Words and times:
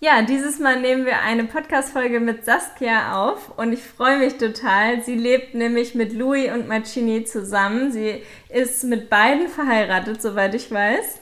Ja, 0.00 0.22
dieses 0.22 0.60
Mal 0.60 0.80
nehmen 0.80 1.06
wir 1.06 1.22
eine 1.22 1.42
Podcast-Folge 1.42 2.20
mit 2.20 2.44
Saskia 2.44 3.20
auf 3.20 3.58
und 3.58 3.72
ich 3.72 3.80
freue 3.80 4.18
mich 4.18 4.34
total. 4.34 5.02
Sie 5.02 5.16
lebt 5.16 5.54
nämlich 5.54 5.96
mit 5.96 6.12
Louis 6.12 6.52
und 6.52 6.68
Marcini 6.68 7.24
zusammen. 7.24 7.90
Sie 7.90 8.22
ist 8.48 8.84
mit 8.84 9.10
beiden 9.10 9.48
verheiratet, 9.48 10.22
soweit 10.22 10.54
ich 10.54 10.70
weiß. 10.70 11.18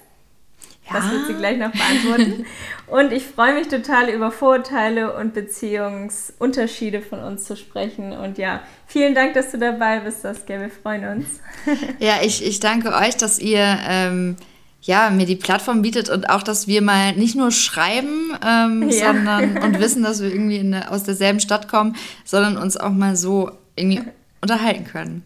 Ja. 0.86 0.92
Das 0.92 1.10
wird 1.10 1.26
sie 1.26 1.34
gleich 1.34 1.56
noch 1.56 1.72
beantworten. 1.72 2.44
und 2.88 3.12
ich 3.14 3.24
freue 3.24 3.54
mich 3.54 3.68
total 3.68 4.10
über 4.10 4.30
Vorurteile 4.30 5.16
und 5.16 5.32
Beziehungsunterschiede 5.32 7.00
von 7.00 7.20
uns 7.20 7.44
zu 7.44 7.56
sprechen. 7.56 8.12
Und 8.12 8.36
ja, 8.36 8.62
vielen 8.86 9.14
Dank, 9.14 9.32
dass 9.32 9.52
du 9.52 9.58
dabei 9.58 10.00
bist, 10.00 10.20
Saskia. 10.20 10.60
Wir 10.60 10.70
freuen 10.70 11.16
uns. 11.16 11.40
ja, 11.98 12.16
ich, 12.22 12.46
ich 12.46 12.60
danke 12.60 12.92
euch, 12.94 13.16
dass 13.16 13.38
ihr 13.38 13.78
ähm, 13.88 14.36
ja, 14.82 15.10
mir 15.10 15.26
die 15.26 15.36
Plattform 15.36 15.82
bietet 15.82 16.08
und 16.08 16.30
auch, 16.30 16.42
dass 16.42 16.68
wir 16.68 16.80
mal 16.82 17.12
nicht 17.14 17.34
nur 17.34 17.50
schreiben, 17.50 18.32
ähm, 18.46 18.88
ja. 18.88 19.06
sondern 19.06 19.58
und 19.62 19.80
wissen, 19.80 20.02
dass 20.02 20.22
wir 20.22 20.30
irgendwie 20.30 20.62
der, 20.62 20.92
aus 20.92 21.02
derselben 21.02 21.40
Stadt 21.40 21.68
kommen, 21.68 21.96
sondern 22.24 22.56
uns 22.56 22.76
auch 22.76 22.90
mal 22.90 23.16
so 23.16 23.50
irgendwie 23.74 24.02
unterhalten 24.40 24.84
können. 24.84 25.24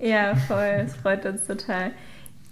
Ja, 0.00 0.34
voll. 0.34 0.84
Es 0.86 0.96
freut 0.96 1.24
uns 1.26 1.46
total. 1.46 1.92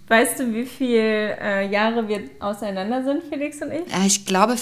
Weißt 0.07 0.39
du, 0.39 0.53
wie 0.53 0.65
viele 0.65 1.37
äh, 1.39 1.71
Jahre 1.71 2.07
wir 2.07 2.21
auseinander 2.39 3.03
sind, 3.03 3.23
Felix 3.29 3.61
und 3.61 3.71
ich? 3.71 3.89
Ja, 3.89 4.05
ich 4.05 4.25
glaube 4.25 4.55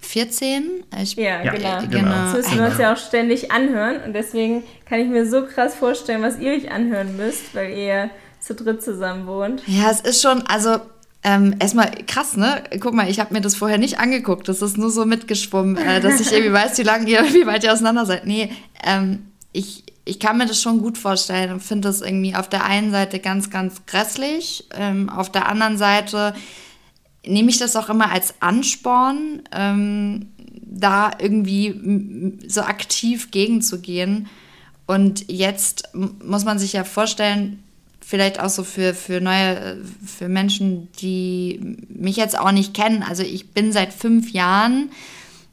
14. 0.00 0.84
Ich, 1.02 1.16
ja, 1.16 1.42
ja, 1.42 1.52
genau. 1.52 1.80
genau. 1.90 2.10
Das 2.10 2.34
müssen 2.34 2.58
wir 2.58 2.66
uns 2.66 2.78
ja 2.78 2.92
auch 2.92 2.96
ständig 2.96 3.50
anhören 3.50 3.96
und 4.06 4.12
deswegen 4.12 4.62
kann 4.86 5.00
ich 5.00 5.08
mir 5.08 5.28
so 5.28 5.44
krass 5.44 5.74
vorstellen, 5.74 6.22
was 6.22 6.38
ihr 6.38 6.52
euch 6.52 6.70
anhören 6.70 7.16
müsst, 7.16 7.52
weil 7.54 7.76
ihr 7.76 8.10
zu 8.38 8.54
dritt 8.54 8.82
zusammen 8.82 9.26
wohnt. 9.26 9.62
Ja, 9.66 9.90
es 9.90 10.00
ist 10.00 10.22
schon, 10.22 10.42
also 10.46 10.78
ähm, 11.24 11.54
erstmal 11.60 11.90
krass, 12.06 12.36
ne? 12.36 12.64
Guck 12.80 12.94
mal, 12.94 13.08
ich 13.08 13.20
habe 13.20 13.32
mir 13.32 13.40
das 13.40 13.54
vorher 13.54 13.78
nicht 13.78 13.98
angeguckt. 13.98 14.48
Das 14.48 14.60
ist 14.60 14.76
nur 14.76 14.90
so 14.90 15.04
mitgeschwommen, 15.04 15.76
äh, 15.76 16.00
dass 16.00 16.20
ich 16.20 16.32
irgendwie 16.32 16.52
weiß, 16.60 16.78
wie 16.78 16.82
lange 16.82 17.08
ihr, 17.08 17.20
wie 17.34 17.46
weit 17.46 17.64
ihr 17.64 17.72
auseinander 17.72 18.06
seid. 18.06 18.26
Nee, 18.26 18.50
ähm, 18.84 19.26
ich, 19.52 19.84
ich 20.04 20.18
kann 20.18 20.38
mir 20.38 20.46
das 20.46 20.60
schon 20.60 20.80
gut 20.80 20.98
vorstellen 20.98 21.52
und 21.52 21.62
finde 21.62 21.88
das 21.88 22.00
irgendwie 22.00 22.34
auf 22.34 22.48
der 22.48 22.64
einen 22.64 22.90
Seite 22.90 23.20
ganz, 23.20 23.50
ganz 23.50 23.86
grässlich. 23.86 24.66
Ähm, 24.74 25.08
auf 25.08 25.30
der 25.30 25.48
anderen 25.48 25.78
Seite 25.78 26.34
nehme 27.24 27.50
ich 27.50 27.58
das 27.58 27.76
auch 27.76 27.88
immer 27.88 28.10
als 28.10 28.34
Ansporn, 28.40 29.42
ähm, 29.52 30.32
da 30.74 31.12
irgendwie 31.20 32.38
so 32.48 32.62
aktiv 32.62 33.30
gegenzugehen. 33.30 34.28
Und 34.86 35.30
jetzt 35.30 35.90
muss 35.94 36.44
man 36.44 36.58
sich 36.58 36.72
ja 36.72 36.82
vorstellen, 36.82 37.62
vielleicht 38.12 38.40
auch 38.40 38.50
so 38.50 38.62
für, 38.62 38.92
für 38.92 39.22
neue, 39.22 39.78
für 40.04 40.28
Menschen, 40.28 40.92
die 41.00 41.78
mich 41.88 42.18
jetzt 42.18 42.38
auch 42.38 42.52
nicht 42.52 42.74
kennen. 42.74 43.02
Also 43.02 43.22
ich 43.22 43.52
bin 43.52 43.72
seit 43.72 43.90
fünf 43.90 44.32
Jahren 44.32 44.90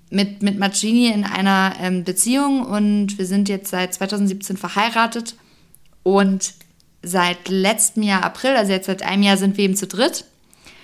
mit, 0.09 0.43
mit 0.43 0.59
Marcini 0.59 1.07
in 1.07 1.23
einer 1.23 1.75
ähm, 1.79 2.03
Beziehung 2.03 2.65
und 2.65 3.17
wir 3.17 3.25
sind 3.25 3.47
jetzt 3.47 3.69
seit 3.69 3.93
2017 3.93 4.57
verheiratet 4.57 5.37
und 6.03 6.53
seit 7.01 7.47
letztem 7.47 8.03
Jahr 8.03 8.25
April, 8.25 8.57
also 8.57 8.73
jetzt 8.73 8.87
seit 8.87 9.03
einem 9.03 9.23
Jahr 9.23 9.37
sind 9.37 9.55
wir 9.55 9.63
eben 9.63 9.77
zu 9.77 9.87
dritt. 9.87 10.25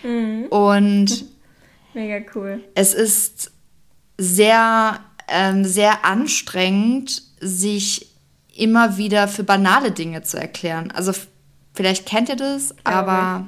Mhm. 0.01 0.45
Und 0.45 1.25
mega 1.93 2.25
cool. 2.35 2.63
Es 2.73 2.93
ist 2.93 3.51
sehr, 4.17 5.01
ähm, 5.27 5.65
sehr 5.65 6.05
anstrengend, 6.05 7.21
sich 7.41 8.07
immer 8.55 8.95
wieder 8.95 9.27
für 9.27 9.43
banale 9.43 9.91
Dinge 9.91 10.23
zu 10.23 10.37
erklären. 10.37 10.91
Also 10.91 11.11
vielleicht 11.75 12.07
kennt 12.07 12.29
ihr 12.29 12.35
das, 12.35 12.73
aber. 12.83 13.47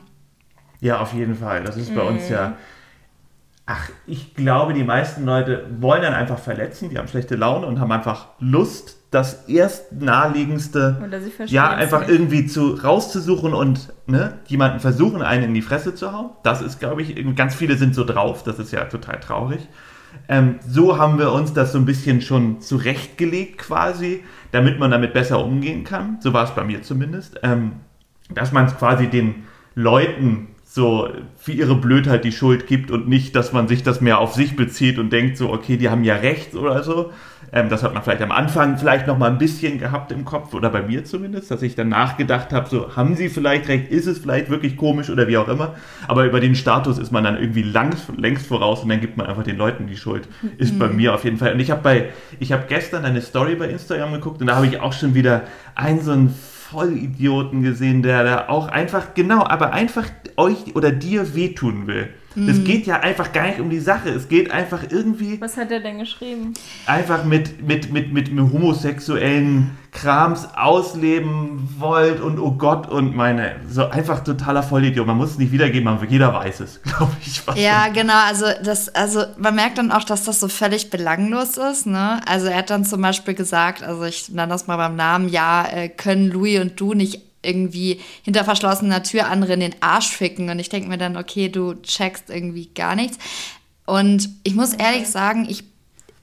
Ja, 0.80 1.00
auf 1.00 1.14
jeden 1.14 1.36
Fall. 1.36 1.64
Das 1.64 1.76
ist 1.76 1.96
bei 1.96 2.04
mhm. 2.04 2.10
uns 2.10 2.30
ja 2.30 2.56
Ach, 3.70 3.90
ich 4.06 4.34
glaube, 4.34 4.74
die 4.74 4.86
meisten 4.86 5.26
Leute 5.26 5.66
wollen 5.82 6.02
dann 6.02 6.14
einfach 6.14 6.40
verletzen, 6.40 6.90
die 6.90 6.98
haben 6.98 7.10
schlechte 7.10 7.36
Laune 7.36 7.68
und 7.68 7.82
haben 7.82 7.92
einfach 7.92 8.28
Lust, 8.40 8.96
das 9.12 9.50
erst 9.50 9.92
naheliegendste, 9.92 11.10
ja, 11.48 11.70
einfach 11.72 12.02
nicht. 12.02 12.10
irgendwie 12.10 12.46
zu, 12.46 12.76
rauszusuchen 12.76 13.54
und 13.54 13.92
ne, 14.06 14.36
jemanden 14.48 14.80
versuchen, 14.80 15.22
einen 15.22 15.44
in 15.44 15.54
die 15.54 15.62
Fresse 15.62 15.94
zu 15.94 16.14
hauen. 16.14 16.30
Das 16.44 16.62
ist, 16.62 16.80
glaube 16.80 17.02
ich, 17.02 17.36
ganz 17.36 17.56
viele 17.56 17.76
sind 17.76 17.94
so 17.94 18.06
drauf, 18.06 18.44
das 18.44 18.58
ist 18.58 18.72
ja 18.72 18.86
total 18.86 19.20
traurig. 19.20 19.68
Ähm, 20.30 20.60
so 20.66 20.98
haben 20.98 21.20
wir 21.20 21.34
uns 21.34 21.52
das 21.52 21.74
so 21.74 21.78
ein 21.78 21.86
bisschen 21.86 22.22
schon 22.22 22.62
zurechtgelegt 22.62 23.58
quasi, 23.58 24.24
damit 24.54 24.80
man 24.80 24.92
damit 24.92 25.14
besser 25.14 25.44
umgehen 25.44 25.84
kann. 25.84 26.20
So 26.22 26.32
war 26.32 26.46
es 26.46 26.52
bei 26.52 26.64
mir 26.64 26.84
zumindest. 26.84 27.38
Ähm, 27.44 27.74
dass 28.34 28.52
man 28.52 28.66
es 28.66 28.78
quasi 28.78 29.08
den 29.08 29.44
Leuten 29.76 30.48
so 30.78 31.10
für 31.38 31.54
ihre 31.54 31.76
Blödheit 31.76 32.26
die 32.26 32.32
Schuld 32.32 32.68
gibt 32.68 32.92
und 32.92 33.08
nicht, 33.08 33.36
dass 33.36 33.54
man 33.54 33.68
sich 33.68 33.84
das 33.84 34.02
mehr 34.02 34.20
auf 34.20 34.34
sich 34.34 34.56
bezieht 34.56 35.00
und 35.00 35.12
denkt 35.12 35.38
so, 35.38 35.52
okay, 35.52 35.78
die 35.78 35.90
haben 35.90 36.04
ja 36.04 36.16
recht 36.16 36.56
oder 36.56 36.84
so. 36.84 37.12
Ähm, 37.54 37.70
das 37.70 37.84
hat 37.84 37.94
man 37.94 38.04
vielleicht 38.04 38.22
am 38.22 38.32
Anfang 38.32 38.78
vielleicht 38.78 39.08
noch 39.08 39.18
mal 39.18 39.32
ein 39.32 39.38
bisschen 39.38 39.80
gehabt 39.80 40.12
im 40.12 40.26
Kopf 40.26 40.54
oder 40.54 40.70
bei 40.70 40.82
mir 40.82 41.06
zumindest, 41.06 41.50
dass 41.50 41.62
ich 41.62 41.76
dann 41.76 41.90
nachgedacht 41.90 42.52
habe, 42.52 42.70
so 42.70 42.96
haben 42.98 43.16
sie 43.16 43.30
vielleicht 43.30 43.70
recht, 43.70 43.90
ist 43.90 44.08
es 44.08 44.20
vielleicht 44.20 44.50
wirklich 44.50 44.76
komisch 44.76 45.10
oder 45.10 45.28
wie 45.30 45.38
auch 45.38 45.48
immer. 45.48 45.76
Aber 46.08 46.26
über 46.26 46.42
den 46.42 46.54
Status 46.54 46.98
ist 46.98 47.12
man 47.12 47.24
dann 47.24 47.40
irgendwie 47.40 47.64
lang, 47.64 47.96
längst 48.18 48.46
voraus 48.46 48.84
und 48.84 48.90
dann 48.90 49.00
gibt 49.00 49.16
man 49.16 49.26
einfach 49.26 49.44
den 49.44 49.58
Leuten 49.58 49.88
die 49.88 49.98
Schuld. 49.98 50.28
Ist 50.58 50.74
mhm. 50.74 50.80
bei 50.80 50.90
mir 50.90 51.14
auf 51.16 51.24
jeden 51.24 51.38
Fall. 51.38 51.54
Und 51.54 51.62
ich 51.62 51.72
habe 51.72 51.82
bei, 51.82 52.10
ich 52.40 52.52
habe 52.52 52.66
gestern 52.68 53.06
eine 53.06 53.22
Story 53.22 53.56
bei 53.56 53.70
Instagram 53.70 54.12
geguckt 54.12 54.42
und 54.42 54.48
da 54.48 54.58
habe 54.58 54.68
ich 54.68 54.82
auch 54.82 54.94
schon 54.94 55.16
wieder 55.16 55.44
ein 55.76 56.02
so 56.02 56.12
ein 56.12 56.36
Vollidioten 56.72 57.64
gesehen, 57.64 58.04
der 58.04 58.24
da 58.24 58.50
auch 58.50 58.68
einfach, 58.68 59.14
genau, 59.14 59.44
aber 59.46 59.72
einfach 59.74 60.10
euch 60.36 60.76
oder 60.76 60.92
dir 60.92 61.34
wehtun 61.34 61.88
will. 61.88 62.10
Mhm. 62.38 62.50
Es 62.50 62.64
geht 62.64 62.86
ja 62.86 63.00
einfach 63.00 63.34
gar 63.34 63.48
nicht 63.48 63.60
um 63.60 63.70
die 63.70 63.80
Sache. 63.80 64.10
Es 64.10 64.30
geht 64.30 64.52
einfach 64.52 64.84
irgendwie. 64.90 65.42
Was 65.42 65.58
hat 65.58 65.72
er 65.72 65.80
denn 65.80 65.98
geschrieben? 65.98 66.54
Einfach 66.86 67.24
mit, 67.24 67.66
mit, 67.68 67.92
mit, 67.92 68.14
mit, 68.14 68.32
mit 68.32 68.54
homosexuellen 68.54 69.72
Krams 69.92 70.48
ausleben 70.56 71.68
wollt 71.80 72.22
und 72.22 72.38
oh 72.38 72.52
Gott 72.52 72.88
und 72.88 73.16
meine. 73.16 73.56
So 73.68 73.88
einfach 73.90 74.24
totaler 74.24 74.62
Vollidiot. 74.62 75.08
Man 75.08 75.18
muss 75.18 75.32
es 75.32 75.38
nicht 75.40 75.52
wiedergeben, 75.52 75.88
aber 75.88 76.06
jeder 76.06 76.32
weiß 76.32 76.60
es, 76.60 76.80
glaube 76.84 77.14
ich. 77.26 77.42
Ja, 77.56 77.88
genau. 77.88 78.22
Also, 78.28 78.46
das, 78.64 78.90
also 78.90 79.24
man 79.40 79.56
merkt 79.56 79.80
dann 79.80 79.92
auch, 79.92 80.04
dass 80.04 80.26
das 80.26 80.40
so 80.40 80.48
völlig 80.48 80.92
belanglos 80.92 81.58
ist. 81.58 81.88
Ne? 81.88 82.22
Also 82.28 82.48
er 82.48 82.60
hat 82.60 82.70
dann 82.70 82.86
zum 82.86 83.02
Beispiel 83.02 83.34
gesagt, 83.34 83.82
also 83.82 84.04
ich 84.04 84.30
nenne 84.30 84.50
das 84.50 84.68
mal 84.68 84.78
beim 84.78 84.96
Namen, 84.96 85.28
ja, 85.28 85.66
äh, 85.66 85.90
können 85.90 86.30
Louis 86.30 86.60
und 86.60 86.80
du 86.80 86.94
nicht 86.94 87.27
irgendwie 87.48 88.02
hinter 88.24 88.44
verschlossener 88.44 89.04
Tür 89.04 89.28
andere 89.28 89.54
in 89.54 89.62
den 89.62 89.76
Arsch 89.80 90.10
ficken. 90.10 90.50
Und 90.50 90.60
ich 90.60 90.70
denke 90.70 90.90
mir 90.90 90.98
dann, 90.98 91.18
okay, 91.18 91.50
du 91.50 91.74
checkst 91.76 92.30
irgendwie 92.30 92.70
gar 92.76 92.96
nichts. 92.96 93.18
Und 93.86 94.30
ich 94.44 94.54
muss 94.54 94.74
ehrlich 94.74 95.08
sagen, 95.08 95.48
ich, 95.50 95.64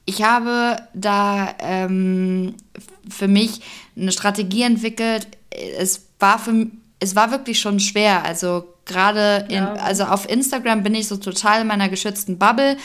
ich 0.05 0.23
habe 0.23 0.77
da 0.93 1.55
ähm, 1.61 2.55
für 3.09 3.29
mich 3.29 3.61
eine 3.97 4.13
Strategie 4.13 4.63
entwickelt. 4.63 5.27
Es 5.79 6.07
war, 6.21 6.39
für, 6.39 6.67
es 7.01 7.17
war 7.17 7.31
wirklich 7.31 7.59
schon 7.59 7.81
schwer. 7.81 8.25
Also 8.25 8.69
gerade 8.85 9.47
ja. 9.49 9.75
also 9.75 10.05
auf 10.05 10.29
Instagram 10.29 10.83
bin 10.83 10.95
ich 10.95 11.09
so 11.09 11.17
total 11.17 11.63
in 11.63 11.67
meiner 11.67 11.89
geschützten 11.89 12.39
Bubble. 12.39 12.77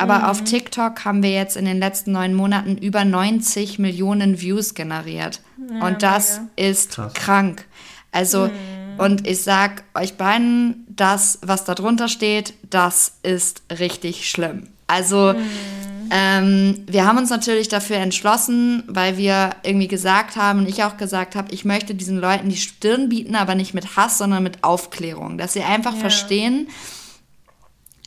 Aber 0.00 0.20
mhm. 0.20 0.24
auf 0.24 0.44
TikTok 0.44 1.04
haben 1.04 1.22
wir 1.22 1.30
jetzt 1.30 1.56
in 1.56 1.66
den 1.66 1.78
letzten 1.78 2.12
neun 2.12 2.34
Monaten 2.34 2.78
über 2.78 3.04
90 3.04 3.78
Millionen 3.78 4.40
Views 4.40 4.74
generiert. 4.74 5.40
Ja, 5.72 5.86
und 5.86 6.02
das 6.02 6.40
mega. 6.40 6.70
ist 6.70 6.92
Krass. 6.92 7.14
krank. 7.14 7.66
Also, 8.10 8.46
mhm. 8.46 8.98
und 8.98 9.26
ich 9.26 9.42
sag 9.42 9.84
euch 9.94 10.14
beiden, 10.14 10.86
das, 10.88 11.38
was 11.42 11.64
da 11.64 11.74
drunter 11.74 12.08
steht, 12.08 12.54
das 12.68 13.18
ist 13.22 13.62
richtig 13.78 14.30
schlimm. 14.30 14.68
Also, 14.86 15.34
mhm. 15.34 16.08
ähm, 16.10 16.84
wir 16.86 17.06
haben 17.06 17.18
uns 17.18 17.28
natürlich 17.28 17.68
dafür 17.68 17.98
entschlossen, 17.98 18.82
weil 18.88 19.18
wir 19.18 19.50
irgendwie 19.62 19.86
gesagt 19.86 20.36
haben 20.36 20.60
und 20.60 20.68
ich 20.68 20.82
auch 20.82 20.96
gesagt 20.96 21.36
habe, 21.36 21.52
ich 21.52 21.66
möchte 21.66 21.94
diesen 21.94 22.18
Leuten 22.18 22.48
die 22.48 22.56
Stirn 22.56 23.10
bieten, 23.10 23.36
aber 23.36 23.54
nicht 23.54 23.74
mit 23.74 23.96
Hass, 23.96 24.16
sondern 24.16 24.42
mit 24.42 24.64
Aufklärung. 24.64 25.36
Dass 25.36 25.52
sie 25.52 25.62
einfach 25.62 25.94
ja. 25.94 26.00
verstehen, 26.00 26.68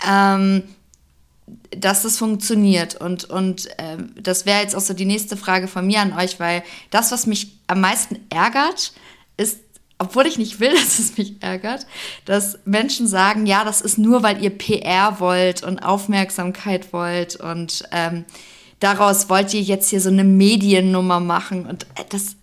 ähm, 0.10 0.64
dass 1.72 2.04
das 2.04 2.18
funktioniert. 2.18 2.96
Und, 2.96 3.26
und 3.26 3.68
äh, 3.80 3.98
das 4.22 4.46
wäre 4.46 4.62
jetzt 4.62 4.76
auch 4.76 4.82
so 4.82 4.94
die 4.94 5.06
nächste 5.06 5.38
Frage 5.38 5.68
von 5.68 5.86
mir 5.86 6.02
an 6.02 6.14
euch, 6.14 6.40
weil 6.40 6.64
das, 6.90 7.12
was 7.12 7.28
mich 7.28 7.60
am 7.68 7.82
meisten 7.82 8.20
ärgert, 8.30 8.94
ist 9.38 9.60
obwohl 10.00 10.26
ich 10.26 10.38
nicht 10.38 10.60
will, 10.60 10.72
dass 10.76 11.00
es 11.00 11.18
mich 11.18 11.42
ärgert, 11.42 11.86
dass 12.26 12.60
Menschen 12.66 13.08
sagen, 13.08 13.46
ja, 13.46 13.64
das 13.64 13.82
ist 13.82 13.98
nur, 13.98 14.24
weil 14.24 14.44
ihr 14.44 14.50
PR 14.50 15.20
wollt 15.20 15.64
und 15.64 15.80
Aufmerksamkeit 15.80 16.94
wollt 16.94 17.36
und 17.36 17.84
ähm, 17.92 18.26
daraus 18.80 19.30
wollt 19.30 19.54
ihr 19.54 19.62
jetzt 19.62 19.90
hier 19.90 20.02
so 20.02 20.10
eine 20.10 20.24
Mediennummer 20.24 21.20
machen 21.20 21.66
und 21.66 21.84
äh, 21.96 22.04
das, 22.10 22.36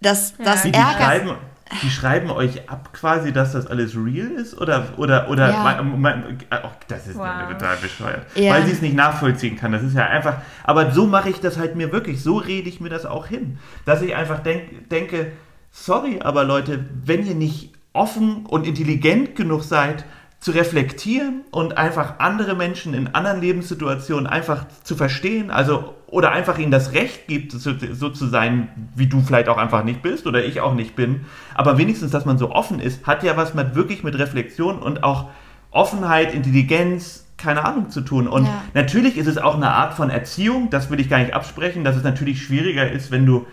das, 0.00 0.34
das 0.38 0.62
die, 0.62 0.72
ärgert. 0.72 1.38
Die 1.82 1.90
schreiben, 1.90 2.30
euch 2.30 2.68
ab 2.68 2.90
quasi, 2.92 3.32
dass 3.32 3.52
das 3.52 3.66
alles 3.66 3.96
real 3.96 4.30
ist 4.32 4.60
oder, 4.60 4.86
oder, 4.98 5.30
oder 5.30 5.50
ja. 5.50 5.62
mein, 5.62 6.00
mein, 6.00 6.38
oh, 6.50 6.68
das 6.88 7.06
ist 7.06 7.16
wow. 7.16 7.48
total 7.50 7.76
bescheuert, 7.78 8.26
ja. 8.34 8.52
weil 8.52 8.66
sie 8.66 8.72
es 8.72 8.82
nicht 8.82 8.94
nachvollziehen 8.94 9.56
kann. 9.56 9.72
Das 9.72 9.82
ist 9.82 9.96
ja 9.96 10.04
einfach, 10.04 10.36
aber 10.62 10.92
so 10.92 11.06
mache 11.06 11.30
ich 11.30 11.40
das 11.40 11.58
halt 11.58 11.74
mir 11.74 11.90
wirklich, 11.90 12.22
so 12.22 12.36
rede 12.36 12.68
ich 12.68 12.80
mir 12.80 12.90
das 12.90 13.06
auch 13.06 13.26
hin, 13.26 13.58
dass 13.86 14.02
ich 14.02 14.14
einfach 14.14 14.40
denk, 14.40 14.90
denke, 14.90 15.32
sorry, 15.70 16.20
aber 16.22 16.44
Leute, 16.44 16.84
wenn 17.04 17.26
ihr 17.26 17.34
nicht 17.34 17.72
offen 17.94 18.44
und 18.46 18.66
intelligent 18.66 19.34
genug 19.34 19.62
seid, 19.62 20.04
zu 20.40 20.50
reflektieren 20.50 21.40
und 21.50 21.78
einfach 21.78 22.18
andere 22.18 22.54
Menschen 22.54 22.92
in 22.92 23.14
anderen 23.14 23.40
Lebenssituationen 23.40 24.26
einfach 24.26 24.66
zu 24.82 24.94
verstehen, 24.94 25.50
also 25.50 25.94
oder 26.14 26.30
einfach 26.30 26.58
ihnen 26.58 26.70
das 26.70 26.92
Recht 26.92 27.26
gibt, 27.26 27.50
so, 27.50 27.72
so, 27.92 28.08
zu 28.08 28.26
sein, 28.28 28.68
wie 28.94 29.08
du 29.08 29.20
vielleicht 29.20 29.48
auch 29.48 29.58
einfach 29.58 29.82
nicht 29.82 30.00
bist 30.00 30.28
oder 30.28 30.44
ich 30.44 30.60
auch 30.60 30.74
nicht 30.74 30.94
bin, 30.94 31.24
aber 31.56 31.76
wenigstens, 31.76 32.12
dass 32.12 32.24
man 32.24 32.38
so 32.38 32.52
offen 32.52 32.78
ist, 32.78 33.04
hat 33.04 33.24
ja 33.24 33.36
was 33.36 33.52
mit 33.54 33.74
wirklich 33.74 34.04
mit 34.04 34.16
Reflexion 34.16 34.78
und 34.78 35.02
auch 35.02 35.30
Offenheit, 35.72 36.32
Intelligenz, 36.32 37.26
keine 37.36 37.64
Ahnung 37.64 37.90
zu 37.90 38.00
tun. 38.00 38.28
Und 38.28 38.44
ja. 38.44 38.62
natürlich 38.74 39.16
ist 39.16 39.26
es 39.26 39.38
auch 39.38 39.56
eine 39.56 39.70
Art 39.70 39.94
von 39.94 40.08
Erziehung, 40.08 40.70
das 40.70 40.88
will 40.88 41.00
ich 41.00 41.10
gar 41.10 41.18
nicht 41.18 41.34
absprechen, 41.34 41.82
dass 41.82 41.96
es 41.96 42.04
natürlich 42.04 42.40
schwieriger 42.40 42.88
ist, 42.88 43.10
wenn 43.10 43.26
du 43.26 43.46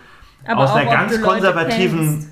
aber 0.46 0.60
aus 0.60 0.70
einer 0.72 0.88
ganz 0.88 1.20
konservativen, 1.20 2.30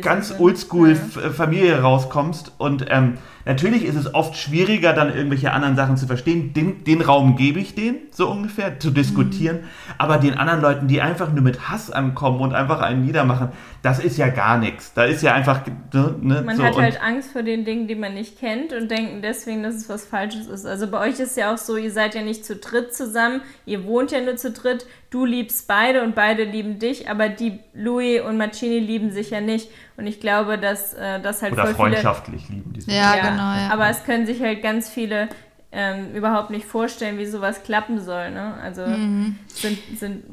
ganz 0.00 0.34
oldschool 0.38 0.90
ja. 0.90 1.30
Familie 1.30 1.80
rauskommst 1.80 2.52
und 2.58 2.86
ähm, 2.88 3.18
Natürlich 3.46 3.84
ist 3.84 3.96
es 3.96 4.14
oft 4.14 4.36
schwieriger, 4.36 4.94
dann 4.94 5.14
irgendwelche 5.14 5.52
anderen 5.52 5.76
Sachen 5.76 5.98
zu 5.98 6.06
verstehen. 6.06 6.54
Den, 6.54 6.82
den 6.84 7.02
Raum 7.02 7.36
gebe 7.36 7.60
ich 7.60 7.74
denen, 7.74 7.98
so 8.10 8.30
ungefähr, 8.30 8.80
zu 8.80 8.90
diskutieren. 8.90 9.58
Mhm. 9.58 9.64
Aber 9.98 10.16
den 10.16 10.34
anderen 10.34 10.62
Leuten, 10.62 10.88
die 10.88 11.02
einfach 11.02 11.30
nur 11.30 11.42
mit 11.42 11.68
Hass 11.68 11.90
ankommen 11.90 12.40
und 12.40 12.54
einfach 12.54 12.80
einen 12.80 13.04
niedermachen, 13.04 13.48
das 13.82 13.98
ist 13.98 14.16
ja 14.16 14.28
gar 14.28 14.56
nichts. 14.56 14.94
Da 14.94 15.04
ist 15.04 15.22
ja 15.22 15.34
einfach. 15.34 15.60
Ne, 15.92 16.14
ne 16.22 16.42
man 16.42 16.56
so. 16.56 16.64
hat 16.64 16.76
halt 16.76 17.02
Angst 17.02 17.32
vor 17.32 17.42
den 17.42 17.66
Dingen, 17.66 17.86
die 17.86 17.96
man 17.96 18.14
nicht 18.14 18.38
kennt 18.38 18.72
und 18.72 18.90
denken 18.90 19.20
deswegen, 19.20 19.62
dass 19.62 19.74
es 19.74 19.90
was 19.90 20.06
Falsches 20.06 20.46
ist. 20.46 20.64
Also 20.64 20.86
bei 20.86 21.00
euch 21.06 21.20
ist 21.20 21.36
ja 21.36 21.52
auch 21.52 21.58
so, 21.58 21.76
ihr 21.76 21.92
seid 21.92 22.14
ja 22.14 22.22
nicht 22.22 22.46
zu 22.46 22.56
dritt 22.56 22.94
zusammen, 22.94 23.42
ihr 23.66 23.84
wohnt 23.84 24.10
ja 24.10 24.22
nur 24.22 24.36
zu 24.36 24.52
dritt. 24.52 24.86
Du 25.10 25.26
liebst 25.26 25.68
beide 25.68 26.02
und 26.02 26.14
beide 26.14 26.44
lieben 26.44 26.78
dich, 26.78 27.10
aber 27.10 27.28
die 27.28 27.60
Louis 27.74 28.22
und 28.22 28.38
Marcini 28.38 28.78
lieben 28.78 29.12
sich 29.12 29.30
ja 29.30 29.40
nicht. 29.40 29.68
Und 29.96 30.06
ich 30.06 30.20
glaube, 30.20 30.58
dass 30.58 30.94
äh, 30.94 31.20
das 31.20 31.42
halt 31.42 31.52
Oder 31.52 31.66
voll 31.66 31.74
freundschaftlich 31.74 32.46
viele, 32.46 32.58
lieben 32.58 32.72
die 32.72 32.80
sich. 32.80 32.92
Ja, 32.92 33.16
ja, 33.16 33.30
genau. 33.30 33.42
Ja. 33.42 33.70
Aber 33.70 33.88
es 33.88 34.04
können 34.04 34.26
sich 34.26 34.40
halt 34.40 34.62
ganz 34.62 34.88
viele 34.88 35.28
ähm, 35.72 36.14
überhaupt 36.14 36.50
nicht 36.50 36.66
vorstellen, 36.66 37.18
wie 37.18 37.26
sowas 37.26 37.62
klappen 37.62 38.00
soll. 38.00 38.30
Ne? 38.30 38.54
Also 38.62 38.86
mhm. 38.86 39.38
sind, 39.48 39.78
sind. 39.98 40.24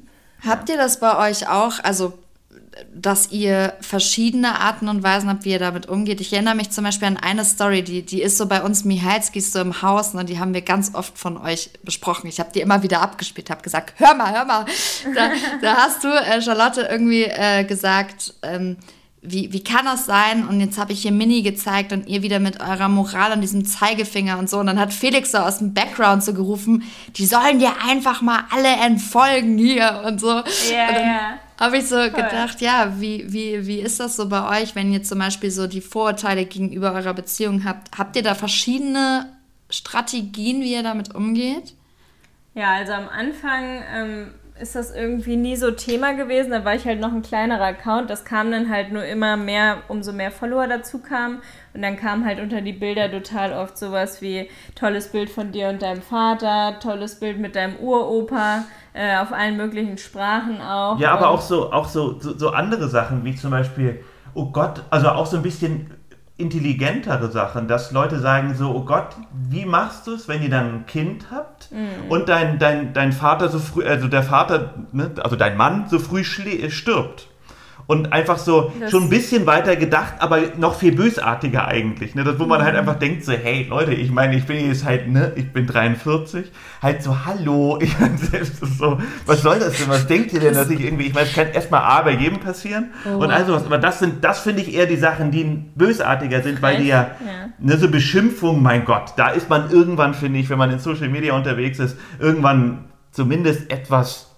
Habt 0.46 0.70
ihr 0.70 0.78
das 0.78 1.00
bei 1.00 1.30
euch 1.30 1.48
auch? 1.48 1.84
Also 1.84 2.14
dass 2.94 3.32
ihr 3.32 3.74
verschiedene 3.82 4.60
Arten 4.60 4.88
und 4.88 5.04
Weisen 5.04 5.30
habt, 5.30 5.46
wie 5.46 5.52
ihr 5.52 5.60
damit 5.60 5.88
umgeht. 5.88 6.22
Ich 6.22 6.32
erinnere 6.32 6.56
mich 6.56 6.72
zum 6.72 6.84
Beispiel 6.84 7.08
an 7.08 7.18
eine 7.18 7.44
Story, 7.44 7.84
die, 7.84 8.04
die 8.04 8.22
ist 8.22 8.38
so 8.38 8.46
bei 8.46 8.62
uns 8.62 8.86
Mihalskis 8.86 9.52
so 9.52 9.60
im 9.60 9.82
Haus, 9.82 10.14
ne, 10.14 10.24
die 10.24 10.40
haben 10.40 10.54
wir 10.54 10.62
ganz 10.62 10.96
oft 10.96 11.18
von 11.18 11.38
euch 11.38 11.72
besprochen. 11.84 12.28
Ich 12.28 12.40
habe 12.40 12.52
die 12.54 12.62
immer 12.62 12.82
wieder 12.84 13.02
abgespielt, 13.02 13.50
habe 13.50 13.62
gesagt, 13.62 13.94
hör 13.98 14.16
mal, 14.16 14.34
hör 14.34 14.46
mal. 14.46 14.66
Da, 15.16 15.32
da 15.62 15.76
hast 15.78 16.04
du, 16.04 16.08
äh, 16.08 16.42
Charlotte, 16.42 16.88
irgendwie 16.90 17.24
äh, 17.24 17.66
gesagt, 17.66 18.34
ähm, 18.42 18.78
wie, 19.24 19.54
wie 19.54 19.64
kann 19.64 19.86
das 19.86 20.08
sein? 20.08 20.48
Und 20.48 20.60
jetzt 20.60 20.80
habe 20.80 20.94
ich 20.94 21.04
hier 21.04 21.12
Mini 21.12 21.44
gezeigt 21.44 21.94
und 21.94 22.08
ihr 22.08 22.24
wieder 22.24 22.40
mit 22.40 22.60
eurer 22.60 22.90
Moral 22.90 23.34
und 23.34 23.42
diesem 23.42 23.66
Zeigefinger 23.66 24.40
und 24.40 24.50
so. 24.50 24.60
Und 24.60 24.66
dann 24.66 24.80
hat 24.80 24.92
Felix 24.92 25.32
so 25.32 25.38
aus 25.38 25.60
dem 25.60 25.74
Background 25.76 26.24
so 26.24 26.34
gerufen, 26.34 26.84
die 27.16 27.28
sollen 27.28 27.60
dir 27.60 27.72
einfach 27.88 28.22
mal 28.22 28.46
alle 28.50 28.70
entfolgen 28.84 29.60
hier 29.60 30.02
und 30.06 30.20
so. 30.20 30.28
Ja, 30.28 30.40
und 30.40 30.96
dann 30.96 31.06
ja. 31.06 31.40
Habe 31.60 31.78
ich 31.78 31.88
so 31.88 31.98
Voll. 31.98 32.10
gedacht, 32.10 32.60
ja, 32.62 33.00
wie, 33.00 33.32
wie, 33.32 33.68
wie 33.68 33.80
ist 33.80 34.00
das 34.00 34.16
so 34.16 34.28
bei 34.28 34.62
euch, 34.62 34.74
wenn 34.74 34.92
ihr 34.92 35.04
zum 35.04 35.20
Beispiel 35.20 35.52
so 35.52 35.68
die 35.68 35.82
Vorurteile 35.82 36.46
gegenüber 36.46 36.92
eurer 36.94 37.14
Beziehung 37.14 37.64
habt? 37.64 37.96
Habt 37.96 38.16
ihr 38.16 38.24
da 38.24 38.34
verschiedene 38.34 39.28
Strategien, 39.70 40.62
wie 40.62 40.74
ihr 40.74 40.82
damit 40.82 41.14
umgeht? 41.14 41.76
Ja, 42.56 42.74
also 42.78 42.94
am 42.94 43.08
Anfang 43.08 43.84
ähm, 43.94 44.34
ist 44.62 44.76
das 44.76 44.96
irgendwie 44.96 45.36
nie 45.36 45.56
so 45.56 45.72
Thema 45.72 46.14
gewesen. 46.14 46.52
Da 46.52 46.64
war 46.64 46.76
ich 46.76 46.86
halt 46.86 47.00
noch 47.00 47.12
ein 47.12 47.22
kleinerer 47.22 47.66
Account. 47.66 48.10
Das 48.10 48.24
kam 48.24 48.52
dann 48.52 48.70
halt 48.70 48.92
nur 48.92 49.04
immer 49.04 49.36
mehr, 49.36 49.78
umso 49.88 50.14
mehr 50.14 50.32
Follower 50.32 50.68
dazu 50.68 51.00
kamen. 51.00 51.42
Und 51.74 51.82
dann 51.82 51.98
kam 51.98 52.26
halt 52.26 52.40
unter 52.40 52.62
die 52.62 52.74
Bilder 52.74 53.10
total 53.10 53.54
oft 53.54 53.78
sowas 53.78 54.22
wie 54.22 54.50
tolles 54.76 55.12
Bild 55.12 55.30
von 55.30 55.52
dir 55.52 55.70
und 55.70 55.82
deinem 55.82 56.02
Vater, 56.02 56.80
tolles 56.80 57.20
Bild 57.20 57.40
mit 57.40 57.56
deinem 57.56 57.78
Uropa, 57.78 58.66
äh, 58.94 59.18
auf 59.18 59.32
allen 59.34 59.58
möglichen 59.58 59.98
Sprachen 59.98 60.62
auch. 60.62 61.00
Ja, 61.00 61.12
aber 61.14 61.30
auch 61.30 61.42
so, 61.42 61.72
auch 61.72 61.88
so, 61.88 62.20
so, 62.20 62.38
so 62.38 62.50
andere 62.50 62.88
Sachen, 62.88 63.24
wie 63.26 63.36
zum 63.36 63.52
Beispiel, 63.52 64.04
oh 64.34 64.52
Gott, 64.52 64.84
also 64.90 65.10
auch 65.10 65.26
so 65.26 65.38
ein 65.38 65.44
bisschen 65.44 65.92
intelligentere 66.42 67.32
Sachen, 67.32 67.68
dass 67.68 67.92
Leute 67.92 68.20
sagen 68.20 68.56
so, 68.56 68.74
oh 68.76 68.84
Gott, 68.84 69.16
wie 69.50 69.66
machst 69.66 70.08
du 70.08 70.14
es, 70.14 70.28
wenn 70.28 70.42
ihr 70.44 70.50
dann 70.50 70.74
ein 70.74 70.86
Kind 70.86 71.28
habt 71.32 71.72
mhm. 71.72 72.10
und 72.10 72.30
dein, 72.30 72.60
dein, 72.60 72.94
dein 72.94 73.14
Vater 73.14 73.50
so 73.50 73.60
früh, 73.60 73.86
also 73.86 74.08
der 74.08 74.24
Vater, 74.24 74.74
ne, 74.92 75.12
also 75.22 75.36
dein 75.36 75.56
Mann 75.56 75.86
so 75.90 76.00
früh 76.00 76.24
stirbt 76.24 77.28
und 77.88 78.14
einfach 78.14 78.38
so 78.38 78.72
das 78.80 78.92
schon 78.92 79.04
ein 79.04 79.10
bisschen 79.10 79.46
weiter 79.46 79.76
gedacht, 79.76 80.16
aber 80.20 80.40
noch 80.58 80.76
viel 80.76 80.94
bösartiger 80.94 81.68
eigentlich. 81.68 82.16
Ne? 82.16 82.24
Das, 82.24 82.40
wo 82.40 82.46
man 82.46 82.62
halt 82.62 82.74
mhm. 82.74 82.80
einfach 82.80 82.96
denkt, 82.96 83.26
so, 83.26 83.32
hey 83.32 83.68
Leute, 83.70 83.94
ich 83.94 84.12
meine, 84.12 84.36
ich 84.36 84.46
bin 84.46 84.68
jetzt 84.68 84.86
halt, 84.86 85.10
ne, 85.10 85.32
ich 85.36 85.52
bin 85.52 85.68
43, 85.68 86.52
halt 86.82 87.04
so, 87.04 87.26
hallo, 87.26 87.80
ich 87.82 87.96
so, 88.78 89.00
was 89.26 89.42
soll 89.42 89.60
das 89.60 89.78
denn? 89.78 89.90
Was 89.90 90.08
denkt 90.08 90.34
ihr 90.34 90.40
denn, 90.40 90.54
dass 90.54 90.70
ich 90.70 90.84
irgendwie, 90.84 91.08
ich 91.08 91.14
meine, 91.14 91.28
es 91.28 91.34
kann 91.34 91.48
erstmal 91.52 91.82
A 91.82 92.02
bei 92.02 92.12
jedem 92.12 92.40
passieren 92.40 92.92
oh. 93.06 93.18
und 93.18 93.32
all 93.32 93.46
sowas, 93.46 93.66
aber 93.66 93.78
das 93.78 94.00
sind, 94.00 94.24
das 94.24 94.40
finde 94.40 94.62
ich 94.62 94.74
eher 94.74 94.86
die 94.86 94.98
Sachen, 94.98 95.32
die 95.32 95.44
bösartiger 95.44 96.42
sind, 96.42 96.62
weil 96.62 96.78
die 96.78 96.88
ja, 96.88 97.12
ja. 97.26 97.50
Ne, 97.60 97.78
so 97.78 97.90
Beschimpfung, 97.90 98.62
mein 98.62 98.86
Gott, 98.86 99.14
da 99.18 99.30
ist 99.30 99.50
man 99.50 99.70
irgendwann, 99.72 100.14
finde 100.14 100.40
ich, 100.40 100.50
wenn 100.50 100.58
man 100.58 100.72
in 100.72 100.80
Social 100.80 101.10
Media 101.10 101.36
unterwegs 101.36 101.80
ist, 101.80 101.98
irgendwann 102.20 102.86
zumindest 103.12 103.72
etwas 103.72 104.31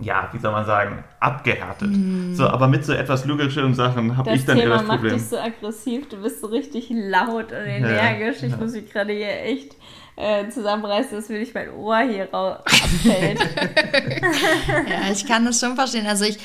ja, 0.00 0.28
wie 0.32 0.38
soll 0.38 0.52
man 0.52 0.66
sagen, 0.66 1.04
abgehärtet. 1.20 1.90
Mm. 1.90 2.34
So, 2.34 2.48
aber 2.48 2.68
mit 2.68 2.84
so 2.84 2.92
etwas 2.92 3.24
logischen 3.24 3.74
Sachen 3.74 4.16
habe 4.16 4.32
ich 4.32 4.44
dann 4.44 4.58
Thema 4.58 4.74
eher 4.74 4.78
das 4.78 4.88
Problem. 4.88 5.12
Das 5.12 5.30
macht 5.30 5.32
dich 5.32 5.38
so 5.38 5.38
aggressiv, 5.38 6.08
du 6.08 6.16
bist 6.22 6.40
so 6.40 6.46
richtig 6.48 6.88
laut 6.90 7.52
und 7.52 7.66
energisch. 7.66 8.40
Ja, 8.40 8.46
ich 8.46 8.52
ja. 8.52 8.56
muss 8.58 8.72
mich 8.72 8.90
gerade 8.90 9.12
hier 9.12 9.40
echt 9.42 9.76
äh, 10.16 10.48
zusammenreißen, 10.48 11.16
dass 11.16 11.28
mir 11.28 11.38
nicht 11.38 11.54
mein 11.54 11.70
Ohr 11.70 11.98
hier 12.00 12.32
abfällt. 12.32 13.38
ja, 14.88 15.12
ich 15.12 15.26
kann 15.26 15.44
das 15.44 15.60
schon 15.60 15.74
verstehen. 15.76 16.06
Also 16.06 16.24
ich 16.24 16.38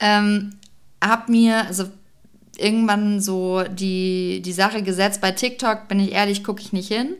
ähm, 0.00 0.54
habe 1.02 1.30
mir, 1.30 1.66
also 1.66 1.84
irgendwann 2.58 3.20
so 3.20 3.62
die, 3.62 4.42
die 4.44 4.52
Sache 4.52 4.82
gesetzt, 4.82 5.20
bei 5.20 5.32
TikTok, 5.32 5.88
bin 5.88 6.00
ich 6.00 6.12
ehrlich, 6.12 6.44
gucke 6.44 6.60
ich 6.60 6.72
nicht 6.72 6.88
hin. 6.88 7.16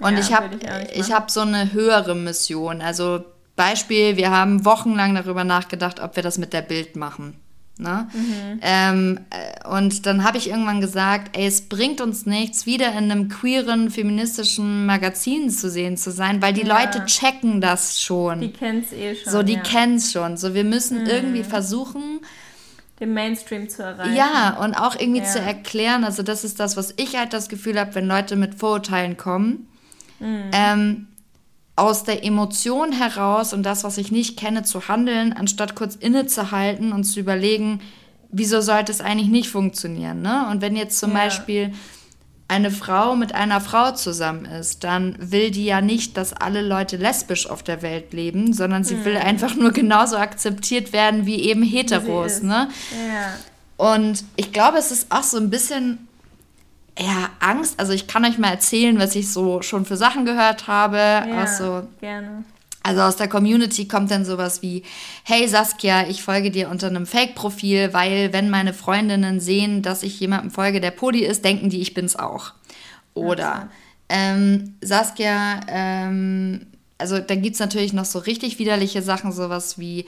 Und 0.00 0.14
ja, 0.14 0.20
ich 0.20 0.32
habe 0.32 0.48
ich, 0.92 0.98
ich 0.98 1.12
hab 1.12 1.30
so 1.30 1.40
eine 1.40 1.72
höhere 1.72 2.14
Mission. 2.14 2.80
Also 2.80 3.24
Beispiel, 3.56 4.16
wir 4.16 4.30
haben 4.30 4.64
wochenlang 4.64 5.14
darüber 5.14 5.44
nachgedacht, 5.44 6.00
ob 6.00 6.16
wir 6.16 6.22
das 6.22 6.38
mit 6.38 6.52
der 6.52 6.62
Bild 6.62 6.96
machen. 6.96 7.36
Ne? 7.78 8.06
Mhm. 8.12 8.60
Ähm, 8.60 9.20
äh, 9.30 9.68
und 9.68 10.04
dann 10.06 10.24
habe 10.24 10.36
ich 10.36 10.50
irgendwann 10.50 10.80
gesagt, 10.80 11.36
ey, 11.36 11.46
es 11.46 11.62
bringt 11.62 12.00
uns 12.00 12.26
nichts, 12.26 12.66
wieder 12.66 12.90
in 12.92 13.10
einem 13.10 13.28
queeren, 13.28 13.90
feministischen 13.90 14.84
Magazin 14.86 15.48
zu 15.50 15.70
sehen 15.70 15.96
zu 15.96 16.10
sein, 16.10 16.42
weil 16.42 16.52
die 16.52 16.66
ja. 16.66 16.78
Leute 16.78 17.04
checken 17.06 17.60
das 17.60 18.00
schon. 18.00 18.40
Die 18.40 18.52
kennen 18.52 18.84
es 18.84 18.92
eh 18.92 19.16
schon. 19.16 19.32
So, 19.32 19.42
die 19.42 19.54
ja. 19.54 19.60
kennen 19.60 19.96
es 19.96 20.12
schon. 20.12 20.36
So, 20.36 20.54
wir 20.54 20.64
müssen 20.64 21.02
mhm. 21.02 21.06
irgendwie 21.06 21.44
versuchen, 21.44 22.20
den 23.00 23.14
Mainstream 23.14 23.68
zu 23.68 23.82
erreichen. 23.82 24.14
Ja, 24.14 24.58
und 24.62 24.74
auch 24.74 24.94
irgendwie 24.94 25.20
ja. 25.20 25.24
zu 25.24 25.40
erklären, 25.40 26.04
also 26.04 26.22
das 26.22 26.44
ist 26.44 26.60
das, 26.60 26.76
was 26.76 26.94
ich 26.98 27.16
halt 27.16 27.32
das 27.32 27.48
Gefühl 27.48 27.80
habe, 27.80 27.94
wenn 27.94 28.06
Leute 28.06 28.36
mit 28.36 28.54
Vorurteilen 28.54 29.16
kommen. 29.16 29.66
Mhm. 30.20 30.50
Ähm, 30.52 31.08
aus 31.74 32.04
der 32.04 32.24
Emotion 32.24 32.92
heraus 32.92 33.52
und 33.52 33.62
das, 33.62 33.82
was 33.84 33.98
ich 33.98 34.12
nicht 34.12 34.38
kenne, 34.38 34.62
zu 34.62 34.88
handeln, 34.88 35.32
anstatt 35.32 35.74
kurz 35.74 35.94
innezuhalten 35.94 36.92
und 36.92 37.04
zu 37.04 37.18
überlegen, 37.18 37.80
wieso 38.30 38.60
sollte 38.60 38.92
es 38.92 39.00
eigentlich 39.00 39.28
nicht 39.28 39.48
funktionieren. 39.48 40.22
Ne? 40.22 40.46
Und 40.50 40.60
wenn 40.60 40.76
jetzt 40.76 40.98
zum 40.98 41.12
ja. 41.12 41.18
Beispiel 41.18 41.72
eine 42.48 42.70
Frau 42.70 43.16
mit 43.16 43.34
einer 43.34 43.62
Frau 43.62 43.92
zusammen 43.92 44.44
ist, 44.44 44.84
dann 44.84 45.16
will 45.18 45.50
die 45.50 45.64
ja 45.64 45.80
nicht, 45.80 46.18
dass 46.18 46.34
alle 46.34 46.60
Leute 46.60 46.98
lesbisch 46.98 47.48
auf 47.48 47.62
der 47.62 47.80
Welt 47.80 48.12
leben, 48.12 48.52
sondern 48.52 48.84
sie 48.84 48.96
hm. 48.96 49.04
will 49.06 49.16
einfach 49.16 49.54
nur 49.54 49.72
genauso 49.72 50.16
akzeptiert 50.16 50.92
werden 50.92 51.24
wie 51.24 51.40
eben 51.42 51.62
Heteros. 51.62 52.42
Ne? 52.42 52.68
Ja. 53.08 53.32
Und 53.78 54.24
ich 54.36 54.52
glaube, 54.52 54.76
es 54.76 54.92
ist 54.92 55.10
auch 55.10 55.22
so 55.22 55.38
ein 55.38 55.48
bisschen 55.48 56.06
ja, 56.98 57.30
Angst. 57.40 57.78
Also 57.80 57.92
ich 57.92 58.06
kann 58.06 58.24
euch 58.24 58.38
mal 58.38 58.50
erzählen, 58.50 58.98
was 58.98 59.14
ich 59.14 59.30
so 59.30 59.62
schon 59.62 59.84
für 59.84 59.96
Sachen 59.96 60.24
gehört 60.24 60.66
habe. 60.66 60.96
Ja, 60.96 61.24
also, 61.40 61.88
gerne. 62.00 62.44
Also 62.82 63.00
aus 63.02 63.16
der 63.16 63.28
Community 63.28 63.86
kommt 63.86 64.10
dann 64.10 64.24
sowas 64.24 64.60
wie, 64.60 64.82
hey 65.22 65.46
Saskia, 65.46 66.08
ich 66.08 66.22
folge 66.22 66.50
dir 66.50 66.68
unter 66.68 66.88
einem 66.88 67.06
Fake-Profil, 67.06 67.92
weil 67.92 68.32
wenn 68.32 68.50
meine 68.50 68.74
Freundinnen 68.74 69.38
sehen, 69.40 69.82
dass 69.82 70.02
ich 70.02 70.18
jemandem 70.18 70.50
folge, 70.50 70.80
der 70.80 70.90
Podi 70.90 71.24
ist, 71.24 71.44
denken 71.44 71.70
die, 71.70 71.80
ich 71.80 71.94
bin's 71.94 72.16
auch. 72.16 72.52
Oder 73.14 73.68
ähm, 74.08 74.74
Saskia, 74.80 75.60
ähm, 75.68 76.66
also 76.98 77.18
da 77.18 77.34
gibt 77.36 77.54
es 77.54 77.60
natürlich 77.60 77.92
noch 77.92 78.04
so 78.04 78.18
richtig 78.18 78.58
widerliche 78.58 79.00
Sachen, 79.00 79.32
sowas 79.32 79.78
wie 79.78 80.06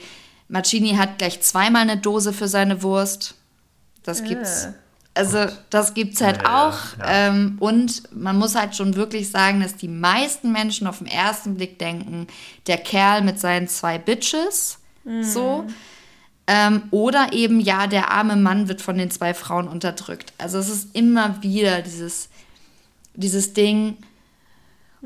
Macini 0.49 0.95
hat 0.95 1.17
gleich 1.17 1.41
zweimal 1.41 1.83
eine 1.83 1.97
Dose 1.97 2.33
für 2.33 2.47
seine 2.47 2.83
Wurst. 2.83 3.35
Das 4.03 4.23
gibt's. 4.23 4.67
Also 5.15 5.45
das 5.69 5.93
gibt 5.93 6.15
es 6.15 6.21
halt 6.21 6.41
ja, 6.43 6.67
auch. 6.67 6.97
Ja. 6.99 7.29
Ähm, 7.29 7.55
und 7.59 8.03
man 8.13 8.37
muss 8.37 8.55
halt 8.55 8.75
schon 8.75 8.95
wirklich 8.95 9.31
sagen, 9.31 9.61
dass 9.61 9.75
die 9.75 9.87
meisten 9.87 10.51
Menschen 10.51 10.87
auf 10.87 10.99
den 10.99 11.07
ersten 11.07 11.55
Blick 11.55 11.79
denken, 11.79 12.27
der 12.67 12.77
Kerl 12.77 13.21
mit 13.21 13.39
seinen 13.39 13.67
zwei 13.67 13.97
Bitches, 13.97 14.79
mhm. 15.05 15.23
so. 15.23 15.65
Ähm, 16.47 16.83
oder 16.91 17.33
eben, 17.33 17.59
ja, 17.59 17.87
der 17.87 18.11
arme 18.11 18.35
Mann 18.35 18.67
wird 18.67 18.81
von 18.81 18.97
den 18.97 19.09
zwei 19.09 19.33
Frauen 19.33 19.67
unterdrückt. 19.67 20.33
Also 20.37 20.59
es 20.59 20.69
ist 20.69 20.95
immer 20.95 21.41
wieder 21.41 21.81
dieses, 21.81 22.29
dieses 23.15 23.53
Ding. 23.53 23.97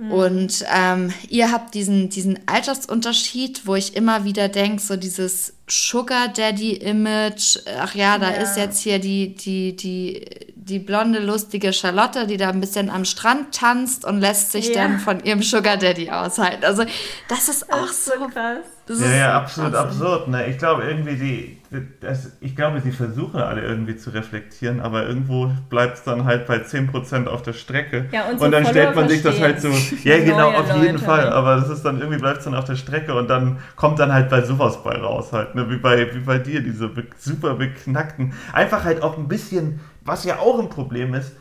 Und 0.10 0.64
ähm, 0.74 1.12
ihr 1.28 1.52
habt 1.52 1.74
diesen, 1.74 2.10
diesen 2.10 2.40
Altersunterschied, 2.48 3.68
wo 3.68 3.76
ich 3.76 3.96
immer 3.98 4.24
wieder 4.24 4.48
denke, 4.48 4.82
so 4.82 4.96
dieses 4.96 5.54
Sugar 5.68 6.30
Daddy 6.30 6.74
Image, 6.74 7.58
ach 7.80 7.96
ja, 7.96 8.18
da 8.18 8.30
Ja. 8.32 8.38
ist 8.38 8.56
jetzt 8.56 8.80
hier 8.82 9.00
die, 9.00 9.36
die, 9.36 9.76
die, 9.76 10.26
die 10.56 10.80
blonde, 10.80 11.20
lustige 11.20 11.74
Charlotte, 11.74 12.28
die 12.28 12.38
da 12.38 12.50
ein 12.50 12.62
bisschen 12.62 12.90
am 12.90 13.04
Strand 13.04 13.54
tanzt 13.54 14.06
und 14.06 14.22
lässt 14.22 14.52
sich 14.54 14.70
Ja. 14.70 14.76
dann 14.76 15.00
von 15.00 15.24
ihrem 15.24 15.44
Sugar 15.44 15.76
Daddy 15.78 16.10
aushalten. 16.10 16.64
Also 16.64 16.86
das 17.28 17.50
ist 17.50 17.72
auch 17.72 17.82
Das 17.82 17.92
ist 17.92 18.06
so. 18.06 18.12
so 18.20 18.28
krass. 18.28 18.60
Das 18.90 19.00
Ja, 19.02 19.16
ja, 19.16 19.34
absolut 19.38 19.74
Wahnsinn. 19.74 20.02
absurd. 20.02 20.28
Ne? 20.30 20.48
Ich 20.48 20.58
glaube 20.58 20.84
irgendwie, 20.84 21.16
die, 21.16 21.58
das, 22.02 22.32
ich 22.42 22.56
glaube, 22.56 22.82
sie 22.82 22.92
versuchen 22.92 23.40
alle 23.40 23.62
irgendwie 23.62 23.96
zu 23.96 24.10
reflektieren, 24.10 24.80
aber 24.82 25.06
irgendwo 25.08 25.52
bleibt 25.70 25.98
es 26.00 26.04
dann 26.04 26.26
halt 26.26 26.48
bei 26.48 26.64
10% 26.64 27.28
auf 27.28 27.44
der 27.44 27.54
Strecke. 27.54 28.06
Ja, 28.12 28.24
unsere 28.24 28.46
und 28.46 28.52
dann 28.52 28.66
stellt 28.66 28.96
man 28.96 29.08
sich 29.08 29.22
das 29.22 29.40
halt 29.40 29.62
so, 29.62 29.70
ja 30.04 30.18
genau, 30.26 30.50
auf 30.50 30.74
jeden 30.74 30.94
Leute. 30.94 31.06
Fall, 31.06 31.30
aber 31.30 31.58
das 31.58 31.70
ist 31.70 31.84
dann 31.86 32.00
irgendwie 32.00 32.18
bleibt 32.18 32.40
es 32.40 32.46
dann 32.46 32.56
auf 32.56 32.66
der 32.66 32.76
Strecke 32.78 33.14
und 33.14 33.30
dann 33.30 33.60
kommt 33.76 34.00
dann 34.00 34.12
halt 34.12 34.28
bei 34.30 34.42
sowas 34.42 34.84
bei 34.84 34.96
raus 34.98 35.32
halt, 35.34 35.54
ne? 35.54 35.70
wie, 35.70 35.78
bei, 35.78 36.12
wie 36.16 36.20
bei 36.22 36.40
dir, 36.40 36.62
diese 36.62 36.90
super 37.20 37.54
beknackten, 37.54 38.34
einfach 38.54 38.84
halt 38.86 39.04
auch 39.04 39.20
ein 39.20 39.28
bisschen, 39.28 39.82
was 40.04 40.24
ja 40.26 40.40
auch 40.40 40.58
ein 40.60 40.70
Problem 40.70 41.14
ist, 41.14 41.34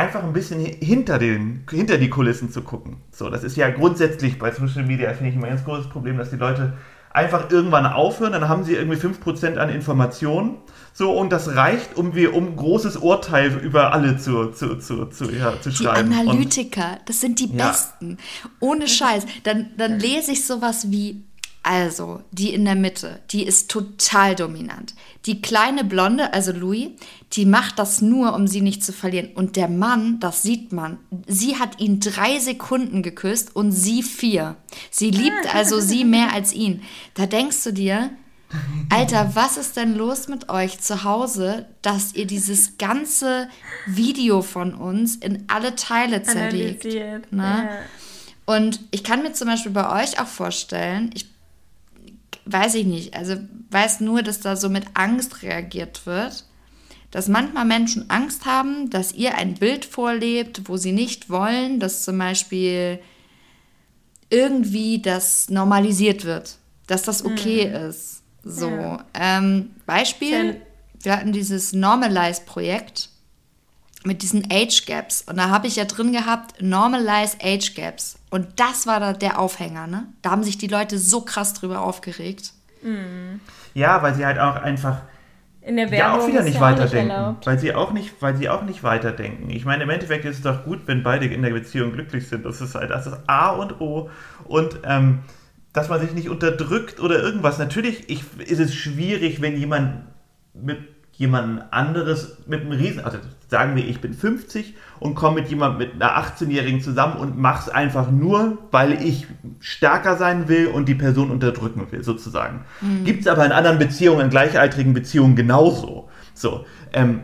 einfach 0.00 0.22
ein 0.24 0.32
bisschen 0.32 0.60
hi- 0.64 0.76
hinter, 0.80 1.18
den, 1.18 1.64
hinter 1.70 1.98
die 1.98 2.08
Kulissen 2.10 2.50
zu 2.50 2.62
gucken. 2.62 2.96
So, 3.12 3.28
das 3.30 3.44
ist 3.44 3.56
ja 3.56 3.68
grundsätzlich 3.70 4.38
bei 4.38 4.50
Social 4.50 4.84
Media, 4.84 5.12
finde 5.12 5.30
ich, 5.30 5.36
immer 5.36 5.46
ein 5.46 5.54
ganz 5.54 5.64
großes 5.64 5.88
Problem, 5.90 6.16
dass 6.18 6.30
die 6.30 6.36
Leute 6.36 6.72
einfach 7.12 7.50
irgendwann 7.50 7.86
aufhören, 7.86 8.32
dann 8.32 8.48
haben 8.48 8.62
sie 8.62 8.74
irgendwie 8.74 8.96
5% 8.96 9.56
an 9.56 9.68
Informationen, 9.68 10.58
so, 10.92 11.12
und 11.12 11.30
das 11.32 11.54
reicht, 11.56 11.96
um 11.96 12.14
wir, 12.14 12.34
um 12.34 12.48
ein 12.48 12.56
großes 12.56 12.96
Urteil 12.96 13.52
über 13.58 13.92
alle 13.92 14.16
zu, 14.16 14.46
zu, 14.52 14.76
zu, 14.76 15.06
zu, 15.06 15.30
ja, 15.30 15.54
zu 15.60 15.70
Die 15.70 15.76
schreiben. 15.76 16.12
Und- 16.12 16.18
Analytiker, 16.28 16.98
das 17.06 17.20
sind 17.20 17.38
die 17.40 17.50
Ja. 17.56 17.68
Besten. 17.68 18.16
Ohne 18.60 18.86
Scheiß. 18.88 19.24
Dann, 19.44 19.70
dann 19.76 19.98
lese 19.98 20.32
ich 20.32 20.44
sowas 20.46 20.90
wie, 20.90 21.24
also, 21.62 22.22
die 22.30 22.54
in 22.54 22.64
der 22.64 22.74
Mitte, 22.74 23.20
die 23.30 23.44
ist 23.44 23.70
total 23.70 24.34
dominant. 24.34 24.94
Die 25.26 25.42
kleine 25.42 25.84
Blonde, 25.84 26.32
also 26.32 26.52
Louis, 26.52 26.90
die 27.34 27.44
macht 27.44 27.78
das 27.78 28.00
nur, 28.00 28.34
um 28.34 28.46
sie 28.46 28.62
nicht 28.62 28.82
zu 28.82 28.94
verlieren. 28.94 29.30
Und 29.34 29.56
der 29.56 29.68
Mann, 29.68 30.20
das 30.20 30.42
sieht 30.42 30.72
man, 30.72 30.98
sie 31.26 31.58
hat 31.58 31.78
ihn 31.78 32.00
drei 32.00 32.38
Sekunden 32.38 33.02
geküsst 33.02 33.54
und 33.54 33.72
sie 33.72 34.02
vier. 34.02 34.56
Sie 34.90 35.10
liebt 35.10 35.54
also 35.54 35.80
sie 35.80 36.04
mehr 36.06 36.32
als 36.32 36.54
ihn. 36.54 36.82
Da 37.14 37.26
denkst 37.26 37.62
du 37.64 37.72
dir, 37.72 38.10
Alter, 38.88 39.34
was 39.34 39.56
ist 39.56 39.76
denn 39.76 39.94
los 39.94 40.26
mit 40.26 40.48
euch 40.48 40.80
zu 40.80 41.04
Hause, 41.04 41.66
dass 41.82 42.14
ihr 42.14 42.26
dieses 42.26 42.78
ganze 42.78 43.48
Video 43.86 44.42
von 44.42 44.74
uns 44.74 45.14
in 45.14 45.44
alle 45.46 45.76
Teile 45.76 46.22
zerlegt? 46.22 46.84
Ne? 46.84 47.22
Ja. 47.32 47.68
Und 48.46 48.80
ich 48.90 49.04
kann 49.04 49.22
mir 49.22 49.32
zum 49.32 49.46
Beispiel 49.46 49.70
bei 49.70 50.02
euch 50.02 50.18
auch 50.18 50.26
vorstellen, 50.26 51.10
ich 51.14 51.29
weiß 52.52 52.74
ich 52.76 52.86
nicht, 52.86 53.14
also 53.14 53.36
weiß 53.70 54.00
nur, 54.00 54.22
dass 54.22 54.40
da 54.40 54.56
so 54.56 54.68
mit 54.68 54.84
Angst 54.94 55.42
reagiert 55.42 56.06
wird, 56.06 56.44
dass 57.10 57.28
manchmal 57.28 57.64
Menschen 57.64 58.08
Angst 58.08 58.44
haben, 58.46 58.88
dass 58.90 59.12
ihr 59.12 59.36
ein 59.36 59.54
Bild 59.54 59.84
vorlebt, 59.84 60.62
wo 60.68 60.76
sie 60.76 60.92
nicht 60.92 61.28
wollen, 61.28 61.80
dass 61.80 62.04
zum 62.04 62.18
Beispiel 62.18 63.00
irgendwie 64.30 65.02
das 65.02 65.50
normalisiert 65.50 66.24
wird, 66.24 66.56
dass 66.86 67.02
das 67.02 67.24
okay 67.24 67.64
ist. 67.88 68.22
So, 68.44 68.68
Ja. 68.70 69.04
ähm, 69.14 69.70
Beispiel, 69.86 70.60
wir 71.02 71.16
hatten 71.16 71.32
dieses 71.32 71.72
Normalize-Projekt 71.72 73.09
mit 74.04 74.22
diesen 74.22 74.46
Age 74.50 74.86
Gaps. 74.86 75.22
Und 75.28 75.36
da 75.36 75.50
habe 75.50 75.66
ich 75.66 75.76
ja 75.76 75.84
drin 75.84 76.12
gehabt, 76.12 76.60
Normalize 76.62 77.36
Age 77.42 77.74
Gaps. 77.74 78.18
Und 78.30 78.46
das 78.56 78.86
war 78.86 79.00
da 79.00 79.12
der 79.12 79.38
Aufhänger, 79.38 79.86
ne? 79.86 80.04
Da 80.22 80.30
haben 80.30 80.42
sich 80.42 80.56
die 80.58 80.68
Leute 80.68 80.98
so 80.98 81.20
krass 81.22 81.52
drüber 81.54 81.80
aufgeregt. 81.82 82.52
ja, 83.74 84.02
weil 84.02 84.14
sie 84.14 84.24
halt 84.24 84.38
auch 84.38 84.56
einfach 84.56 85.02
In 85.60 85.76
der 85.76 85.86
ja 85.86 85.90
Werbung 85.92 86.20
auch 86.20 86.26
wieder 86.28 86.42
nicht 86.42 86.54
ja 86.54 86.60
weiterdenken. 86.60 87.10
erlaubt. 87.10 87.46
weil 87.46 87.58
sie 87.58 87.74
auch 87.74 87.92
nicht, 87.92 88.14
weil 88.20 88.36
sie 88.36 88.48
auch 88.48 88.62
nicht 88.62 88.82
weiterdenken. 88.82 89.50
Ich 89.50 89.64
meine, 89.66 89.82
im 89.82 89.90
Endeffekt 89.90 90.24
ist 90.24 90.36
es 90.38 90.42
doch 90.42 90.64
gut, 90.64 90.80
wenn 90.86 91.02
beide 91.02 91.26
in 91.26 91.42
der 91.42 91.50
Beziehung 91.50 91.92
glücklich 91.92 92.26
sind. 92.28 92.46
Das 92.46 92.60
ist 92.60 92.74
halt, 92.74 92.90
das 92.90 93.06
ist 93.06 93.16
A 93.26 93.50
und 93.50 93.80
O. 93.80 94.08
Und 94.44 94.78
ähm, 94.84 95.20
dass 95.72 95.88
man 95.88 96.00
sich 96.00 96.12
nicht 96.12 96.28
unterdrückt 96.30 97.00
oder 97.00 97.20
irgendwas. 97.22 97.58
Natürlich 97.58 98.08
ich, 98.08 98.24
ist 98.38 98.58
es 98.60 98.74
schwierig, 98.74 99.40
wenn 99.42 99.56
jemand 99.56 100.04
mit 100.54 100.78
jemand 101.12 101.70
anderes 101.72 102.38
mit 102.46 102.62
einem 102.62 102.72
Riesen, 102.72 103.04
also 103.04 103.18
sagen 103.50 103.76
wir, 103.76 103.86
ich 103.86 104.00
bin 104.00 104.14
50 104.14 104.74
und 105.00 105.14
komme 105.14 105.40
mit 105.40 105.50
jemandem 105.50 105.78
mit 105.78 105.94
einer 105.94 106.16
18-Jährigen 106.16 106.80
zusammen 106.80 107.16
und 107.16 107.38
mach's 107.38 107.68
einfach 107.68 108.10
nur, 108.10 108.58
weil 108.70 109.02
ich 109.04 109.26
stärker 109.58 110.16
sein 110.16 110.48
will 110.48 110.68
und 110.68 110.88
die 110.88 110.94
Person 110.94 111.30
unterdrücken 111.30 111.86
will, 111.90 112.04
sozusagen. 112.04 112.64
Gibt's 113.04 113.26
aber 113.26 113.44
in 113.44 113.52
anderen 113.52 113.78
Beziehungen, 113.78 114.20
in 114.20 114.30
gleichaltrigen 114.30 114.94
Beziehungen 114.94 115.36
genauso. 115.36 116.08
So, 116.34 116.64
ähm, 116.92 117.22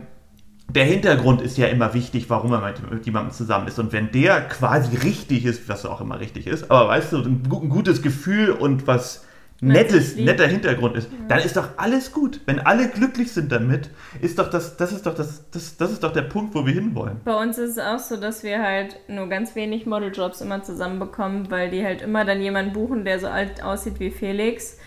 der 0.69 0.83
Hintergrund 0.83 1.41
ist 1.41 1.57
ja 1.57 1.67
immer 1.67 1.93
wichtig, 1.93 2.29
warum 2.29 2.51
man 2.51 2.61
mit, 2.91 3.05
jemandem 3.05 3.31
zusammen 3.33 3.67
ist. 3.67 3.79
Und 3.79 3.93
wenn 3.93 4.11
der 4.11 4.41
quasi 4.41 4.97
richtig 4.97 5.45
ist, 5.45 5.69
was 5.69 5.85
auch 5.85 6.01
immer 6.01 6.19
richtig 6.19 6.45
ist, 6.45 6.69
aber 6.69 6.89
weißt 6.89 7.13
du, 7.13 7.17
ein 7.23 7.43
gutes 7.47 8.01
Gefühl 8.01 8.51
und 8.51 8.85
was 8.85 9.26
nettes, 9.61 10.15
netter 10.15 10.47
Hintergrund 10.47 10.95
ist, 10.97 11.09
dann 11.27 11.39
ist 11.39 11.57
doch 11.57 11.69
alles 11.77 12.11
gut. 12.11 12.41
Wenn 12.45 12.59
alle 12.59 12.89
glücklich 12.89 13.31
sind 13.31 13.51
damit, 13.51 13.89
ist 14.21 14.39
doch 14.39 14.49
das, 14.49 14.77
das 14.77 14.91
ist 14.91 15.05
doch 15.05 15.15
das, 15.15 15.49
das, 15.51 15.77
das 15.77 15.91
ist 15.91 16.03
doch 16.03 16.13
der 16.13 16.23
Punkt, 16.23 16.53
wo 16.53 16.65
wir 16.65 16.73
hinwollen. 16.73 17.21
Bei 17.25 17.35
uns 17.35 17.57
ist 17.57 17.71
es 17.71 17.79
auch 17.79 17.99
so, 17.99 18.17
dass 18.17 18.43
wir 18.43 18.61
halt 18.61 18.97
nur 19.07 19.27
ganz 19.27 19.55
wenig 19.55 19.85
Modeljobs 19.85 20.41
immer 20.41 20.63
zusammenbekommen, 20.63 21.49
weil 21.49 21.69
die 21.69 21.83
halt 21.83 22.01
immer 22.01 22.25
dann 22.25 22.41
jemanden 22.41 22.73
buchen, 22.73 23.05
der 23.05 23.19
so 23.19 23.27
alt 23.27 23.63
aussieht 23.63 23.99
wie 23.99 24.11
Felix 24.11 24.77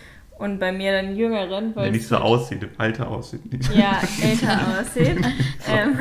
und 0.41 0.59
bei 0.59 0.71
mir 0.71 0.91
dann 0.91 1.15
jüngeren, 1.15 1.75
weil 1.75 1.85
Wenn 1.85 1.91
nicht 1.91 2.07
so 2.07 2.15
aussieht, 2.15 2.63
im 2.63 2.71
Alter 2.77 3.07
aussieht. 3.09 3.51
Nicht. 3.51 3.71
ja, 3.75 4.01
älter 4.23 4.59
aussieht. 4.79 5.23
ähm, 5.69 5.99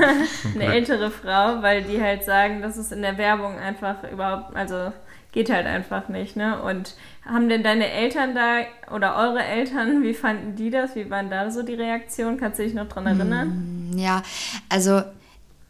eine 0.55 0.65
ältere 0.75 1.11
Frau, 1.11 1.61
weil 1.61 1.83
die 1.83 2.01
halt 2.01 2.25
sagen, 2.25 2.63
dass 2.63 2.79
es 2.79 2.91
in 2.91 3.03
der 3.03 3.19
Werbung 3.19 3.59
einfach 3.59 3.97
überhaupt, 4.11 4.57
also 4.57 4.93
geht 5.33 5.51
halt 5.51 5.67
einfach 5.67 6.09
nicht, 6.09 6.37
ne? 6.37 6.63
Und 6.63 6.95
haben 7.25 7.49
denn 7.49 7.63
deine 7.63 7.89
Eltern 7.89 8.35
da 8.35 8.63
oder 8.95 9.17
eure 9.17 9.43
Eltern, 9.45 10.03
wie 10.03 10.15
fanden 10.15 10.57
die 10.57 10.71
das? 10.71 10.97
Wie 10.97 11.11
waren 11.11 11.31
da 11.31 11.51
so 11.51 11.63
die 11.63 11.75
Reaktionen? 11.75 12.39
Kannst 12.39 12.59
du 12.59 12.65
dich 12.65 12.75
noch 12.75 12.89
dran 12.89 13.07
erinnern? 13.07 13.93
Ja, 13.97 14.23
also 14.69 15.03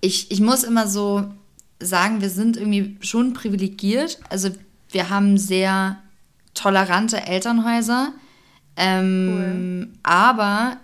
ich, 0.00 0.30
ich 0.30 0.40
muss 0.40 0.64
immer 0.64 0.86
so 0.86 1.24
sagen, 1.80 2.20
wir 2.20 2.30
sind 2.30 2.56
irgendwie 2.56 2.96
schon 3.00 3.32
privilegiert. 3.34 4.18
Also 4.30 4.50
wir 4.90 5.10
haben 5.10 5.36
sehr 5.38 5.98
tolerante 6.54 7.26
Elternhäuser. 7.26 8.12
Ähm, 8.76 9.94
Aber 10.02 10.78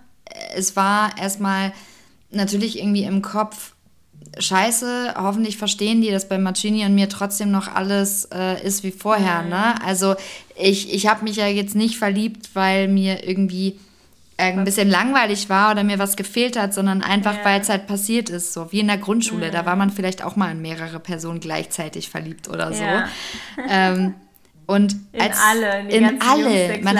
es 0.54 0.76
war 0.76 1.16
erstmal 1.18 1.72
natürlich 2.30 2.78
irgendwie 2.78 3.04
im 3.04 3.22
Kopf, 3.22 3.74
scheiße, 4.38 5.14
hoffentlich 5.16 5.56
verstehen 5.56 6.00
die, 6.02 6.10
dass 6.10 6.28
bei 6.28 6.38
Marcini 6.38 6.84
und 6.84 6.94
mir 6.94 7.08
trotzdem 7.08 7.50
noch 7.50 7.74
alles 7.74 8.26
äh, 8.32 8.62
ist 8.64 8.82
wie 8.84 8.90
vorher. 8.92 9.42
Ne? 9.42 9.74
Also 9.84 10.14
ich, 10.56 10.92
ich 10.92 11.06
habe 11.06 11.24
mich 11.24 11.36
ja 11.36 11.46
jetzt 11.46 11.74
nicht 11.74 11.96
verliebt, 11.98 12.50
weil 12.54 12.88
mir 12.88 13.26
irgendwie 13.26 13.78
äh, 14.36 14.52
ein 14.52 14.64
bisschen 14.64 14.90
langweilig 14.90 15.48
war 15.48 15.70
oder 15.72 15.84
mir 15.84 15.98
was 15.98 16.16
gefehlt 16.16 16.58
hat, 16.58 16.74
sondern 16.74 17.02
einfach, 17.02 17.36
Ja. 17.38 17.44
weil 17.44 17.60
es 17.60 17.68
halt 17.68 17.86
passiert 17.86 18.28
ist. 18.28 18.52
So 18.52 18.70
wie 18.72 18.80
in 18.80 18.88
der 18.88 18.98
Grundschule. 18.98 19.50
Da 19.50 19.64
war 19.64 19.76
man 19.76 19.90
vielleicht 19.90 20.22
auch 20.22 20.36
mal 20.36 20.50
in 20.52 20.60
mehrere 20.60 21.00
Personen 21.00 21.40
gleichzeitig 21.40 22.10
verliebt 22.10 22.48
oder 22.48 22.72
so. 22.72 22.82
Ja. 22.84 23.08
Ähm, 23.68 24.14
und 24.66 24.96
In 25.12 25.20
als, 25.20 25.38
alle, 25.48 25.80
in 25.82 25.88
die 25.88 25.94
in 25.94 26.20
alle. 26.20 26.78
Man 26.82 26.98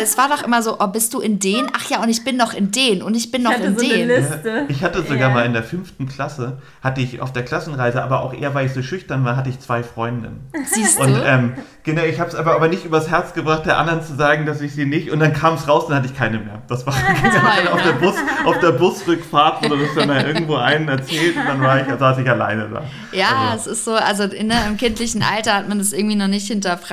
es 0.00 0.16
war 0.16 0.28
doch 0.28 0.42
immer 0.42 0.62
so, 0.62 0.76
oh, 0.80 0.86
bist 0.86 1.12
du 1.12 1.20
in 1.20 1.38
den? 1.38 1.66
Ach 1.76 1.90
ja, 1.90 2.02
und 2.02 2.08
ich 2.08 2.24
bin 2.24 2.36
noch 2.38 2.54
in 2.54 2.70
den 2.70 3.02
und 3.02 3.14
ich 3.14 3.30
bin 3.30 3.42
noch 3.42 3.50
Ich 3.50 3.58
hatte 3.58 3.66
in 3.68 3.78
so 3.78 3.84
eine 3.84 3.94
den. 3.94 4.08
Liste. 4.08 4.64
Ich 4.68 4.82
hatte 4.82 5.02
sogar 5.02 5.18
Ja. 5.28 5.28
mal 5.28 5.44
in 5.46 5.52
der 5.52 5.62
fünften 5.62 6.08
Klasse, 6.08 6.58
hatte 6.82 7.02
ich 7.02 7.20
auf 7.20 7.32
der 7.34 7.44
Klassenreise, 7.44 8.02
aber 8.02 8.22
auch 8.22 8.32
eher, 8.32 8.54
weil 8.54 8.64
ich 8.66 8.72
so 8.72 8.82
schüchtern 8.82 9.24
war, 9.26 9.36
hatte 9.36 9.50
ich 9.50 9.60
zwei 9.60 9.82
Freundinnen. 9.82 10.40
Siehst 10.64 10.98
Und 10.98 11.12
du? 11.14 11.22
ähm, 11.22 11.52
genau, 11.82 12.02
ich 12.02 12.18
habe 12.18 12.30
es 12.30 12.34
aber, 12.34 12.54
aber 12.54 12.68
nicht 12.68 12.84
übers 12.86 13.10
Herz 13.10 13.34
gebracht, 13.34 13.66
der 13.66 13.76
anderen 13.78 14.02
zu 14.02 14.14
sagen, 14.16 14.46
dass 14.46 14.62
ich 14.62 14.74
sie 14.74 14.86
nicht. 14.86 15.10
Und 15.10 15.20
dann 15.20 15.34
kam 15.34 15.54
es 15.54 15.68
raus, 15.68 15.84
dann 15.88 15.96
hatte 15.98 16.06
ich 16.06 16.16
keine 16.16 16.38
mehr. 16.38 16.62
Das 16.68 16.86
war 16.86 16.94
genau 17.22 17.72
auf 17.74 17.82
der 17.82 17.92
Bus, 17.92 18.14
auf 18.46 18.58
der 18.60 18.72
Busrückfahrt 18.72 19.68
wurde 19.68 19.82
das 19.86 19.94
dann 19.94 20.08
mal 20.08 20.26
irgendwo 20.26 20.56
einen 20.56 20.88
erzählt 20.88 21.36
und 21.36 21.44
dann 21.46 21.60
war 21.60 21.78
ich, 21.78 21.86
saß 21.98 22.16
ich 22.18 22.30
alleine 22.30 22.68
da. 22.72 22.82
Ja, 23.12 23.50
Also, 23.52 23.70
es 23.70 23.78
ist 23.78 23.84
so, 23.84 23.92
also 23.94 24.22
in, 24.24 24.46
ne, 24.46 24.54
im 24.66 24.78
kindlichen 24.78 25.22
Alter 25.22 25.54
hat 25.54 25.68
man 25.68 25.78
das 25.78 25.92
irgendwie 25.92 26.16
noch 26.16 26.28
nicht 26.28 26.46
hinterfragt. 26.48 26.85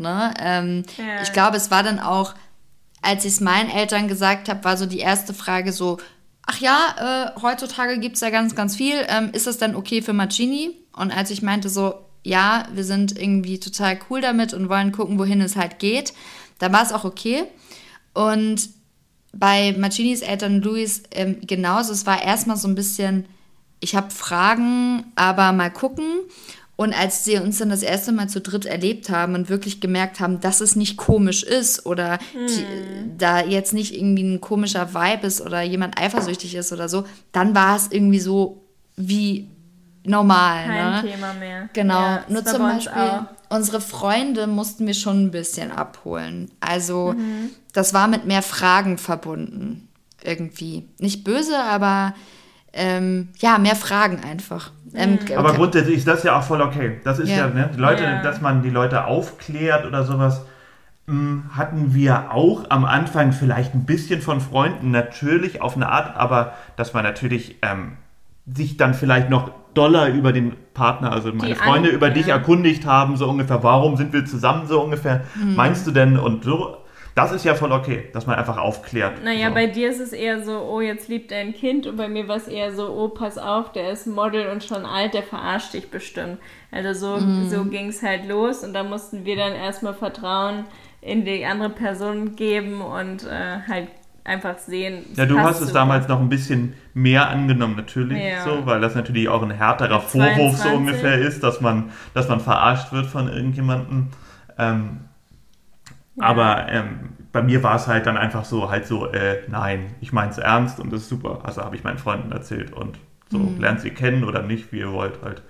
Ne? 0.00 0.34
Ähm, 0.40 0.84
Ja. 0.96 1.22
Ich 1.22 1.32
glaube, 1.32 1.56
es 1.56 1.70
war 1.70 1.82
dann 1.82 1.98
auch, 1.98 2.34
als 3.02 3.24
ich 3.24 3.32
es 3.32 3.40
meinen 3.40 3.70
Eltern 3.70 4.08
gesagt 4.08 4.48
habe, 4.48 4.64
war 4.64 4.76
so 4.76 4.86
die 4.86 4.98
erste 4.98 5.34
Frage 5.34 5.72
so, 5.72 5.98
ach 6.46 6.58
ja, 6.58 7.34
äh, 7.36 7.40
heutzutage 7.40 7.98
gibt 7.98 8.16
es 8.16 8.20
ja 8.20 8.30
ganz, 8.30 8.54
ganz 8.54 8.76
viel. 8.76 8.94
Ähm, 9.08 9.30
ist 9.32 9.46
das 9.46 9.58
denn 9.58 9.76
okay 9.76 10.02
für 10.02 10.12
Marcini? 10.12 10.76
Und 10.94 11.16
als 11.16 11.30
ich 11.30 11.42
meinte 11.42 11.68
so, 11.68 11.94
ja, 12.22 12.66
wir 12.72 12.84
sind 12.84 13.18
irgendwie 13.18 13.60
total 13.60 13.98
cool 14.10 14.20
damit 14.20 14.52
und 14.54 14.68
wollen 14.68 14.92
gucken, 14.92 15.18
wohin 15.18 15.40
es 15.40 15.56
halt 15.56 15.78
geht, 15.78 16.12
da 16.58 16.72
war 16.72 16.82
es 16.82 16.92
auch 16.92 17.04
okay. 17.04 17.44
Und 18.14 18.70
bei 19.32 19.74
Marcinis 19.78 20.22
Eltern 20.22 20.62
Luis 20.62 21.02
ähm, 21.12 21.38
genauso, 21.46 21.92
es 21.92 22.06
war 22.06 22.22
erstmal 22.22 22.56
so 22.56 22.66
ein 22.68 22.74
bisschen 22.74 23.26
ich 23.80 23.94
habe 23.94 24.10
Fragen, 24.10 25.04
aber 25.14 25.52
mal 25.52 25.70
gucken. 25.70 26.06
Und 26.76 26.92
als 26.92 27.24
sie 27.24 27.38
uns 27.38 27.56
dann 27.58 27.70
das 27.70 27.82
erste 27.82 28.12
Mal 28.12 28.28
zu 28.28 28.40
dritt 28.40 28.66
erlebt 28.66 29.08
haben 29.08 29.34
und 29.34 29.48
wirklich 29.48 29.80
gemerkt 29.80 30.20
haben, 30.20 30.40
dass 30.40 30.60
es 30.60 30.76
nicht 30.76 30.98
komisch 30.98 31.42
ist 31.42 31.86
oder 31.86 32.18
die, 32.34 33.16
da 33.16 33.40
jetzt 33.42 33.72
nicht 33.72 33.94
irgendwie 33.96 34.24
ein 34.24 34.40
komischer 34.42 34.92
Vibe 34.92 35.26
ist 35.26 35.40
oder 35.40 35.62
jemand 35.62 35.98
eifersüchtig 35.98 36.54
ist 36.54 36.72
oder 36.74 36.90
so, 36.90 37.04
dann 37.32 37.54
war 37.54 37.76
es 37.76 37.88
irgendwie 37.90 38.20
so 38.20 38.62
wie 38.94 39.48
normal. 40.04 40.66
Kein 40.66 40.92
ne? 41.06 41.12
Thema 41.12 41.32
mehr. 41.32 41.68
Genau, 41.72 41.98
Ja, 41.98 42.24
nur 42.28 42.44
zum 42.44 42.58
Beispiel 42.58 42.92
auch. 43.02 43.22
unsere 43.56 43.80
Freunde 43.80 44.46
mussten 44.46 44.86
wir 44.86 44.94
schon 44.94 45.24
ein 45.24 45.30
bisschen 45.30 45.72
abholen. 45.72 46.50
Also 46.60 47.14
Mhm. 47.16 47.50
das 47.72 47.94
war 47.94 48.06
mit 48.06 48.26
mehr 48.26 48.42
Fragen 48.42 48.98
verbunden 48.98 49.88
irgendwie. 50.22 50.84
Nicht 50.98 51.24
böse, 51.24 51.58
aber 51.58 52.14
ähm, 52.72 53.28
ja, 53.38 53.58
mehr 53.58 53.76
Fragen 53.76 54.20
einfach. 54.22 54.70
Ähm, 54.94 55.18
Aber 55.36 55.48
okay. 55.50 55.56
grundsätzlich 55.58 55.96
ist 55.98 56.06
das 56.08 56.22
ja 56.22 56.38
auch 56.38 56.42
voll 56.42 56.60
okay. 56.62 57.00
Das 57.04 57.18
ist 57.18 57.28
ja, 57.30 57.46
Ja. 57.46 57.48
ne, 57.48 57.70
die 57.74 57.78
Leute, 57.80 58.02
Ja. 58.04 58.22
dass 58.22 58.40
man 58.40 58.62
die 58.62 58.70
Leute 58.70 59.04
aufklärt 59.06 59.84
oder 59.86 60.04
sowas, 60.04 60.42
mh, 61.06 61.54
hatten 61.56 61.94
wir 61.94 62.32
auch 62.32 62.64
am 62.70 62.84
Anfang 62.84 63.32
vielleicht 63.32 63.74
ein 63.74 63.84
bisschen 63.84 64.20
von 64.22 64.40
Freunden, 64.40 64.90
natürlich 64.90 65.60
auf 65.60 65.76
eine 65.76 65.88
Art, 65.88 66.16
aber 66.16 66.52
dass 66.76 66.94
man 66.94 67.04
natürlich 67.04 67.56
ähm, 67.62 67.92
sich 68.52 68.76
dann 68.76 68.94
vielleicht 68.94 69.28
noch 69.30 69.50
doller 69.74 70.08
über 70.08 70.32
den 70.32 70.54
Partner, 70.72 71.12
also 71.12 71.32
meine 71.32 71.48
Die 71.48 71.54
Freunde, 71.54 71.90
an- 71.90 71.94
über 71.94 72.08
dich 72.10 72.26
ja. 72.28 72.36
erkundigt 72.36 72.86
haben, 72.86 73.16
so 73.16 73.28
ungefähr, 73.28 73.62
warum 73.62 73.96
sind 73.96 74.12
wir 74.14 74.24
zusammen 74.24 74.66
so 74.66 74.80
ungefähr, 74.82 75.22
Mhm. 75.34 75.54
meinst 75.56 75.86
du 75.86 75.90
denn 75.90 76.18
und 76.18 76.44
so. 76.44 76.78
Das 77.16 77.32
ist 77.32 77.44
ja 77.46 77.54
voll 77.54 77.72
okay, 77.72 78.08
dass 78.12 78.26
man 78.26 78.36
einfach 78.36 78.58
aufklärt. 78.58 79.24
Naja, 79.24 79.48
so. 79.48 79.54
bei 79.54 79.66
dir 79.66 79.88
ist 79.88 80.00
es 80.00 80.12
eher 80.12 80.44
so, 80.44 80.60
oh, 80.60 80.82
jetzt 80.82 81.08
liebt 81.08 81.32
er 81.32 81.40
ein 81.40 81.54
Kind 81.54 81.86
und 81.86 81.96
bei 81.96 82.08
mir 82.08 82.28
war 82.28 82.36
es 82.36 82.46
eher 82.46 82.72
so, 82.74 82.88
oh, 82.90 83.08
pass 83.08 83.38
auf, 83.38 83.72
der 83.72 83.90
ist 83.90 84.06
Model 84.06 84.48
und 84.48 84.62
schon 84.62 84.84
alt, 84.84 85.14
der 85.14 85.22
verarscht 85.22 85.72
dich 85.72 85.90
bestimmt. 85.90 86.36
Also 86.70 86.92
so, 86.92 87.24
Mhm. 87.24 87.48
so 87.48 87.64
ging 87.64 87.88
es 87.88 88.02
halt 88.02 88.28
los 88.28 88.62
und 88.62 88.74
da 88.74 88.84
mussten 88.84 89.24
wir 89.24 89.34
dann 89.34 89.54
erstmal 89.54 89.94
Vertrauen 89.94 90.64
in 91.00 91.24
die 91.24 91.46
andere 91.46 91.70
Person 91.70 92.36
geben 92.36 92.82
und 92.82 93.24
äh, 93.24 93.60
halt 93.66 93.88
einfach 94.24 94.58
sehen. 94.58 95.06
Ja, 95.14 95.24
du 95.24 95.38
hast 95.40 95.60
es 95.62 95.68
so. 95.68 95.72
damals 95.74 96.08
noch 96.08 96.20
ein 96.20 96.28
bisschen 96.28 96.74
mehr 96.92 97.30
angenommen, 97.30 97.76
natürlich, 97.76 98.22
Ja. 98.22 98.44
so, 98.44 98.66
weil 98.66 98.80
das 98.82 98.94
natürlich 98.94 99.28
auch 99.30 99.42
ein 99.42 99.52
härterer 99.52 100.00
Vorwurf 100.00 100.56
so 100.58 100.64
22. 100.64 100.72
ungefähr 100.74 101.18
ist, 101.18 101.42
dass 101.42 101.62
man, 101.62 101.92
dass 102.12 102.28
man 102.28 102.40
verarscht 102.40 102.92
wird 102.92 103.06
von 103.06 103.28
irgendjemandem. 103.32 104.08
Ähm, 104.58 105.00
Aber 106.18 106.68
ähm, 106.70 107.10
bei 107.32 107.42
mir 107.42 107.62
war 107.62 107.76
es 107.76 107.86
halt 107.86 108.06
dann 108.06 108.16
einfach 108.16 108.44
so, 108.44 108.70
halt 108.70 108.86
so, 108.86 109.06
äh, 109.12 109.42
nein, 109.48 109.94
ich 110.00 110.12
meine 110.12 110.30
es 110.30 110.38
ernst 110.38 110.80
und 110.80 110.92
das 110.92 111.02
ist 111.02 111.08
super. 111.10 111.40
Also 111.44 111.62
habe 111.62 111.76
ich 111.76 111.84
meinen 111.84 111.98
Freunden 111.98 112.32
erzählt 112.32 112.72
und 112.72 112.98
so, 113.30 113.38
Mhm. 113.38 113.60
lernt 113.60 113.80
sie 113.80 113.90
kennen 113.90 114.24
oder 114.24 114.42
nicht, 114.42 114.72
wie 114.72 114.78
ihr 114.78 114.92
wollt 114.92 115.20
halt. 115.22 115.42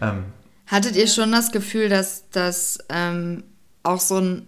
Ähm, 0.00 0.24
Hattet 0.66 0.96
ihr 0.96 1.06
schon 1.06 1.32
das 1.32 1.52
Gefühl, 1.52 1.88
dass 1.88 2.28
das 2.30 2.78
ähm, 2.88 3.44
auch 3.82 4.00
so 4.00 4.18
ein 4.18 4.46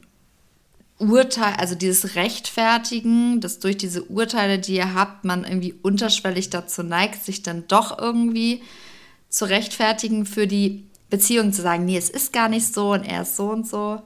Urteil, 0.98 1.54
also 1.58 1.74
dieses 1.74 2.14
Rechtfertigen, 2.14 3.40
dass 3.40 3.58
durch 3.58 3.76
diese 3.76 4.02
Urteile, 4.04 4.58
die 4.58 4.76
ihr 4.76 4.94
habt, 4.94 5.24
man 5.24 5.44
irgendwie 5.44 5.74
unterschwellig 5.82 6.50
dazu 6.50 6.82
neigt, 6.82 7.24
sich 7.24 7.42
dann 7.42 7.64
doch 7.68 7.98
irgendwie 7.98 8.62
zu 9.28 9.44
rechtfertigen 9.46 10.24
für 10.24 10.46
die 10.46 10.86
Beziehung 11.10 11.52
zu 11.52 11.62
sagen, 11.62 11.84
nee, 11.84 11.96
es 11.96 12.10
ist 12.10 12.32
gar 12.32 12.48
nicht 12.48 12.72
so 12.72 12.92
und 12.92 13.02
er 13.04 13.22
ist 13.22 13.36
so 13.36 13.50
und 13.50 13.66
so. 13.66 14.00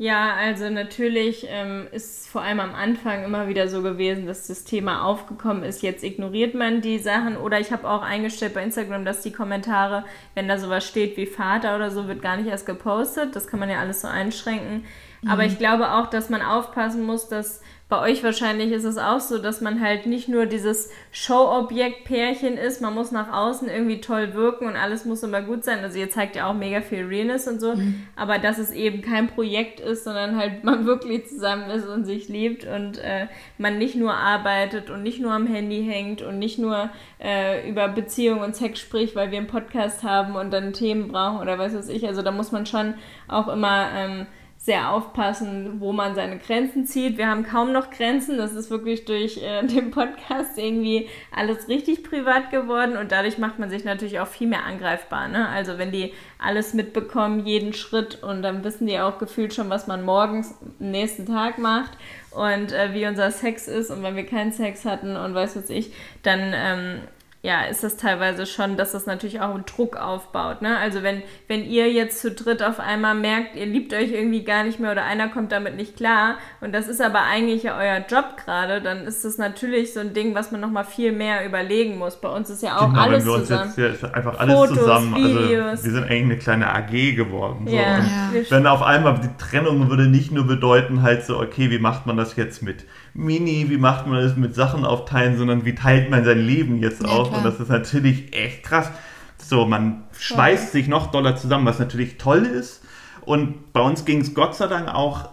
Ja, 0.00 0.32
also 0.34 0.70
natürlich 0.70 1.44
ähm, 1.46 1.86
ist 1.92 2.26
vor 2.26 2.40
allem 2.40 2.58
am 2.58 2.74
Anfang 2.74 3.22
immer 3.22 3.48
wieder 3.48 3.68
so 3.68 3.82
gewesen, 3.82 4.26
dass 4.26 4.46
das 4.46 4.64
Thema 4.64 5.04
aufgekommen 5.04 5.62
ist. 5.62 5.82
Jetzt 5.82 6.02
ignoriert 6.02 6.54
man 6.54 6.80
die 6.80 6.98
Sachen 6.98 7.36
oder 7.36 7.60
ich 7.60 7.70
habe 7.70 7.86
auch 7.86 8.00
eingestellt 8.00 8.54
bei 8.54 8.62
Instagram, 8.62 9.04
dass 9.04 9.20
die 9.20 9.30
Kommentare, 9.30 10.06
wenn 10.34 10.48
da 10.48 10.56
sowas 10.56 10.88
steht 10.88 11.18
wie 11.18 11.26
Vater 11.26 11.76
oder 11.76 11.90
so, 11.90 12.08
wird 12.08 12.22
gar 12.22 12.38
nicht 12.38 12.48
erst 12.48 12.64
gepostet. 12.64 13.36
Das 13.36 13.46
kann 13.46 13.60
man 13.60 13.68
ja 13.68 13.78
alles 13.78 14.00
so 14.00 14.08
einschränken. 14.08 14.86
Aber 15.28 15.44
ich 15.44 15.58
glaube 15.58 15.92
auch, 15.92 16.06
dass 16.06 16.30
man 16.30 16.40
aufpassen 16.40 17.04
muss, 17.04 17.28
dass 17.28 17.60
bei 17.90 18.00
euch 18.00 18.22
wahrscheinlich 18.22 18.70
ist 18.70 18.84
es 18.84 18.98
auch 18.98 19.18
so, 19.18 19.38
dass 19.38 19.60
man 19.60 19.80
halt 19.80 20.06
nicht 20.06 20.28
nur 20.28 20.46
dieses 20.46 20.90
Showobjekt-Pärchen 21.10 22.56
ist, 22.56 22.80
man 22.80 22.94
muss 22.94 23.10
nach 23.10 23.32
außen 23.32 23.68
irgendwie 23.68 24.00
toll 24.00 24.32
wirken 24.32 24.66
und 24.68 24.76
alles 24.76 25.04
muss 25.04 25.24
immer 25.24 25.42
gut 25.42 25.64
sein. 25.64 25.80
Also 25.80 25.98
ihr 25.98 26.08
zeigt 26.08 26.36
ja 26.36 26.48
auch 26.48 26.54
mega 26.54 26.82
viel 26.82 27.04
Realness 27.04 27.48
und 27.48 27.60
so, 27.60 27.74
aber 28.14 28.38
dass 28.38 28.58
es 28.58 28.70
eben 28.70 29.02
kein 29.02 29.26
Projekt 29.26 29.80
ist, 29.80 30.04
sondern 30.04 30.36
halt 30.36 30.62
man 30.64 30.86
wirklich 30.86 31.26
zusammen 31.26 31.68
ist 31.68 31.88
und 31.88 32.04
sich 32.04 32.28
liebt 32.28 32.64
und 32.64 32.98
äh, 32.98 33.26
man 33.58 33.76
nicht 33.78 33.96
nur 33.96 34.14
arbeitet 34.14 34.88
und 34.88 35.02
nicht 35.02 35.20
nur 35.20 35.32
am 35.32 35.48
Handy 35.48 35.84
hängt 35.84 36.22
und 36.22 36.38
nicht 36.38 36.60
nur 36.60 36.90
äh, 37.18 37.68
über 37.68 37.88
Beziehung 37.88 38.38
und 38.40 38.54
Sex 38.54 38.78
spricht, 38.78 39.16
weil 39.16 39.32
wir 39.32 39.38
einen 39.38 39.48
Podcast 39.48 40.04
haben 40.04 40.36
und 40.36 40.52
dann 40.52 40.72
Themen 40.72 41.08
brauchen 41.08 41.40
oder 41.40 41.58
was 41.58 41.74
weiß 41.74 41.88
ich. 41.88 42.06
Also 42.06 42.22
da 42.22 42.30
muss 42.30 42.52
man 42.52 42.66
schon 42.66 42.94
auch 43.26 43.48
immer 43.48 43.88
ähm, 43.96 44.26
sehr 44.62 44.92
aufpassen, 44.92 45.80
wo 45.80 45.92
man 45.92 46.14
seine 46.14 46.36
Grenzen 46.36 46.84
zieht. 46.84 47.16
Wir 47.16 47.28
haben 47.28 47.44
kaum 47.44 47.72
noch 47.72 47.90
Grenzen. 47.90 48.36
Das 48.36 48.52
ist 48.52 48.68
wirklich 48.68 49.06
durch 49.06 49.38
äh, 49.42 49.66
den 49.66 49.90
Podcast 49.90 50.58
irgendwie 50.58 51.08
alles 51.34 51.66
richtig 51.68 52.04
privat 52.04 52.50
geworden 52.50 52.98
und 52.98 53.10
dadurch 53.10 53.38
macht 53.38 53.58
man 53.58 53.70
sich 53.70 53.84
natürlich 53.84 54.20
auch 54.20 54.26
viel 54.26 54.46
mehr 54.46 54.64
angreifbar. 54.64 55.28
Ne? 55.28 55.48
Also 55.48 55.78
wenn 55.78 55.92
die 55.92 56.12
alles 56.38 56.74
mitbekommen, 56.74 57.46
jeden 57.46 57.72
Schritt 57.72 58.22
und 58.22 58.42
dann 58.42 58.62
wissen 58.62 58.86
die 58.86 59.00
auch 59.00 59.18
gefühlt 59.18 59.54
schon, 59.54 59.70
was 59.70 59.86
man 59.86 60.04
morgens 60.04 60.54
nächsten 60.78 61.24
Tag 61.24 61.56
macht 61.58 61.92
und 62.30 62.72
äh, 62.72 62.92
wie 62.92 63.06
unser 63.06 63.30
Sex 63.30 63.66
ist 63.66 63.90
und 63.90 64.02
wenn 64.02 64.14
wir 64.14 64.26
keinen 64.26 64.52
Sex 64.52 64.84
hatten 64.84 65.16
und 65.16 65.34
weiß 65.34 65.56
was 65.56 65.70
ich, 65.70 65.94
dann 66.22 66.52
ähm, 66.54 67.00
ja, 67.42 67.62
ist 67.62 67.82
das 67.82 67.96
teilweise 67.96 68.44
schon, 68.44 68.76
dass 68.76 68.92
das 68.92 69.06
natürlich 69.06 69.40
auch 69.40 69.54
einen 69.54 69.64
Druck 69.64 69.96
aufbaut. 69.96 70.60
Ne? 70.60 70.76
Also 70.76 71.02
wenn, 71.02 71.22
wenn 71.48 71.64
ihr 71.64 71.90
jetzt 71.90 72.20
zu 72.20 72.30
dritt 72.30 72.62
auf 72.62 72.78
einmal 72.78 73.14
merkt, 73.14 73.56
ihr 73.56 73.64
liebt 73.64 73.94
euch 73.94 74.12
irgendwie 74.12 74.44
gar 74.44 74.62
nicht 74.62 74.78
mehr 74.78 74.92
oder 74.92 75.04
einer 75.04 75.28
kommt 75.28 75.50
damit 75.50 75.74
nicht 75.74 75.96
klar 75.96 76.36
und 76.60 76.74
das 76.74 76.86
ist 76.86 77.00
aber 77.00 77.22
eigentlich 77.22 77.62
ja 77.62 77.78
euer 77.78 78.04
Job 78.06 78.36
gerade, 78.44 78.82
dann 78.82 79.06
ist 79.06 79.24
das 79.24 79.38
natürlich 79.38 79.94
so 79.94 80.00
ein 80.00 80.12
Ding, 80.12 80.34
was 80.34 80.52
man 80.52 80.60
nochmal 80.60 80.84
viel 80.84 81.12
mehr 81.12 81.46
überlegen 81.46 81.96
muss. 81.96 82.20
Bei 82.20 82.28
uns 82.28 82.50
ist 82.50 82.62
ja 82.62 82.76
auch 82.76 82.90
genau, 82.90 83.00
alles 83.00 83.24
wenn 83.24 83.32
wir 83.32 83.38
uns 83.38 83.48
zusammen. 83.48 83.72
jetzt 83.78 84.00
hier 84.00 84.14
einfach 84.14 84.38
alles 84.38 84.54
Fotos, 84.54 84.78
zusammen, 84.78 85.14
Videos. 85.14 85.66
also 85.66 85.84
wir 85.84 85.92
sind 85.92 86.04
eigentlich 86.04 86.22
eine 86.22 86.38
kleine 86.38 86.74
AG 86.74 87.16
geworden. 87.16 87.66
So. 87.66 87.74
ja, 87.74 88.00
Ja. 88.00 88.30
Wenn 88.50 88.66
auf 88.66 88.82
einmal 88.82 89.18
die 89.18 89.42
Trennung 89.42 89.88
würde 89.88 90.08
nicht 90.08 90.30
nur 90.30 90.46
bedeuten, 90.46 91.00
halt 91.00 91.24
so, 91.24 91.40
okay, 91.40 91.70
wie 91.70 91.78
macht 91.78 92.04
man 92.04 92.18
das 92.18 92.36
jetzt 92.36 92.62
mit 92.62 92.84
Mini, 93.14 93.66
wie 93.68 93.76
macht 93.76 94.06
man 94.06 94.22
das 94.22 94.36
mit 94.36 94.54
Sachen 94.54 94.84
aufteilen, 94.84 95.36
sondern 95.36 95.64
wie 95.64 95.74
teilt 95.74 96.10
man 96.10 96.24
sein 96.24 96.38
Leben 96.38 96.78
jetzt 96.78 97.02
Ja, 97.02 97.08
auf? 97.08 97.28
klar. 97.28 97.38
Und 97.38 97.44
das 97.44 97.60
ist 97.60 97.68
natürlich 97.68 98.34
echt 98.36 98.62
krass. 98.62 98.90
So, 99.38 99.66
man 99.66 100.04
schweißt 100.18 100.72
sich 100.72 100.86
noch 100.86 101.10
doller 101.10 101.36
zusammen, 101.36 101.66
was 101.66 101.78
natürlich 101.78 102.18
toll 102.18 102.44
ist. 102.46 102.82
Und 103.22 103.72
bei 103.72 103.80
uns 103.80 104.04
ging 104.04 104.20
es 104.20 104.34
Gott 104.34 104.54
sei 104.54 104.66
Dank 104.66 104.88
auch. 104.88 105.28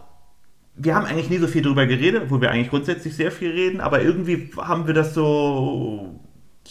Wir 0.75 0.95
haben 0.95 1.05
eigentlich 1.05 1.29
nie 1.29 1.37
so 1.37 1.47
viel 1.47 1.61
drüber 1.61 1.85
geredet, 1.87 2.23
obwohl 2.25 2.41
wir 2.41 2.51
eigentlich 2.51 2.69
grundsätzlich 2.69 3.15
sehr 3.15 3.31
viel 3.31 3.49
reden, 3.51 3.81
aber 3.81 4.01
irgendwie 4.01 4.51
haben 4.57 4.85
wir 4.85 4.93
das 4.93 5.13
so 5.13 6.19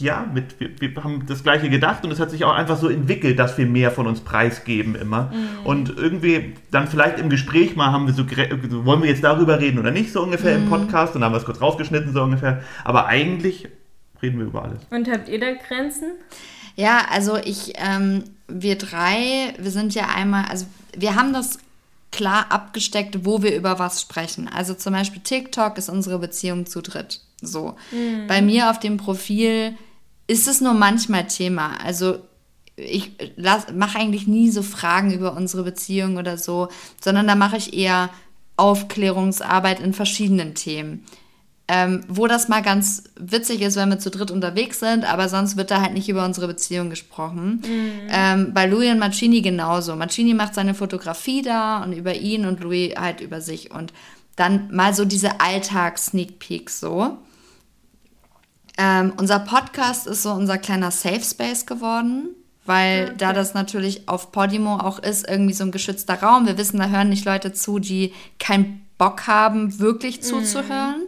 ja, 0.01 0.27
mit, 0.33 0.59
wir, 0.61 0.71
wir 0.81 1.05
haben 1.05 1.25
das 1.27 1.43
Gleiche 1.43 1.69
gedacht 1.69 2.05
und 2.05 2.11
es 2.11 2.21
hat 2.21 2.31
sich 2.31 2.45
auch 2.45 2.55
einfach 2.55 2.77
so 2.77 2.89
entwickelt, 2.89 3.39
dass 3.39 3.59
wir 3.59 3.67
mehr 3.67 3.91
von 3.91 4.07
uns 4.07 4.21
preisgeben 4.21 4.95
immer. 4.95 5.33
Und 5.65 5.97
irgendwie 5.97 6.55
dann 6.71 6.89
vielleicht 6.89 7.19
im 7.19 7.31
Gespräch 7.31 7.77
mal 7.77 7.93
haben 7.93 8.07
wir 8.07 8.15
so, 8.15 8.25
wollen 8.85 9.03
wir 9.03 9.09
jetzt 9.09 9.25
darüber 9.25 9.61
reden 9.61 9.79
oder 9.79 9.91
nicht, 9.91 10.13
so 10.13 10.23
ungefähr 10.23 10.57
im 10.57 10.69
Podcast 10.69 11.15
und 11.15 11.21
dann 11.21 11.29
haben 11.29 11.35
wir 11.35 11.39
es 11.39 11.45
kurz 11.45 11.61
rausgeschnitten, 11.61 12.13
so 12.13 12.23
ungefähr. 12.23 12.63
Aber 12.85 13.07
eigentlich 13.07 13.69
reden 14.23 14.39
wir 14.39 14.47
über 14.47 14.65
alles. 14.65 14.81
Und 14.91 15.11
habt 15.11 15.29
ihr 15.29 15.41
da 15.41 15.53
Grenzen? 15.53 16.13
Ja, 16.77 17.07
also 17.11 17.37
ich, 17.37 17.73
ähm, 17.77 18.25
wir 18.49 18.77
drei, 18.77 19.55
wir 19.59 19.71
sind 19.71 19.95
ja 19.95 20.09
einmal, 20.15 20.45
also 20.51 20.67
wir 20.97 21.15
haben 21.15 21.33
das 21.33 21.59
klar 22.13 22.47
abgesteckt, 22.51 23.25
wo 23.25 23.43
wir 23.43 23.55
über 23.57 23.79
was 23.79 24.01
sprechen. 24.01 24.49
Also 24.49 24.75
zum 24.75 24.93
Beispiel 24.93 25.23
TikTok 25.23 25.79
ist 25.79 25.89
unsere 25.89 26.19
Beziehung 26.19 26.67
zu 26.67 26.81
dritt. 26.83 27.21
So. 27.43 27.77
Bei 28.29 28.43
mir 28.43 28.71
auf 28.71 28.81
dem 28.81 28.97
Profil 28.97 29.77
ist 30.27 30.49
es 30.49 30.61
nur 30.61 30.75
manchmal 30.75 31.27
Thema. 31.27 31.79
Also 31.85 32.19
ich 32.77 33.13
mache 33.75 33.99
eigentlich 33.99 34.27
nie 34.27 34.51
so 34.51 34.63
Fragen 34.63 35.13
über 35.13 35.35
unsere 35.37 35.63
Beziehung 35.63 36.17
oder 36.17 36.37
so, 36.37 36.69
sondern 37.03 37.27
da 37.27 37.35
mache 37.35 37.57
ich 37.57 37.75
eher 37.75 38.11
Aufklärungsarbeit 38.57 39.81
in 39.81 39.93
verschiedenen 39.93 40.55
Themen. 40.55 41.05
Ähm, 41.69 42.05
wo 42.07 42.29
das 42.29 42.49
mal 42.49 42.63
ganz 42.63 43.05
witzig 43.19 43.61
ist, 43.61 43.75
wenn 43.75 43.89
wir 43.89 43.99
zu 43.99 44.11
dritt 44.11 44.31
unterwegs 44.31 44.79
sind, 44.79 45.05
aber 45.05 45.29
sonst 45.29 45.57
wird 45.57 45.73
da 45.73 45.81
halt 45.81 45.95
nicht 45.95 46.09
über 46.09 46.25
unsere 46.25 46.47
Beziehung 46.47 46.91
gesprochen. 46.91 47.61
Ähm, 48.09 48.55
bei 48.55 48.67
Louis 48.67 48.93
und 48.93 49.01
Mancini 49.01 49.41
genauso. 49.41 49.97
Mancini 49.97 50.33
macht 50.33 50.55
seine 50.55 50.75
Fotografie 50.75 51.43
da 51.43 51.83
und 51.83 51.93
über 51.93 52.15
ihn 52.15 52.47
und 52.47 52.61
Louis 52.61 52.95
halt 52.97 53.21
über 53.21 53.41
sich. 53.41 53.73
Und 53.73 53.93
dann 54.37 54.69
mal 54.73 54.95
so 54.95 55.05
diese 55.05 55.41
Alltags-Sneak 55.41 56.39
Peeks 56.39 56.79
so. 56.79 57.19
Ähm, 58.77 59.13
unser 59.17 59.39
Podcast 59.39 60.07
ist 60.07 60.23
so 60.23 60.33
unser 60.33 60.59
kleiner 60.59 60.91
Safe 60.91 61.23
Space 61.23 61.67
geworden, 61.67 62.29
weil 62.65 63.15
da 63.17 63.33
das 63.33 63.55
natürlich 63.55 64.09
auf 64.09 64.33
Podimo 64.33 64.77
auch 64.77 64.99
ist, 64.99 65.29
irgendwie 65.29 65.55
so 65.55 65.65
ein 65.65 65.73
geschützter 65.73 66.21
Raum. 66.21 66.47
Wir 66.47 66.59
wissen, 66.59 66.79
da 66.79 66.89
hören 66.89 67.09
nicht 67.09 67.25
Leute 67.25 67.53
zu, 67.53 67.79
die 67.79 68.13
keinen 68.39 68.87
Bock 68.99 69.27
haben, 69.27 69.79
wirklich 69.79 70.23
zuzuhören. 70.23 71.07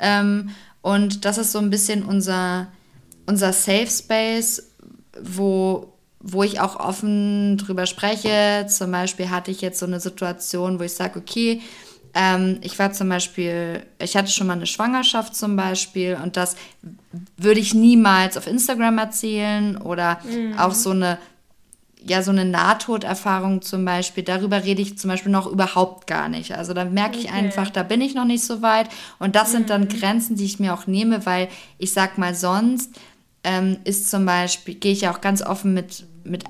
Ähm, 0.00 0.50
und 0.80 1.24
das 1.24 1.38
ist 1.38 1.52
so 1.52 1.58
ein 1.58 1.70
bisschen 1.70 2.02
unser 2.04 2.68
unser 3.26 3.52
Safe 3.52 3.88
Space, 3.88 4.70
wo, 5.20 5.92
wo 6.20 6.42
ich 6.42 6.60
auch 6.60 6.76
offen 6.76 7.56
drüber 7.58 7.86
spreche. 7.86 8.66
Zum 8.68 8.90
Beispiel 8.90 9.30
hatte 9.30 9.50
ich 9.50 9.60
jetzt 9.60 9.78
so 9.78 9.86
eine 9.86 10.00
Situation, 10.00 10.78
wo 10.78 10.84
ich 10.84 10.92
sage, 10.92 11.18
okay, 11.18 11.60
ähm, 12.14 12.58
ich 12.62 12.78
war 12.78 12.92
zum 12.92 13.08
Beispiel, 13.08 13.84
ich 13.98 14.16
hatte 14.16 14.30
schon 14.30 14.46
mal 14.46 14.54
eine 14.54 14.66
Schwangerschaft 14.66 15.34
zum 15.34 15.56
Beispiel 15.56 16.18
und 16.22 16.36
das 16.36 16.56
würde 17.36 17.60
ich 17.60 17.74
niemals 17.74 18.36
auf 18.36 18.46
Instagram 18.46 18.98
erzählen 18.98 19.76
oder 19.76 20.18
mhm. 20.24 20.58
auch 20.58 20.72
so 20.72 20.90
eine 20.90 21.18
ja, 22.04 22.22
so 22.22 22.30
eine 22.30 22.44
Nahtoderfahrung 22.44 23.62
zum 23.62 23.84
Beispiel, 23.84 24.24
darüber 24.24 24.64
rede 24.64 24.82
ich 24.82 24.98
zum 24.98 25.08
Beispiel 25.08 25.30
noch 25.30 25.46
überhaupt 25.46 26.06
gar 26.06 26.28
nicht. 26.28 26.52
Also 26.56 26.74
da 26.74 26.84
merke 26.84 27.16
okay. 27.16 27.26
ich 27.26 27.32
einfach, 27.32 27.70
da 27.70 27.84
bin 27.84 28.00
ich 28.00 28.14
noch 28.14 28.24
nicht 28.24 28.44
so 28.44 28.62
weit. 28.62 28.88
Und 29.18 29.36
das 29.36 29.48
mhm. 29.48 29.52
sind 29.52 29.70
dann 29.70 29.82
mhm. 29.82 29.88
Grenzen, 29.88 30.36
die 30.36 30.44
ich 30.44 30.58
mir 30.58 30.74
auch 30.74 30.86
nehme, 30.86 31.24
weil 31.26 31.48
ich 31.78 31.92
sag 31.92 32.18
mal, 32.18 32.34
sonst 32.34 32.90
ähm, 33.44 33.78
ist 33.84 34.10
zum 34.10 34.26
Beispiel, 34.26 34.74
gehe 34.74 34.92
ich 34.92 35.02
ja 35.02 35.14
auch 35.14 35.20
ganz 35.20 35.42
offen 35.42 35.74
mit, 35.74 36.04
mit 36.24 36.44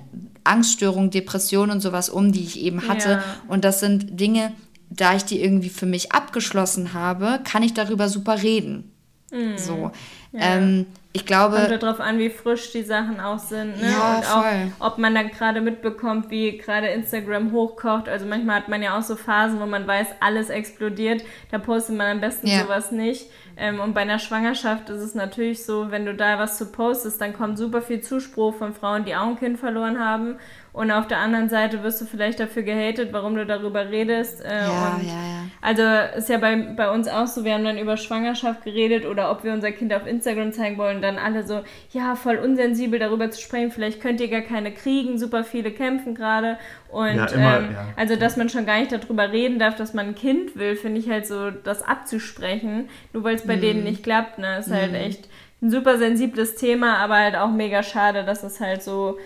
Angststörungen, 0.45 1.11
Depressionen 1.11 1.71
und 1.71 1.81
sowas 1.81 2.09
um, 2.09 2.33
die 2.33 2.45
ich 2.45 2.61
eben 2.61 2.89
hatte. 2.89 3.11
Ja. 3.11 3.25
Und 3.49 3.65
das 3.65 3.81
sind 3.81 4.19
Dinge, 4.19 4.53
da 4.97 5.15
ich 5.15 5.25
die 5.25 5.43
irgendwie 5.43 5.71
für 5.71 5.87
mich 5.87 6.13
abgeschlossen 6.13 6.93
habe, 6.93 7.41
kann 7.45 7.63
ich 7.63 7.75
darüber 7.75 8.09
super 8.09 8.43
reden. 8.43 8.93
Mhm. 9.33 9.59
So. 9.59 9.91
Ja. 10.33 10.57
Ähm, 10.57 10.87
ich 11.15 11.27
glaube. 11.27 11.57
Kommt 11.57 11.83
darauf 11.83 12.01
an, 12.01 12.19
wie 12.19 12.31
frisch 12.31 12.73
die 12.73 12.83
Sachen 12.83 13.21
auch 13.21 13.39
sind. 13.39 13.81
Ne? 13.81 13.91
Ja, 13.91 14.17
und 14.17 14.25
auch, 14.25 14.43
voll. 14.43 14.73
ob 14.79 14.99
man 14.99 15.15
dann 15.15 15.31
gerade 15.31 15.61
mitbekommt, 15.61 16.31
wie 16.31 16.57
gerade 16.57 16.89
Instagram 16.89 17.53
hochkocht. 17.53 18.09
Also 18.09 18.27
manchmal 18.27 18.57
hat 18.57 18.69
man 18.69 18.83
ja 18.83 18.97
auch 18.97 19.03
so 19.03 19.17
Phasen, 19.17 19.61
wo 19.61 19.67
man 19.67 19.87
weiß, 19.87 20.07
alles 20.21 20.49
explodiert. 20.49 21.23
Da 21.51 21.59
postet 21.59 21.97
man 21.97 22.07
am 22.07 22.21
besten 22.21 22.47
ja. 22.47 22.63
sowas 22.63 22.93
nicht. 22.93 23.27
Ähm, 23.59 23.81
und 23.81 23.93
bei 23.93 24.01
einer 24.01 24.19
Schwangerschaft 24.19 24.89
ist 24.89 25.03
es 25.03 25.15
natürlich 25.15 25.65
so, 25.65 25.91
wenn 25.91 26.07
du 26.07 26.15
da 26.15 26.39
was 26.39 26.57
zu 26.57 26.67
postest, 26.73 27.21
dann 27.21 27.35
kommt 27.35 27.59
super 27.59 27.83
viel 27.83 28.01
Zuspruch 28.01 28.55
von 28.55 28.73
Frauen, 28.73 29.05
die 29.05 29.15
auch 29.15 29.27
ein 29.27 29.39
Kind 29.39 29.59
verloren 29.59 29.99
haben. 29.99 30.37
Und 30.73 30.91
auf 30.91 31.07
der 31.07 31.19
anderen 31.19 31.51
Seite 31.51 31.83
wirst 31.83 32.01
du 32.01 32.07
vielleicht 32.07 32.41
dafür 32.41 32.63
gehatet, 32.63 33.13
warum 33.13 33.35
du 33.35 33.45
darüber 33.45 33.91
redest. 33.91 34.43
Äh, 34.43 34.63
ja, 34.63 35.01
ja, 35.03 35.13
ja. 35.13 35.43
Also 35.61 35.83
ist 36.17 36.31
ja 36.31 36.39
bei, 36.39 36.57
bei 36.57 36.91
uns 36.91 37.09
auch 37.09 37.27
so, 37.27 37.45
wir 37.45 37.53
haben 37.53 37.65
dann 37.65 37.77
über 37.77 37.99
Schwangerschaft 37.99 38.65
geredet 38.65 39.05
oder 39.05 39.31
ob 39.31 39.45
wir 39.45 39.53
unser 39.53 39.71
Kind 39.71 39.93
auf 39.93 40.07
Instagram 40.07 40.53
zeigen 40.53 40.79
wollen, 40.79 41.03
dann 41.03 41.19
alle 41.19 41.47
so, 41.47 41.61
ja, 41.91 42.17
voll 42.17 42.37
unsensibel 42.37 42.99
darüber 42.99 43.31
zu 43.31 43.41
sprechen, 43.41 43.71
vielleicht 43.71 44.01
könnt 44.01 44.21
ihr 44.23 44.29
gar 44.29 44.41
keine 44.41 44.73
kriegen, 44.73 45.19
super 45.19 45.45
viele 45.45 45.73
kämpfen 45.73 46.15
gerade. 46.15 46.59
Und 46.91 47.17
ja, 47.17 47.27
immer, 47.27 47.59
ähm, 47.59 47.73
ja. 47.75 47.87
also, 47.97 48.17
dass 48.17 48.39
man 48.39 48.49
schon 48.49 48.65
gar 48.65 48.79
nicht 48.79 48.93
darüber 48.93 49.31
reden 49.31 49.59
darf, 49.59 49.77
dass 49.77 49.93
man 49.93 50.09
ein 50.09 50.15
Kind 50.15 50.57
will, 50.57 50.77
finde 50.77 51.01
ich 51.01 51.11
halt 51.11 51.27
so, 51.27 51.51
das 51.51 51.83
abzusprechen, 51.83 52.89
nur 53.13 53.25
weil 53.25 53.35
es 53.35 53.47
bei 53.47 53.57
mm. 53.57 53.61
denen 53.61 53.85
nicht 53.85 54.03
klappt, 54.03 54.39
ne, 54.39 54.59
ist 54.59 54.69
mm. 54.69 54.75
halt 54.75 54.91
mhm. 54.91 54.97
echt 54.97 55.29
ein 55.61 55.71
super 55.71 55.99
sensibles 55.99 56.57
Thema, 56.57 56.97
aber 56.97 57.17
halt 57.17 57.37
auch 57.37 57.51
mega 57.51 57.83
schade, 57.83 58.25
dass 58.25 58.43
es 58.43 58.61
halt 58.61 58.83
so 58.83 59.19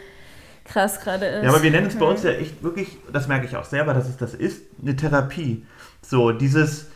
krass 0.66 1.00
gerade 1.00 1.26
ist. 1.26 1.44
Ja, 1.44 1.50
aber 1.50 1.62
wir 1.62 1.70
nennen 1.70 1.86
es 1.86 1.96
bei 1.96 2.06
uns 2.06 2.22
ja 2.22 2.30
echt 2.30 2.62
wirklich, 2.62 2.98
das 3.12 3.28
merke 3.28 3.46
ich 3.46 3.56
auch 3.56 3.64
selber, 3.64 3.94
dass 3.94 4.08
es 4.08 4.16
das 4.16 4.34
ist, 4.34 4.62
eine 4.82 4.96
Therapie. 4.96 5.64
So, 6.02 6.32
dieses 6.32 6.88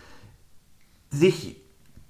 sich 1.11 1.57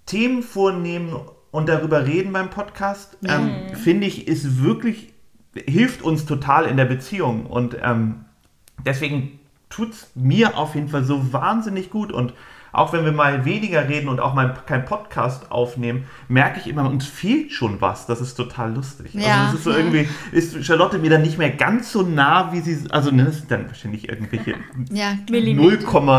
Themen 0.06 0.42
vornehmen 0.42 1.14
und 1.50 1.68
darüber 1.68 2.06
reden 2.06 2.32
beim 2.32 2.50
Podcast, 2.50 3.22
mhm. 3.22 3.28
ähm, 3.30 3.76
finde 3.76 4.06
ich, 4.06 4.28
ist 4.28 4.62
wirklich, 4.62 5.12
hilft 5.54 6.02
uns 6.02 6.26
total 6.26 6.66
in 6.66 6.76
der 6.76 6.84
Beziehung. 6.84 7.46
Und 7.46 7.76
ähm, 7.82 8.24
deswegen 8.84 9.38
tut 9.68 9.92
es 9.92 10.10
mir 10.14 10.56
auf 10.56 10.74
jeden 10.74 10.88
Fall 10.88 11.04
so 11.04 11.32
wahnsinnig 11.32 11.90
gut. 11.90 12.12
Und 12.12 12.34
auch 12.72 12.92
wenn 12.92 13.04
wir 13.04 13.12
mal 13.12 13.44
weniger 13.44 13.88
reden 13.88 14.08
und 14.08 14.20
auch 14.20 14.34
mal 14.34 14.54
keinen 14.66 14.84
Podcast 14.84 15.50
aufnehmen, 15.50 16.06
merke 16.28 16.60
ich 16.60 16.68
immer, 16.68 16.88
uns 16.88 17.06
fehlt 17.06 17.52
schon 17.52 17.80
was. 17.80 18.06
Das 18.06 18.20
ist 18.20 18.34
total 18.34 18.74
lustig. 18.74 19.14
Also 19.14 19.26
ja. 19.26 19.46
Also 19.46 19.52
es 19.52 19.58
ist 19.58 19.64
so 19.64 19.70
irgendwie, 19.70 20.08
ist 20.32 20.64
Charlotte 20.64 20.98
mir 20.98 21.10
dann 21.10 21.22
nicht 21.22 21.38
mehr 21.38 21.50
ganz 21.50 21.92
so 21.92 22.02
nah, 22.02 22.52
wie 22.52 22.60
sie, 22.60 22.90
also 22.90 23.10
ne, 23.10 23.24
das 23.24 23.38
sind 23.38 23.50
dann 23.50 23.66
wahrscheinlich 23.66 24.08
irgendwelche 24.08 24.54
ja, 24.92 25.14
0, 25.28 25.78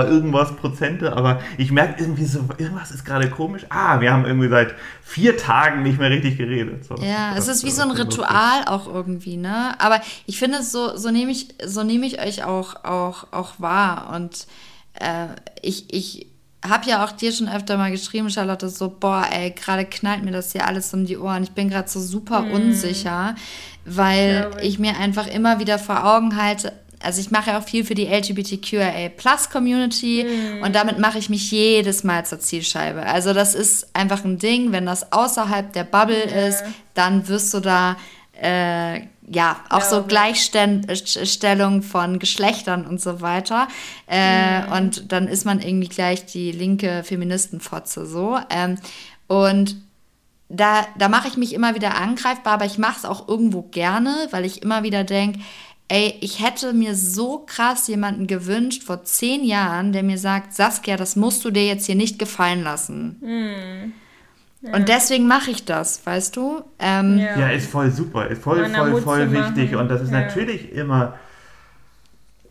irgendwas 0.09 0.55
Prozente, 0.55 1.15
aber 1.15 1.39
ich 1.57 1.71
merke 1.71 2.01
irgendwie 2.03 2.25
so, 2.25 2.39
irgendwas 2.57 2.91
ist 2.91 3.05
gerade 3.05 3.29
komisch. 3.29 3.65
Ah, 3.69 4.01
wir 4.01 4.11
haben 4.11 4.25
irgendwie 4.25 4.49
seit 4.49 4.75
vier 5.01 5.37
Tagen 5.37 5.83
nicht 5.83 5.99
mehr 5.99 6.09
richtig 6.09 6.37
geredet. 6.37 6.85
So, 6.85 6.95
ja, 6.95 7.35
es 7.35 7.47
ist 7.47 7.65
wie 7.65 7.71
so 7.71 7.81
ein 7.81 7.91
Ritual 7.91 8.59
lustig. 8.59 8.67
auch 8.69 8.87
irgendwie, 8.87 9.37
ne? 9.37 9.79
Aber 9.79 10.01
ich 10.25 10.39
finde, 10.39 10.63
so, 10.63 10.97
so 10.97 11.11
nehme 11.11 11.31
ich, 11.31 11.49
so 11.65 11.83
nehme 11.83 12.05
ich 12.05 12.21
euch 12.21 12.43
auch, 12.43 12.83
auch, 12.83 13.27
auch 13.31 13.53
wahr 13.59 14.11
und 14.15 14.47
äh, 14.93 15.27
ich, 15.61 15.93
ich 15.93 16.30
habe 16.67 16.89
ja 16.89 17.03
auch 17.03 17.11
dir 17.11 17.31
schon 17.31 17.49
öfter 17.49 17.77
mal 17.77 17.91
geschrieben, 17.91 18.29
Charlotte, 18.29 18.69
so, 18.69 18.89
boah, 18.89 19.25
ey, 19.31 19.51
gerade 19.51 19.85
knallt 19.85 20.23
mir 20.23 20.31
das 20.31 20.51
hier 20.51 20.67
alles 20.67 20.93
um 20.93 21.05
die 21.05 21.17
Ohren. 21.17 21.43
Ich 21.43 21.51
bin 21.51 21.69
gerade 21.69 21.89
so 21.89 21.99
super 21.99 22.41
mm. 22.41 22.51
unsicher, 22.51 23.35
weil 23.85 24.51
ich. 24.59 24.73
ich 24.73 24.79
mir 24.79 24.97
einfach 24.97 25.27
immer 25.27 25.59
wieder 25.59 25.79
vor 25.79 26.05
Augen 26.05 26.35
halte, 26.37 26.73
also 27.03 27.19
ich 27.19 27.31
mache 27.31 27.51
ja 27.51 27.59
auch 27.59 27.63
viel 27.63 27.83
für 27.83 27.95
die 27.95 28.05
LGBTQIA 28.05 29.09
Plus 29.09 29.49
Community 29.49 30.23
mm. 30.23 30.63
und 30.63 30.75
damit 30.75 30.99
mache 30.99 31.17
ich 31.17 31.29
mich 31.29 31.49
jedes 31.51 32.03
Mal 32.03 32.25
zur 32.25 32.39
Zielscheibe. 32.39 33.03
Also 33.05 33.33
das 33.33 33.55
ist 33.55 33.95
einfach 33.95 34.23
ein 34.23 34.37
Ding, 34.37 34.71
wenn 34.71 34.85
das 34.85 35.11
außerhalb 35.11 35.73
der 35.73 35.83
Bubble 35.83 36.27
yeah. 36.27 36.47
ist, 36.47 36.63
dann 36.93 37.27
wirst 37.27 37.53
du 37.53 37.59
da 37.59 37.97
äh, 38.39 39.01
ja, 39.33 39.57
auch 39.69 39.79
ja, 39.79 39.89
so 39.89 40.03
Gleichstellung 40.03 41.83
von 41.83 42.19
Geschlechtern 42.19 42.85
und 42.85 42.99
so 42.99 43.21
weiter. 43.21 43.69
Äh, 44.07 44.61
mhm. 44.61 44.71
Und 44.73 45.11
dann 45.13 45.27
ist 45.27 45.45
man 45.45 45.61
irgendwie 45.61 45.87
gleich 45.87 46.25
die 46.25 46.51
linke 46.51 47.03
Feministenfotze 47.03 48.05
so. 48.05 48.37
Ähm, 48.49 48.77
und 49.27 49.77
da, 50.49 50.85
da 50.97 51.07
mache 51.07 51.29
ich 51.29 51.37
mich 51.37 51.53
immer 51.53 51.75
wieder 51.75 51.95
angreifbar, 51.95 52.53
aber 52.53 52.65
ich 52.65 52.77
mache 52.77 52.99
es 52.99 53.05
auch 53.05 53.29
irgendwo 53.29 53.61
gerne, 53.61 54.27
weil 54.31 54.43
ich 54.43 54.63
immer 54.63 54.83
wieder 54.83 55.05
denke, 55.05 55.39
ey, 55.87 56.15
ich 56.19 56.43
hätte 56.43 56.73
mir 56.73 56.95
so 56.95 57.39
krass 57.39 57.87
jemanden 57.87 58.27
gewünscht 58.27 58.83
vor 58.83 59.05
zehn 59.05 59.45
Jahren, 59.45 59.93
der 59.93 60.03
mir 60.03 60.17
sagt, 60.17 60.53
Saskia, 60.53 60.97
das 60.97 61.15
musst 61.15 61.45
du 61.45 61.51
dir 61.51 61.65
jetzt 61.65 61.85
hier 61.85 61.95
nicht 61.95 62.19
gefallen 62.19 62.63
lassen. 62.63 63.17
Mhm. 63.21 63.93
Und 64.61 64.89
deswegen 64.89 65.27
mache 65.27 65.49
ich 65.49 65.65
das, 65.65 66.05
weißt 66.05 66.35
du? 66.35 66.63
Ähm, 66.77 67.17
ja. 67.17 67.39
ja. 67.39 67.49
ist 67.49 67.69
voll 67.69 67.89
super, 67.89 68.27
ist 68.27 68.43
voll, 68.43 68.69
voll, 68.69 68.89
Mut 68.91 69.03
voll 69.03 69.31
wichtig. 69.31 69.75
Und 69.75 69.89
das 69.89 70.01
ist 70.01 70.11
ja. 70.11 70.21
natürlich 70.21 70.71
immer, 70.71 71.15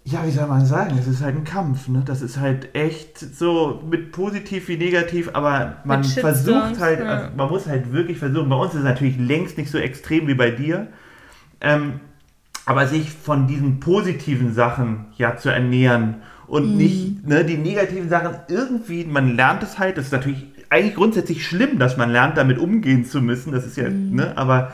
ja, 0.05 0.27
wie 0.27 0.31
soll 0.33 0.49
man 0.49 0.67
sagen, 0.67 0.99
es 0.99 1.07
ist 1.07 1.23
halt 1.23 1.37
ein 1.37 1.45
Kampf. 1.45 1.87
Ne? 1.87 2.03
Das 2.05 2.21
ist 2.21 2.39
halt 2.39 2.75
echt 2.75 3.19
so 3.19 3.81
mit 3.89 4.11
positiv 4.11 4.67
wie 4.67 4.77
negativ, 4.77 5.31
aber 5.35 5.77
man 5.85 6.03
versucht 6.03 6.81
halt, 6.81 6.99
ja. 7.01 7.07
also 7.07 7.29
man 7.37 7.49
muss 7.49 7.67
halt 7.67 7.93
wirklich 7.93 8.19
versuchen. 8.19 8.49
Bei 8.49 8.57
uns 8.57 8.73
ist 8.73 8.81
es 8.81 8.85
natürlich 8.85 9.17
längst 9.17 9.57
nicht 9.57 9.71
so 9.71 9.79
extrem 9.79 10.27
wie 10.27 10.35
bei 10.35 10.51
dir. 10.51 10.89
Ähm, 11.61 12.01
aber 12.67 12.87
sich 12.87 13.11
von 13.11 13.47
diesen 13.47 13.81
positiven 13.81 14.53
Sachen 14.55 15.07
ja 15.17 15.37
zu 15.37 15.49
ernähren 15.49 16.23
und 16.47 16.73
mhm. 16.73 16.77
nicht 16.77 17.27
ne, 17.27 17.45
die 17.45 17.57
negativen 17.57 18.09
Sachen 18.09 18.37
irgendwie, 18.49 19.05
man 19.05 19.37
lernt 19.37 19.63
es 19.63 19.79
halt, 19.79 19.97
das 19.97 20.07
ist 20.07 20.13
natürlich 20.13 20.47
eigentlich 20.71 20.95
grundsätzlich 20.95 21.47
schlimm, 21.47 21.79
dass 21.79 21.97
man 21.97 22.11
lernt, 22.11 22.37
damit 22.37 22.59
umgehen 22.59 23.05
zu 23.05 23.21
müssen. 23.21 23.53
Das 23.53 23.67
ist 23.67 23.77
ja, 23.77 23.91
mhm. 23.91 24.15
ne, 24.15 24.37
aber 24.37 24.73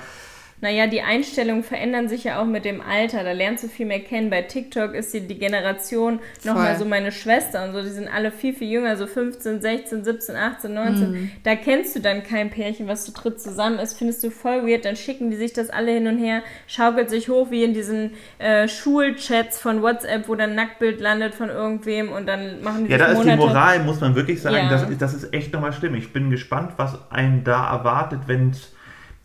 naja, 0.61 0.87
die 0.87 1.03
Einstellungen 1.03 1.62
verändern 1.62 2.09
sich 2.09 2.25
ja 2.25 2.40
auch 2.40 2.47
mit 2.47 2.64
dem 2.64 2.81
Alter. 2.81 3.23
Da 3.25 3.33
lernst 3.33 3.64
du 3.64 3.69
viel 3.69 3.85
mehr 3.85 4.01
kennen. 4.01 4.31
Bei 4.31 4.40
TikTok 4.40 4.95
ist 4.95 5.12
die, 5.12 5.21
die 5.21 5.38
Generation 5.38 6.19
nochmal 6.45 6.79
so 6.79 6.87
meine 6.87 7.12
Schwester 7.12 7.64
und 7.64 7.75
so. 7.75 7.83
Die 7.83 7.90
sind 7.90 8.09
alle 8.09 8.31
viel, 8.31 8.55
viel 8.55 8.71
jünger, 8.71 8.97
so 8.97 9.07
15, 9.07 9.61
16, 9.61 10.03
17, 10.05 10.35
18, 10.35 10.73
19. 10.73 11.11
Mhm. 11.11 11.31
Da 11.45 11.57
kennst 11.57 11.95
du 11.95 12.01
dann 12.01 12.23
kein 12.23 12.49
Pärchen, 12.49 12.88
was 12.88 13.05
zu 13.05 13.12
dritt 13.12 13.38
zusammen 13.38 13.79
ist. 13.79 13.99
Findest 13.99 14.25
du 14.25 14.31
voll 14.31 14.66
weird. 14.66 14.87
Dann 14.87 14.97
schicken 14.97 15.31
die 15.31 15.37
sich 15.37 15.53
das 15.53 15.69
alle 15.69 15.92
hin 15.92 16.07
und 16.07 16.19
her, 16.19 16.42
schaukelt 16.66 17.11
sich 17.11 17.29
hoch 17.29 17.51
wie 17.51 17.62
in 17.62 17.75
diesen 17.75 18.12
äh, 18.38 18.66
Schulchats 18.66 19.61
von 19.61 19.83
WhatsApp, 19.83 20.27
wo 20.27 20.35
dann 20.37 20.51
ein 20.51 20.57
Nacktbild 20.57 21.01
landet 21.03 21.35
von 21.35 21.51
irgendwem 21.51 22.11
und 22.11 22.27
dann 22.27 22.62
machen 22.62 22.87
die 22.87 22.92
Ja, 22.92 22.99
da 22.99 23.07
ist 23.09 23.19
Monate. 23.19 23.31
die 23.33 23.47
Moral, 23.47 23.79
muss 23.81 24.01
man 24.01 24.14
wirklich 24.14 24.40
sagen. 24.40 24.57
Ja. 24.57 24.71
Das, 24.71 24.87
das 24.99 25.12
ist 25.12 25.35
echt 25.35 25.53
nochmal 25.53 25.75
schlimm. 25.75 25.95
Ich 25.95 26.14
bin 26.14 26.31
gespannt, 26.31 26.73
was 26.79 26.99
einen 27.11 27.45
da 27.45 27.71
erwartet, 27.71 28.21
wenn 28.27 28.51
es 28.51 28.73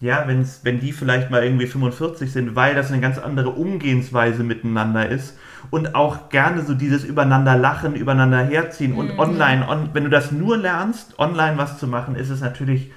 ja, 0.02 0.24
wenn's, 0.26 0.62
wenn 0.64 0.80
die 0.80 0.92
vielleicht 0.92 1.30
mal 1.30 1.44
irgendwie 1.44 1.68
45 1.68 2.34
sind, 2.34 2.56
weil 2.56 2.74
das 2.74 2.92
eine 2.92 3.00
ganz 3.02 3.20
andere 3.20 3.52
Umgehensweise 3.52 4.44
miteinander 4.44 5.08
ist 5.08 5.38
und 5.70 5.94
auch 5.94 6.30
gerne 6.30 6.64
so 6.64 6.74
dieses 6.74 7.04
übereinander 7.04 7.56
lachen, 7.56 7.96
übereinander 7.96 8.40
herziehen 8.40 8.94
und 8.94 9.14
mhm. 9.14 9.20
online, 9.20 9.70
on, 9.70 9.90
wenn 9.94 10.04
du 10.04 10.10
das 10.10 10.32
nur 10.32 10.58
lernst, 10.58 11.20
online 11.20 11.58
was 11.58 11.78
zu 11.78 11.88
machen, 11.88 12.16
ist 12.16 12.32
es 12.32 12.42
natürlich, 12.42 12.92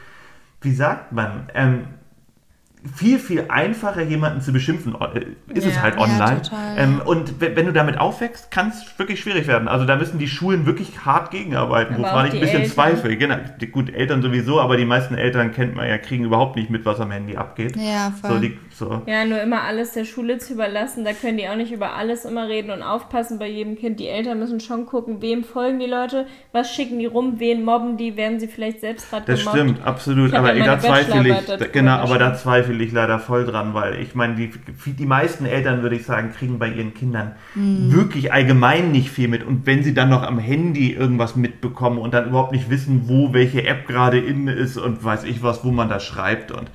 wie 0.62 0.72
sagt 0.72 1.12
man, 1.12 1.50
ähm, 1.54 1.84
viel, 2.92 3.18
viel 3.18 3.46
einfacher, 3.48 4.02
jemanden 4.02 4.40
zu 4.42 4.52
beschimpfen. 4.52 4.94
Äh, 4.94 5.54
ist 5.56 5.64
ja, 5.64 5.70
es 5.70 5.80
halt 5.80 5.96
online. 5.96 6.42
Ja, 6.50 6.76
ähm, 6.76 7.00
und 7.04 7.40
wenn 7.40 7.66
du 7.66 7.72
damit 7.72 7.98
aufwächst, 7.98 8.50
kann 8.50 8.68
es 8.68 8.98
wirklich 8.98 9.20
schwierig 9.20 9.46
werden. 9.46 9.68
Also 9.68 9.86
da 9.86 9.96
müssen 9.96 10.18
die 10.18 10.28
Schulen 10.28 10.66
wirklich 10.66 11.04
hart 11.04 11.30
gegenarbeiten, 11.30 11.96
wovon 11.96 12.26
ich 12.26 12.34
ein 12.34 12.40
bisschen 12.40 12.62
Eltern. 12.62 12.72
zweifle. 12.72 13.16
Genau, 13.16 13.36
gut, 13.72 13.92
Eltern 13.94 14.20
sowieso, 14.20 14.60
aber 14.60 14.76
die 14.76 14.84
meisten 14.84 15.14
Eltern 15.14 15.52
kennt 15.52 15.74
man 15.74 15.88
ja, 15.88 15.96
kriegen 15.96 16.24
überhaupt 16.24 16.56
nicht 16.56 16.68
mit, 16.68 16.84
was 16.84 17.00
am 17.00 17.10
Handy 17.10 17.36
abgeht. 17.36 17.74
Ja, 17.76 18.12
voll. 18.20 18.32
So, 18.32 18.38
die, 18.38 18.58
so. 18.70 19.02
Ja, 19.06 19.24
nur 19.24 19.40
immer 19.40 19.62
alles 19.62 19.92
der 19.92 20.04
Schule 20.04 20.38
zu 20.38 20.52
überlassen, 20.52 21.04
da 21.04 21.12
können 21.12 21.38
die 21.38 21.48
auch 21.48 21.56
nicht 21.56 21.72
über 21.72 21.94
alles 21.94 22.24
immer 22.26 22.48
reden 22.48 22.70
und 22.70 22.82
aufpassen 22.82 23.38
bei 23.38 23.48
jedem 23.48 23.76
Kind. 23.76 23.98
Die 23.98 24.08
Eltern 24.08 24.38
müssen 24.38 24.60
schon 24.60 24.84
gucken, 24.84 25.22
wem 25.22 25.42
folgen 25.44 25.78
die 25.78 25.86
Leute, 25.86 26.26
was 26.52 26.70
schicken 26.74 26.98
die 26.98 27.06
rum, 27.06 27.34
wen 27.38 27.64
mobben 27.64 27.96
die, 27.96 28.16
werden 28.16 28.38
sie 28.40 28.48
vielleicht 28.48 28.80
selbst 28.80 29.08
gerade 29.08 29.24
Das 29.26 29.40
gemobbt. 29.40 29.58
stimmt, 29.58 29.86
absolut. 29.86 30.34
Aber 30.34 30.54
ja 30.54 30.64
da 30.64 30.78
zweifle 30.78 31.28
ich, 31.28 31.72
genau, 31.72 31.92
aber 31.92 32.18
da 32.18 32.34
zweifle 32.34 32.73
ich 32.80 32.92
leider 32.92 33.18
voll 33.18 33.44
dran, 33.44 33.74
weil 33.74 34.00
ich 34.00 34.14
meine, 34.14 34.34
die, 34.34 34.50
die 34.92 35.06
meisten 35.06 35.46
Eltern, 35.46 35.82
würde 35.82 35.96
ich 35.96 36.06
sagen, 36.06 36.32
kriegen 36.32 36.58
bei 36.58 36.68
ihren 36.68 36.94
Kindern 36.94 37.36
mhm. 37.54 37.92
wirklich 37.92 38.32
allgemein 38.32 38.92
nicht 38.92 39.10
viel 39.10 39.28
mit. 39.28 39.44
Und 39.44 39.66
wenn 39.66 39.84
sie 39.84 39.94
dann 39.94 40.10
noch 40.10 40.22
am 40.22 40.38
Handy 40.38 40.92
irgendwas 40.92 41.36
mitbekommen 41.36 41.98
und 41.98 42.14
dann 42.14 42.28
überhaupt 42.28 42.52
nicht 42.52 42.70
wissen, 42.70 43.08
wo 43.08 43.32
welche 43.32 43.66
App 43.66 43.86
gerade 43.86 44.18
in 44.18 44.48
ist 44.48 44.76
und 44.76 45.04
weiß 45.04 45.24
ich 45.24 45.42
was, 45.42 45.64
wo 45.64 45.70
man 45.70 45.88
da 45.88 46.00
schreibt 46.00 46.50
und 46.50 46.70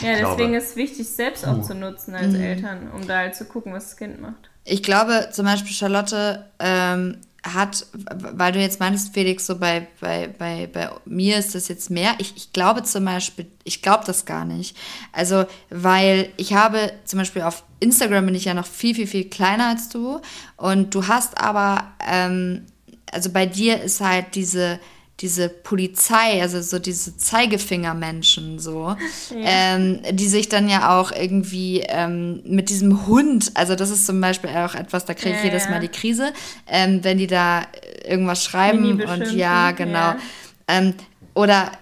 ja, 0.00 0.12
deswegen 0.12 0.36
glaube, 0.36 0.56
ist 0.56 0.70
es 0.70 0.76
wichtig, 0.76 1.08
selbst 1.08 1.46
auch 1.46 1.62
zu 1.62 1.74
nutzen 1.74 2.14
als 2.14 2.34
mhm. 2.34 2.40
Eltern, 2.40 2.90
um 2.94 3.06
da 3.06 3.18
halt 3.18 3.34
zu 3.34 3.44
gucken, 3.46 3.72
was 3.72 3.90
das 3.90 3.96
Kind 3.96 4.20
macht. 4.20 4.50
Ich 4.64 4.82
glaube, 4.82 5.28
zum 5.32 5.46
Beispiel 5.46 5.72
Charlotte 5.72 6.44
ähm, 6.58 7.18
hat, 7.54 7.86
weil 7.92 8.52
du 8.52 8.60
jetzt 8.60 8.80
meinst, 8.80 9.14
Felix, 9.14 9.46
so 9.46 9.58
bei, 9.58 9.88
bei, 10.00 10.28
bei, 10.38 10.68
bei 10.72 10.90
mir 11.04 11.38
ist 11.38 11.54
das 11.54 11.68
jetzt 11.68 11.90
mehr. 11.90 12.14
Ich, 12.18 12.36
ich 12.36 12.52
glaube 12.52 12.82
zum 12.82 13.04
Beispiel, 13.04 13.46
ich 13.64 13.82
glaube 13.82 14.04
das 14.06 14.24
gar 14.24 14.44
nicht. 14.44 14.76
Also, 15.12 15.46
weil 15.70 16.30
ich 16.36 16.54
habe 16.54 16.92
zum 17.04 17.18
Beispiel 17.18 17.42
auf 17.42 17.64
Instagram 17.80 18.26
bin 18.26 18.34
ich 18.34 18.46
ja 18.46 18.54
noch 18.54 18.66
viel, 18.66 18.94
viel, 18.94 19.06
viel 19.06 19.24
kleiner 19.28 19.68
als 19.68 19.88
du. 19.88 20.20
Und 20.56 20.94
du 20.94 21.06
hast 21.06 21.38
aber, 21.38 21.84
ähm, 22.06 22.66
also 23.12 23.30
bei 23.30 23.46
dir 23.46 23.82
ist 23.82 24.00
halt 24.00 24.34
diese 24.34 24.80
diese 25.20 25.48
Polizei, 25.48 26.42
also 26.42 26.60
so 26.60 26.78
diese 26.78 27.16
Zeigefingermenschen, 27.16 28.58
so, 28.58 28.96
ja. 29.30 29.36
ähm, 29.42 30.00
die 30.10 30.28
sich 30.28 30.48
dann 30.48 30.68
ja 30.68 30.98
auch 30.98 31.10
irgendwie 31.10 31.80
ähm, 31.88 32.42
mit 32.44 32.68
diesem 32.68 33.06
Hund, 33.06 33.52
also 33.54 33.74
das 33.74 33.90
ist 33.90 34.06
zum 34.06 34.20
Beispiel 34.20 34.50
auch 34.50 34.74
etwas, 34.74 35.06
da 35.06 35.14
kriege 35.14 35.30
ich 35.30 35.38
ja, 35.38 35.44
jedes 35.44 35.68
Mal 35.70 35.80
die 35.80 35.88
Krise, 35.88 36.32
ähm, 36.66 37.02
wenn 37.02 37.18
die 37.18 37.26
da 37.26 37.66
irgendwas 38.04 38.44
schreiben 38.44 39.02
und 39.02 39.32
ja, 39.32 39.70
genau. 39.72 39.98
Ja. 39.98 40.18
Ähm, 40.68 40.94
oder 41.34 41.72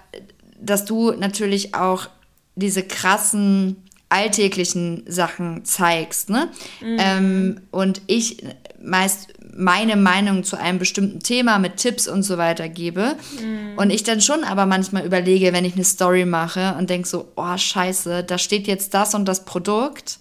dass 0.60 0.84
du 0.84 1.12
natürlich 1.12 1.74
auch 1.74 2.08
diese 2.54 2.82
krassen 2.84 3.76
alltäglichen 4.08 5.02
Sachen 5.06 5.64
zeigst, 5.64 6.30
ne? 6.30 6.50
Mhm. 6.80 6.96
Ähm, 7.00 7.60
und 7.72 8.02
ich 8.06 8.44
meist 8.84 9.32
meine 9.56 9.96
Meinung 9.96 10.44
zu 10.44 10.56
einem 10.56 10.78
bestimmten 10.78 11.20
Thema 11.20 11.58
mit 11.58 11.76
Tipps 11.76 12.08
und 12.08 12.22
so 12.22 12.38
weiter 12.38 12.68
gebe. 12.68 13.16
Mhm. 13.40 13.78
Und 13.78 13.90
ich 13.90 14.02
dann 14.02 14.20
schon 14.20 14.44
aber 14.44 14.66
manchmal 14.66 15.04
überlege, 15.04 15.52
wenn 15.52 15.64
ich 15.64 15.74
eine 15.74 15.84
Story 15.84 16.24
mache 16.24 16.74
und 16.78 16.90
denke 16.90 17.08
so, 17.08 17.28
oh 17.36 17.56
scheiße, 17.56 18.24
da 18.24 18.38
steht 18.38 18.66
jetzt 18.66 18.94
das 18.94 19.14
und 19.14 19.26
das 19.26 19.44
Produkt. 19.44 20.18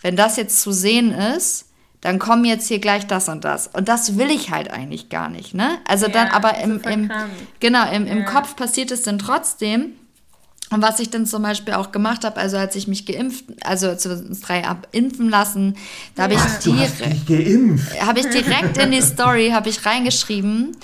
Wenn 0.00 0.16
das 0.16 0.36
jetzt 0.36 0.60
zu 0.60 0.72
sehen 0.72 1.12
ist, 1.12 1.66
dann 2.02 2.18
kommen 2.18 2.44
jetzt 2.44 2.68
hier 2.68 2.80
gleich 2.80 3.06
das 3.06 3.30
und 3.30 3.44
das. 3.44 3.68
Und 3.68 3.88
das 3.88 4.18
will 4.18 4.30
ich 4.30 4.50
halt 4.50 4.70
eigentlich 4.70 5.08
gar 5.08 5.30
nicht, 5.30 5.54
ne? 5.54 5.78
Also 5.88 6.06
ja, 6.06 6.12
dann 6.12 6.28
aber 6.28 6.58
im, 6.58 6.80
im 6.82 7.10
genau, 7.60 7.90
im, 7.90 8.06
im 8.06 8.18
ja. 8.18 8.24
Kopf 8.24 8.56
passiert 8.56 8.90
es 8.90 9.02
dann 9.02 9.18
trotzdem. 9.18 9.92
Und 10.74 10.82
was 10.82 10.98
ich 10.98 11.08
dann 11.08 11.24
zum 11.24 11.44
Beispiel 11.44 11.74
auch 11.74 11.92
gemacht 11.92 12.24
habe, 12.24 12.40
also 12.40 12.56
als 12.56 12.74
ich 12.74 12.88
mich 12.88 13.06
geimpft, 13.06 13.44
also 13.64 13.86
als 13.86 14.04
wir 14.08 14.16
uns 14.16 14.40
drei 14.40 14.66
abimpfen 14.66 15.30
lassen, 15.30 15.76
da 16.16 16.24
habe 16.24 16.34
ich, 16.34 16.40
direkt, 16.64 17.00
hab 18.00 18.18
ich 18.18 18.26
direkt 18.26 18.76
in 18.78 18.90
die 18.90 19.00
Story 19.00 19.50
habe 19.50 19.68
ich 19.68 19.86
reingeschrieben, 19.86 20.76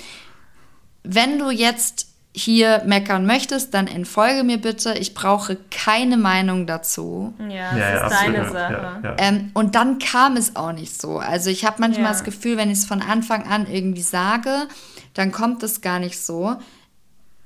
wenn 1.03 1.39
du 1.39 1.49
jetzt 1.49 2.07
hier 2.33 2.83
meckern 2.85 3.25
möchtest, 3.25 3.73
dann 3.73 3.87
entfolge 3.87 4.45
mir 4.45 4.59
bitte. 4.59 4.93
Ich 4.93 5.13
brauche 5.13 5.57
keine 5.69 6.15
Meinung 6.15 6.67
dazu. 6.67 7.33
Ja, 7.49 7.71
das 7.71 7.79
ja, 7.79 8.07
ist 8.07 8.21
deine 8.21 8.49
Sache. 8.49 8.99
Ja, 9.03 9.15
ähm, 9.17 9.51
und 9.53 9.75
dann 9.75 9.99
kam 9.99 10.37
es 10.37 10.55
auch 10.55 10.71
nicht 10.71 11.01
so. 11.01 11.17
Also 11.17 11.49
ich 11.49 11.65
habe 11.65 11.77
manchmal 11.79 12.13
das 12.13 12.23
Gefühl, 12.23 12.55
wenn 12.55 12.71
ich 12.71 12.77
es 12.77 12.85
von 12.85 13.01
Anfang 13.01 13.43
an 13.43 13.67
irgendwie 13.69 14.01
sage, 14.01 14.69
dann 15.15 15.33
kommt 15.33 15.63
es 15.63 15.81
gar 15.81 15.99
nicht 15.99 16.17
so. 16.17 16.55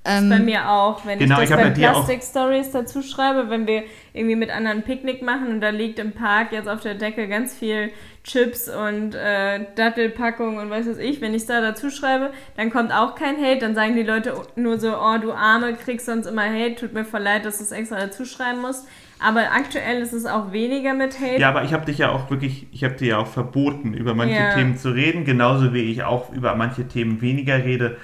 Ähm, 0.05 0.29
bei 0.29 0.39
mir 0.39 0.69
auch, 0.69 1.03
wenn 1.05 1.17
genau, 1.17 1.41
ich 1.41 1.49
das 1.49 1.59
ich 1.59 1.65
bei 1.65 1.71
Plastic 1.71 2.23
Stories 2.23 2.71
dazu 2.71 3.01
schreibe, 3.01 3.49
wenn 3.49 3.65
wir 3.65 3.83
irgendwie 4.13 4.35
mit 4.35 4.51
anderen 4.51 4.83
Picknick 4.83 5.23
machen 5.23 5.47
und 5.47 5.61
da 5.61 5.69
liegt 5.69 5.97
im 5.97 6.11
Park 6.11 6.51
jetzt 6.51 6.69
auf 6.69 6.81
der 6.81 6.93
Decke 6.93 7.27
ganz 7.27 7.55
viel 7.55 7.91
Chips 8.23 8.69
und 8.69 9.15
äh, 9.15 9.65
Dattelpackung 9.75 10.57
und 10.57 10.69
weiß 10.69 10.87
was 10.87 10.99
ich, 10.99 11.21
wenn 11.21 11.33
ich 11.33 11.41
es 11.41 11.47
da 11.47 11.59
dazu 11.59 11.89
schreibe, 11.89 12.31
dann 12.55 12.69
kommt 12.69 12.91
auch 12.91 13.15
kein 13.15 13.37
Hate, 13.37 13.59
dann 13.59 13.73
sagen 13.73 13.95
die 13.95 14.03
Leute 14.03 14.33
nur 14.55 14.79
so, 14.79 14.95
oh 14.95 15.17
du 15.19 15.31
Arme, 15.31 15.73
kriegst 15.73 16.05
sonst 16.05 16.27
immer 16.27 16.43
Hate, 16.43 16.75
tut 16.75 16.93
mir 16.93 17.03
voll 17.03 17.21
leid, 17.21 17.45
dass 17.45 17.57
du 17.57 17.63
es 17.63 17.71
extra 17.71 17.99
dazu 17.99 18.25
schreiben 18.25 18.61
musst. 18.61 18.87
Aber 19.19 19.51
aktuell 19.53 20.01
ist 20.01 20.11
es 20.11 20.25
auch 20.25 20.51
weniger 20.51 20.93
mit 20.93 21.19
Hate. 21.19 21.39
Ja, 21.39 21.49
aber 21.49 21.63
ich 21.63 21.73
habe 21.73 21.85
dich 21.85 21.99
ja 21.99 22.11
auch 22.11 22.29
wirklich, 22.29 22.67
ich 22.71 22.83
habe 22.83 22.95
dir 22.95 23.07
ja 23.07 23.17
auch 23.17 23.27
verboten, 23.27 23.93
über 23.93 24.13
manche 24.13 24.35
ja. 24.35 24.53
Themen 24.53 24.77
zu 24.77 24.89
reden, 24.89 25.23
genauso 25.23 25.73
wie 25.73 25.89
ich 25.89 26.03
auch 26.03 26.31
über 26.33 26.53
manche 26.55 26.87
Themen 26.87 27.21
weniger 27.21 27.63
rede 27.63 27.97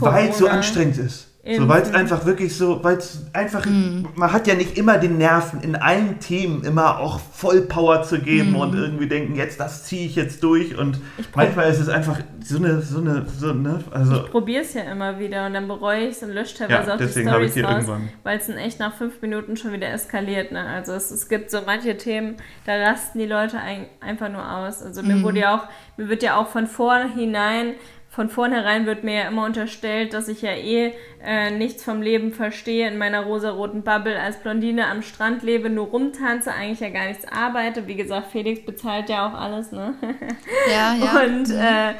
weil 0.00 0.28
es 0.28 0.38
so 0.38 0.48
anstrengend 0.48 0.98
ist. 0.98 1.30
So, 1.42 1.66
weil 1.68 1.80
es 1.80 1.94
einfach 1.94 2.26
wirklich 2.26 2.54
so, 2.54 2.84
weil 2.84 2.98
es 2.98 3.24
einfach, 3.32 3.64
mm. 3.64 4.08
man 4.14 4.30
hat 4.30 4.46
ja 4.46 4.54
nicht 4.54 4.76
immer 4.76 4.98
den 4.98 5.16
Nerven, 5.16 5.62
in 5.62 5.74
allen 5.74 6.20
Themen 6.20 6.64
immer 6.64 6.98
auch 6.98 7.18
Vollpower 7.18 8.02
zu 8.02 8.20
geben 8.20 8.52
mm. 8.52 8.56
und 8.56 8.74
irgendwie 8.74 9.08
denken, 9.08 9.36
jetzt 9.36 9.58
das 9.58 9.86
ziehe 9.86 10.04
ich 10.04 10.16
jetzt 10.16 10.42
durch 10.42 10.76
und 10.76 11.00
manchmal 11.34 11.70
ist 11.70 11.80
es 11.80 11.88
einfach 11.88 12.18
so 12.44 12.58
eine, 12.58 12.82
so 12.82 13.00
eine, 13.00 13.24
so 13.26 13.54
ne, 13.54 13.82
also. 13.90 14.16
Ich 14.24 14.30
probiere 14.30 14.62
es 14.62 14.74
ja 14.74 14.82
immer 14.82 15.18
wieder 15.18 15.46
und 15.46 15.54
dann 15.54 15.66
bereue 15.66 16.08
ich 16.08 16.16
es 16.16 16.22
und 16.22 16.30
lösche 16.30 16.58
teilweise 16.58 16.88
ja, 16.88 16.94
auch 16.94 16.98
die 16.98 17.08
Storys 17.08 17.56
raus, 17.64 17.98
weil 18.22 18.38
es 18.38 18.46
dann 18.46 18.58
echt 18.58 18.78
nach 18.78 18.94
fünf 18.94 19.22
Minuten 19.22 19.56
schon 19.56 19.72
wieder 19.72 19.88
eskaliert, 19.88 20.52
ne, 20.52 20.66
also 20.66 20.92
es, 20.92 21.10
es 21.10 21.26
gibt 21.30 21.50
so 21.50 21.60
manche 21.64 21.96
Themen, 21.96 22.36
da 22.66 22.74
rasten 22.74 23.18
die 23.18 23.26
Leute 23.26 23.56
ein, 23.58 23.86
einfach 24.00 24.28
nur 24.28 24.46
aus, 24.46 24.82
also 24.82 25.02
mir 25.02 25.16
mm. 25.16 25.22
wurde 25.22 25.38
ja 25.40 25.56
auch, 25.56 25.68
mir 25.96 26.10
wird 26.10 26.22
ja 26.22 26.36
auch 26.36 26.48
von 26.48 26.66
vornherein 26.66 27.76
von 28.20 28.28
vornherein 28.28 28.84
wird 28.84 29.02
mir 29.02 29.14
ja 29.14 29.28
immer 29.28 29.46
unterstellt, 29.46 30.12
dass 30.12 30.28
ich 30.28 30.42
ja 30.42 30.50
eh 30.50 30.92
äh, 31.24 31.50
nichts 31.52 31.82
vom 31.82 32.02
Leben 32.02 32.34
verstehe, 32.34 32.86
in 32.86 32.98
meiner 32.98 33.22
rosaroten 33.22 33.80
Bubble 33.80 34.20
als 34.20 34.36
Blondine 34.36 34.88
am 34.88 35.00
Strand 35.00 35.42
lebe, 35.42 35.70
nur 35.70 35.86
rumtanze, 35.86 36.52
eigentlich 36.52 36.80
ja 36.80 36.90
gar 36.90 37.06
nichts 37.06 37.26
arbeite. 37.26 37.86
Wie 37.86 37.96
gesagt, 37.96 38.26
Felix 38.30 38.62
bezahlt 38.62 39.08
ja 39.08 39.26
auch 39.26 39.32
alles, 39.32 39.72
ne? 39.72 39.94
Ja, 40.70 40.94
ja. 40.96 41.20
Und, 41.24 41.48
mhm. 41.48 41.60
äh, 41.60 41.94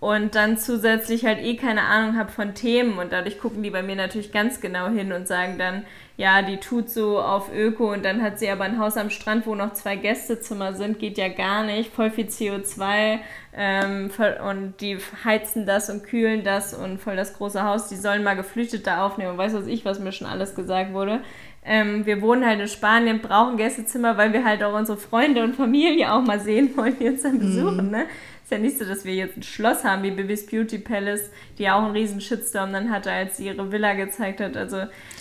und 0.00 0.34
dann 0.34 0.58
zusätzlich 0.58 1.24
halt 1.24 1.42
eh 1.42 1.56
keine 1.56 1.84
Ahnung 1.84 2.18
habe 2.18 2.30
von 2.30 2.52
Themen 2.52 2.98
und 2.98 3.10
dadurch 3.10 3.38
gucken 3.38 3.62
die 3.62 3.70
bei 3.70 3.82
mir 3.82 3.96
natürlich 3.96 4.32
ganz 4.32 4.60
genau 4.60 4.88
hin 4.88 5.14
und 5.14 5.26
sagen 5.26 5.56
dann, 5.56 5.86
ja, 6.16 6.42
die 6.42 6.58
tut 6.58 6.90
so 6.90 7.18
auf 7.18 7.52
Öko 7.52 7.92
und 7.92 8.04
dann 8.04 8.22
hat 8.22 8.38
sie 8.38 8.48
aber 8.48 8.64
ein 8.64 8.78
Haus 8.78 8.96
am 8.96 9.10
Strand, 9.10 9.46
wo 9.46 9.56
noch 9.56 9.72
zwei 9.72 9.96
Gästezimmer 9.96 10.72
sind, 10.72 11.00
geht 11.00 11.18
ja 11.18 11.28
gar 11.28 11.64
nicht, 11.64 11.92
voll 11.92 12.10
viel 12.10 12.26
CO2 12.26 13.18
ähm, 13.56 14.10
und 14.48 14.80
die 14.80 14.98
heizen 15.24 15.66
das 15.66 15.90
und 15.90 16.04
kühlen 16.04 16.44
das 16.44 16.72
und 16.72 17.00
voll 17.00 17.16
das 17.16 17.34
große 17.34 17.64
Haus, 17.64 17.88
die 17.88 17.96
sollen 17.96 18.22
mal 18.22 18.36
Geflüchtete 18.36 18.98
aufnehmen 18.98 19.32
und 19.32 19.38
weiß 19.38 19.54
was 19.54 19.66
ich, 19.66 19.84
was 19.84 19.98
mir 19.98 20.12
schon 20.12 20.28
alles 20.28 20.54
gesagt 20.54 20.92
wurde. 20.92 21.20
Ähm, 21.66 22.04
wir 22.06 22.20
wohnen 22.20 22.46
halt 22.46 22.60
in 22.60 22.68
Spanien, 22.68 23.20
brauchen 23.20 23.56
Gästezimmer, 23.56 24.16
weil 24.16 24.32
wir 24.32 24.44
halt 24.44 24.62
auch 24.62 24.74
unsere 24.74 24.98
Freunde 24.98 25.42
und 25.42 25.56
Familie 25.56 26.12
auch 26.12 26.22
mal 26.22 26.38
sehen 26.38 26.76
wollen, 26.76 26.96
die 26.98 27.08
uns 27.08 27.22
dann 27.22 27.38
besuchen, 27.38 27.86
mhm. 27.86 27.90
ne? 27.90 28.06
Ist 28.44 28.52
ja 28.52 28.58
nicht 28.58 28.78
so, 28.78 28.84
dass 28.84 29.06
wir 29.06 29.14
jetzt 29.14 29.38
ein 29.38 29.42
Schloss 29.42 29.84
haben 29.84 30.02
wie 30.02 30.10
Bibis 30.10 30.44
Beauty 30.44 30.76
Palace, 30.76 31.30
die 31.58 31.70
auch 31.70 31.82
einen 31.82 31.92
riesen 31.92 32.20
Shitstorm 32.20 32.74
dann 32.74 32.90
hatte, 32.90 33.10
als 33.10 33.38
sie 33.38 33.46
ihre 33.46 33.72
Villa 33.72 33.94
gezeigt 33.94 34.40
hat. 34.40 34.54
Also 34.54 34.76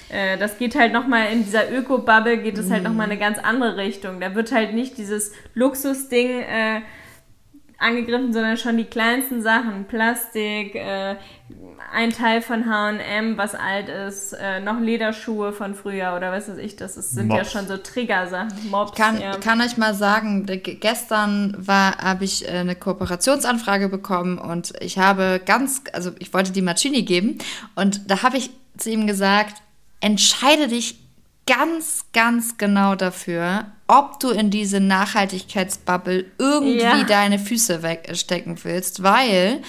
äh, 0.10 0.38
das 0.38 0.58
geht 0.58 0.76
halt 0.76 0.92
nochmal 0.92 1.32
in 1.32 1.46
dieser 1.46 1.72
Öko-Bubble 1.72 2.40
geht 2.40 2.58
es 2.58 2.70
halt 2.70 2.84
nochmal 2.84 3.06
eine 3.06 3.18
ganz 3.18 3.40
andere 3.40 3.78
Richtung. 3.78 4.20
Da 4.20 4.36
wird 4.36 4.52
halt 4.52 4.74
nicht 4.74 4.98
dieses 4.98 5.32
Luxusding 5.54 6.42
äh, 6.42 6.82
angegriffen, 7.78 8.34
sondern 8.34 8.58
schon 8.58 8.76
die 8.76 8.84
kleinsten 8.84 9.42
Sachen. 9.42 9.86
Plastik, 9.86 10.76
äh, 10.76 11.16
ein 11.92 12.12
Teil 12.12 12.42
von 12.42 12.66
H&M, 12.66 13.38
was 13.38 13.56
alt 13.56 13.90
ist, 13.90 14.34
äh, 14.34 14.60
noch 14.60 14.80
Lederschuhe 14.80 15.52
von 15.54 15.76
früher 15.76 16.16
oder 16.16 16.32
was 16.32 16.50
weiß 16.50 16.58
ich, 16.58 16.76
das 16.76 16.98
ist, 16.98 17.12
sind 17.12 17.28
Mops. 17.28 17.38
ja 17.38 17.46
schon 17.46 17.68
so 17.68 17.78
Triggersachen. 17.78 18.70
Mobs, 18.70 18.98
kann, 18.98 19.20
ja. 19.20 19.38
kann 19.38 19.62
euch 19.62 19.78
mal 19.78 19.94
sagen, 19.94 20.46
gestern 20.46 21.64
habe 21.68 22.24
ich 22.24 22.48
äh, 22.48 22.52
eine 22.52 22.76
Kooperationsanfrage 22.76 23.90
bekommen 23.90 24.38
und 24.38 24.74
ich 24.82 24.98
habe 24.98 25.42
ganz, 25.46 25.84
also 25.94 26.12
ich 26.20 26.34
wollte 26.34 26.52
die 26.52 26.62
Marcini 26.62 27.04
geben 27.04 27.38
und 27.76 28.10
da 28.10 28.24
habe 28.24 28.38
ich 28.38 28.50
zu 28.78 28.90
ihm 28.90 29.08
gesagt, 29.08 29.62
entscheide 30.02 30.68
dich 30.68 31.00
ganz, 31.46 32.06
ganz 32.14 32.58
genau 32.58 32.96
dafür, 32.96 33.66
ob 33.88 34.20
du 34.20 34.30
in 34.30 34.50
diese 34.50 34.80
Nachhaltigkeitsbubble 34.80 36.26
irgendwie 36.38 36.80
ja. 36.80 37.04
deine 37.04 37.40
Füße 37.40 37.84
wegstecken 37.84 38.58
willst, 38.64 39.04
weil 39.04 39.62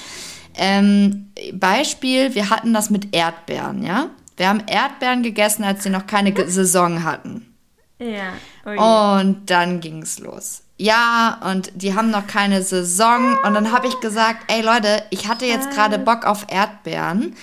ähm, 0.56 1.32
Beispiel, 1.52 2.34
wir 2.34 2.50
hatten 2.50 2.72
das 2.72 2.90
mit 2.90 3.14
Erdbeeren, 3.14 3.82
ja? 3.82 4.10
Wir 4.36 4.48
haben 4.48 4.62
Erdbeeren 4.66 5.22
gegessen, 5.22 5.64
als 5.64 5.84
sie 5.84 5.90
noch 5.90 6.06
keine 6.06 6.34
Saison 6.48 7.04
hatten. 7.04 7.54
Ja. 7.98 8.32
Oh 8.66 9.20
und 9.20 9.48
dann 9.50 9.80
ging 9.80 10.02
es 10.02 10.18
los. 10.18 10.62
Ja, 10.76 11.40
und 11.50 11.70
die 11.74 11.94
haben 11.94 12.10
noch 12.10 12.26
keine 12.26 12.62
Saison. 12.62 13.38
Und 13.44 13.54
dann 13.54 13.70
habe 13.70 13.86
ich 13.86 14.00
gesagt, 14.00 14.50
ey 14.52 14.62
Leute, 14.62 15.04
ich 15.10 15.28
hatte 15.28 15.46
jetzt 15.46 15.70
gerade 15.70 15.98
Bock 15.98 16.26
auf 16.26 16.46
Erdbeeren. 16.48 17.36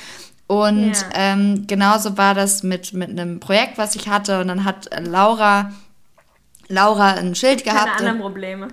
Und 0.47 0.91
ja. 0.93 1.07
ähm, 1.13 1.65
genauso 1.65 2.17
war 2.17 2.33
das 2.33 2.61
mit, 2.61 2.91
mit 2.91 3.09
einem 3.09 3.39
Projekt, 3.39 3.77
was 3.77 3.95
ich 3.95 4.09
hatte. 4.09 4.41
Und 4.41 4.49
dann 4.49 4.65
hat 4.65 4.89
Laura, 4.99 5.71
Laura 6.67 7.13
ein 7.13 7.35
Schild 7.35 7.63
gehabt. 7.63 7.85
Keine 7.85 8.09
anderen 8.09 8.19
Probleme. 8.19 8.67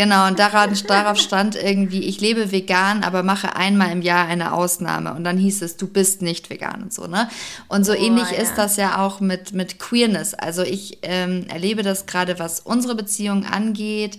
Genau, 0.00 0.28
und 0.28 0.38
daran, 0.38 0.74
darauf 0.86 1.18
stand 1.18 1.56
irgendwie, 1.56 2.04
ich 2.04 2.22
lebe 2.22 2.52
vegan, 2.52 3.04
aber 3.04 3.22
mache 3.22 3.54
einmal 3.54 3.92
im 3.92 4.00
Jahr 4.00 4.26
eine 4.26 4.54
Ausnahme. 4.54 5.12
Und 5.12 5.24
dann 5.24 5.36
hieß 5.36 5.60
es, 5.60 5.76
du 5.76 5.86
bist 5.86 6.22
nicht 6.22 6.48
vegan 6.48 6.84
und 6.84 6.94
so, 6.94 7.06
ne? 7.06 7.28
Und 7.68 7.84
so 7.84 7.92
oh, 7.92 7.96
ähnlich 7.96 8.30
ja. 8.30 8.38
ist 8.38 8.54
das 8.56 8.78
ja 8.78 9.04
auch 9.04 9.20
mit, 9.20 9.52
mit 9.52 9.78
Queerness. 9.78 10.32
Also 10.32 10.62
ich 10.62 11.00
ähm, 11.02 11.44
erlebe 11.48 11.82
das 11.82 12.06
gerade, 12.06 12.38
was 12.38 12.60
unsere 12.60 12.94
Beziehung 12.94 13.44
angeht, 13.44 14.16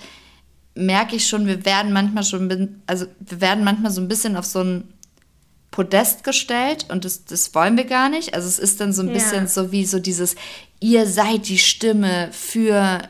merke 0.76 1.16
ich 1.16 1.28
schon, 1.28 1.48
wir 1.48 1.66
werden 1.66 1.94
manchmal 1.94 2.26
schon, 2.26 2.84
also 2.86 3.08
wir 3.20 3.42
werden 3.42 3.64
manchmal 3.64 3.90
so 3.92 4.02
ein 4.02 4.08
bisschen 4.08 4.36
auf 4.36 4.46
so 4.46 4.60
ein 4.60 4.94
Podest 5.72 6.24
gestellt 6.24 6.86
und 6.90 7.06
das, 7.06 7.26
das 7.26 7.56
wollen 7.56 7.76
wir 7.76 7.86
gar 7.86 8.10
nicht. 8.10 8.36
Also 8.36 8.48
es 8.48 8.60
ist 8.60 8.82
dann 8.82 8.94
so 8.94 9.02
ein 9.02 9.08
ja. 9.08 9.16
bisschen 9.16 9.48
so 9.48 9.72
wie 9.72 9.86
so 9.86 9.98
dieses, 9.98 10.36
ihr 10.80 11.08
seid 11.08 11.48
die 11.48 11.58
Stimme 11.58 12.30
für 12.32 13.02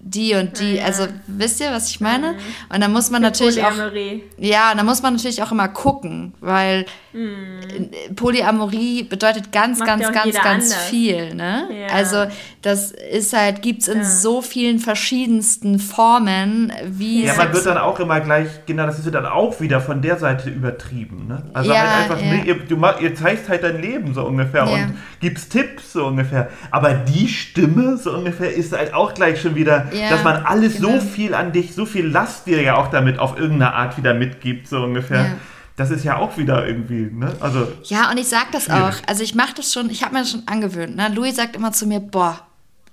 die 0.00 0.34
und 0.34 0.58
die, 0.58 0.76
ja. 0.76 0.84
also 0.84 1.06
wisst 1.26 1.60
ihr, 1.60 1.70
was 1.70 1.90
ich 1.90 2.00
meine? 2.00 2.32
Mhm. 2.32 2.38
Und 2.74 2.80
dann 2.80 2.92
muss 2.92 3.10
man 3.10 3.22
natürlich 3.22 3.60
Polyamorie. 3.60 4.24
auch 4.38 4.42
ja, 4.42 4.74
dann 4.74 4.86
muss 4.86 5.02
man 5.02 5.14
natürlich 5.14 5.42
auch 5.42 5.52
immer 5.52 5.68
gucken, 5.68 6.32
weil 6.40 6.86
mhm. 7.12 8.14
Polyamorie 8.14 9.04
bedeutet 9.04 9.52
ganz, 9.52 9.78
Macht 9.78 9.88
ganz, 9.88 10.12
ganz, 10.12 10.34
ganz 10.34 10.46
anders. 10.46 10.84
viel, 10.84 11.34
ne? 11.34 11.68
Ja. 11.70 11.94
Also 11.94 12.26
das 12.62 12.92
ist 12.92 13.32
halt 13.32 13.62
gibt's 13.62 13.88
in 13.88 13.98
ja. 13.98 14.04
so 14.04 14.42
vielen 14.42 14.78
verschiedensten 14.78 15.78
Formen, 15.78 16.72
wie 16.84 17.24
ja, 17.24 17.34
man 17.34 17.52
wird 17.52 17.66
dann 17.66 17.78
auch 17.78 17.98
immer 18.00 18.20
gleich, 18.20 18.48
genau, 18.66 18.86
das 18.86 18.98
ist 18.98 19.12
dann 19.14 19.26
auch 19.26 19.60
wieder 19.60 19.80
von 19.80 20.02
der 20.02 20.18
Seite 20.18 20.50
übertrieben, 20.50 21.26
ne? 21.26 21.42
Also 21.52 21.74
halt 21.74 22.10
einfach, 22.10 22.20
ne, 22.22 22.44
ihr, 22.44 22.54
du, 22.56 22.80
ihr 23.00 23.14
zeigst 23.14 23.48
halt 23.48 23.62
dein 23.62 23.80
Leben 23.80 24.14
so 24.14 24.24
ungefähr 24.24 24.68
und 24.68 24.94
gibst 25.20 25.52
Tipps 25.52 25.92
so 25.92 26.06
ungefähr, 26.06 26.48
aber 26.70 26.94
die 26.94 27.28
Stimme 27.28 27.96
so 27.96 28.12
ungefähr 28.12 28.54
ist 28.54 28.72
halt 28.72 28.94
auch 28.94 29.14
gleich 29.14 29.40
schon 29.40 29.54
wieder 29.54 29.86
ja, 29.92 30.10
dass 30.10 30.24
man 30.24 30.44
alles 30.44 30.76
genau. 30.76 30.92
so 30.92 31.00
viel 31.00 31.34
an 31.34 31.52
dich, 31.52 31.74
so 31.74 31.86
viel 31.86 32.06
Last 32.06 32.46
dir 32.46 32.62
ja 32.62 32.76
auch 32.76 32.88
damit 32.88 33.18
auf 33.18 33.38
irgendeine 33.38 33.74
Art 33.74 33.96
wieder 33.96 34.14
mitgibt, 34.14 34.68
so 34.68 34.82
ungefähr. 34.82 35.36
Ja. 35.80 35.86
Das 35.86 35.90
ist 35.90 36.04
ja 36.04 36.16
auch 36.18 36.36
wieder 36.36 36.66
irgendwie, 36.66 37.10
ne? 37.10 37.34
Also. 37.40 37.72
Ja, 37.84 38.10
und 38.10 38.18
ich 38.18 38.28
sag 38.28 38.52
das 38.52 38.64
schwierig. 38.64 38.82
auch. 38.82 39.08
Also 39.08 39.22
ich 39.22 39.34
mache 39.34 39.54
das 39.56 39.72
schon, 39.72 39.88
ich 39.88 40.02
habe 40.02 40.14
mir 40.14 40.20
das 40.20 40.30
schon 40.30 40.46
angewöhnt. 40.46 40.96
Ne? 40.96 41.08
Louis 41.14 41.34
sagt 41.34 41.56
immer 41.56 41.72
zu 41.72 41.86
mir, 41.86 42.00
boah, 42.00 42.46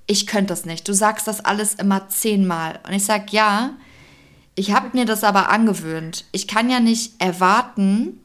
ich 0.06 0.26
könnte 0.26 0.48
das 0.48 0.66
nicht. 0.66 0.88
Du 0.88 0.94
sagst 0.94 1.28
das 1.28 1.44
alles 1.44 1.74
immer 1.76 2.08
zehnmal. 2.08 2.80
Und 2.88 2.94
ich 2.94 3.06
sag, 3.06 3.34
ja, 3.34 3.72
ich 4.56 4.74
habe 4.74 4.98
mir 4.98 5.06
das 5.06 5.24
aber 5.24 5.50
angewöhnt. 5.50 6.26
Ich 6.32 6.48
kann 6.48 6.70
ja 6.70 6.80
nicht 6.80 7.22
erwarten, 7.22 8.20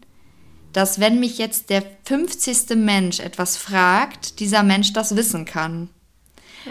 dass 0.72 1.00
wenn 1.00 1.20
mich 1.20 1.38
jetzt 1.38 1.68
der 1.68 1.82
50. 2.04 2.76
Mensch 2.76 3.20
etwas 3.20 3.56
fragt, 3.56 4.38
dieser 4.40 4.62
Mensch 4.62 4.92
das 4.92 5.16
wissen 5.16 5.44
kann. 5.44 5.90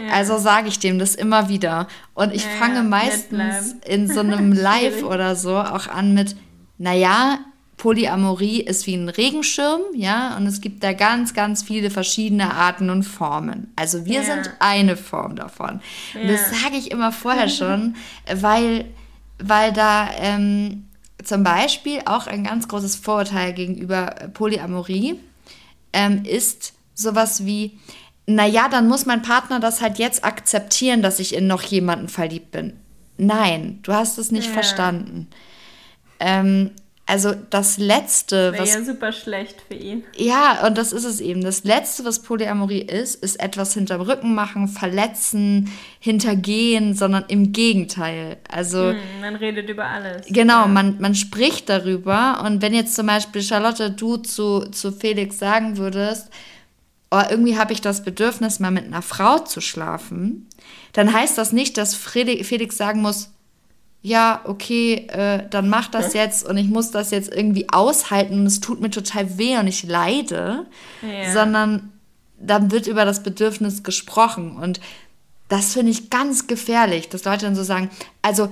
Also 0.10 0.38
sage 0.38 0.70
ich 0.70 0.80
dem 0.80 0.98
das 0.98 1.16
immer 1.16 1.50
wieder. 1.50 1.88
Und 2.14 2.34
ich 2.34 2.46
ja, 2.46 2.52
fange 2.52 2.76
ja, 2.76 2.84
meistens 2.84 3.76
in 3.86 4.08
so 4.08 4.22
einem 4.22 4.54
Live 4.54 5.04
oder 5.04 5.36
so 5.36 5.58
auch 5.58 5.88
an 5.88 6.14
mit, 6.14 6.38
naja, 6.78 7.40
Polyamorie 7.82 8.62
ist 8.62 8.86
wie 8.86 8.94
ein 8.94 9.10
Regenschirm, 9.10 9.82
ja, 9.96 10.38
und 10.38 10.46
es 10.46 10.62
gibt 10.62 10.84
da 10.84 10.94
ganz, 10.94 11.34
ganz 11.34 11.64
viele 11.64 11.90
verschiedene 11.90 12.54
Arten 12.54 12.92
und 12.92 13.02
Formen. 13.02 13.74
Also 13.76 14.06
wir 14.06 14.22
ja. 14.22 14.24
sind 14.24 14.52
eine 14.60 14.96
Form 14.96 15.36
davon. 15.36 15.82
Und 16.14 16.28
das 16.28 16.52
sage 16.52 16.78
ich 16.78 16.92
immer 16.92 17.12
vorher 17.12 17.50
schon, 17.50 17.96
weil, 18.32 18.86
weil 19.40 19.74
da 19.74 20.12
ähm, 20.16 20.90
zum 21.24 21.44
Beispiel 21.44 22.02
auch 22.06 22.28
ein 22.28 22.44
ganz 22.44 22.68
großes 22.68 22.98
Vorurteil 22.98 23.52
gegenüber 23.54 24.14
Polyamorie 24.36 25.20
ähm, 25.92 26.24
ist 26.24 26.74
sowas 26.94 27.48
wie, 27.48 27.80
naja, 28.28 28.70
dann 28.70 28.88
muss 28.88 29.08
mein 29.08 29.24
Partner 29.24 29.60
das 29.60 29.82
halt 29.82 29.98
jetzt 29.98 30.24
akzeptieren, 30.24 31.02
dass 31.02 31.20
ich 31.20 31.34
in 31.34 31.48
noch 31.48 31.64
jemanden 31.64 32.10
verliebt 32.10 32.52
bin. 32.52 32.74
Nein, 33.18 33.80
du 33.82 33.92
hast 33.92 34.20
es 34.20 34.30
nicht 34.30 34.50
ja. 34.50 34.54
verstanden. 34.54 35.30
Ähm, 36.20 36.70
also 37.12 37.34
das 37.50 37.78
Letzte, 37.78 38.54
Wäre 38.54 38.64
was... 38.64 38.74
ja 38.74 38.86
super 38.86 39.12
schlecht 39.12 39.58
für 39.68 39.74
ihn. 39.74 40.06
Ja, 40.16 40.66
und 40.66 40.78
das 40.78 40.94
ist 40.94 41.04
es 41.04 41.20
eben. 41.20 41.44
Das 41.44 41.66
Letzte, 41.66 42.06
was 42.06 42.22
Polyamorie 42.22 42.84
ist, 42.84 43.22
ist 43.22 43.38
etwas 43.38 43.74
hinterm 43.74 44.00
Rücken 44.00 44.34
machen, 44.34 44.70
verletzen, 44.70 45.70
hintergehen, 46.00 46.96
sondern 46.96 47.26
im 47.28 47.52
Gegenteil. 47.52 48.38
Also... 48.50 48.92
Hm, 48.92 48.98
man 49.20 49.36
redet 49.36 49.70
über 49.70 49.88
alles. 49.88 50.26
Genau, 50.30 50.62
ja. 50.62 50.68
man, 50.68 51.02
man 51.02 51.14
spricht 51.14 51.68
darüber. 51.68 52.46
Und 52.46 52.62
wenn 52.62 52.74
jetzt 52.74 52.96
zum 52.96 53.08
Beispiel, 53.08 53.42
Charlotte, 53.42 53.92
du 53.92 54.16
zu, 54.16 54.70
zu 54.72 54.94
Felix 54.94 55.38
sagen 55.38 55.76
würdest, 55.76 56.30
oh, 57.12 57.24
irgendwie 57.30 57.58
habe 57.58 57.74
ich 57.74 57.82
das 57.82 58.06
Bedürfnis, 58.06 58.62
mal 58.62 58.72
mit 58.72 58.86
einer 58.86 59.02
Frau 59.02 59.40
zu 59.40 59.60
schlafen, 59.60 60.48
dann 60.94 61.12
heißt 61.12 61.38
das 61.38 61.52
nicht, 61.52 61.78
dass 61.78 61.94
Felix 61.94 62.78
sagen 62.78 63.02
muss, 63.02 63.32
ja, 64.04 64.42
okay, 64.46 65.08
äh, 65.10 65.48
dann 65.50 65.70
mach 65.70 65.88
das 65.88 66.14
jetzt 66.14 66.48
und 66.48 66.58
ich 66.58 66.70
muss 66.70 66.92
das 66.92 67.12
jetzt 67.12 67.34
irgendwie 67.34 67.70
aushalten 67.70 68.40
und 68.40 68.46
es 68.48 68.60
tut 68.60 68.82
mir 68.82 68.90
total 68.90 69.38
weh 69.38 69.58
und 69.58 69.68
ich 69.68 69.84
leide, 69.84 70.66
ja. 71.02 71.32
sondern 71.32 71.92
dann 72.40 72.72
wird 72.72 72.88
über 72.88 73.06
das 73.06 73.22
Bedürfnis 73.22 73.84
gesprochen 73.84 74.58
und 74.58 74.80
das 75.50 75.74
finde 75.74 75.92
ich 75.92 76.10
ganz 76.10 76.48
gefährlich, 76.48 77.10
dass 77.10 77.26
Leute 77.26 77.46
dann 77.46 77.56
so 77.56 77.64
sagen, 77.64 77.90
also 78.22 78.50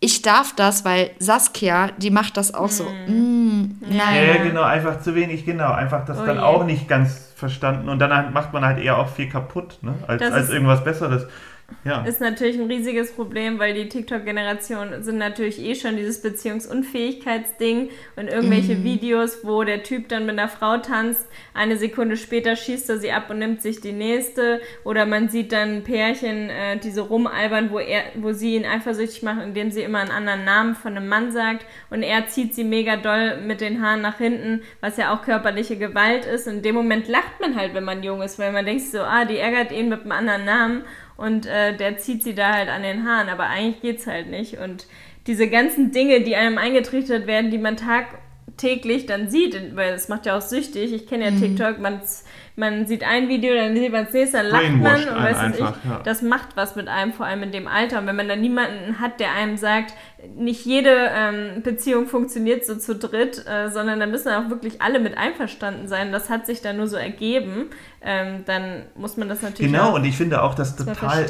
ich 0.00 0.22
darf 0.22 0.54
das, 0.54 0.84
weil 0.84 1.10
Saskia, 1.18 1.88
die 1.98 2.10
macht 2.10 2.36
das 2.36 2.54
auch 2.54 2.70
so. 2.70 2.84
Mm, 2.84 3.08
mm 3.08 3.76
nein. 3.80 3.98
Ja, 3.98 4.34
ja, 4.34 4.42
genau, 4.42 4.62
einfach 4.62 5.00
zu 5.00 5.14
wenig, 5.14 5.44
genau. 5.44 5.72
Einfach 5.72 6.04
das 6.04 6.18
oh 6.18 6.26
dann 6.26 6.36
je. 6.36 6.42
auch 6.42 6.64
nicht 6.64 6.88
ganz 6.88 7.32
verstanden. 7.34 7.88
Und 7.88 7.98
dann 7.98 8.32
macht 8.32 8.52
man 8.52 8.64
halt 8.64 8.78
eher 8.78 8.96
auch 8.96 9.08
viel 9.08 9.28
kaputt, 9.28 9.78
ne? 9.82 9.94
als, 10.06 10.22
als 10.22 10.50
irgendwas 10.50 10.84
Besseres. 10.84 11.26
Ja. 11.84 12.02
Ist 12.02 12.20
natürlich 12.20 12.58
ein 12.58 12.66
riesiges 12.66 13.12
Problem, 13.12 13.58
weil 13.58 13.74
die 13.74 13.88
TikTok-Generation 13.88 15.02
sind 15.02 15.18
natürlich 15.18 15.58
eh 15.60 15.74
schon 15.74 15.96
dieses 15.96 16.22
Beziehungsunfähigkeitsding 16.22 17.90
und 18.16 18.28
irgendwelche 18.28 18.76
mhm. 18.76 18.84
Videos, 18.84 19.44
wo 19.44 19.62
der 19.64 19.82
Typ 19.82 20.08
dann 20.08 20.24
mit 20.24 20.38
einer 20.38 20.48
Frau 20.48 20.78
tanzt, 20.78 21.28
eine 21.52 21.76
Sekunde 21.76 22.16
später 22.16 22.56
schießt 22.56 22.88
er 22.88 22.98
sie 22.98 23.12
ab 23.12 23.28
und 23.28 23.38
nimmt 23.38 23.60
sich 23.60 23.82
die 23.82 23.92
nächste 23.92 24.62
oder 24.82 25.04
man 25.04 25.28
sieht 25.28 25.52
dann 25.52 25.84
Pärchen, 25.84 26.48
äh, 26.48 26.78
die 26.78 26.90
so 26.90 27.04
rumalbern, 27.04 27.70
wo 27.70 27.78
er, 27.78 28.02
wo 28.14 28.32
sie 28.32 28.56
ihn 28.56 28.64
eifersüchtig 28.64 29.22
machen, 29.22 29.42
indem 29.42 29.70
sie 29.70 29.82
immer 29.82 30.00
einen 30.00 30.10
anderen 30.10 30.44
Namen 30.44 30.74
von 30.74 30.96
einem 30.96 31.08
Mann 31.08 31.32
sagt 31.32 31.66
und 31.90 32.02
er 32.02 32.26
zieht 32.28 32.54
sie 32.54 32.64
mega 32.64 32.96
doll 32.96 33.42
mit 33.42 33.60
den 33.60 33.82
Haaren 33.82 34.00
nach 34.00 34.16
hinten, 34.16 34.62
was 34.80 34.96
ja 34.96 35.14
auch 35.14 35.22
körperliche 35.22 35.76
Gewalt 35.76 36.24
ist 36.24 36.46
und 36.48 36.54
in 36.54 36.62
dem 36.62 36.74
Moment 36.74 37.08
lacht 37.08 37.40
man 37.40 37.56
halt, 37.56 37.74
wenn 37.74 37.84
man 37.84 38.02
jung 38.02 38.22
ist, 38.22 38.38
weil 38.38 38.52
man 38.52 38.64
denkt 38.64 38.84
so, 38.84 39.00
ah, 39.00 39.26
die 39.26 39.36
ärgert 39.36 39.70
ihn 39.70 39.90
mit 39.90 40.00
einem 40.00 40.12
anderen 40.12 40.44
Namen 40.46 40.84
und 41.18 41.46
äh, 41.46 41.76
der 41.76 41.98
zieht 41.98 42.22
sie 42.22 42.34
da 42.34 42.54
halt 42.54 42.68
an 42.68 42.84
den 42.84 43.04
Haaren, 43.04 43.28
aber 43.28 43.48
eigentlich 43.48 43.82
geht's 43.82 44.06
halt 44.06 44.30
nicht. 44.30 44.58
Und 44.58 44.86
diese 45.26 45.48
ganzen 45.48 45.90
Dinge, 45.90 46.22
die 46.22 46.36
einem 46.36 46.58
eingetrichtert 46.58 47.26
werden, 47.26 47.50
die 47.50 47.58
man 47.58 47.76
tagtäglich 47.76 49.06
dann 49.06 49.28
sieht, 49.28 49.76
weil 49.76 49.92
es 49.92 50.08
macht 50.08 50.26
ja 50.26 50.38
auch 50.38 50.42
süchtig. 50.42 50.92
Ich 50.92 51.08
kenne 51.08 51.24
ja 51.24 51.30
mhm. 51.32 51.40
TikTok, 51.40 51.80
man 51.80 52.00
man 52.58 52.86
sieht 52.86 53.04
ein 53.04 53.28
Video, 53.28 53.54
dann 53.54 53.74
sieht 53.74 53.92
man 53.92 54.04
das 54.04 54.12
nächste, 54.12 54.38
dann 54.38 54.46
lacht 54.48 54.72
man 54.72 55.08
und 55.08 55.22
weiß 55.22 55.38
einfach, 55.38 55.76
ich, 55.76 55.90
ja. 55.90 56.00
das 56.02 56.22
macht 56.22 56.56
was 56.56 56.74
mit 56.74 56.88
einem, 56.88 57.12
vor 57.12 57.24
allem 57.24 57.44
in 57.44 57.52
dem 57.52 57.68
Alter. 57.68 58.00
Und 58.00 58.06
wenn 58.06 58.16
man 58.16 58.28
dann 58.28 58.40
niemanden 58.40 59.00
hat, 59.00 59.20
der 59.20 59.32
einem 59.32 59.56
sagt, 59.56 59.94
nicht 60.36 60.66
jede 60.66 60.90
ähm, 61.14 61.62
Beziehung 61.62 62.08
funktioniert 62.08 62.66
so 62.66 62.74
zu 62.74 62.96
dritt, 62.96 63.44
äh, 63.46 63.70
sondern 63.70 64.00
da 64.00 64.06
müssen 64.06 64.32
auch 64.32 64.50
wirklich 64.50 64.82
alle 64.82 64.98
mit 64.98 65.16
einverstanden 65.16 65.86
sein. 65.86 66.10
Das 66.10 66.28
hat 66.28 66.46
sich 66.46 66.60
dann 66.60 66.76
nur 66.76 66.88
so 66.88 66.96
ergeben. 66.96 67.66
Ähm, 68.02 68.44
dann 68.44 68.82
muss 68.96 69.16
man 69.16 69.28
das 69.28 69.42
natürlich 69.42 69.70
Genau, 69.70 69.94
und 69.94 70.04
ich 70.04 70.16
finde 70.16 70.42
auch, 70.42 70.54
dass 70.54 70.74
total 70.74 71.26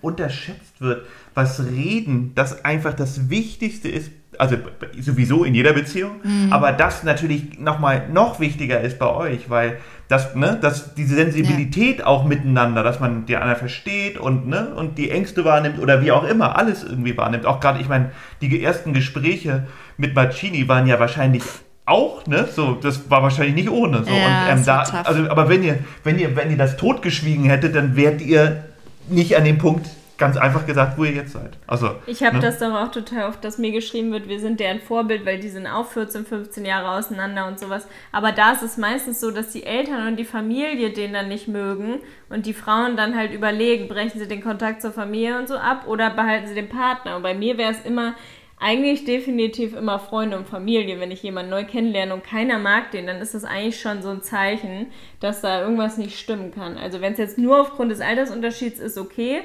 unterschätzt 0.00 0.80
wird, 0.80 1.06
was 1.34 1.64
Reden, 1.64 2.32
das 2.34 2.64
einfach 2.64 2.94
das 2.94 3.30
Wichtigste 3.30 3.88
ist 3.88 4.10
also 4.38 4.56
sowieso 4.98 5.44
in 5.44 5.54
jeder 5.54 5.72
Beziehung, 5.72 6.12
mhm. 6.22 6.52
aber 6.52 6.72
das 6.72 7.04
natürlich 7.04 7.58
nochmal 7.58 8.08
noch 8.10 8.40
wichtiger 8.40 8.80
ist 8.80 8.98
bei 8.98 9.06
euch, 9.06 9.50
weil 9.50 9.78
das, 10.08 10.34
ne, 10.34 10.58
dass 10.60 10.94
diese 10.94 11.14
Sensibilität 11.14 12.00
ja. 12.00 12.06
auch 12.06 12.24
miteinander, 12.24 12.82
dass 12.82 13.00
man 13.00 13.26
die 13.26 13.36
anderen 13.36 13.56
versteht 13.56 14.18
und, 14.18 14.48
ne, 14.48 14.74
und 14.74 14.98
die 14.98 15.10
Ängste 15.10 15.44
wahrnimmt 15.44 15.78
oder 15.78 16.02
wie 16.02 16.12
auch 16.12 16.24
immer, 16.24 16.56
alles 16.58 16.82
irgendwie 16.82 17.16
wahrnimmt. 17.16 17.46
Auch 17.46 17.60
gerade, 17.60 17.80
ich 17.80 17.88
meine, 17.88 18.10
die 18.40 18.62
ersten 18.62 18.92
Gespräche 18.92 19.66
mit 19.96 20.14
Marcini 20.14 20.66
waren 20.68 20.86
ja 20.86 20.98
wahrscheinlich 20.98 21.42
auch, 21.84 22.26
ne, 22.26 22.46
so, 22.50 22.72
das 22.74 23.10
war 23.10 23.22
wahrscheinlich 23.22 23.54
nicht 23.54 23.70
ohne, 23.70 24.04
so, 24.04 24.10
ja, 24.10 24.52
und, 24.52 24.58
ähm, 24.58 24.64
da, 24.64 24.82
also, 25.04 25.28
aber 25.30 25.48
wenn 25.48 25.62
ihr, 25.62 25.78
wenn 26.04 26.18
ihr, 26.18 26.34
wenn 26.36 26.50
ihr 26.50 26.58
das 26.58 26.76
totgeschwiegen 26.76 27.44
hättet, 27.44 27.74
dann 27.74 27.96
wärt 27.96 28.20
ihr 28.20 28.64
nicht 29.08 29.36
an 29.36 29.44
dem 29.44 29.58
Punkt 29.58 29.86
ganz 30.22 30.36
einfach 30.36 30.64
gesagt, 30.66 30.96
wo 30.96 31.04
ihr 31.04 31.10
jetzt 31.10 31.32
seid. 31.32 31.58
Also, 31.66 31.96
ich 32.06 32.22
habe 32.22 32.36
ne? 32.36 32.42
das 32.42 32.60
doch 32.60 32.72
auch 32.72 32.92
total 32.92 33.28
oft, 33.28 33.44
dass 33.44 33.58
mir 33.58 33.72
geschrieben 33.72 34.12
wird, 34.12 34.28
wir 34.28 34.38
sind 34.38 34.60
deren 34.60 34.78
Vorbild, 34.78 35.26
weil 35.26 35.40
die 35.40 35.48
sind 35.48 35.66
auch 35.66 35.88
14, 35.88 36.24
15 36.24 36.64
Jahre 36.64 36.96
auseinander 36.96 37.48
und 37.48 37.58
sowas. 37.58 37.88
Aber 38.12 38.30
da 38.30 38.52
ist 38.52 38.62
es 38.62 38.76
meistens 38.76 39.18
so, 39.18 39.32
dass 39.32 39.50
die 39.50 39.64
Eltern 39.64 40.06
und 40.06 40.16
die 40.16 40.24
Familie 40.24 40.90
den 40.90 41.12
dann 41.12 41.26
nicht 41.26 41.48
mögen 41.48 41.98
und 42.28 42.46
die 42.46 42.54
Frauen 42.54 42.96
dann 42.96 43.16
halt 43.16 43.32
überlegen, 43.32 43.88
brechen 43.88 44.20
sie 44.20 44.28
den 44.28 44.44
Kontakt 44.44 44.80
zur 44.80 44.92
Familie 44.92 45.38
und 45.38 45.48
so 45.48 45.56
ab 45.56 45.88
oder 45.88 46.10
behalten 46.10 46.46
sie 46.46 46.54
den 46.54 46.68
Partner. 46.68 47.16
Und 47.16 47.24
bei 47.24 47.34
mir 47.34 47.58
wäre 47.58 47.72
es 47.72 47.84
immer, 47.84 48.14
eigentlich 48.62 49.04
definitiv 49.04 49.74
immer 49.74 49.98
Freunde 49.98 50.38
und 50.38 50.46
Familie. 50.46 51.00
Wenn 51.00 51.10
ich 51.10 51.22
jemanden 51.24 51.50
neu 51.50 51.64
kennenlerne 51.64 52.14
und 52.14 52.22
keiner 52.22 52.60
mag 52.60 52.92
den, 52.92 53.08
dann 53.08 53.20
ist 53.20 53.34
das 53.34 53.44
eigentlich 53.44 53.80
schon 53.80 54.02
so 54.02 54.10
ein 54.10 54.22
Zeichen, 54.22 54.86
dass 55.18 55.40
da 55.40 55.62
irgendwas 55.62 55.98
nicht 55.98 56.16
stimmen 56.16 56.52
kann. 56.52 56.78
Also 56.78 57.00
wenn 57.00 57.12
es 57.12 57.18
jetzt 57.18 57.38
nur 57.38 57.60
aufgrund 57.60 57.90
des 57.90 58.00
Altersunterschieds 58.00 58.78
ist, 58.78 58.98
okay. 58.98 59.42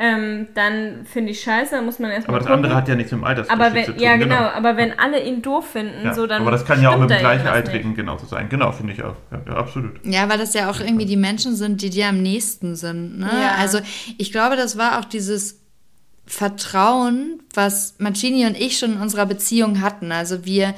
Ähm, 0.00 0.46
dann 0.54 1.06
finde 1.06 1.32
ich 1.32 1.40
scheiße, 1.40 1.72
dann 1.72 1.84
muss 1.84 1.98
man 1.98 2.12
erstmal. 2.12 2.36
Aber 2.36 2.38
das 2.38 2.46
gucken. 2.46 2.64
andere 2.64 2.76
hat 2.76 2.86
ja 2.86 2.94
nichts 2.94 3.10
mit 3.10 3.20
dem 3.20 3.24
Altersunterschied 3.24 3.66
aber 3.66 3.74
wenn, 3.74 3.84
zu 3.84 3.92
tun. 3.94 4.00
Ja, 4.00 4.16
genau, 4.16 4.36
genau, 4.36 4.48
aber 4.50 4.76
wenn 4.76 4.96
alle 4.96 5.24
ihn 5.24 5.42
doof 5.42 5.70
finden, 5.72 6.04
ja, 6.04 6.14
so 6.14 6.28
dann. 6.28 6.42
Aber 6.42 6.52
das 6.52 6.64
kann 6.64 6.80
ja 6.80 6.90
auch 6.90 6.98
mit 6.98 7.10
dem 7.10 7.18
Gleichaltrigen 7.18 7.96
genauso 7.96 8.26
sein. 8.26 8.48
Genau, 8.48 8.70
finde 8.70 8.92
ich 8.92 9.02
auch. 9.02 9.16
Ja, 9.32 9.40
ja, 9.44 9.54
absolut. 9.54 10.06
Ja, 10.06 10.28
weil 10.28 10.38
das 10.38 10.54
ja 10.54 10.70
auch 10.70 10.78
irgendwie 10.78 11.04
die 11.04 11.16
Menschen 11.16 11.56
sind, 11.56 11.82
die 11.82 11.90
dir 11.90 12.06
am 12.06 12.22
nächsten 12.22 12.76
sind. 12.76 13.18
Ne? 13.18 13.28
Ja. 13.28 13.56
Also 13.58 13.80
ich 14.18 14.30
glaube, 14.30 14.54
das 14.54 14.78
war 14.78 15.00
auch 15.00 15.04
dieses 15.04 15.60
Vertrauen, 16.26 17.42
was 17.52 17.96
Mancini 17.98 18.46
und 18.46 18.56
ich 18.56 18.78
schon 18.78 18.92
in 18.92 19.00
unserer 19.00 19.26
Beziehung 19.26 19.80
hatten. 19.80 20.12
Also 20.12 20.44
wir 20.44 20.74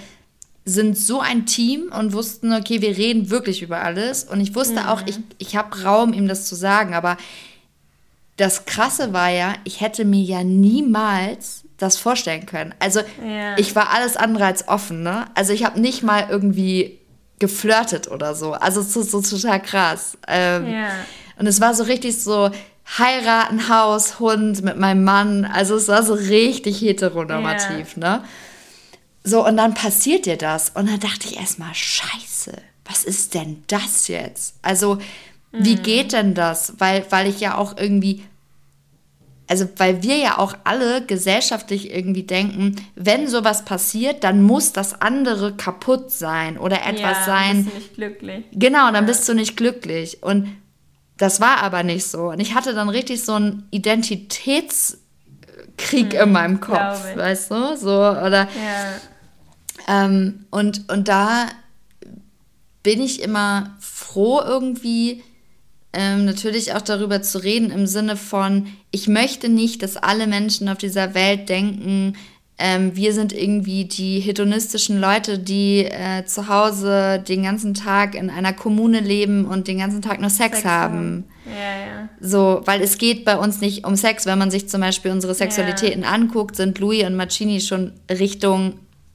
sind 0.65 0.97
so 0.97 1.21
ein 1.21 1.45
Team 1.45 1.93
und 1.99 2.15
wussten, 2.15 2.55
okay, 2.55 2.81
wir 2.81 2.97
reden 2.97 3.29
wirklich 3.29 3.61
über 3.61 3.83
alles. 3.83 4.25
Und 4.25 4.41
ich 4.41 4.55
wusste 4.55 4.81
mhm. 4.81 4.87
auch, 4.87 5.03
ich, 5.07 5.19
ich 5.37 5.57
habe 5.57 5.83
Raum, 5.83 6.15
ihm 6.15 6.27
das 6.27 6.47
zu 6.47 6.55
sagen. 6.55 6.95
Aber 6.95 7.19
das 8.41 8.65
Krasse 8.65 9.13
war 9.13 9.29
ja, 9.29 9.55
ich 9.65 9.81
hätte 9.81 10.05
mir 10.05 10.23
ja 10.23 10.43
niemals 10.43 11.65
das 11.77 11.97
vorstellen 11.97 12.47
können. 12.47 12.75
Also 12.79 13.01
ja. 13.25 13.57
ich 13.59 13.75
war 13.77 13.91
alles 13.91 14.17
andere 14.17 14.47
als 14.47 14.69
offen. 14.69 15.03
Ne? 15.03 15.27
Also 15.35 15.53
ich 15.53 15.65
habe 15.65 15.81
nicht 15.81 16.03
mal 16.03 16.27
irgendwie 16.31 16.99
geflirtet 17.39 18.09
oder 18.09 18.35
so. 18.35 18.53
Also 18.53 18.81
es 18.81 18.97
ist 18.97 19.11
so 19.11 19.21
total 19.21 19.61
krass. 19.61 20.17
Ähm, 20.27 20.73
ja. 20.73 20.89
Und 21.39 21.47
es 21.47 21.61
war 21.61 21.75
so 21.75 21.85
richtig 21.85 22.23
so, 22.23 22.51
heiraten, 22.99 23.69
Haus, 23.69 24.19
Hund 24.19 24.63
mit 24.63 24.77
meinem 24.79 25.05
Mann. 25.05 25.45
Also 25.45 25.77
es 25.77 25.89
war 25.89 26.03
so 26.03 26.15
richtig 26.15 26.81
heteronormativ, 26.81 27.97
yeah. 27.97 28.19
ne? 28.19 28.25
So, 29.23 29.47
und 29.47 29.59
dann 29.59 29.75
passiert 29.75 30.25
dir 30.25 30.39
das. 30.39 30.71
Und 30.71 30.89
dann 30.89 30.99
dachte 30.99 31.27
ich 31.27 31.37
erstmal, 31.37 31.75
scheiße, 31.75 32.53
was 32.87 33.05
ist 33.05 33.35
denn 33.35 33.63
das 33.67 34.09
jetzt? 34.09 34.55
Also, 34.63 34.99
wie 35.53 35.77
mm. 35.77 35.83
geht 35.83 36.13
denn 36.15 36.35
das? 36.35 36.73
Weil, 36.79 37.05
weil 37.11 37.29
ich 37.29 37.39
ja 37.39 37.59
auch 37.59 37.77
irgendwie, 37.77 38.25
also 39.51 39.69
weil 39.79 40.03
wir 40.05 40.17
ja 40.17 40.39
auch 40.39 40.55
alle 40.63 41.05
gesellschaftlich 41.05 41.93
irgendwie 41.93 42.23
denken, 42.23 42.77
wenn 42.95 43.27
sowas 43.27 43.65
passiert, 43.65 44.23
dann 44.23 44.45
muss 44.45 44.73
das 44.73 45.01
andere 45.01 45.57
kaputt 45.57 46.13
sein 46.13 46.57
oder 46.57 46.87
etwas 46.87 47.19
ja, 47.19 47.25
sein. 47.27 47.65
Dann 47.65 47.65
bist 47.65 47.75
du 47.75 47.79
nicht 47.79 47.95
glücklich. 47.95 48.45
Genau, 48.53 48.87
dann 48.93 48.95
ja. 48.95 49.01
bist 49.01 49.29
du 49.29 49.35
nicht 49.35 49.57
glücklich. 49.57 50.23
Und 50.23 50.57
das 51.17 51.41
war 51.41 51.65
aber 51.65 51.83
nicht 51.83 52.07
so. 52.07 52.29
Und 52.29 52.39
ich 52.39 52.55
hatte 52.55 52.75
dann 52.75 52.89
richtig 52.89 53.25
so 53.25 53.33
einen 53.35 53.67
Identitätskrieg 53.73 55.01
hm, 55.91 56.21
in 56.23 56.31
meinem 56.31 56.61
Kopf, 56.61 57.17
weißt 57.17 57.51
du? 57.51 57.77
So, 57.77 57.91
oder. 57.91 58.47
Ja. 58.47 60.05
Ähm, 60.05 60.47
und, 60.51 60.89
und 60.93 61.09
da 61.09 61.47
bin 62.85 63.03
ich 63.03 63.21
immer 63.21 63.77
froh, 63.81 64.41
irgendwie 64.47 65.25
ähm, 65.93 66.25
natürlich 66.25 66.75
auch 66.75 66.83
darüber 66.83 67.23
zu 67.23 67.39
reden, 67.39 67.71
im 67.71 67.87
Sinne 67.87 68.17
von, 68.17 68.67
ich 68.91 69.09
möchte 69.09 69.49
nicht, 69.49 69.83
dass 69.83 69.97
alle 69.97 70.27
Menschen 70.27 70.69
auf 70.69 70.79
dieser 70.79 71.15
Welt 71.15 71.49
denken, 71.49 72.15
ähm, 72.63 72.95
wir 72.95 73.15
sind 73.15 73.33
irgendwie 73.33 73.87
die 73.87 74.21
hedonistischen 74.21 75.01
Leute, 75.01 75.39
die 75.39 75.87
äh, 75.87 76.27
zu 76.27 76.49
Hause 76.49 77.25
den 77.27 77.43
ganzen 77.43 77.73
Tag 77.73 78.15
in 78.15 78.29
einer 78.29 78.53
Kommune 78.53 79.01
leben 79.01 79.47
und 79.47 79.67
den 79.67 79.79
ganzen 79.79 80.03
Tag 80.03 80.21
nur 80.21 80.29
Sex, 80.29 80.59
Sex 80.59 80.69
haben. 80.69 81.25
Ja, 81.47 81.53
ja. 81.53 82.09
So, 82.21 82.61
weil 82.67 82.83
es 82.83 82.99
geht 82.99 83.25
bei 83.25 83.39
uns 83.39 83.63
nicht 83.63 83.87
um 83.87 83.97
Sex. 83.97 84.27
Wenn 84.27 84.39
man 84.39 84.51
sich 84.51 84.69
zum 84.69 84.83
Beispiel 84.83 85.11
unsere 85.11 85.35
Sexualitäten 85.35 86.03
ja. 86.03 86.11
anguckt, 86.11 86.55
sind 86.55 86.79
Louis 86.79 87.05
und 87.05 87.17
Marcini 87.17 87.63
schon 87.63 87.93
Richtung 88.11 88.75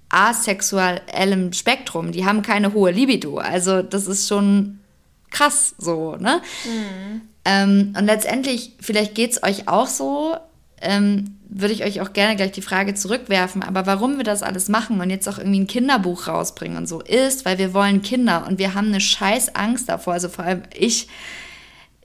asexuellem 0.10 1.54
Spektrum. 1.54 2.12
Die 2.12 2.26
haben 2.26 2.42
keine 2.42 2.74
hohe 2.74 2.90
Libido. 2.90 3.38
Also 3.38 3.84
das 3.84 4.08
ist 4.08 4.28
schon 4.28 4.80
krass 5.36 5.76
so, 5.78 6.16
ne? 6.16 6.42
Mhm. 6.66 7.22
Ähm, 7.44 7.94
und 7.98 8.06
letztendlich, 8.06 8.74
vielleicht 8.80 9.16
geht 9.16 9.32
es 9.32 9.44
euch 9.44 9.68
auch 9.68 9.88
so, 9.88 10.36
ähm, 10.82 11.38
würde 11.48 11.74
ich 11.74 11.84
euch 11.84 12.02
auch 12.02 12.14
gerne 12.14 12.36
gleich 12.36 12.52
die 12.52 12.62
Frage 12.62 12.96
zurückwerfen, 12.96 13.62
aber 13.62 13.86
warum 13.86 14.18
wir 14.18 14.24
das 14.24 14.44
alles 14.44 14.68
machen 14.68 15.00
und 15.00 15.10
jetzt 15.10 15.28
auch 15.30 15.38
irgendwie 15.38 15.60
ein 15.60 15.68
Kinderbuch 15.68 16.28
rausbringen 16.28 16.78
und 16.78 16.88
so, 16.88 17.02
ist, 17.02 17.46
weil 17.46 17.58
wir 17.58 17.74
wollen 17.74 18.02
Kinder 18.02 18.46
und 18.48 18.60
wir 18.60 18.74
haben 18.74 18.88
eine 18.88 19.02
scheiß 19.02 19.56
Angst 19.56 19.90
davor, 19.90 20.14
also 20.14 20.28
vor 20.28 20.46
allem 20.46 20.64
ich, 20.74 21.08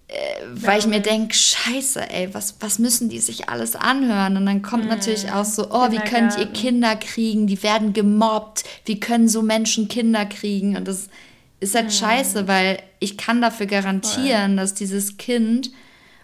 äh, 0.09 0.15
weil 0.53 0.81
ich 0.81 0.87
mir 0.87 1.01
denke, 1.01 1.35
scheiße, 1.35 2.11
ey, 2.11 2.35
was, 2.35 2.57
was 2.61 2.79
müssen 2.79 3.09
die 3.09 3.21
sich 3.21 3.49
alles 3.49 3.77
anhören? 3.77 4.37
Und 4.37 4.47
dann 4.47 4.61
kommt 4.61 4.85
mhm. 4.85 4.91
natürlich 4.91 5.33
auch 5.33 5.45
so, 5.45 5.69
oh, 5.71 5.91
wie 5.91 5.99
könnt 5.99 6.37
ihr 6.37 6.47
Kinder 6.47 6.97
kriegen? 6.97 7.47
Die 7.47 7.63
werden 7.63 7.93
gemobbt. 7.93 8.65
Wie 8.85 8.99
können 8.99 9.29
so 9.29 9.41
Menschen 9.43 9.89
Kinder 9.89 10.27
kriegen? 10.27 10.77
Und 10.77 10.89
das 10.89 11.09
ist 11.61 11.75
halt 11.75 11.87
mhm. 11.87 11.91
scheiße, 11.91 12.49
weil 12.49 12.79
ich 12.99 13.17
kann 13.17 13.41
dafür 13.41 13.67
garantieren, 13.67 14.53
Voll. 14.53 14.57
dass 14.57 14.75
dieses 14.75 15.17
Kind 15.17 15.71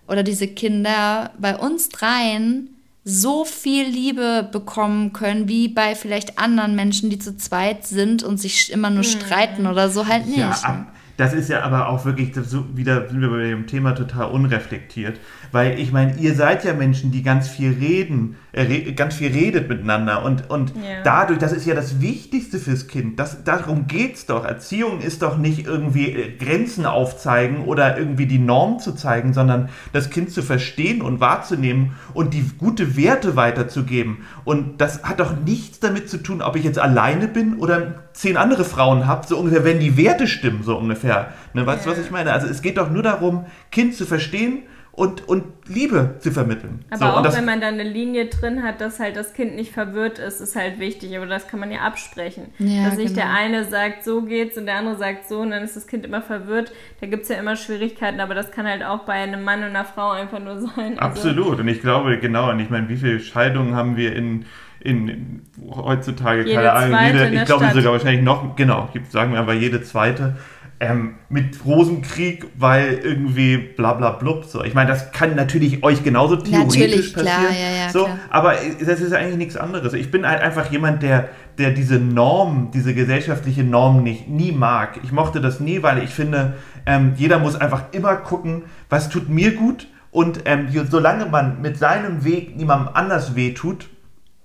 oder 0.08 0.22
diese 0.22 0.48
Kinder 0.48 1.30
bei 1.38 1.56
uns 1.56 1.88
dreien 1.88 2.70
so 3.04 3.44
viel 3.44 3.86
Liebe 3.86 4.48
bekommen 4.50 5.12
können, 5.12 5.48
wie 5.48 5.68
bei 5.68 5.94
vielleicht 5.94 6.38
anderen 6.38 6.74
Menschen, 6.74 7.08
die 7.08 7.20
zu 7.20 7.36
zweit 7.36 7.86
sind 7.86 8.24
und 8.24 8.38
sich 8.38 8.72
immer 8.72 8.90
nur 8.90 9.04
hm. 9.04 9.10
streiten 9.10 9.66
oder 9.66 9.90
so 9.90 10.08
halt 10.08 10.26
nicht. 10.26 10.38
Ja, 10.38 10.86
das 11.16 11.32
ist 11.32 11.48
ja 11.48 11.62
aber 11.62 11.88
auch 11.88 12.04
wirklich, 12.04 12.34
so 12.34 12.76
wieder 12.76 13.08
sind 13.08 13.20
wir 13.20 13.30
bei 13.30 13.44
dem 13.44 13.66
Thema 13.66 13.92
total 13.92 14.30
unreflektiert. 14.30 15.20
Weil 15.52 15.78
ich 15.78 15.92
meine, 15.92 16.16
ihr 16.18 16.34
seid 16.34 16.64
ja 16.64 16.74
Menschen, 16.74 17.10
die 17.10 17.22
ganz 17.22 17.48
viel 17.48 17.72
reden, 17.72 18.36
äh, 18.52 18.92
ganz 18.92 19.14
viel 19.14 19.32
redet 19.32 19.68
miteinander. 19.68 20.24
Und, 20.24 20.50
und 20.50 20.70
ja. 20.76 21.02
dadurch, 21.04 21.38
das 21.38 21.52
ist 21.52 21.66
ja 21.66 21.74
das 21.74 22.00
Wichtigste 22.00 22.58
fürs 22.58 22.88
Kind. 22.88 23.18
Das, 23.18 23.44
darum 23.44 23.86
es 23.90 24.26
doch. 24.26 24.44
Erziehung 24.44 25.00
ist 25.00 25.22
doch 25.22 25.36
nicht 25.38 25.66
irgendwie 25.66 26.10
äh, 26.10 26.36
Grenzen 26.36 26.86
aufzeigen 26.86 27.64
oder 27.64 27.98
irgendwie 27.98 28.26
die 28.26 28.38
Norm 28.38 28.78
zu 28.78 28.92
zeigen, 28.92 29.34
sondern 29.34 29.68
das 29.92 30.10
Kind 30.10 30.30
zu 30.30 30.42
verstehen 30.42 31.02
und 31.02 31.20
wahrzunehmen 31.20 31.92
und 32.14 32.34
die 32.34 32.50
gute 32.58 32.96
Werte 32.96 33.36
weiterzugeben. 33.36 34.18
Und 34.44 34.80
das 34.80 35.02
hat 35.02 35.20
doch 35.20 35.34
nichts 35.44 35.80
damit 35.80 36.08
zu 36.08 36.22
tun, 36.22 36.42
ob 36.42 36.56
ich 36.56 36.64
jetzt 36.64 36.78
alleine 36.78 37.28
bin 37.28 37.58
oder 37.58 38.06
zehn 38.12 38.36
andere 38.36 38.64
Frauen 38.64 39.06
habe, 39.06 39.26
so 39.26 39.36
ungefähr, 39.38 39.64
wenn 39.64 39.80
die 39.80 39.96
Werte 39.96 40.26
stimmen, 40.26 40.62
so 40.62 40.76
ungefähr. 40.76 41.32
Ne, 41.52 41.66
weißt 41.66 41.84
du, 41.84 41.90
was 41.90 41.98
ich 41.98 42.10
meine? 42.10 42.32
Also 42.32 42.46
es 42.46 42.62
geht 42.62 42.78
doch 42.78 42.90
nur 42.90 43.02
darum, 43.02 43.46
Kind 43.70 43.94
zu 43.94 44.06
verstehen 44.06 44.62
und, 44.96 45.28
und 45.28 45.44
Liebe 45.68 46.14
zu 46.20 46.32
vermitteln. 46.32 46.82
Aber 46.88 46.98
so, 46.98 47.04
auch 47.28 47.36
wenn 47.36 47.44
man 47.44 47.60
da 47.60 47.68
eine 47.68 47.82
Linie 47.82 48.26
drin 48.26 48.62
hat, 48.62 48.80
dass 48.80 48.98
halt 48.98 49.16
das 49.16 49.34
Kind 49.34 49.54
nicht 49.54 49.72
verwirrt 49.72 50.18
ist, 50.18 50.40
ist 50.40 50.56
halt 50.56 50.78
wichtig. 50.78 51.14
Aber 51.16 51.26
das 51.26 51.48
kann 51.48 51.60
man 51.60 51.70
ja 51.70 51.80
absprechen. 51.80 52.46
Ja, 52.58 52.86
dass 52.86 52.96
nicht 52.96 53.14
genau. 53.14 53.26
der 53.26 53.34
eine 53.34 53.64
sagt, 53.64 54.04
so 54.04 54.22
geht's 54.22 54.56
und 54.56 54.64
der 54.64 54.76
andere 54.76 54.96
sagt 54.96 55.28
so 55.28 55.40
und 55.40 55.50
dann 55.50 55.62
ist 55.62 55.76
das 55.76 55.86
Kind 55.86 56.06
immer 56.06 56.22
verwirrt. 56.22 56.72
Da 57.00 57.06
gibt 57.06 57.24
es 57.24 57.28
ja 57.28 57.36
immer 57.36 57.56
Schwierigkeiten, 57.56 58.20
aber 58.20 58.34
das 58.34 58.50
kann 58.50 58.66
halt 58.66 58.82
auch 58.82 59.00
bei 59.00 59.12
einem 59.12 59.44
Mann 59.44 59.60
und 59.60 59.66
einer 59.66 59.84
Frau 59.84 60.12
einfach 60.12 60.38
nur 60.40 60.60
sein. 60.60 60.98
Also 60.98 61.00
Absolut. 61.00 61.50
Also, 61.50 61.62
und 61.62 61.68
ich 61.68 61.82
glaube, 61.82 62.18
genau, 62.18 62.50
und 62.50 62.60
ich 62.60 62.70
meine, 62.70 62.88
wie 62.88 62.96
viele 62.96 63.20
Scheidungen 63.20 63.74
haben 63.74 63.96
wir 63.98 64.16
in 64.16 64.46
in, 64.80 65.08
in, 65.08 65.42
heutzutage, 65.74 66.42
jede 66.42 66.54
keine 66.54 66.72
Ahnung, 66.72 66.98
jede, 67.06 67.34
ich 67.34 67.44
glaube 67.44 67.66
sogar 67.74 67.92
wahrscheinlich 67.92 68.22
noch, 68.22 68.54
genau, 68.54 68.88
sagen 69.08 69.32
wir 69.32 69.40
aber 69.40 69.54
jede 69.54 69.82
zweite 69.82 70.36
ähm, 70.78 71.14
mit 71.28 71.64
Rosenkrieg, 71.64 72.46
weil 72.56 73.00
irgendwie 73.02 73.56
bla 73.56 73.94
bla 73.94 74.10
blub. 74.10 74.44
So. 74.44 74.62
Ich 74.62 74.74
meine, 74.74 74.90
das 74.90 75.12
kann 75.12 75.34
natürlich 75.34 75.82
euch 75.82 76.02
genauso 76.02 76.36
theoretisch 76.36 76.76
natürlich, 76.76 77.14
passieren. 77.14 77.38
Klar, 77.38 77.52
ja, 77.52 77.84
ja, 77.84 77.90
so, 77.90 78.04
klar. 78.04 78.18
Aber 78.30 78.54
das 78.84 79.00
ist 79.00 79.12
eigentlich 79.12 79.36
nichts 79.36 79.56
anderes. 79.56 79.92
Ich 79.94 80.10
bin 80.10 80.26
halt 80.26 80.42
einfach 80.42 80.70
jemand, 80.70 81.02
der, 81.02 81.30
der 81.58 81.70
diese 81.70 81.96
Norm, 81.96 82.70
diese 82.74 82.94
gesellschaftliche 82.94 83.64
Norm 83.64 84.02
nicht, 84.02 84.28
nie 84.28 84.52
mag. 84.52 85.00
Ich 85.02 85.12
mochte 85.12 85.40
das 85.40 85.60
nie, 85.60 85.82
weil 85.82 86.02
ich 86.02 86.10
finde, 86.10 86.54
ähm, 86.84 87.14
jeder 87.16 87.38
muss 87.38 87.56
einfach 87.56 87.84
immer 87.92 88.16
gucken, 88.16 88.64
was 88.88 89.08
tut 89.08 89.28
mir 89.28 89.54
gut. 89.54 89.88
Und 90.10 90.40
ähm, 90.44 90.68
solange 90.90 91.26
man 91.26 91.60
mit 91.60 91.78
seinem 91.78 92.24
Weg 92.24 92.56
niemandem 92.56 92.94
anders 92.94 93.34
wehtut, 93.34 93.88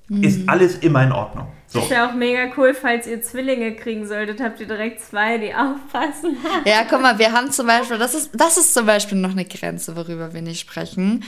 mhm. 0.07 0.23
ist 0.23 0.49
alles 0.49 0.77
immer 0.77 1.03
in 1.03 1.11
Ordnung. 1.11 1.47
So. 1.71 1.79
Ist 1.79 1.89
ja 1.89 2.09
auch 2.09 2.13
mega 2.13 2.51
cool, 2.57 2.73
falls 2.73 3.07
ihr 3.07 3.21
Zwillinge 3.21 3.73
kriegen 3.73 4.05
solltet, 4.05 4.41
habt 4.41 4.59
ihr 4.59 4.67
direkt 4.67 5.01
zwei, 5.01 5.37
die 5.37 5.55
aufpassen. 5.55 6.35
Ja, 6.65 6.83
guck 6.89 7.01
mal, 7.01 7.17
wir 7.17 7.31
haben 7.31 7.49
zum 7.49 7.65
Beispiel, 7.65 7.97
das 7.97 8.13
ist, 8.13 8.31
das 8.33 8.57
ist 8.57 8.73
zum 8.73 8.85
Beispiel 8.85 9.17
noch 9.17 9.31
eine 9.31 9.45
Grenze, 9.45 9.95
worüber 9.95 10.33
wir 10.33 10.41
nicht 10.41 10.59
sprechen. 10.59 11.23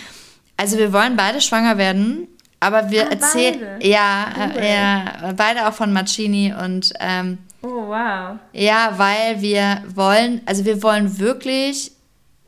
Also 0.57 0.77
wir 0.77 0.91
wollen 0.91 1.15
beide 1.15 1.39
schwanger 1.39 1.77
werden, 1.77 2.27
aber 2.59 2.91
wir 2.91 3.07
ah, 3.07 3.11
erzählen, 3.11 3.79
ja, 3.81 4.27
äh, 4.57 4.73
ja, 4.73 5.33
beide 5.33 5.65
auch 5.65 5.73
von 5.73 5.93
Mancini 5.93 6.53
und 6.53 6.91
ähm, 6.99 7.37
oh 7.61 7.87
wow, 7.87 8.37
ja, 8.51 8.93
weil 8.97 9.41
wir 9.41 9.81
wollen, 9.95 10.41
also 10.45 10.65
wir 10.65 10.83
wollen 10.83 11.19
wirklich 11.19 11.93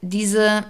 diese 0.01 0.65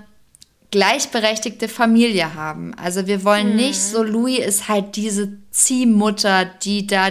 gleichberechtigte 0.71 1.67
Familie 1.67 2.35
haben. 2.35 2.73
Also 2.75 3.07
wir 3.07 3.23
wollen 3.23 3.49
hm. 3.49 3.55
nicht 3.55 3.79
so, 3.79 4.03
Louis 4.03 4.39
ist 4.39 4.67
halt 4.67 4.95
diese 4.95 5.37
Ziehmutter, 5.51 6.45
die 6.45 6.87
da 6.87 7.09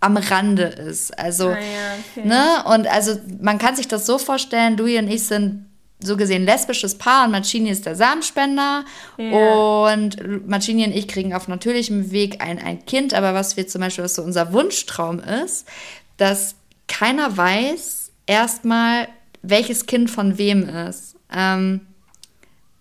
am 0.00 0.16
Rande 0.16 0.64
ist. 0.64 1.18
Also, 1.18 1.48
ah, 1.48 1.58
ja, 1.58 1.96
okay. 2.16 2.28
ne? 2.28 2.64
Und 2.72 2.86
also 2.86 3.18
man 3.40 3.58
kann 3.58 3.76
sich 3.76 3.88
das 3.88 4.06
so 4.06 4.18
vorstellen, 4.18 4.76
Louis 4.76 4.98
und 4.98 5.08
ich 5.08 5.24
sind 5.24 5.66
so 6.00 6.16
gesehen 6.16 6.44
lesbisches 6.44 6.96
Paar 6.96 7.24
und 7.24 7.32
Macini 7.32 7.70
ist 7.70 7.86
der 7.86 7.96
Samenspender 7.96 8.84
ja. 9.16 9.54
und 9.94 10.46
Macini 10.46 10.84
und 10.84 10.94
ich 10.94 11.08
kriegen 11.08 11.32
auf 11.32 11.48
natürlichem 11.48 12.10
Weg 12.10 12.42
ein, 12.42 12.58
ein 12.58 12.84
Kind, 12.84 13.14
aber 13.14 13.32
was 13.32 13.56
wir 13.56 13.66
zum 13.66 13.80
Beispiel, 13.80 14.04
was 14.04 14.14
so 14.14 14.22
unser 14.22 14.52
Wunschtraum 14.52 15.20
ist, 15.20 15.66
dass 16.18 16.54
keiner 16.86 17.36
weiß 17.36 18.10
erstmal, 18.26 19.08
welches 19.42 19.86
Kind 19.86 20.10
von 20.10 20.38
wem 20.38 20.68
ist. 20.68 21.16
Ähm, 21.34 21.80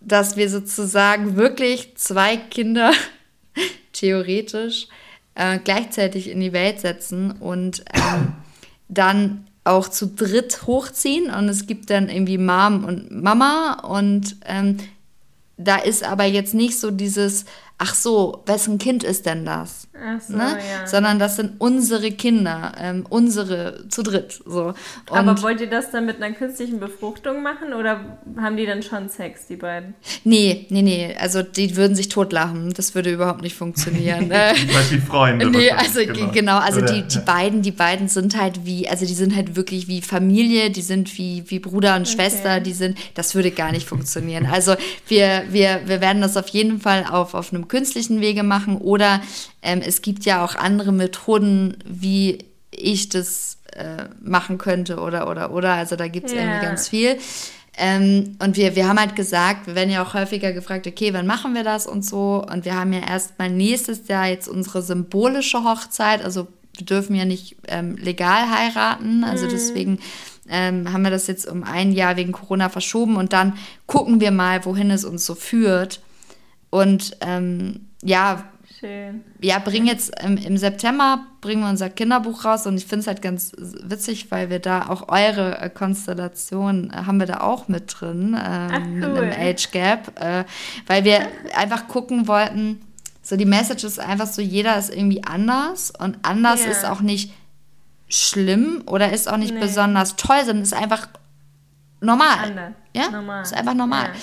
dass 0.06 0.38
wir 0.38 0.50
sozusagen 0.50 1.36
wirklich 1.36 1.96
zwei 1.98 2.38
Kinder 2.38 2.94
theoretisch 3.94 4.88
äh, 5.36 5.60
gleichzeitig 5.64 6.30
in 6.30 6.40
die 6.40 6.54
Welt 6.54 6.80
setzen 6.80 7.32
und 7.32 7.84
ähm, 7.94 8.34
dann 8.88 9.48
auch 9.64 9.88
zu 9.88 10.08
dritt 10.08 10.68
hochziehen 10.68 11.32
und 11.32 11.50
es 11.50 11.66
gibt 11.66 11.90
dann 11.90 12.08
irgendwie 12.08 12.38
Mom 12.38 12.86
und 12.86 13.12
Mama 13.12 13.80
und 13.84 14.38
ähm, 14.46 14.78
da 15.58 15.78
ist 15.78 16.04
aber 16.04 16.26
jetzt 16.26 16.54
nicht 16.54 16.80
so 16.80 16.92
dieses, 16.92 17.46
ach 17.78 17.96
so, 17.96 18.44
wessen 18.46 18.78
Kind 18.78 19.04
ist 19.04 19.26
denn 19.26 19.46
das? 19.46 19.85
Ach 20.04 20.20
so, 20.20 20.36
ne? 20.36 20.44
ja. 20.44 20.86
Sondern 20.86 21.20
das 21.20 21.38
sind 21.38 21.54
unsere 21.60 22.12
Kinder, 22.12 22.74
ähm, 22.78 23.06
unsere 23.10 23.88
zu 23.88 24.04
dritt. 24.04 24.42
So. 24.46 24.74
Und 25.10 25.18
Aber 25.18 25.42
wollt 25.42 25.62
ihr 25.62 25.70
das 25.70 25.92
dann 25.92 26.06
mit 26.06 26.22
einer 26.22 26.36
künstlichen 26.36 26.80
Befruchtung 26.80 27.42
machen 27.42 27.74
oder 27.74 28.18
haben 28.38 28.58
die 28.58 28.66
dann 28.66 28.84
schon 28.84 29.08
Sex, 29.10 29.48
die 29.48 29.56
beiden? 29.56 29.96
Nee, 30.24 30.68
nee, 30.70 30.82
nee. 30.82 31.16
Also 31.18 31.44
die 31.44 31.78
würden 31.78 31.96
sich 31.96 32.10
totlachen. 32.10 32.74
Das 32.74 32.94
würde 32.94 33.12
überhaupt 33.12 33.42
nicht 33.42 33.56
funktionieren. 33.56 34.30
Weil 34.30 34.56
die 34.92 35.00
Freunde. 35.00 35.50
Nee, 35.50 35.72
also 35.72 36.02
genau, 36.02 36.32
genau 36.32 36.58
also 36.58 36.82
die, 36.82 37.04
die 37.04 37.20
beiden, 37.20 37.62
die 37.62 37.72
beiden 37.72 38.10
sind 38.10 38.40
halt 38.40 38.66
wie, 38.66 38.90
also 38.90 39.06
die 39.06 39.14
sind 39.14 39.36
halt 39.36 39.56
wirklich 39.56 39.88
wie 39.88 40.02
Familie, 40.02 40.72
die 40.72 40.82
sind 40.82 41.18
wie, 41.18 41.44
wie 41.48 41.60
Bruder 41.60 41.96
und 41.96 42.02
okay. 42.02 42.12
Schwester, 42.12 42.60
die 42.60 42.74
sind, 42.74 42.98
das 43.14 43.34
würde 43.34 43.52
gar 43.52 43.72
nicht 43.72 43.88
funktionieren. 43.88 44.46
Also 44.46 44.76
wir, 45.08 45.44
wir, 45.50 45.82
wir 45.86 46.02
werden 46.02 46.22
das 46.22 46.36
auf 46.36 46.50
jeden 46.50 46.82
Fall 46.82 47.06
auf, 47.10 47.34
auf 47.34 47.54
einem 47.54 47.68
künstlichen 47.68 48.20
Wege 48.20 48.44
machen 48.44 48.78
oder 48.78 49.22
ähm, 49.62 49.82
es 49.86 50.02
gibt 50.02 50.26
ja 50.26 50.44
auch 50.44 50.56
andere 50.56 50.92
Methoden, 50.92 51.78
wie 51.86 52.40
ich 52.72 53.10
das 53.10 53.58
äh, 53.74 54.06
machen 54.22 54.58
könnte 54.58 54.98
oder 55.00 55.30
oder 55.30 55.52
oder. 55.52 55.74
Also 55.74 55.96
da 55.96 56.08
gibt 56.08 56.28
es 56.28 56.34
ja. 56.34 56.42
irgendwie 56.42 56.66
ganz 56.66 56.90
viel. 56.90 57.18
Ähm, 57.78 58.38
und 58.42 58.56
wir, 58.56 58.76
wir 58.76 58.88
haben 58.88 59.00
halt 59.00 59.16
gesagt, 59.16 59.68
wir 59.68 59.76
werden 59.76 59.90
ja 59.90 60.02
auch 60.02 60.14
häufiger 60.14 60.54
gefragt, 60.54 60.88
okay, 60.88 61.14
wann 61.14 61.28
machen 61.28 61.54
wir 61.54 61.64
das 61.64 61.88
und 61.88 62.06
so. 62.06 62.46
Und 62.50 62.66
wir 62.66 62.76
haben 62.76 62.94
ja 62.94 63.02
erstmal 63.02 63.50
nächstes 63.50 64.08
Jahr 64.08 64.28
jetzt 64.28 64.48
unsere 64.48 64.82
symbolische 64.82 65.64
Hochzeit. 65.64 66.24
Also 66.24 66.48
wir 66.78 66.86
dürfen 66.86 67.16
ja 67.16 67.26
nicht 67.26 67.58
ähm, 67.68 67.98
legal 67.98 68.50
heiraten. 68.50 69.24
Also 69.24 69.46
mhm. 69.46 69.50
deswegen 69.50 70.00
ähm, 70.50 70.92
haben 70.92 71.04
wir 71.04 71.12
das 71.12 71.28
jetzt 71.28 71.48
um 71.48 71.64
ein 71.64 71.92
Jahr 71.92 72.16
wegen 72.16 72.32
Corona 72.32 72.70
verschoben 72.70 73.18
und 73.18 73.34
dann 73.34 73.58
gucken 73.88 74.22
wir 74.22 74.32
mal, 74.32 74.64
wohin 74.66 74.92
es 74.92 75.04
uns 75.04 75.26
so 75.26 75.36
führt. 75.36 76.02
Und 76.70 77.18
ähm, 77.22 77.88
ja, 78.04 78.44
Schön. 78.80 79.24
ja, 79.40 79.60
bringen 79.60 79.88
jetzt 79.88 80.22
im, 80.22 80.36
im, 80.36 80.58
September 80.58 81.26
bringen 81.40 81.62
wir 81.62 81.70
unser 81.70 81.90
Kinderbuch 81.90 82.44
raus 82.44 82.68
und 82.68 82.76
ich 82.76 82.86
finde 82.86 83.02
es 83.02 83.08
halt 83.08 83.22
ganz 83.22 83.54
witzig, 83.58 84.32
weil 84.32 84.50
wir 84.50 84.60
da 84.60 84.90
auch 84.90 85.08
eure 85.08 85.60
äh, 85.60 85.70
Konstellation 85.70 86.92
äh, 86.92 87.06
haben 87.06 87.20
wir 87.20 87.26
da 87.26 87.40
auch 87.40 87.70
mit 87.70 87.96
drin, 88.00 88.36
ähm, 88.38 88.72
Ach, 88.72 88.80
cool. 88.80 89.10
mit 89.14 89.18
einem 89.18 89.32
Age 89.32 89.72
Gap, 89.72 90.20
äh, 90.20 90.44
weil 90.88 91.06
wir 91.06 91.28
einfach 91.56 91.88
gucken 91.88 92.28
wollten, 92.28 92.82
so 93.22 93.38
die 93.38 93.46
Message 93.46 93.86
ist 93.86 94.00
einfach 94.00 94.28
so, 94.28 94.42
jeder 94.42 94.78
ist 94.78 94.94
irgendwie 94.94 95.24
anders 95.24 95.92
und 95.92 96.18
anders 96.24 96.62
yeah. 96.62 96.72
ist 96.72 96.86
auch 96.86 97.00
nicht 97.00 97.34
schlimm 98.10 98.84
oder 98.88 99.12
ist 99.14 99.32
auch 99.32 99.38
nicht 99.38 99.54
nee. 99.54 99.62
besonders 99.62 100.18
toll, 100.18 100.40
sondern 100.40 100.64
ist 100.64 100.74
einfach 100.74 101.08
normal. 102.02 102.38
Anders. 102.44 102.74
Ja, 102.94 103.10
normal. 103.10 103.42
ist 103.42 103.54
einfach 103.54 103.74
normal. 103.74 104.08
Ja. 104.08 104.14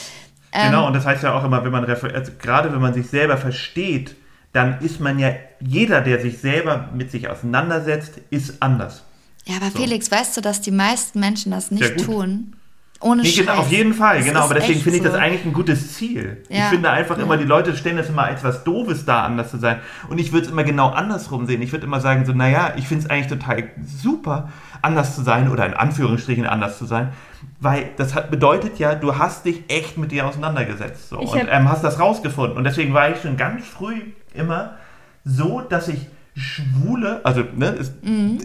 Ähm, 0.52 0.70
genau, 0.70 0.86
und 0.88 0.92
das 0.92 1.06
heißt 1.06 1.22
ja 1.22 1.32
auch 1.32 1.42
immer, 1.42 1.64
wenn 1.64 1.72
man 1.72 1.86
also 1.86 2.32
gerade 2.38 2.72
wenn 2.72 2.80
man 2.80 2.92
sich 2.92 3.08
selber 3.08 3.38
versteht, 3.38 4.14
dann 4.52 4.80
ist 4.80 5.00
man 5.00 5.18
ja, 5.18 5.34
jeder, 5.60 6.00
der 6.00 6.20
sich 6.20 6.38
selber 6.38 6.90
mit 6.94 7.10
sich 7.10 7.28
auseinandersetzt, 7.28 8.20
ist 8.30 8.62
anders. 8.62 9.04
Ja, 9.44 9.56
aber 9.56 9.70
so. 9.70 9.78
Felix, 9.78 10.10
weißt 10.10 10.36
du, 10.36 10.40
dass 10.40 10.60
die 10.60 10.70
meisten 10.70 11.20
Menschen 11.20 11.52
das 11.52 11.70
nicht 11.70 12.04
tun? 12.04 12.54
Ohne 13.02 13.22
nee, 13.22 13.32
genau, 13.32 13.54
Auf 13.54 13.70
jeden 13.70 13.94
Fall, 13.94 14.18
das 14.18 14.26
genau. 14.26 14.42
Aber 14.42 14.54
deswegen 14.54 14.80
finde 14.80 14.98
ich 14.98 15.04
so. 15.04 15.10
das 15.10 15.18
eigentlich 15.18 15.44
ein 15.44 15.52
gutes 15.52 15.94
Ziel. 15.94 16.44
Ja. 16.48 16.58
Ich 16.58 16.64
finde 16.66 16.90
einfach 16.90 17.16
ja. 17.18 17.24
immer, 17.24 17.36
die 17.36 17.44
Leute 17.44 17.76
stellen 17.76 17.96
das 17.96 18.08
immer 18.08 18.22
als 18.22 18.44
was 18.44 18.62
Doofes 18.62 19.04
da, 19.04 19.24
anders 19.24 19.50
zu 19.50 19.58
sein. 19.58 19.80
Und 20.08 20.18
ich 20.18 20.32
würde 20.32 20.46
es 20.46 20.52
immer 20.52 20.62
genau 20.62 20.90
andersrum 20.90 21.46
sehen. 21.46 21.62
Ich 21.62 21.72
würde 21.72 21.86
immer 21.86 22.00
sagen, 22.00 22.24
so, 22.24 22.32
naja, 22.32 22.74
ich 22.76 22.86
finde 22.86 23.04
es 23.04 23.10
eigentlich 23.10 23.26
total 23.26 23.64
super, 23.84 24.50
anders 24.82 25.16
zu 25.16 25.22
sein 25.22 25.50
oder 25.50 25.66
in 25.66 25.74
Anführungsstrichen 25.74 26.46
anders 26.46 26.78
zu 26.78 26.84
sein. 26.84 27.12
Weil 27.58 27.90
das 27.96 28.14
hat, 28.14 28.30
bedeutet 28.30 28.78
ja, 28.78 28.94
du 28.94 29.18
hast 29.18 29.46
dich 29.46 29.64
echt 29.68 29.98
mit 29.98 30.12
dir 30.12 30.26
auseinandergesetzt 30.26 31.08
so, 31.08 31.18
und 31.18 31.48
ähm, 31.50 31.68
hast 31.68 31.82
das 31.82 31.98
rausgefunden. 31.98 32.56
Und 32.56 32.64
deswegen 32.64 32.94
war 32.94 33.10
ich 33.10 33.20
schon 33.20 33.36
ganz 33.36 33.66
früh 33.66 34.00
immer 34.34 34.76
so, 35.24 35.60
dass 35.60 35.88
ich 35.88 36.08
Schwule, 36.34 37.20
also 37.24 37.44
ne, 37.54 37.66
ist, 37.68 38.02
mhm. 38.02 38.38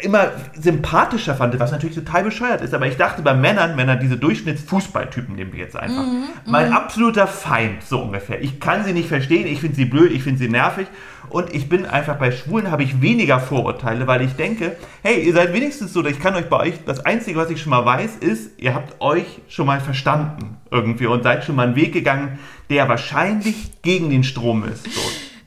immer 0.00 0.30
sympathischer 0.54 1.34
fand, 1.34 1.58
was 1.58 1.72
natürlich 1.72 1.96
total 1.96 2.22
bescheuert 2.22 2.60
ist. 2.60 2.72
Aber 2.72 2.86
ich 2.86 2.96
dachte 2.96 3.20
bei 3.22 3.34
Männern, 3.34 3.74
Männer, 3.74 3.96
diese 3.96 4.16
Durchschnittsfußballtypen 4.16 5.34
nehmen 5.34 5.52
wir 5.52 5.58
jetzt 5.58 5.76
einfach. 5.76 6.06
Mhm. 6.06 6.24
Mein 6.46 6.68
mhm. 6.68 6.76
absoluter 6.76 7.26
Feind, 7.26 7.82
so 7.82 8.00
ungefähr. 8.00 8.40
Ich 8.42 8.60
kann 8.60 8.84
sie 8.84 8.92
nicht 8.92 9.08
verstehen, 9.08 9.48
ich 9.48 9.60
finde 9.60 9.74
sie 9.74 9.86
blöd, 9.86 10.12
ich 10.12 10.22
finde 10.22 10.38
sie 10.38 10.48
nervig. 10.48 10.86
Und 11.30 11.52
ich 11.52 11.68
bin 11.68 11.84
einfach 11.84 12.16
bei 12.16 12.30
Schwulen 12.30 12.70
habe 12.70 12.84
ich 12.84 13.00
weniger 13.00 13.40
Vorurteile, 13.40 14.06
weil 14.06 14.22
ich 14.22 14.34
denke, 14.34 14.76
hey, 15.02 15.20
ihr 15.24 15.32
seid 15.32 15.52
wenigstens 15.52 15.92
so, 15.92 16.04
ich 16.04 16.20
kann 16.20 16.36
euch 16.36 16.48
bei 16.48 16.58
euch, 16.58 16.74
das 16.84 17.04
Einzige, 17.06 17.38
was 17.38 17.50
ich 17.50 17.60
schon 17.60 17.70
mal 17.70 17.84
weiß, 17.84 18.16
ist, 18.16 18.60
ihr 18.60 18.74
habt 18.74 19.00
euch 19.00 19.40
schon 19.48 19.66
mal 19.66 19.80
verstanden 19.80 20.58
irgendwie 20.70 21.06
und 21.06 21.24
seid 21.24 21.44
schon 21.44 21.56
mal 21.56 21.66
einen 21.66 21.76
Weg 21.76 21.92
gegangen, 21.92 22.38
der 22.70 22.88
wahrscheinlich 22.88 23.82
gegen 23.82 24.10
den 24.10 24.22
Strom 24.22 24.64
ist. 24.64 24.84
So. 24.84 25.00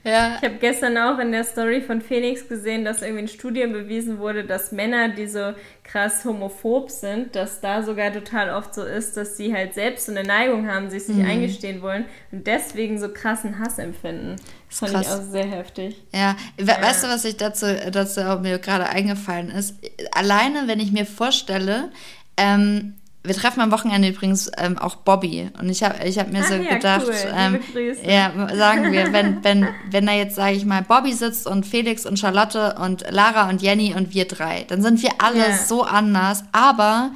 Ja. 0.06 0.38
Ich 0.38 0.48
habe 0.48 0.58
gestern 0.60 0.98
auch 1.00 1.18
in 1.18 1.32
der 1.32 1.44
Story 1.44 1.82
von 1.82 2.00
Phoenix 2.00 2.48
gesehen, 2.48 2.86
dass 2.86 3.02
irgendwie 3.02 3.24
in 3.24 3.28
Studien 3.28 3.74
bewiesen 3.74 4.20
wurde, 4.20 4.46
dass 4.46 4.72
Männer, 4.72 5.10
die 5.10 5.26
so 5.26 5.54
krass 5.84 6.24
homophob 6.24 6.92
sind, 6.92 7.36
dass 7.36 7.60
da 7.60 7.82
sogar 7.82 8.14
total 8.14 8.52
oft 8.52 8.76
so 8.76 8.84
ist, 8.84 9.18
dass 9.18 9.36
sie 9.36 9.52
halt 9.52 9.74
selbst 9.74 10.06
so 10.06 10.12
eine 10.12 10.24
Neigung 10.24 10.68
haben, 10.68 10.92
sich 10.92 11.06
sich 11.06 11.16
mhm. 11.16 11.26
eingestehen 11.26 11.82
wollen 11.82 12.06
und 12.32 12.46
deswegen 12.46 13.00
so 13.00 13.10
krassen 13.12 13.58
Hass 13.58 13.80
empfinden. 13.80 14.36
Das 14.70 14.80
fand 14.80 14.94
krass. 14.94 15.08
ich 15.08 15.12
auch 15.12 15.32
sehr 15.32 15.48
heftig. 15.48 15.96
Ja. 16.14 16.36
We 16.58 16.68
ja. 16.68 16.82
weißt 16.82 17.04
du, 17.04 17.08
was 17.08 17.26
ich 17.26 17.38
dazu, 17.38 17.66
dazu 17.92 18.22
auch 18.22 18.42
mir 18.42 18.60
gerade 18.60 18.88
eingefallen 18.88 19.50
ist? 19.50 19.74
Alleine, 20.12 20.68
wenn 20.68 20.80
ich 20.80 20.92
mir 20.92 21.08
vorstelle, 21.08 21.90
ähm, 22.38 22.94
wir 23.26 23.36
treffen 23.36 23.62
am 23.62 23.72
Wochenende 23.72 24.10
übrigens 24.10 24.52
ähm, 24.58 24.78
auch 24.78 24.96
Bobby. 24.96 25.50
Und 25.60 25.70
ich 25.70 25.84
habe 25.84 26.04
ich 26.06 26.20
hab 26.20 26.32
mir 26.32 26.42
Ach, 26.44 26.48
so 26.48 26.56
ja, 26.56 26.76
gedacht, 26.76 27.06
cool. 27.08 27.34
ähm, 27.36 27.60
ja, 28.04 28.32
sagen 28.56 28.92
wir, 28.92 29.14
wenn, 29.14 29.44
wenn, 29.44 29.68
wenn 29.90 30.06
da 30.06 30.14
jetzt, 30.14 30.36
sage 30.36 30.56
ich 30.56 30.66
mal, 30.66 30.82
Bobby 30.82 31.14
sitzt 31.14 31.48
und 31.48 31.66
Felix 31.66 32.06
und 32.06 32.20
Charlotte 32.20 32.76
und 32.80 33.06
Lara 33.12 33.50
und 33.50 33.62
Jenny 33.62 33.94
und 33.94 34.14
wir 34.14 34.28
drei, 34.28 34.66
dann 34.68 34.82
sind 34.82 35.02
wir 35.02 35.12
alle 35.20 35.48
yeah. 35.48 35.58
so 35.58 35.84
anders. 35.84 36.44
Aber 36.52 37.12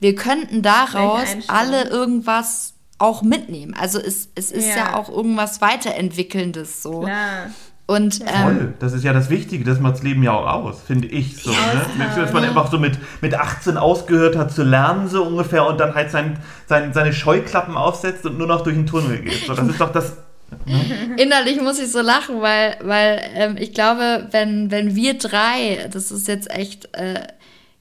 wir 0.00 0.14
könnten 0.14 0.62
daraus 0.62 1.28
alle 1.48 1.88
irgendwas 1.88 2.74
auch 2.98 3.22
mitnehmen. 3.22 3.74
Also 3.74 3.98
es, 3.98 4.28
es 4.34 4.52
ist 4.52 4.68
ja. 4.68 4.76
ja 4.76 4.96
auch 4.96 5.08
irgendwas 5.08 5.60
Weiterentwickelndes 5.60 6.82
so. 6.82 7.00
Klar. 7.00 7.50
Und, 7.92 8.14
Voll, 8.14 8.52
ähm, 8.58 8.74
das 8.78 8.94
ist 8.94 9.04
ja 9.04 9.12
das 9.12 9.28
Wichtige, 9.28 9.64
das 9.64 9.78
macht 9.78 9.96
das 9.96 10.02
Leben 10.02 10.22
ja 10.22 10.32
auch 10.32 10.46
aus, 10.46 10.80
finde 10.80 11.08
ich 11.08 11.36
so. 11.36 11.50
Ne? 11.50 12.08
Dass 12.16 12.32
man 12.32 12.42
einfach 12.42 12.70
so 12.70 12.78
mit, 12.78 12.98
mit 13.20 13.34
18 13.34 13.76
ausgehört 13.76 14.34
hat 14.36 14.50
zu 14.50 14.62
lernen, 14.62 15.08
so 15.08 15.24
ungefähr, 15.24 15.66
und 15.66 15.78
dann 15.78 15.94
halt 15.94 16.10
sein, 16.10 16.38
sein, 16.66 16.94
seine 16.94 17.12
Scheuklappen 17.12 17.76
aufsetzt 17.76 18.24
und 18.24 18.38
nur 18.38 18.46
noch 18.46 18.62
durch 18.62 18.76
den 18.76 18.86
Tunnel 18.86 19.18
geht. 19.18 19.46
So, 19.46 19.52
das 19.54 19.68
ist 19.68 19.78
doch 19.78 19.92
das. 19.92 20.16
Ne? 20.64 20.80
Innerlich 21.18 21.60
muss 21.60 21.78
ich 21.78 21.92
so 21.92 22.00
lachen, 22.00 22.40
weil, 22.40 22.76
weil 22.82 23.20
ähm, 23.34 23.56
ich 23.58 23.74
glaube, 23.74 24.28
wenn, 24.30 24.70
wenn 24.70 24.96
wir 24.96 25.18
drei, 25.18 25.86
das 25.92 26.10
ist 26.10 26.28
jetzt 26.28 26.50
echt 26.50 26.88
äh, 26.94 27.20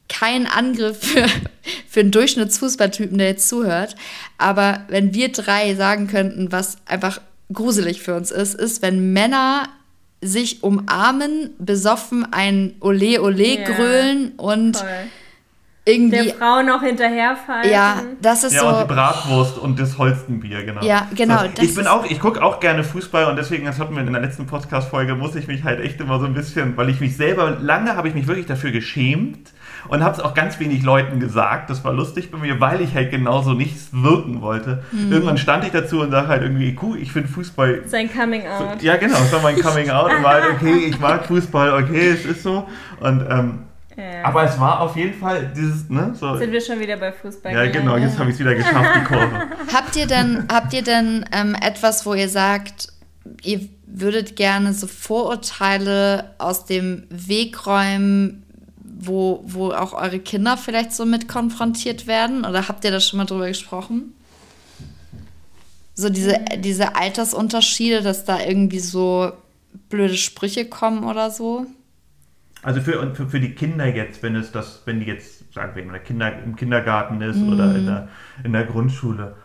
kein 0.10 0.46
Angriff 0.46 1.00
für, 1.00 1.26
für 1.88 2.02
einen 2.02 2.12
Durchschnittsfußballtypen, 2.12 3.18
der 3.18 3.28
jetzt 3.28 3.48
zuhört, 3.48 3.96
aber 4.38 4.82
wenn 4.90 5.14
wir 5.14 5.32
drei 5.32 5.74
sagen 5.76 6.08
könnten, 6.08 6.52
was 6.52 6.78
einfach 6.86 7.22
gruselig 7.54 8.02
für 8.02 8.16
uns 8.16 8.32
ist, 8.32 8.56
ist, 8.56 8.82
wenn 8.82 9.14
Männer 9.14 9.68
sich 10.22 10.64
umarmen, 10.64 11.52
besoffen 11.58 12.28
ein 12.32 12.76
Ole 12.80 13.22
Ole 13.22 13.60
ja, 13.60 13.66
grölen 13.66 14.34
und 14.38 14.78
voll. 14.78 14.88
irgendwie. 15.86 16.26
Der 16.26 16.36
Frau 16.36 16.62
noch 16.62 16.84
hinterherfallen. 16.84 17.72
Ja, 17.72 18.04
das 18.22 18.44
ist 18.44 18.54
ja, 18.54 18.60
so. 18.60 18.66
Ja, 18.68 18.72
und 18.74 18.90
die 18.90 18.94
Bratwurst 18.94 19.58
und 19.58 19.80
das 19.80 19.98
Holstenbier, 19.98 20.64
genau. 20.64 20.84
Ja, 20.84 21.08
genau. 21.16 21.40
So, 21.40 21.64
ich 21.64 21.74
bin 21.74 21.88
auch, 21.88 22.06
ich 22.06 22.20
gucke 22.20 22.44
auch 22.44 22.60
gerne 22.60 22.84
Fußball 22.84 23.26
und 23.26 23.36
deswegen, 23.36 23.66
das 23.66 23.80
hatten 23.80 23.96
wir 23.96 24.04
in 24.04 24.14
der 24.14 24.22
letzten 24.22 24.46
Podcast-Folge, 24.46 25.16
muss 25.16 25.36
ich 25.36 25.48
mich 25.48 25.64
halt 25.64 25.80
echt 25.80 26.00
immer 26.00 26.20
so 26.20 26.26
ein 26.26 26.36
bisschen, 26.36 26.78
weil 26.78 26.90
ich 26.90 27.00
mich 27.00 27.18
selber, 27.18 27.58
lange 27.60 27.96
habe 27.96 28.08
ich 28.08 28.14
mich 28.14 28.28
wirklich 28.28 28.46
dafür 28.46 28.72
geschämt, 28.72 29.52
und 29.88 30.04
habe 30.04 30.16
es 30.16 30.22
auch 30.22 30.34
ganz 30.34 30.60
wenig 30.60 30.84
Leuten 30.84 31.20
gesagt. 31.20 31.70
Das 31.70 31.84
war 31.84 31.94
lustig 31.94 32.32
bei 32.32 32.38
mir, 32.38 32.60
weil 32.60 32.82
ich 32.82 32.96
halt 32.96 33.12
genauso 33.12 33.54
nichts 33.54 33.90
wirken 33.92 34.42
wollte. 34.42 34.84
Mhm. 34.92 35.12
Irgendwann 35.12 35.38
stand 35.38 35.66
ich 35.66 35.72
dazu 35.72 36.02
und 36.02 36.12
sage 36.12 36.28
halt 36.28 36.44
irgendwie, 36.44 36.78
cool, 36.82 36.98
ich 36.98 37.12
finde 37.12 37.30
Fußball. 37.30 37.84
Sein 37.86 38.12
Coming 38.12 38.48
Out. 38.48 38.80
So, 38.82 38.86
ja, 38.86 38.98
genau, 38.98 39.18
es 39.18 39.32
war 39.32 39.42
mein 39.42 39.60
Coming 39.60 39.90
Out 39.90 40.14
und 40.14 40.24
war 40.24 40.34
halt, 40.34 40.46
okay, 40.56 40.86
ich 40.88 41.00
mag 41.00 41.26
Fußball, 41.26 41.84
okay, 41.84 42.10
es 42.10 42.26
ist 42.26 42.44
so. 42.44 42.68
Und 43.00 43.26
ähm, 43.30 43.60
ja. 43.98 44.24
Aber 44.24 44.44
es 44.44 44.60
war 44.60 44.80
auf 44.80 44.96
jeden 44.96 45.14
Fall 45.14 45.52
dieses, 45.56 45.90
ne? 45.90 46.14
So. 46.18 46.38
Sind 46.38 46.52
wir 46.52 46.62
schon 46.62 46.80
wieder 46.80 46.98
bei 46.98 47.12
Fußball? 47.12 47.54
Ja, 47.54 47.70
genau, 47.70 47.98
jetzt 47.98 48.18
habe 48.18 48.30
ich 48.30 48.36
es 48.36 48.40
wieder 48.40 48.56
geschafft, 48.56 48.90
die 48.96 49.04
Kurve. 49.04 49.48
habt 49.74 49.96
ihr 49.96 50.08
denn, 50.08 50.48
habt 50.52 50.74
ihr 50.74 50.84
denn 50.84 51.26
ähm, 51.32 51.56
etwas, 51.56 52.06
wo 52.06 52.14
ihr 52.14 52.30
sagt, 52.30 52.88
ihr 53.44 53.62
würdet 53.86 54.36
gerne 54.36 54.74
so 54.74 54.88
Vorurteile 54.88 56.32
aus 56.38 56.66
dem 56.66 57.04
Weg 57.10 57.68
räumen, 57.68 58.44
wo, 59.02 59.44
wo 59.46 59.72
auch 59.72 59.94
eure 59.94 60.20
Kinder 60.20 60.58
vielleicht 60.58 60.94
so 60.94 61.06
mit 61.06 61.28
konfrontiert 61.28 62.08
werden? 62.08 62.46
Oder 62.46 62.68
habt 62.68 62.84
ihr 62.86 62.92
da 62.92 63.00
schon 63.00 63.18
mal 63.18 63.26
drüber 63.26 63.48
gesprochen? 63.48 64.14
So 65.94 66.10
diese, 66.10 66.40
diese 66.58 66.96
Altersunterschiede, 66.96 68.02
dass 68.02 68.26
da 68.26 68.40
irgendwie 68.40 68.80
so 68.80 69.32
blöde 69.90 70.16
Sprüche 70.16 70.66
kommen 70.66 71.04
oder 71.04 71.32
so? 71.32 71.66
Also 72.64 72.82
für, 72.82 73.16
für, 73.16 73.28
für 73.28 73.40
die 73.40 73.56
Kinder 73.56 73.88
jetzt, 73.88 74.22
wenn 74.22 74.36
es 74.36 74.52
das, 74.52 74.84
wenn 74.86 75.00
die 75.00 75.08
jetzt, 75.08 75.52
sagen 75.54 75.76
wir, 75.76 75.84
in 75.84 75.92
der 75.92 76.00
Kinder, 76.00 76.32
im 76.44 76.56
Kindergarten 76.56 77.22
ist 77.22 77.38
mm. 77.38 77.52
oder 77.52 77.76
in 77.76 77.86
der, 77.86 78.08
in 78.44 78.54
der 78.54 78.66
Grundschule. 78.66 79.36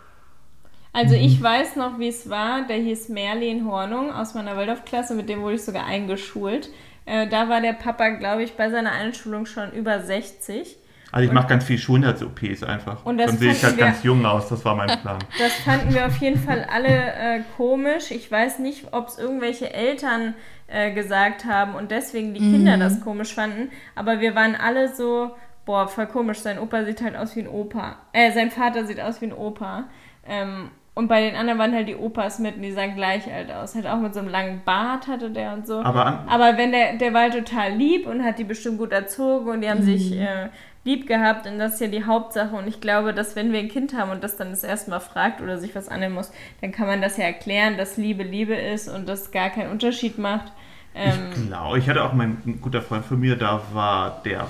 Also 0.93 1.15
ich 1.15 1.43
weiß 1.43 1.77
noch, 1.77 1.99
wie 1.99 2.09
es 2.09 2.29
war. 2.29 2.67
Der 2.67 2.77
hieß 2.77 3.09
Merlin 3.09 3.67
Hornung 3.67 4.11
aus 4.13 4.35
meiner 4.35 4.57
Waldorfklasse, 4.57 5.15
mit 5.15 5.29
dem 5.29 5.43
wurde 5.43 5.57
ich 5.57 5.63
sogar 5.63 5.85
eingeschult. 5.85 6.71
Äh, 7.07 7.29
da 7.29 7.49
war 7.49 7.61
der 7.61 7.73
Papa, 7.73 8.11
glaube 8.11 8.43
ich, 8.43 8.57
bei 8.57 8.69
seiner 8.69 8.93
Einschulung 8.93 9.47
schon 9.47 9.73
über 9.73 10.01
60. 10.01 10.77
Also 11.13 11.29
ich 11.29 11.33
mache 11.33 11.47
ganz 11.47 11.65
viel 11.65 11.79
Schönheits-OPs 11.79 12.65
einfach. 12.65 13.07
Und 13.07 13.19
Dann 13.19 13.39
sehe 13.39 13.53
ich 13.53 13.65
halt 13.65 13.77
wir, 13.77 13.85
ganz 13.85 14.03
jung 14.03 14.27
aus, 14.27 14.49
das 14.49 14.65
war 14.65 14.75
mein 14.75 14.89
Plan. 15.01 15.19
Das 15.39 15.53
fanden 15.65 15.95
wir 15.95 16.07
auf 16.07 16.17
jeden 16.19 16.39
Fall 16.39 16.67
alle 16.71 16.89
äh, 16.89 17.41
komisch. 17.57 18.11
Ich 18.11 18.31
weiß 18.31 18.59
nicht, 18.59 18.93
ob 18.93 19.09
es 19.09 19.19
irgendwelche 19.19 19.73
Eltern 19.73 20.35
äh, 20.67 20.93
gesagt 20.93 21.45
haben 21.45 21.75
und 21.75 21.91
deswegen 21.93 22.35
die 22.35 22.41
Kinder 22.41 22.77
mhm. 22.77 22.81
das 22.81 23.01
komisch 23.01 23.33
fanden. 23.35 23.71
Aber 23.95 24.21
wir 24.21 24.35
waren 24.35 24.57
alle 24.57 24.95
so, 24.95 25.31
boah, 25.65 25.87
voll 25.87 26.07
komisch, 26.07 26.41
sein 26.41 26.59
Opa 26.59 26.85
sieht 26.85 27.01
halt 27.01 27.17
aus 27.17 27.37
wie 27.37 27.41
ein 27.41 27.49
Opa. 27.49 27.97
Äh, 28.13 28.33
sein 28.33 28.51
Vater 28.51 28.85
sieht 28.85 29.01
aus 29.01 29.21
wie 29.21 29.27
ein 29.27 29.33
Opa. 29.33 29.85
Ähm, 30.27 30.71
und 30.97 31.09
bei 31.09 31.21
den 31.21 31.37
anderen 31.37 31.59
waren 31.59 31.75
halt 31.75 31.89
die 31.89 31.95
Opas 31.95 32.39
mit 32.39 32.57
und 32.57 32.63
die 32.63 32.73
sahen 32.73 32.95
gleich 32.95 33.31
alt 33.31 33.53
aus. 33.53 33.75
Halt 33.75 33.87
auch 33.87 33.99
mit 33.99 34.15
so 34.15 34.21
einem 34.21 34.31
langen 34.31 34.63
Bart 34.65 35.09
hatte 35.09 35.29
der 35.29 35.53
und 35.53 35.67
so. 35.67 35.83
Aber, 35.83 36.25
Aber 36.27 36.57
wenn 36.57 36.73
der, 36.73 36.95
der 36.95 37.13
war 37.13 37.21
halt 37.25 37.35
total 37.35 37.73
lieb 37.73 38.07
und 38.07 38.25
hat 38.25 38.39
die 38.39 38.45
bestimmt 38.45 38.79
gut 38.79 38.93
erzogen 38.93 39.51
und 39.51 39.61
die 39.61 39.69
haben 39.69 39.81
mhm. 39.81 39.85
sich 39.99 40.19
äh, 40.19 40.49
lieb 40.85 41.07
gehabt 41.07 41.47
und 41.47 41.59
das 41.59 41.75
ist 41.75 41.81
ja 41.83 41.89
die 41.89 42.05
Hauptsache. 42.05 42.57
Und 42.57 42.67
ich 42.67 42.81
glaube, 42.81 43.13
dass 43.13 43.37
wenn 43.37 43.53
wir 43.53 43.59
ein 43.59 43.69
Kind 43.69 43.95
haben 43.95 44.11
und 44.11 44.25
das 44.25 44.39
dann 44.39 44.49
das 44.49 44.65
erste 44.65 44.89
Mal 44.89 45.01
fragt 45.01 45.43
oder 45.43 45.59
sich 45.59 45.75
was 45.75 45.91
annehmen 45.91 46.15
muss, 46.15 46.33
dann 46.63 46.73
kann 46.73 46.87
man 46.87 47.03
das 47.03 47.19
ja 47.19 47.25
erklären, 47.25 47.77
dass 47.77 47.99
Liebe 47.99 48.23
Liebe 48.23 48.55
ist 48.55 48.89
und 48.89 49.07
das 49.07 49.33
gar 49.33 49.51
keinen 49.51 49.71
Unterschied 49.71 50.17
macht. 50.17 50.51
Ähm, 50.95 51.29
ich 51.31 51.47
glaube, 51.47 51.79
ich 51.79 51.91
hatte 51.91 52.05
auch 52.05 52.15
mein 52.15 52.39
ein 52.47 52.63
guter 52.63 52.81
Freund 52.81 53.05
von 53.05 53.21
mir, 53.21 53.37
da 53.37 53.61
war 53.75 54.23
der 54.25 54.47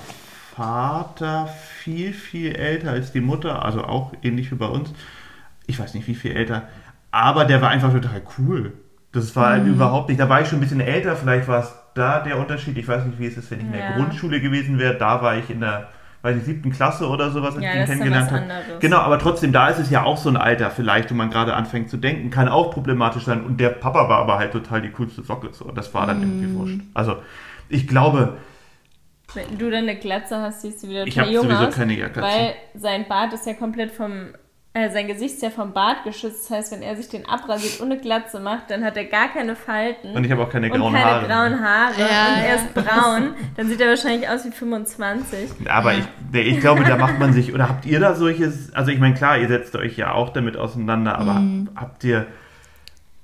Vater 0.55 1.47
viel, 1.47 2.13
viel 2.13 2.55
älter 2.55 2.91
als 2.91 3.11
die 3.11 3.19
Mutter, 3.19 3.65
also 3.65 3.83
auch 3.83 4.13
ähnlich 4.23 4.49
wie 4.49 4.55
bei 4.55 4.67
uns. 4.67 4.93
Ich 5.67 5.79
weiß 5.79 5.93
nicht, 5.93 6.07
wie 6.07 6.15
viel 6.15 6.31
älter, 6.31 6.63
aber 7.11 7.45
der 7.45 7.61
war 7.61 7.69
einfach 7.69 7.91
total 7.91 8.21
cool. 8.37 8.73
Das 9.11 9.35
war 9.35 9.49
halt 9.51 9.65
mhm. 9.65 9.73
überhaupt 9.73 10.09
nicht, 10.09 10.19
da 10.19 10.27
war 10.29 10.41
ich 10.41 10.47
schon 10.47 10.57
ein 10.57 10.61
bisschen 10.61 10.81
älter, 10.81 11.15
vielleicht 11.15 11.47
war 11.47 11.59
es 11.59 11.73
da 11.93 12.19
der 12.19 12.37
Unterschied. 12.39 12.77
Ich 12.77 12.87
weiß 12.87 13.05
nicht, 13.05 13.19
wie 13.19 13.25
es 13.25 13.37
ist, 13.37 13.51
wenn 13.51 13.59
ich 13.59 13.65
in 13.65 13.71
der 13.71 13.81
ja. 13.81 13.95
Grundschule 13.95 14.39
gewesen 14.41 14.79
wäre. 14.79 14.95
Da 14.95 15.21
war 15.21 15.37
ich 15.37 15.49
in 15.49 15.61
der 15.61 15.89
weiß 16.21 16.37
ich, 16.37 16.43
siebten 16.43 16.71
Klasse 16.71 17.07
oder 17.07 17.31
sowas, 17.31 17.55
als 17.55 17.63
ja, 17.63 17.73
ich 17.73 17.79
ihn 17.79 17.85
kennengelernt 17.85 18.31
habe. 18.31 18.45
Genau, 18.79 18.97
aber 18.97 19.19
trotzdem, 19.19 19.51
da 19.51 19.69
ist 19.69 19.79
es 19.79 19.89
ja 19.89 20.03
auch 20.03 20.17
so 20.17 20.29
ein 20.29 20.37
Alter 20.37 20.71
vielleicht, 20.71 21.11
wo 21.11 21.15
man 21.15 21.29
gerade 21.29 21.53
anfängt 21.53 21.89
zu 21.89 21.97
denken, 21.97 22.29
kann 22.29 22.47
auch 22.47 22.71
problematisch 22.71 23.23
sein. 23.23 23.43
Und 23.45 23.59
der 23.59 23.69
Papa 23.69 24.09
war 24.09 24.19
aber 24.19 24.37
halt 24.37 24.51
total 24.51 24.81
die 24.81 24.89
coolste 24.89 25.23
Socke. 25.23 25.49
So. 25.53 25.71
Das 25.71 25.93
war 25.93 26.07
dann 26.07 26.19
mm. 26.19 26.23
irgendwie 26.23 26.53
wurscht. 26.55 26.79
Also, 26.93 27.17
ich 27.69 27.87
glaube. 27.87 28.37
Wenn 29.33 29.57
du 29.57 29.69
dann 29.69 29.83
eine 29.83 29.97
Glatze 29.97 30.37
hast, 30.37 30.61
siehst 30.61 30.83
du 30.83 30.89
wieder 30.89 31.05
total 31.05 31.31
jung 31.31 31.51
aus. 31.51 31.75
Keine 31.75 31.95
Glatze. 31.95 32.21
Weil 32.21 32.55
sein 32.75 33.05
Bart 33.07 33.33
ist 33.33 33.45
ja 33.45 33.53
komplett 33.53 33.91
vom 33.91 34.33
äh, 34.77 34.91
sein 34.91 35.07
Gesicht 35.07 35.35
ist 35.35 35.41
ja 35.41 35.49
vom 35.49 35.73
Bart 35.73 36.03
geschützt. 36.03 36.45
Das 36.45 36.57
heißt, 36.57 36.71
wenn 36.71 36.81
er 36.81 36.95
sich 36.95 37.09
den 37.09 37.27
abrasiert 37.27 37.79
und 37.79 37.91
eine 37.91 37.99
Glatze 37.99 38.39
macht, 38.39 38.69
dann 38.69 38.83
hat 38.83 38.95
er 38.95 39.05
gar 39.05 39.29
keine 39.29 39.55
Falten. 39.55 40.11
Und 40.11 40.23
ich 40.23 40.31
habe 40.31 40.43
auch 40.43 40.49
keine 40.49 40.69
grauen 40.69 40.93
keine 40.93 41.05
Haare. 41.05 41.25
grauen 41.25 41.59
Haare. 41.59 41.93
Ja, 41.97 42.33
und 42.33 42.43
er 42.43 42.55
ist 42.55 42.73
braun. 42.73 43.33
Dann 43.55 43.67
sieht 43.67 43.81
er 43.81 43.89
wahrscheinlich 43.89 44.29
aus 44.29 44.45
wie 44.45 44.51
25. 44.51 45.67
Aber 45.67 45.93
ich, 45.93 46.05
ich 46.33 46.59
glaube, 46.59 46.83
da 46.83 46.97
macht 46.97 47.19
man 47.19 47.33
sich, 47.33 47.53
oder 47.53 47.69
habt 47.69 47.85
ihr 47.85 47.99
da 47.99 48.13
solches, 48.13 48.73
also 48.73 48.91
ich 48.91 48.99
meine, 48.99 49.15
klar, 49.15 49.37
ihr 49.37 49.47
setzt 49.47 49.75
euch 49.75 49.97
ja 49.97 50.11
auch 50.11 50.29
damit 50.29 50.57
auseinander, 50.57 51.17
aber 51.17 51.33
mhm. 51.33 51.69
habt 51.75 52.03
ihr 52.03 52.27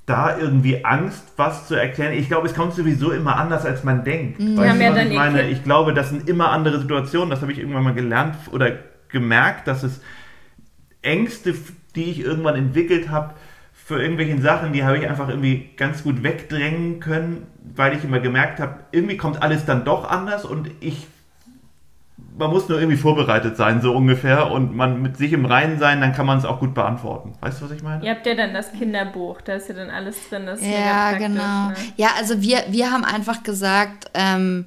da 0.06 0.38
irgendwie 0.38 0.84
Angst, 0.84 1.34
was 1.38 1.68
zu 1.68 1.76
erklären. 1.76 2.14
Ich 2.14 2.28
glaube, 2.28 2.48
es 2.48 2.56
kommt 2.56 2.74
sowieso 2.74 3.12
immer 3.12 3.38
anders, 3.38 3.66
als 3.66 3.84
man 3.84 4.04
denkt. 4.04 4.40
Mhm. 4.40 4.58
Weißt 4.58 4.82
du, 4.82 4.96
was 4.96 5.06
ich 5.06 5.14
meine? 5.14 5.50
Ich 5.50 5.64
glaube, 5.64 5.94
das 5.94 6.10
sind 6.10 6.28
immer 6.28 6.52
andere 6.52 6.80
Situationen. 6.80 7.30
Das 7.30 7.42
habe 7.42 7.52
ich 7.52 7.60
irgendwann 7.60 7.84
mal 7.84 7.94
gelernt 7.94 8.36
oder 8.52 8.72
gemerkt, 9.10 9.68
dass 9.68 9.84
es 9.84 10.02
Ängste, 11.04 11.54
die 11.96 12.06
ich 12.06 12.20
irgendwann 12.20 12.56
entwickelt 12.56 13.10
habe, 13.10 13.36
für 13.74 14.02
irgendwelche 14.02 14.42
Sachen, 14.42 14.72
die 14.74 14.84
habe 14.84 14.98
ich 14.98 15.08
einfach 15.08 15.28
irgendwie 15.28 15.70
ganz 15.76 16.04
gut 16.04 16.24
wegdrängen 16.24 17.00
können, 17.00 17.48
weil 17.76 17.96
ich 17.96 18.04
immer 18.04 18.20
gemerkt 18.20 18.60
habe, 18.60 18.80
irgendwie 18.92 19.18
kommt 19.18 19.42
alles 19.42 19.66
dann 19.66 19.84
doch 19.84 20.10
anders 20.10 20.46
und 20.46 20.70
ich 20.80 21.08
man 22.38 22.50
muss 22.50 22.68
nur 22.68 22.80
irgendwie 22.80 22.98
vorbereitet 22.98 23.58
sein, 23.58 23.82
so 23.82 23.96
ungefähr, 23.96 24.52
und 24.52 24.76
man 24.76 25.02
mit 25.02 25.18
sich 25.18 25.34
im 25.34 25.46
Reinen 25.46 25.80
sein, 25.80 26.02
dann 26.02 26.14
kann 26.14 26.26
man 26.26 26.38
es 26.38 26.46
auch 26.46 26.60
gut 26.60 26.74
beantworten. 26.74 27.34
Weißt 27.42 27.62
du, 27.62 27.66
was 27.66 27.72
ich 27.72 27.84
meine? 27.84 28.04
Ihr 28.04 28.12
habt 28.12 28.26
ja 28.26 28.36
dann 28.36 28.54
das 28.54 28.72
Kinderbuch, 28.72 29.42
da 29.42 29.54
ist 29.54 29.70
ja 29.70 29.76
dann 29.76 29.90
alles 29.90 30.30
drin. 30.30 30.46
Das 30.46 30.60
ja, 30.66 31.18
genau. 31.18 31.70
Ne? 31.70 31.76
Ja, 31.96 32.10
also 32.18 32.42
wir, 32.42 32.64
wir 32.70 32.92
haben 32.92 33.04
einfach 33.04 33.44
gesagt, 33.44 34.10
ähm, 34.14 34.66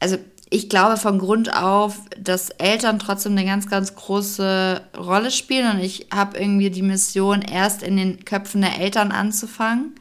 also 0.00 0.16
ich 0.52 0.68
glaube 0.68 0.98
von 0.98 1.18
Grund 1.18 1.56
auf, 1.56 1.98
dass 2.18 2.50
Eltern 2.50 2.98
trotzdem 2.98 3.32
eine 3.32 3.46
ganz, 3.46 3.70
ganz 3.70 3.94
große 3.94 4.82
Rolle 4.98 5.30
spielen 5.30 5.76
und 5.76 5.80
ich 5.80 6.08
habe 6.14 6.38
irgendwie 6.38 6.68
die 6.68 6.82
Mission, 6.82 7.40
erst 7.40 7.82
in 7.82 7.96
den 7.96 8.24
Köpfen 8.26 8.60
der 8.60 8.78
Eltern 8.78 9.12
anzufangen. 9.12 9.94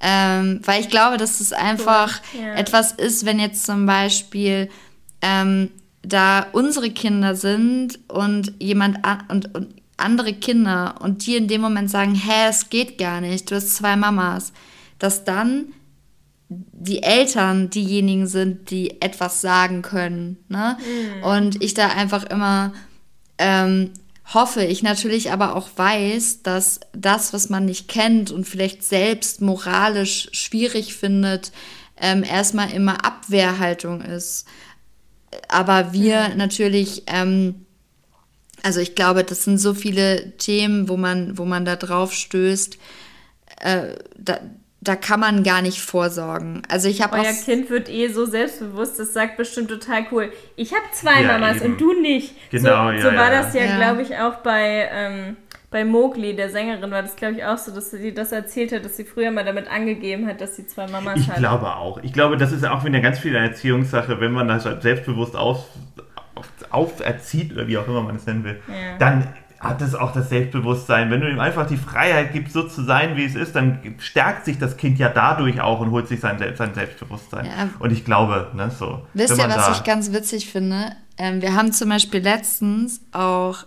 Ähm, 0.00 0.60
weil 0.64 0.80
ich 0.82 0.90
glaube, 0.90 1.16
dass 1.16 1.40
es 1.40 1.52
einfach 1.52 2.20
ja. 2.38 2.54
etwas 2.54 2.92
ist, 2.92 3.24
wenn 3.24 3.38
jetzt 3.38 3.64
zum 3.64 3.86
Beispiel 3.86 4.68
ähm, 5.22 5.70
da 6.02 6.46
unsere 6.52 6.90
Kinder 6.90 7.34
sind 7.34 7.98
und 8.08 8.52
jemand 8.58 9.04
an, 9.04 9.24
und, 9.28 9.54
und 9.54 9.74
andere 9.96 10.34
Kinder 10.34 10.96
und 11.00 11.26
die 11.26 11.36
in 11.36 11.48
dem 11.48 11.60
Moment 11.60 11.88
sagen, 11.88 12.14
hä, 12.14 12.48
es 12.48 12.68
geht 12.68 12.98
gar 12.98 13.20
nicht, 13.20 13.50
du 13.50 13.54
hast 13.54 13.76
zwei 13.76 13.96
Mamas, 13.96 14.52
dass 14.98 15.24
dann 15.24 15.72
die 16.72 17.02
Eltern 17.02 17.70
diejenigen 17.70 18.26
sind, 18.26 18.70
die 18.70 19.00
etwas 19.00 19.40
sagen 19.40 19.82
können. 19.82 20.38
Ne? 20.48 20.76
Mhm. 20.78 21.24
Und 21.24 21.62
ich 21.62 21.74
da 21.74 21.88
einfach 21.88 22.24
immer 22.24 22.72
ähm, 23.38 23.90
hoffe, 24.34 24.64
ich 24.64 24.82
natürlich 24.82 25.32
aber 25.32 25.56
auch 25.56 25.68
weiß, 25.76 26.42
dass 26.42 26.80
das, 26.92 27.32
was 27.32 27.48
man 27.50 27.64
nicht 27.64 27.88
kennt 27.88 28.30
und 28.30 28.46
vielleicht 28.46 28.84
selbst 28.84 29.40
moralisch 29.40 30.28
schwierig 30.32 30.94
findet, 30.94 31.52
ähm, 32.00 32.24
erstmal 32.24 32.72
immer 32.72 33.04
Abwehrhaltung 33.04 34.00
ist. 34.00 34.46
Aber 35.48 35.92
wir 35.92 36.30
mhm. 36.30 36.36
natürlich, 36.36 37.04
ähm, 37.06 37.66
also 38.62 38.80
ich 38.80 38.94
glaube, 38.94 39.24
das 39.24 39.44
sind 39.44 39.58
so 39.58 39.74
viele 39.74 40.36
Themen, 40.36 40.88
wo 40.88 40.96
man, 40.96 41.36
wo 41.38 41.44
man 41.44 41.64
da 41.64 41.76
drauf 41.76 42.12
stößt. 42.12 42.78
Äh, 43.60 43.96
da, 44.16 44.40
da 44.82 44.96
kann 44.96 45.20
man 45.20 45.44
gar 45.44 45.62
nicht 45.62 45.80
vorsorgen. 45.80 46.62
Also 46.68 46.88
ich 46.88 47.02
habe 47.02 47.16
Euer 47.16 47.32
Kind 47.32 47.70
wird 47.70 47.88
eh 47.88 48.08
so 48.08 48.26
selbstbewusst, 48.26 48.98
das 48.98 49.12
sagt 49.12 49.36
bestimmt 49.36 49.68
total 49.68 50.06
cool. 50.10 50.32
Ich 50.56 50.72
habe 50.72 50.82
zwei 50.92 51.22
ja, 51.22 51.38
Mamas 51.38 51.58
eben. 51.58 51.72
und 51.72 51.80
du 51.80 51.92
nicht. 52.00 52.34
Genau, 52.50 52.88
so, 52.88 52.92
ja, 52.92 53.00
so 53.00 53.06
war 53.06 53.32
ja. 53.32 53.42
das 53.42 53.54
ja, 53.54 53.64
ja. 53.64 53.76
glaube 53.76 54.02
ich, 54.02 54.16
auch 54.18 54.36
bei, 54.38 54.88
ähm, 54.92 55.36
bei 55.70 55.84
Mowgli, 55.84 56.34
der 56.34 56.50
Sängerin, 56.50 56.90
war 56.90 57.02
das, 57.02 57.14
glaube 57.14 57.34
ich, 57.34 57.44
auch 57.44 57.58
so, 57.58 57.72
dass 57.72 57.92
sie 57.92 58.12
das 58.12 58.32
erzählt 58.32 58.72
hat, 58.72 58.84
dass 58.84 58.96
sie 58.96 59.04
früher 59.04 59.30
mal 59.30 59.44
damit 59.44 59.70
angegeben 59.70 60.26
hat, 60.26 60.40
dass 60.40 60.56
sie 60.56 60.66
zwei 60.66 60.88
Mamas 60.88 61.16
ich 61.16 61.28
hat. 61.28 61.36
Ich 61.36 61.42
glaube 61.42 61.76
auch. 61.76 62.02
Ich 62.02 62.12
glaube, 62.12 62.36
das 62.36 62.50
ist 62.50 62.66
auch 62.66 62.84
wieder 62.84 63.00
ganz 63.00 63.20
viel 63.20 63.36
eine 63.36 63.50
Erziehungssache, 63.50 64.20
wenn 64.20 64.32
man 64.32 64.48
das 64.48 64.64
halt 64.64 64.82
selbstbewusst 64.82 65.36
auf, 65.36 65.64
auferzieht 66.70 67.52
oder 67.52 67.68
wie 67.68 67.78
auch 67.78 67.86
immer 67.86 68.02
man 68.02 68.16
es 68.16 68.26
nennen 68.26 68.42
will, 68.42 68.60
dann 68.98 69.28
hat 69.62 69.80
es 69.80 69.94
auch 69.94 70.12
das 70.12 70.28
Selbstbewusstsein. 70.28 71.10
Wenn 71.10 71.20
du 71.20 71.30
ihm 71.30 71.38
einfach 71.38 71.68
die 71.68 71.76
Freiheit 71.76 72.32
gibst, 72.32 72.52
so 72.52 72.64
zu 72.64 72.82
sein, 72.82 73.16
wie 73.16 73.24
es 73.24 73.36
ist, 73.36 73.54
dann 73.54 73.94
stärkt 73.98 74.44
sich 74.44 74.58
das 74.58 74.76
Kind 74.76 74.98
ja 74.98 75.08
dadurch 75.08 75.60
auch 75.60 75.78
und 75.78 75.92
holt 75.92 76.08
sich 76.08 76.18
sein, 76.18 76.36
sein 76.56 76.74
Selbstbewusstsein. 76.74 77.46
Ja. 77.46 77.68
Und 77.78 77.92
ich 77.92 78.04
glaube, 78.04 78.50
ne, 78.54 78.70
so. 78.76 79.06
Wisst 79.14 79.38
ihr, 79.38 79.48
was 79.48 79.78
ich 79.78 79.84
ganz 79.84 80.12
witzig 80.12 80.50
finde? 80.50 80.96
Ähm, 81.16 81.40
wir 81.42 81.54
haben 81.54 81.70
zum 81.70 81.90
Beispiel 81.90 82.20
letztens 82.20 83.02
auch 83.12 83.64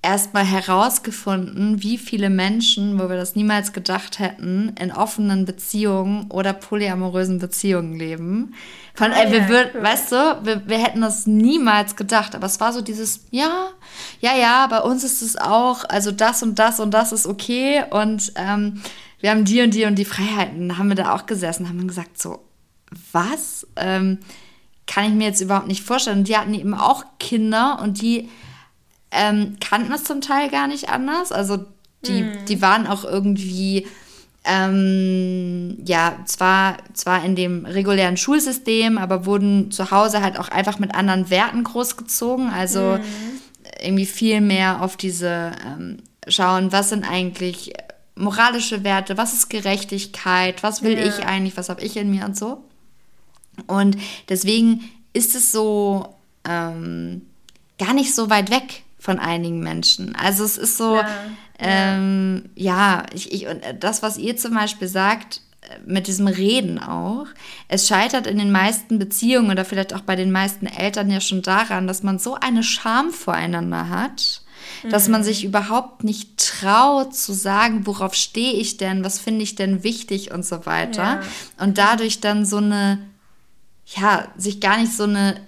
erstmal 0.00 0.44
herausgefunden, 0.44 1.82
wie 1.82 1.98
viele 1.98 2.30
Menschen, 2.30 2.98
wo 2.98 3.08
wir 3.08 3.16
das 3.16 3.34
niemals 3.34 3.72
gedacht 3.72 4.18
hätten, 4.18 4.72
in 4.80 4.92
offenen 4.92 5.44
Beziehungen 5.44 6.30
oder 6.30 6.52
polyamorösen 6.52 7.38
Beziehungen 7.38 7.94
leben. 7.98 8.54
Von, 8.94 9.12
ah, 9.12 9.22
ey, 9.22 9.32
wir 9.32 9.38
ja, 9.40 9.48
würden, 9.48 9.70
cool. 9.74 9.82
weißt 9.82 10.12
du, 10.12 10.16
wir, 10.44 10.62
wir 10.68 10.78
hätten 10.78 11.00
das 11.00 11.26
niemals 11.26 11.96
gedacht, 11.96 12.34
aber 12.34 12.46
es 12.46 12.60
war 12.60 12.72
so 12.72 12.80
dieses, 12.80 13.26
ja, 13.30 13.68
ja, 14.20 14.36
ja, 14.36 14.66
bei 14.68 14.80
uns 14.80 15.02
ist 15.02 15.22
es 15.22 15.36
auch, 15.36 15.84
also 15.88 16.12
das 16.12 16.42
und 16.42 16.58
das 16.58 16.78
und 16.80 16.92
das 16.92 17.12
ist 17.12 17.26
okay 17.26 17.84
und 17.90 18.32
ähm, 18.36 18.80
wir 19.20 19.30
haben 19.30 19.44
die 19.44 19.62
und 19.62 19.74
die 19.74 19.84
und 19.84 19.96
die 19.96 20.04
Freiheiten, 20.04 20.78
haben 20.78 20.88
wir 20.88 20.96
da 20.96 21.14
auch 21.14 21.26
gesessen, 21.26 21.68
haben 21.68 21.88
gesagt 21.88 22.20
so, 22.20 22.44
was? 23.12 23.66
Ähm, 23.76 24.18
kann 24.86 25.04
ich 25.04 25.12
mir 25.12 25.26
jetzt 25.26 25.40
überhaupt 25.40 25.68
nicht 25.68 25.82
vorstellen. 25.82 26.18
Und 26.18 26.28
die 26.28 26.36
hatten 26.36 26.54
eben 26.54 26.74
auch 26.74 27.04
Kinder 27.20 27.78
und 27.82 28.00
die 28.00 28.28
ähm, 29.10 29.56
kannten 29.60 29.92
es 29.92 30.04
zum 30.04 30.20
Teil 30.20 30.50
gar 30.50 30.68
nicht 30.68 30.88
anders. 30.88 31.32
Also 31.32 31.64
die, 32.06 32.22
mhm. 32.22 32.44
die 32.46 32.62
waren 32.62 32.86
auch 32.86 33.04
irgendwie, 33.04 33.86
ähm, 34.44 35.78
ja, 35.84 36.16
zwar, 36.26 36.78
zwar 36.92 37.24
in 37.24 37.34
dem 37.34 37.64
regulären 37.66 38.16
Schulsystem, 38.16 38.98
aber 38.98 39.26
wurden 39.26 39.70
zu 39.70 39.90
Hause 39.90 40.22
halt 40.22 40.38
auch 40.38 40.48
einfach 40.48 40.78
mit 40.78 40.94
anderen 40.94 41.30
Werten 41.30 41.64
großgezogen. 41.64 42.50
Also 42.50 42.98
mhm. 42.98 43.02
irgendwie 43.82 44.06
viel 44.06 44.40
mehr 44.40 44.82
auf 44.82 44.96
diese 44.96 45.52
ähm, 45.66 45.98
schauen, 46.26 46.72
was 46.72 46.90
sind 46.90 47.04
eigentlich 47.04 47.72
moralische 48.14 48.84
Werte, 48.84 49.16
was 49.16 49.32
ist 49.32 49.48
Gerechtigkeit, 49.48 50.62
was 50.62 50.82
will 50.82 50.98
ja. 50.98 51.06
ich 51.06 51.24
eigentlich, 51.24 51.56
was 51.56 51.68
habe 51.68 51.82
ich 51.82 51.96
in 51.96 52.10
mir 52.10 52.24
und 52.24 52.36
so. 52.36 52.64
Und 53.66 53.96
deswegen 54.28 54.88
ist 55.12 55.34
es 55.34 55.52
so 55.52 56.14
ähm, 56.44 57.22
gar 57.78 57.94
nicht 57.94 58.14
so 58.14 58.30
weit 58.30 58.50
weg 58.50 58.84
von 59.08 59.18
einigen 59.18 59.60
Menschen. 59.60 60.14
Also 60.16 60.44
es 60.44 60.58
ist 60.58 60.76
so, 60.76 60.96
ja, 60.96 61.08
ähm, 61.58 62.50
ja 62.54 63.06
ich, 63.14 63.32
ich, 63.32 63.46
und 63.46 63.62
das, 63.80 64.02
was 64.02 64.18
ihr 64.18 64.36
zum 64.36 64.52
Beispiel 64.52 64.86
sagt, 64.86 65.40
äh, 65.62 65.78
mit 65.86 66.08
diesem 66.08 66.26
Reden 66.26 66.78
auch. 66.78 67.24
Es 67.68 67.88
scheitert 67.88 68.26
in 68.26 68.36
den 68.36 68.52
meisten 68.52 68.98
Beziehungen 68.98 69.50
oder 69.50 69.64
vielleicht 69.64 69.94
auch 69.94 70.02
bei 70.02 70.14
den 70.14 70.30
meisten 70.30 70.66
Eltern 70.66 71.10
ja 71.10 71.22
schon 71.22 71.40
daran, 71.40 71.86
dass 71.86 72.02
man 72.02 72.18
so 72.18 72.34
eine 72.34 72.62
Scham 72.62 73.10
voreinander 73.10 73.88
hat, 73.88 74.42
mhm. 74.82 74.90
dass 74.90 75.08
man 75.08 75.22
mhm. 75.22 75.24
sich 75.24 75.42
überhaupt 75.42 76.04
nicht 76.04 76.36
traut 76.36 77.14
zu 77.14 77.32
sagen, 77.32 77.86
worauf 77.86 78.12
stehe 78.12 78.52
ich 78.52 78.76
denn, 78.76 79.04
was 79.04 79.18
finde 79.18 79.42
ich 79.42 79.54
denn 79.54 79.84
wichtig 79.84 80.32
und 80.32 80.44
so 80.44 80.66
weiter. 80.66 81.02
Ja. 81.02 81.64
Und 81.64 81.78
dadurch 81.78 82.20
dann 82.20 82.44
so 82.44 82.58
eine, 82.58 82.98
ja, 83.86 84.28
sich 84.36 84.60
gar 84.60 84.76
nicht 84.76 84.92
so 84.92 85.04
eine 85.04 85.47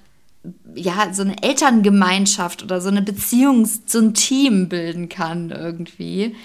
ja, 0.74 1.12
so 1.12 1.22
eine 1.22 1.43
Elterngemeinschaft 1.43 2.62
oder 2.62 2.80
so 2.80 2.88
eine 2.88 3.03
Beziehung, 3.03 3.66
so 3.66 3.99
ein 3.99 4.14
Team 4.14 4.68
bilden 4.68 5.09
kann 5.09 5.51
irgendwie. 5.51 6.36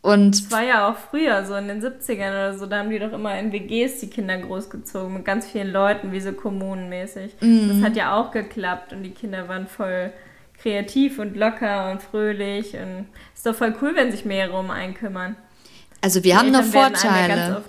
Und 0.00 0.44
das 0.44 0.50
war 0.52 0.64
ja 0.64 0.88
auch 0.88 0.96
früher, 0.96 1.44
so 1.44 1.54
in 1.54 1.68
den 1.68 1.82
70ern 1.82 2.30
oder 2.30 2.56
so, 2.56 2.66
da 2.66 2.78
haben 2.78 2.90
die 2.90 2.98
doch 2.98 3.12
immer 3.12 3.38
in 3.38 3.52
WGs 3.52 4.00
die 4.00 4.08
Kinder 4.08 4.38
großgezogen 4.38 5.12
mit 5.12 5.24
ganz 5.24 5.46
vielen 5.46 5.72
Leuten, 5.72 6.12
wie 6.12 6.20
so 6.20 6.32
kommunenmäßig. 6.32 7.32
Mhm. 7.40 7.68
Das 7.68 7.82
hat 7.82 7.96
ja 7.96 8.16
auch 8.16 8.30
geklappt 8.30 8.92
und 8.92 9.02
die 9.02 9.10
Kinder 9.10 9.48
waren 9.48 9.66
voll 9.66 10.12
kreativ 10.60 11.18
und 11.18 11.36
locker 11.36 11.90
und 11.90 12.02
fröhlich 12.02 12.74
und 12.74 13.06
ist 13.34 13.46
doch 13.46 13.54
voll 13.54 13.74
cool, 13.80 13.94
wenn 13.94 14.10
sich 14.10 14.24
mehrere 14.24 14.58
um 14.58 14.70
einen 14.70 14.94
kümmern. 14.94 15.36
Also 16.00 16.22
wir 16.22 16.38
haben 16.38 16.52
noch 16.52 16.62
Vorteile. 16.62 17.62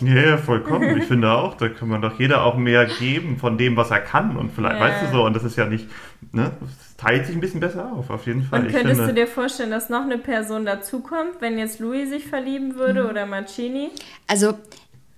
Ja, 0.00 0.14
ja, 0.14 0.38
vollkommen. 0.38 0.96
Ich 0.96 1.04
finde 1.04 1.32
auch, 1.32 1.56
da 1.56 1.68
kann 1.68 1.88
man 1.88 2.00
doch 2.00 2.20
jeder 2.20 2.44
auch 2.44 2.56
mehr 2.56 2.86
geben 2.86 3.36
von 3.36 3.58
dem, 3.58 3.76
was 3.76 3.90
er 3.90 4.00
kann. 4.00 4.36
Und 4.36 4.52
vielleicht, 4.52 4.76
ja. 4.76 4.80
weißt 4.80 5.02
du 5.02 5.16
so, 5.16 5.24
und 5.24 5.34
das 5.34 5.42
ist 5.42 5.56
ja 5.56 5.66
nicht, 5.66 5.88
ne, 6.32 6.52
das 6.60 6.96
teilt 6.96 7.26
sich 7.26 7.34
ein 7.34 7.40
bisschen 7.40 7.60
besser 7.60 7.92
auf, 7.92 8.10
auf 8.10 8.26
jeden 8.26 8.44
Fall. 8.44 8.60
Und 8.60 8.72
könntest 8.72 9.00
finde, 9.00 9.06
du 9.08 9.14
dir 9.14 9.26
vorstellen, 9.26 9.72
dass 9.72 9.88
noch 9.88 10.02
eine 10.02 10.18
Person 10.18 10.64
dazukommt, 10.64 11.40
wenn 11.40 11.58
jetzt 11.58 11.80
Louis 11.80 12.10
sich 12.10 12.26
verlieben 12.26 12.76
würde 12.76 13.02
mhm. 13.02 13.10
oder 13.10 13.26
Marcini? 13.26 13.90
Also, 14.28 14.54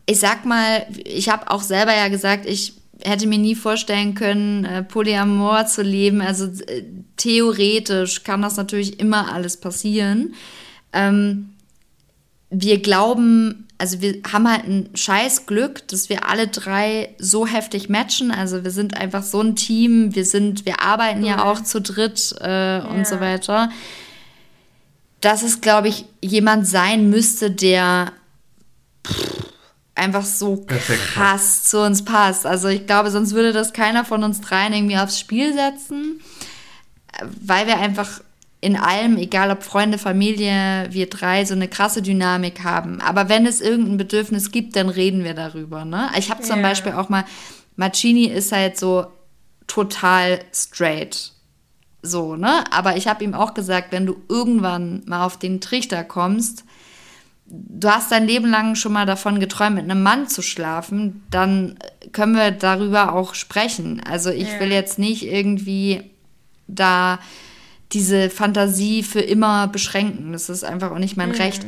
ich 0.07 0.18
sag 0.18 0.46
mal, 0.46 0.86
ich 1.04 1.28
habe 1.28 1.50
auch 1.50 1.62
selber 1.62 1.94
ja 1.94 2.09
gesagt, 2.09 2.46
ich 2.46 2.74
hätte 3.02 3.26
mir 3.26 3.38
nie 3.38 3.54
vorstellen 3.54 4.14
können, 4.14 4.64
äh, 4.64 4.82
Polyamor 4.82 5.66
zu 5.66 5.82
leben. 5.82 6.22
Also 6.22 6.46
äh, 6.46 6.84
theoretisch 7.18 8.24
kann 8.24 8.40
das 8.40 8.57
natürlich 8.57 8.98
immer 8.98 9.32
alles 9.32 9.59
passieren. 9.59 10.34
Ähm, 10.94 11.50
wir 12.51 12.80
glauben, 12.80 13.66
also 13.78 14.01
wir 14.01 14.20
haben 14.32 14.51
halt 14.51 14.64
ein 14.64 14.90
scheiß 14.94 15.47
Glück, 15.47 15.86
dass 15.88 16.09
wir 16.09 16.28
alle 16.28 16.49
drei 16.49 17.14
so 17.18 17.47
heftig 17.47 17.88
matchen. 17.88 18.30
Also 18.30 18.64
wir 18.64 18.70
sind 18.70 18.97
einfach 18.97 19.22
so 19.22 19.40
ein 19.40 19.57
Team, 19.57 20.14
wir 20.14 20.24
sind, 20.24 20.64
wir 20.64 20.80
arbeiten 20.80 21.22
cool. 21.22 21.28
ja 21.28 21.44
auch 21.44 21.62
zu 21.62 21.80
dritt 21.80 22.34
äh, 22.40 22.78
ja. 22.78 22.84
und 22.84 23.07
so 23.07 23.20
weiter. 23.20 23.70
Dass 25.20 25.42
es, 25.42 25.61
glaube 25.61 25.88
ich, 25.88 26.05
jemand 26.22 26.66
sein 26.66 27.11
müsste, 27.11 27.51
der 27.51 28.12
pff, 29.07 29.47
einfach 29.97 30.24
so 30.24 30.64
krass 30.66 31.64
zu 31.64 31.80
uns 31.80 32.05
passt. 32.05 32.47
Also 32.47 32.68
ich 32.68 32.86
glaube, 32.86 33.11
sonst 33.11 33.32
würde 33.32 33.53
das 33.53 33.72
keiner 33.72 34.05
von 34.05 34.22
uns 34.22 34.40
dreien 34.40 34.72
irgendwie 34.72 34.99
aufs 34.99 35.18
Spiel 35.18 35.53
setzen, 35.53 36.20
weil 37.40 37.66
wir 37.66 37.78
einfach 37.78 38.20
in 38.66 38.74
allem, 38.74 39.16
egal 39.16 39.52
ob 39.52 39.62
Freunde, 39.62 39.96
Familie, 39.96 40.88
wir 40.90 41.08
drei, 41.08 41.44
so 41.44 41.54
eine 41.54 41.68
krasse 41.68 42.02
Dynamik 42.02 42.64
haben. 42.64 43.00
Aber 43.00 43.28
wenn 43.28 43.46
es 43.46 43.60
irgendein 43.60 43.96
Bedürfnis 43.96 44.50
gibt, 44.50 44.74
dann 44.74 44.88
reden 44.88 45.22
wir 45.22 45.34
darüber. 45.34 45.84
Ne? 45.84 46.10
Ich 46.18 46.30
habe 46.30 46.42
zum 46.42 46.56
ja. 46.56 46.62
Beispiel 46.62 46.90
auch 46.90 47.08
mal, 47.08 47.24
Marcini 47.76 48.24
ist 48.24 48.50
halt 48.50 48.76
so 48.76 49.06
total 49.68 50.40
straight. 50.52 51.30
So, 52.02 52.34
ne? 52.34 52.64
Aber 52.72 52.96
ich 52.96 53.06
habe 53.06 53.22
ihm 53.22 53.34
auch 53.34 53.54
gesagt, 53.54 53.92
wenn 53.92 54.04
du 54.04 54.16
irgendwann 54.28 55.04
mal 55.06 55.24
auf 55.24 55.38
den 55.38 55.60
Trichter 55.60 56.02
kommst, 56.02 56.64
du 57.46 57.88
hast 57.88 58.10
dein 58.10 58.26
Leben 58.26 58.50
lang 58.50 58.74
schon 58.74 58.92
mal 58.92 59.06
davon 59.06 59.38
geträumt, 59.38 59.76
mit 59.76 59.84
einem 59.84 60.02
Mann 60.02 60.26
zu 60.26 60.42
schlafen, 60.42 61.22
dann 61.30 61.78
können 62.10 62.34
wir 62.34 62.50
darüber 62.50 63.14
auch 63.14 63.34
sprechen. 63.34 64.02
Also 64.04 64.30
ich 64.30 64.54
ja. 64.54 64.58
will 64.58 64.72
jetzt 64.72 64.98
nicht 64.98 65.24
irgendwie 65.24 66.02
da 66.66 67.20
diese 67.93 68.30
Fantasie 68.30 69.03
für 69.03 69.20
immer 69.20 69.68
beschränken. 69.68 70.32
Das 70.32 70.49
ist 70.49 70.64
einfach 70.64 70.91
auch 70.91 70.99
nicht 70.99 71.16
mein 71.16 71.30
mhm. 71.30 71.37
Recht. 71.37 71.66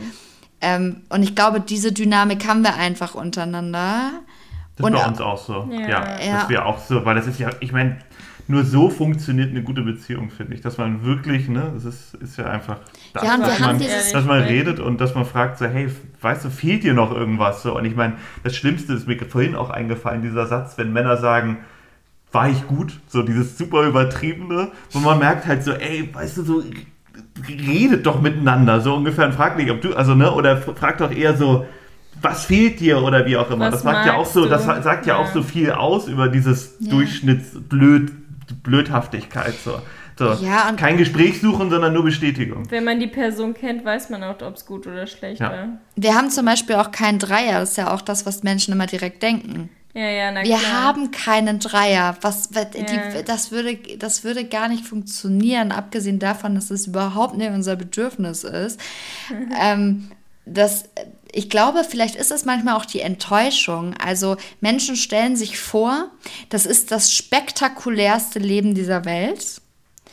Ähm, 0.60 1.02
und 1.08 1.22
ich 1.22 1.34
glaube, 1.34 1.60
diese 1.60 1.92
Dynamik 1.92 2.46
haben 2.46 2.62
wir 2.62 2.74
einfach 2.74 3.14
untereinander. 3.14 4.10
Das 4.76 4.86
ist 4.86 4.92
bei 4.92 5.06
uns 5.06 5.20
auch 5.20 5.38
so. 5.38 5.68
Ja. 5.70 5.80
ja, 5.80 6.20
ja. 6.20 6.32
Das 6.40 6.48
wäre 6.48 6.64
auch 6.64 6.78
so, 6.78 7.04
weil 7.04 7.14
das 7.14 7.26
ist 7.26 7.38
ja, 7.38 7.50
ich 7.60 7.72
meine, 7.72 7.98
nur 8.48 8.64
so 8.64 8.88
funktioniert 8.88 9.50
eine 9.50 9.62
gute 9.62 9.82
Beziehung, 9.82 10.30
finde 10.30 10.54
ich. 10.54 10.62
Dass 10.62 10.78
man 10.78 11.04
wirklich, 11.04 11.48
ne, 11.48 11.70
das 11.74 11.84
ist, 11.84 12.14
ist 12.14 12.38
ja 12.38 12.46
einfach, 12.46 12.78
das, 13.12 13.22
ja, 13.22 13.36
dass, 13.36 13.58
man, 13.60 13.78
dass 13.78 14.24
man 14.24 14.40
redet 14.42 14.80
und 14.80 15.00
dass 15.00 15.14
man 15.14 15.26
fragt 15.26 15.58
so, 15.58 15.66
hey, 15.66 15.88
weißt 16.22 16.46
du, 16.46 16.50
fehlt 16.50 16.82
dir 16.82 16.94
noch 16.94 17.14
irgendwas? 17.14 17.62
So, 17.62 17.76
und 17.76 17.84
ich 17.84 17.94
meine, 17.94 18.14
das 18.42 18.56
Schlimmste 18.56 18.94
ist 18.94 19.06
mir 19.06 19.18
vorhin 19.28 19.54
auch 19.54 19.70
eingefallen, 19.70 20.22
dieser 20.22 20.46
Satz, 20.46 20.78
wenn 20.78 20.92
Männer 20.92 21.18
sagen, 21.18 21.58
war 22.32 22.50
ich 22.50 22.66
gut, 22.66 22.98
so 23.08 23.22
dieses 23.22 23.56
super 23.56 23.86
übertriebene, 23.86 24.70
wo 24.90 24.98
man 24.98 25.18
merkt 25.18 25.46
halt 25.46 25.64
so, 25.64 25.72
ey, 25.72 26.08
weißt 26.12 26.38
du, 26.38 26.42
so 26.42 26.62
redet 27.48 28.06
doch 28.06 28.20
miteinander, 28.20 28.80
so 28.80 28.94
ungefähr 28.94 29.26
und 29.26 29.32
frag 29.32 29.56
nicht, 29.56 29.70
ob 29.70 29.80
du, 29.80 29.94
also 29.94 30.14
ne, 30.14 30.32
oder 30.32 30.56
frag 30.56 30.98
doch 30.98 31.10
eher 31.10 31.36
so, 31.36 31.66
was 32.20 32.44
fehlt 32.44 32.80
dir 32.80 33.02
oder 33.02 33.26
wie 33.26 33.36
auch 33.36 33.50
immer. 33.50 33.66
Was 33.66 33.74
das 33.74 33.82
sagt 33.82 34.06
ja 34.06 34.14
auch 34.14 34.26
so, 34.26 34.44
du? 34.44 34.48
das 34.48 34.64
sagt 34.64 35.06
ja, 35.06 35.14
ja, 35.14 35.20
auch 35.20 35.32
so 35.32 35.42
viel 35.42 35.70
aus 35.70 36.08
über 36.08 36.28
dieses 36.28 36.76
ja. 36.80 36.90
Durchschnittsblöd 36.90 38.12
Blödhaftigkeit 38.62 39.54
so. 39.62 39.80
So, 40.18 40.32
ja, 40.44 40.72
kein 40.76 40.96
Gespräch 40.96 41.40
suchen, 41.40 41.70
sondern 41.70 41.92
nur 41.92 42.02
Bestätigung. 42.02 42.68
Wenn 42.70 42.82
man 42.82 42.98
die 42.98 43.06
Person 43.06 43.54
kennt, 43.54 43.84
weiß 43.84 44.10
man 44.10 44.24
auch, 44.24 44.42
ob 44.42 44.56
es 44.56 44.66
gut 44.66 44.84
oder 44.88 45.06
schlecht 45.06 45.40
ja. 45.40 45.50
war. 45.52 45.68
Wir 45.94 46.16
haben 46.16 46.28
zum 46.30 46.44
Beispiel 46.44 46.74
auch 46.74 46.90
keinen 46.90 47.20
Dreier. 47.20 47.60
Das 47.60 47.70
ist 47.70 47.76
ja 47.76 47.94
auch 47.94 48.00
das, 48.00 48.26
was 48.26 48.42
Menschen 48.42 48.74
immer 48.74 48.86
direkt 48.86 49.22
denken. 49.22 49.70
Ja, 49.98 50.10
ja, 50.10 50.30
na 50.30 50.44
Wir 50.44 50.58
klar. 50.58 50.84
haben 50.84 51.10
keinen 51.10 51.58
Dreier. 51.58 52.16
Was, 52.20 52.50
ja. 52.54 52.64
die, 52.66 53.24
das, 53.24 53.50
würde, 53.50 53.76
das 53.98 54.22
würde 54.22 54.44
gar 54.44 54.68
nicht 54.68 54.86
funktionieren, 54.86 55.72
abgesehen 55.72 56.20
davon, 56.20 56.54
dass 56.54 56.70
es 56.70 56.86
überhaupt 56.86 57.36
nicht 57.36 57.50
unser 57.50 57.74
Bedürfnis 57.74 58.44
ist. 58.44 58.78
ähm, 59.60 60.12
das, 60.46 60.84
ich 61.32 61.50
glaube, 61.50 61.82
vielleicht 61.82 62.14
ist 62.14 62.30
es 62.30 62.44
manchmal 62.44 62.76
auch 62.76 62.84
die 62.84 63.00
Enttäuschung. 63.00 63.94
Also 63.94 64.36
Menschen 64.60 64.94
stellen 64.94 65.34
sich 65.34 65.58
vor, 65.58 66.12
das 66.48 66.64
ist 66.64 66.92
das 66.92 67.12
spektakulärste 67.12 68.38
Leben 68.38 68.74
dieser 68.74 69.04
Welt. 69.04 69.60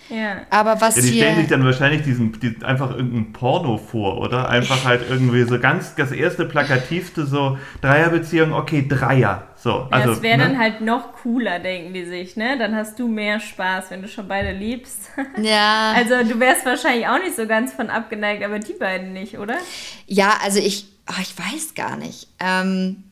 Ja. 0.09 0.41
Aber 0.49 0.79
was 0.81 0.95
ja, 0.95 1.01
die 1.01 1.17
stellen 1.17 1.35
sich 1.37 1.47
dann 1.47 1.65
wahrscheinlich 1.65 2.03
diesen, 2.03 2.39
die, 2.39 2.55
einfach 2.63 2.91
irgendein 2.91 3.33
Porno 3.33 3.77
vor, 3.77 4.19
oder? 4.19 4.49
Einfach 4.49 4.85
halt 4.85 5.03
irgendwie 5.09 5.43
so 5.43 5.59
ganz, 5.59 5.95
das 5.95 6.11
erste 6.11 6.45
plakativste 6.45 7.25
so 7.25 7.57
Dreierbeziehung, 7.81 8.53
okay, 8.53 8.85
Dreier. 8.87 9.47
So, 9.55 9.87
also, 9.89 9.91
ja, 9.91 10.05
das 10.05 10.21
wäre 10.21 10.37
ne? 10.37 10.43
dann 10.43 10.59
halt 10.59 10.81
noch 10.81 11.13
cooler, 11.13 11.59
denken 11.59 11.93
die 11.93 12.05
sich, 12.05 12.35
ne? 12.35 12.57
Dann 12.59 12.75
hast 12.75 12.99
du 12.99 13.07
mehr 13.07 13.39
Spaß, 13.39 13.89
wenn 13.89 14.03
du 14.03 14.07
schon 14.07 14.27
beide 14.27 14.51
liebst. 14.51 15.09
Ja. 15.41 15.93
Also 15.95 16.23
du 16.23 16.39
wärst 16.39 16.65
wahrscheinlich 16.65 17.07
auch 17.07 17.19
nicht 17.19 17.35
so 17.35 17.45
ganz 17.45 17.73
von 17.73 17.89
abgeneigt, 17.89 18.43
aber 18.43 18.59
die 18.59 18.73
beiden 18.73 19.13
nicht, 19.13 19.37
oder? 19.37 19.57
Ja, 20.07 20.33
also 20.43 20.59
ich, 20.59 20.87
oh, 21.09 21.21
ich 21.21 21.37
weiß 21.37 21.75
gar 21.75 21.97
nicht. 21.97 22.27
Ähm, 22.39 23.03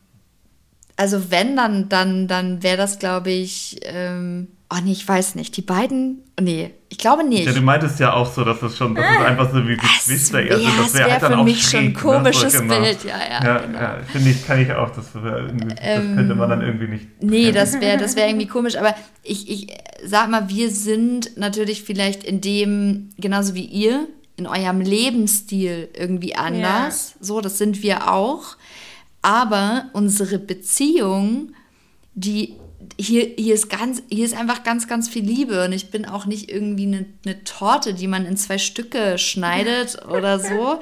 also 0.96 1.32
wenn, 1.32 1.56
dann, 1.56 1.90
dann, 1.90 2.28
dann 2.28 2.64
wäre 2.64 2.78
das, 2.78 3.00
glaube 3.00 3.32
ich, 3.32 3.80
ähm, 3.84 4.48
Oh 4.74 4.80
nee, 4.84 4.94
ich 4.94 5.08
weiß 5.08 5.36
nicht. 5.36 5.56
Die 5.56 5.62
beiden. 5.62 6.24
Nee, 6.40 6.72
ich 6.90 6.98
glaube 6.98 7.24
nicht. 7.24 7.46
Ja, 7.46 7.52
du 7.52 7.62
meintest 7.62 8.00
ja 8.00 8.14
auch 8.14 8.32
so, 8.32 8.44
dass 8.44 8.62
es 8.64 8.76
schon, 8.76 8.96
dass 8.96 9.06
es 9.06 9.26
einfach 9.26 9.52
so 9.52 9.68
wie 9.68 9.78
Geschwister 9.78 10.42
eher 10.42 10.58
sind. 10.58 10.80
Das 10.80 10.94
wäre 10.96 11.12
halt 11.12 11.22
für 11.22 11.30
dann 11.30 11.44
mich 11.44 11.58
auch 11.58 11.70
schon 11.70 11.80
ein 11.80 11.86
schräg, 11.92 12.00
komisches 12.00 12.44
ne? 12.44 12.50
so, 12.50 12.60
genau. 12.64 12.82
Bild. 12.82 13.04
Ja, 13.04 13.18
ja. 13.18 13.46
Ja, 13.46 13.58
genau. 13.60 13.80
ja 13.80 13.98
finde 14.12 14.30
ich, 14.32 14.48
kann 14.48 14.62
ich 14.62 14.72
auch. 14.72 14.90
Das, 14.90 15.14
wär 15.14 15.42
das 15.44 15.76
Ähm, 15.80 16.16
könnte 16.16 16.36
man 16.36 16.50
dann 16.50 16.62
irgendwie 16.62 16.88
nicht. 16.88 17.08
Nee, 17.22 17.52
das 17.52 17.80
wäre 17.80 17.98
das 17.98 18.16
wär 18.16 18.28
irgendwie 18.28 18.48
komisch. 18.48 18.76
Aber 18.76 18.96
ich, 19.22 19.48
ich 19.50 19.68
sag 20.04 20.30
mal, 20.30 20.50
wir 20.50 20.72
sind 20.72 21.38
natürlich 21.38 21.84
vielleicht 21.84 22.24
in 22.24 22.42
dem, 22.42 23.10
genauso 23.18 23.54
wie 23.54 23.66
ihr, 23.66 24.08
in 24.38 24.48
eurem 24.48 24.82
Lebensstil 24.82 25.90
irgendwie 25.96 26.36
anders. 26.36 27.14
So, 27.20 27.42
das 27.42 27.60
sind 27.60 27.84
wir 27.84 28.12
auch. 28.12 28.56
Aber 29.22 29.86
unsere 29.94 30.40
Beziehung, 30.40 31.52
die 32.16 32.56
hier, 32.98 33.32
hier 33.38 33.54
ist 33.54 33.70
ganz, 33.70 34.04
hier 34.10 34.26
ist 34.26 34.36
einfach 34.36 34.64
ganz, 34.64 34.88
ganz 34.88 35.10
viel 35.10 35.24
Liebe 35.26 35.66
und 35.66 35.72
ich 35.74 35.90
bin 35.92 36.06
auch 36.06 36.26
nicht 36.26 36.50
irgendwie 36.52 36.86
eine, 36.86 37.06
eine 37.26 37.44
Torte, 37.44 37.94
die 37.94 38.08
man 38.08 38.26
in 38.26 38.38
zwei 38.38 38.58
Stücke 38.58 39.18
schneidet 39.18 40.06
oder 40.10 40.40
so, 40.40 40.80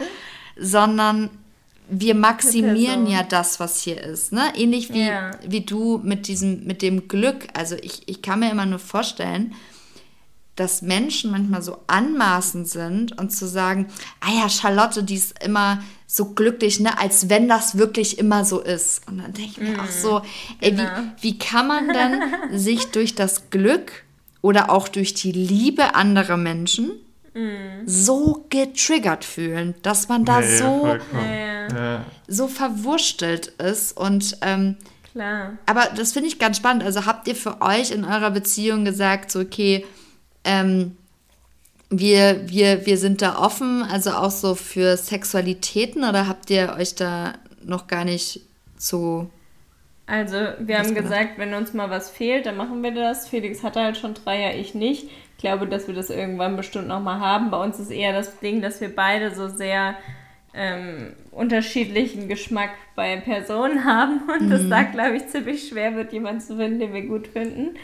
sondern 0.57 1.30
wir 1.89 2.16
maximieren 2.16 3.05
ja 3.07 3.24
das, 3.24 3.59
was 3.59 3.82
hier 3.82 4.01
ist, 4.01 4.32
ne? 4.32 4.53
Ähnlich 4.55 4.93
wie, 4.93 5.07
Ja. 5.07 5.32
wie 5.45 5.62
du 5.62 5.99
mit 6.03 6.28
diesem, 6.28 6.64
mit 6.64 6.82
dem 6.82 7.09
Glück. 7.09 7.47
Also 7.53 7.76
ich, 7.82 8.03
ich 8.07 8.22
kann 8.22 8.39
mir 8.39 8.49
immer 8.51 8.66
nur 8.66 8.80
vorstellen, 8.80 9.53
dass 10.55 10.81
Menschen 10.81 11.31
manchmal 11.31 11.61
so 11.61 11.79
anmaßend 11.87 12.67
sind 12.67 13.17
und 13.17 13.31
zu 13.31 13.47
sagen, 13.47 13.87
ah 14.19 14.31
ja, 14.31 14.49
Charlotte, 14.49 15.03
die 15.03 15.15
ist 15.15 15.41
immer 15.43 15.81
so 16.07 16.33
glücklich, 16.33 16.79
ne, 16.79 16.97
als 16.99 17.29
wenn 17.29 17.47
das 17.47 17.77
wirklich 17.77 18.19
immer 18.19 18.43
so 18.43 18.59
ist. 18.59 19.07
Und 19.07 19.19
dann 19.19 19.33
denke 19.33 19.51
ich 19.51 19.57
mir 19.69 19.81
auch 19.81 19.89
so, 19.89 20.21
ey, 20.59 20.71
genau. 20.71 20.83
wie, 21.17 21.23
wie 21.23 21.37
kann 21.37 21.67
man 21.67 21.87
denn 21.87 22.21
sich 22.59 22.91
durch 22.91 23.15
das 23.15 23.49
Glück 23.49 24.03
oder 24.41 24.69
auch 24.69 24.87
durch 24.87 25.13
die 25.13 25.31
Liebe 25.31 25.95
anderer 25.95 26.37
Menschen 26.37 26.91
so 27.85 28.45
getriggert 28.49 29.23
fühlen, 29.23 29.73
dass 29.83 30.09
man 30.09 30.25
da 30.25 30.41
ja, 30.41 30.57
so. 30.57 30.97
Ja, 31.13 32.05
so 32.27 32.47
verwurstelt 32.47 33.47
ist 33.47 33.95
und 33.95 34.37
ähm, 34.41 34.75
klar. 35.13 35.53
aber 35.65 35.87
das 35.95 36.11
finde 36.11 36.27
ich 36.27 36.39
ganz 36.39 36.57
spannend. 36.57 36.83
Also 36.83 37.05
habt 37.05 37.27
ihr 37.29 37.35
für 37.35 37.61
euch 37.61 37.91
in 37.91 38.03
eurer 38.03 38.31
Beziehung 38.31 38.83
gesagt, 38.83 39.31
so 39.31 39.39
okay, 39.39 39.85
ähm, 40.43 40.97
wir, 41.89 42.41
wir, 42.47 42.85
wir 42.85 42.97
sind 42.97 43.21
da 43.21 43.37
offen, 43.37 43.83
also 43.83 44.11
auch 44.11 44.31
so 44.31 44.55
für 44.55 44.95
Sexualitäten 44.95 46.03
oder 46.03 46.27
habt 46.27 46.49
ihr 46.49 46.75
euch 46.79 46.95
da 46.95 47.33
noch 47.63 47.87
gar 47.87 48.05
nicht 48.05 48.41
so. 48.77 49.29
Also, 50.07 50.35
wir 50.59 50.79
haben 50.79 50.95
war 50.95 51.01
gesagt, 51.01 51.37
wenn 51.37 51.53
uns 51.53 51.73
mal 51.73 51.89
was 51.89 52.09
fehlt, 52.09 52.45
dann 52.45 52.57
machen 52.57 52.81
wir 52.81 52.91
das. 52.91 53.27
Felix 53.27 53.63
hatte 53.63 53.81
halt 53.81 53.97
schon 53.97 54.13
Dreier, 54.13 54.55
ich 54.55 54.73
nicht. 54.73 55.03
Ich 55.03 55.37
glaube, 55.37 55.67
dass 55.67 55.87
wir 55.87 55.95
das 55.95 56.09
irgendwann 56.09 56.55
bestimmt 56.55 56.87
nochmal 56.87 57.19
haben. 57.19 57.51
Bei 57.51 57.61
uns 57.61 57.79
ist 57.79 57.91
eher 57.91 58.13
das 58.13 58.39
Ding, 58.39 58.61
dass 58.61 58.81
wir 58.81 58.93
beide 58.93 59.33
so 59.33 59.47
sehr 59.47 59.95
ähm, 60.53 61.13
unterschiedlichen 61.31 62.27
Geschmack 62.27 62.71
bei 62.95 63.17
Personen 63.17 63.85
haben. 63.85 64.21
Und 64.29 64.49
das 64.49 64.67
da, 64.69 64.83
glaube 64.83 65.17
ich, 65.17 65.27
ziemlich 65.27 65.67
schwer 65.67 65.95
wird, 65.95 66.13
jemanden 66.13 66.41
zu 66.41 66.57
finden, 66.57 66.79
den 66.79 66.93
wir 66.93 67.05
gut 67.05 67.27
finden. 67.27 67.77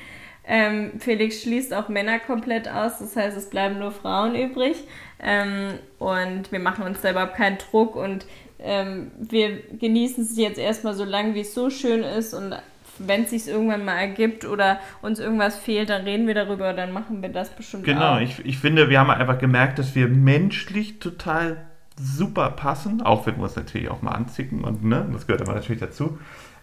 Ähm, 0.48 0.94
Felix 1.00 1.42
schließt 1.42 1.74
auch 1.74 1.90
Männer 1.90 2.20
komplett 2.20 2.70
aus, 2.70 3.00
das 3.00 3.16
heißt, 3.16 3.36
es 3.36 3.50
bleiben 3.50 3.80
nur 3.80 3.92
Frauen 3.92 4.34
übrig. 4.36 4.78
Ähm, 5.22 5.74
und 6.00 6.52
wir 6.52 6.60
machen 6.60 6.86
uns 6.86 7.02
da 7.02 7.12
überhaupt 7.12 7.36
keinen 7.36 7.58
Druck 7.58 7.96
und 7.96 8.26
ähm, 8.60 9.12
wir 9.20 9.62
genießen 9.80 10.24
es 10.24 10.38
jetzt 10.38 10.58
erstmal 10.58 10.94
so 10.94 11.04
lange, 11.04 11.34
wie 11.36 11.42
es 11.42 11.54
so 11.54 11.70
schön 11.70 12.04
ist. 12.04 12.34
Und 12.34 12.56
wenn 13.00 13.24
es 13.24 13.32
sich 13.32 13.48
irgendwann 13.48 13.86
mal 13.86 13.98
ergibt 13.98 14.46
oder 14.46 14.80
uns 15.02 15.20
irgendwas 15.20 15.58
fehlt, 15.58 15.90
dann 15.90 16.04
reden 16.04 16.28
wir 16.28 16.34
darüber, 16.34 16.74
dann 16.74 16.92
machen 16.92 17.22
wir 17.22 17.30
das 17.30 17.50
bestimmt 17.50 17.84
Genau, 17.84 18.16
auch. 18.16 18.20
ich, 18.22 18.44
ich 18.46 18.58
finde, 18.58 18.90
wir 18.90 19.00
haben 19.00 19.10
einfach 19.12 19.38
gemerkt, 19.38 19.80
dass 19.80 19.96
wir 19.96 20.08
menschlich 20.08 21.00
total 21.00 21.66
super 22.00 22.52
passen, 22.52 23.02
auch 23.02 23.26
wenn 23.26 23.38
wir 23.38 23.44
uns 23.44 23.56
natürlich 23.56 23.90
auch 23.90 24.02
mal 24.02 24.12
anzicken 24.12 24.64
und 24.64 24.84
ne, 24.84 25.08
das 25.12 25.26
gehört 25.28 25.42
aber 25.42 25.56
natürlich 25.56 25.82
dazu. 25.82 26.20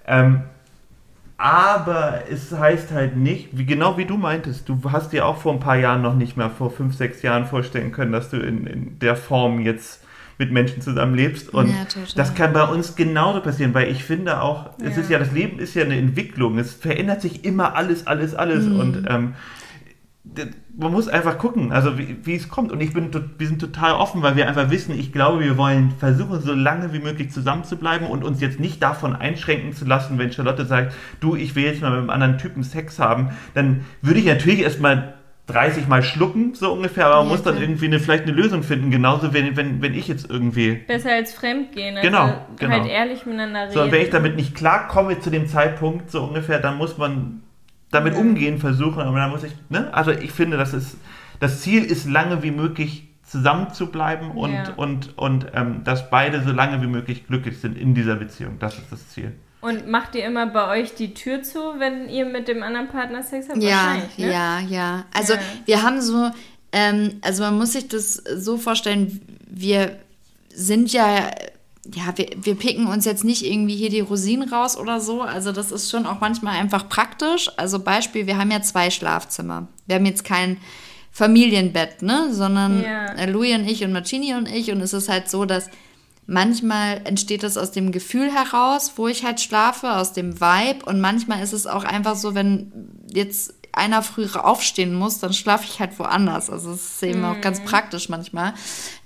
Ähm, 0.07 0.43
aber 1.37 2.22
es 2.30 2.53
heißt 2.53 2.93
halt 2.93 3.16
nicht, 3.16 3.49
wie 3.53 3.66
genau 3.66 3.97
wie 3.99 4.05
du 4.05 4.16
meintest, 4.16 4.68
du 4.68 4.78
hast 4.91 5.12
dir 5.12 5.26
auch 5.26 5.39
vor 5.39 5.53
ein 5.53 5.61
paar 5.61 5.76
Jahren 5.76 6.03
noch 6.03 6.14
nicht 6.14 6.37
mehr, 6.37 6.51
vor 6.51 6.70
fünf, 6.70 6.95
sechs 6.95 7.22
Jahren 7.22 7.47
vorstellen 7.47 7.93
können, 7.93 8.12
dass 8.12 8.30
du 8.30 8.37
in, 8.39 8.66
in 8.66 8.99
der 9.01 9.16
Form 9.16 9.61
jetzt 9.61 10.05
mit 10.39 10.53
Menschen 10.53 10.80
zusammenlebst. 10.82 11.53
Und 11.53 11.68
Ja, 11.68 11.85
das 12.16 12.35
kann 12.35 12.53
bei 12.53 12.64
uns 12.64 12.97
genauso 12.97 13.41
passieren, 13.41 13.74
weil 13.74 13.91
ich 13.91 14.05
finde 14.05 14.41
auch, 14.43 14.70
es 14.82 14.97
Ja. 14.97 15.03
ist 15.03 15.11
ja, 15.11 15.18
das 15.18 15.32
Leben 15.32 15.59
ist 15.59 15.74
ja 15.74 15.85
eine 15.85 15.97
Entwicklung, 15.97 16.59
es 16.59 16.74
verändert 16.74 17.20
sich 17.22 17.45
immer 17.45 17.76
alles, 17.76 18.07
alles, 18.07 18.35
alles. 18.35 18.66
Und 18.66 19.05
ähm, 19.09 19.35
man 20.76 20.93
muss 20.93 21.09
einfach 21.09 21.39
gucken, 21.39 21.72
also 21.72 21.99
wie, 21.99 22.16
wie 22.24 22.35
es 22.35 22.49
kommt. 22.49 22.72
Und 22.72 22.80
ich 22.80 22.93
bin, 22.93 23.11
wir 23.39 23.47
sind 23.47 23.61
total 23.61 23.93
offen, 23.95 24.22
weil 24.22 24.37
wir 24.37 24.49
einfach 24.49 24.70
wissen, 24.70 24.99
ich 24.99 25.12
glaube, 25.12 25.41
wir 25.41 25.57
wollen 25.57 25.93
versuchen, 25.99 26.41
so 26.41 26.53
lange 26.53 26.93
wie 26.93 26.99
möglich 26.99 27.30
zusammen 27.30 27.64
zu 27.64 27.76
bleiben 27.76 28.07
und 28.07 28.24
uns 28.24 28.41
jetzt 28.41 28.61
nicht 28.61 28.82
davon 28.82 29.14
einschränken 29.14 29.72
zu 29.72 29.85
lassen, 29.85 30.18
wenn 30.18 30.32
Charlotte 30.32 30.64
sagt, 30.64 30.95
du, 31.20 31.37
ich 31.37 31.55
will 31.55 31.64
jetzt 31.64 31.82
mal 31.82 31.91
mit 31.91 32.01
einem 32.01 32.11
anderen 32.11 32.39
Typen 32.39 32.62
Sex 32.62 32.99
haben, 32.99 33.30
dann 33.55 33.85
würde 34.03 34.20
ich 34.20 34.26
natürlich 34.26 34.61
erstmal 34.61 35.14
30 35.47 35.89
Mal 35.89 36.03
schlucken, 36.03 36.55
so 36.55 36.72
ungefähr, 36.72 37.07
aber 37.07 37.16
man 37.16 37.26
Ja, 37.26 37.32
muss 37.32 37.43
dann 37.43 37.61
irgendwie 37.61 37.85
eine, 37.85 38.01
vielleicht 38.01 38.24
eine 38.24 38.32
Lösung 38.32 38.62
finden, 38.62 38.91
genauso 38.91 39.35
wenn, 39.35 39.57
wenn, 39.57 39.82
wenn 39.82 39.95
ich 39.95 40.09
jetzt 40.09 40.30
irgendwie 40.30 40.76
Besser 40.87 41.12
als 41.12 41.35
Fremdgehen. 41.35 41.97
Also 41.99 42.09
Genau, 42.09 42.47
genau. 42.59 42.72
Halt 42.72 42.87
ehrlich 42.91 43.26
miteinander 43.26 43.64
reden. 43.64 43.72
so, 43.72 43.82
und 43.82 43.93
wenn 43.93 44.01
ich 44.01 44.11
damit 44.11 44.37
nicht 44.37 44.55
klarkomme 44.55 45.20
zu 45.20 45.30
dem 45.30 45.47
Zeitpunkt, 45.47 46.11
so 46.11 46.24
ungefähr, 46.24 46.61
dann 46.61 46.78
muss 46.78 46.97
man 46.97 47.43
damit 47.95 48.14
umgehen 48.16 48.59
versuchen. 48.59 49.01
Aber 49.01 49.18
dann 49.18 49.30
muss 49.30 49.45
ich, 49.45 49.53
ne? 49.68 49.92
Also 49.95 50.11
ich 50.11 50.32
finde, 50.32 50.57
das 50.57 50.74
ist, 50.74 50.97
das 51.40 51.61
Ziel 51.62 51.84
ist 51.84 52.09
lange 52.09 52.42
wie 52.42 52.51
möglich 52.51 53.09
zusammen 53.26 53.72
zu 53.72 53.86
bleiben 53.86 54.32
und, 54.32 54.53
Ja. 54.53 54.72
und, 54.76 55.16
und 55.16 55.47
ähm, 55.55 55.82
dass 55.84 56.11
beide 56.11 56.42
so 56.42 56.53
lange 56.53 56.82
wie 56.82 56.86
möglich 56.86 57.26
glücklich 57.26 57.59
sind 57.59 57.76
in 57.78 57.95
dieser 57.95 58.16
Beziehung. 58.16 58.59
Das 58.59 58.74
ist 58.78 58.92
das 58.92 59.09
Ziel. 59.09 59.32
Und 59.61 59.88
macht 59.88 60.14
ihr 60.14 60.26
immer 60.26 60.47
bei 60.47 60.68
euch 60.80 60.95
die 60.95 61.14
Tür 61.14 61.42
zu, 61.42 61.59
wenn 61.78 62.09
ihr 62.11 62.26
mit 62.26 62.49
dem 62.49 62.62
anderen 62.62 62.88
Partner 62.88 63.22
Sex 63.22 63.49
habt? 63.49 63.62
Ja, 63.62 63.95
ne? 63.95 64.03
ja, 64.30 64.61
ja. 64.61 65.05
Also 65.14 65.32
Ja. 65.34 65.40
wir 65.64 65.82
haben 65.82 66.01
so, 66.03 66.30
ähm, 66.70 67.12
also 67.22 67.42
man 67.45 67.57
muss 67.57 67.72
sich 67.72 67.88
das 67.88 68.14
so 68.16 68.59
vorstellen, 68.59 69.20
wir 69.49 69.97
sind 70.55 70.92
ja, 70.92 71.30
ja, 71.93 72.16
wir, 72.16 72.28
wir 72.41 72.55
picken 72.55 72.87
uns 72.87 73.05
jetzt 73.05 73.24
nicht 73.24 73.45
irgendwie 73.45 73.76
hier 73.76 73.91
die 73.91 74.01
Rosinen 74.01 74.49
raus 74.49 74.76
oder 74.76 75.01
so. 75.01 75.22
Also 75.22 75.53
das 75.53 75.70
ist 75.72 75.91
schon 75.91 76.07
auch 76.07 76.20
manchmal 76.20 76.57
einfach 76.57 76.89
praktisch. 76.89 77.51
Also 77.57 77.78
Beispiel, 77.78 78.26
wir 78.26 78.39
haben 78.39 78.51
ja 78.51 78.62
zwei 78.62 78.91
Schlafzimmer. 78.91 79.68
Wir 79.87 79.97
haben 79.97 80.07
jetzt 80.07 80.24
kein 80.24 80.57
Familienbett, 81.11 82.03
ne? 82.03 82.28
Sondern 82.32 82.82
Ja. 82.82 83.07
äh, 83.14 83.30
Louis 83.30 83.55
und 83.55 83.68
ich 83.68 83.85
und 83.85 83.93
Marcini 83.93 84.35
und 84.35 84.49
ich. 84.49 84.70
Und 84.72 84.80
es 84.80 84.93
ist 84.93 85.09
halt 85.09 85.28
so, 85.30 85.45
dass 85.45 85.68
manchmal 86.26 87.03
entsteht 87.05 87.43
das 87.43 87.57
aus 87.57 87.70
dem 87.70 87.93
Gefühl 87.93 88.32
heraus, 88.32 88.93
wo 88.97 89.09
ich 89.09 89.24
halt 89.24 89.41
schlafe, 89.41 89.93
aus 89.93 90.12
dem 90.12 90.41
Vibe. 90.41 90.85
Und 90.87 91.01
manchmal 91.01 91.43
ist 91.43 91.53
es 91.53 91.66
auch 91.66 91.85
einfach 91.85 92.16
so, 92.16 92.35
wenn 92.35 92.72
jetzt 93.12 93.55
einer 93.72 94.03
früher 94.03 94.45
aufstehen 94.45 94.95
muss, 94.95 95.18
dann 95.18 95.32
schlafe 95.32 95.64
ich 95.68 95.80
halt 95.80 95.99
woanders. 95.99 96.49
Also 96.49 96.70
es 96.72 96.95
ist 96.95 97.03
eben 97.03 97.24
auch 97.24 97.41
ganz 97.41 97.61
praktisch 97.64 98.09
manchmal. 98.09 98.55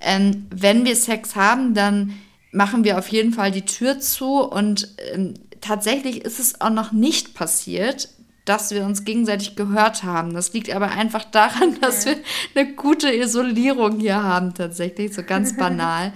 Ähm, 0.00 0.46
wenn 0.50 0.84
wir 0.84 0.94
Sex 0.94 1.36
haben, 1.36 1.74
dann 1.74 2.14
machen 2.58 2.82
wir 2.82 2.98
auf 2.98 3.06
jeden 3.08 3.32
Fall 3.32 3.52
die 3.52 3.64
Tür 3.64 4.00
zu 4.00 4.40
und 4.42 4.88
ähm, 5.12 5.34
tatsächlich 5.60 6.24
ist 6.24 6.40
es 6.40 6.60
auch 6.60 6.70
noch 6.70 6.90
nicht 6.90 7.34
passiert, 7.34 8.08
dass 8.44 8.72
wir 8.72 8.84
uns 8.84 9.04
gegenseitig 9.04 9.54
gehört 9.54 10.02
haben. 10.02 10.34
Das 10.34 10.52
liegt 10.52 10.74
aber 10.74 10.90
einfach 10.90 11.22
daran, 11.22 11.78
dass 11.80 12.04
wir 12.04 12.16
eine 12.56 12.74
gute 12.74 13.14
Isolierung 13.14 14.00
hier 14.00 14.24
haben, 14.24 14.54
tatsächlich, 14.54 15.14
so 15.14 15.22
ganz 15.22 15.56
banal. 15.64 16.12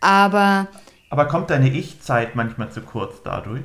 Aber 0.00 0.68
Aber 1.10 1.26
kommt 1.26 1.50
deine 1.50 1.68
Ich-Zeit 1.68 2.36
manchmal 2.36 2.70
zu 2.70 2.80
kurz 2.80 3.16
dadurch? 3.24 3.64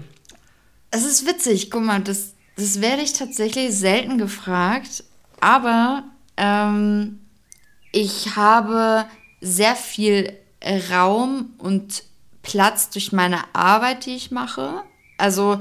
es 0.90 1.06
ist 1.06 1.28
witzig, 1.28 1.70
guck 1.70 1.84
mal, 1.84 2.02
das, 2.02 2.34
das 2.56 2.82
werde 2.82 3.04
ich 3.04 3.14
tatsächlich 3.14 3.76
selten 3.76 4.18
gefragt, 4.18 5.04
aber 5.40 6.04
ähm, 6.38 7.20
ich 7.92 8.36
habe 8.36 9.06
sehr 9.42 9.76
viel 9.76 10.34
Raum 10.92 11.54
und 11.58 12.04
Platz 12.42 12.90
durch 12.90 13.12
meine 13.12 13.40
Arbeit, 13.54 14.06
die 14.06 14.16
ich 14.16 14.32
mache. 14.32 14.84
Also 15.18 15.60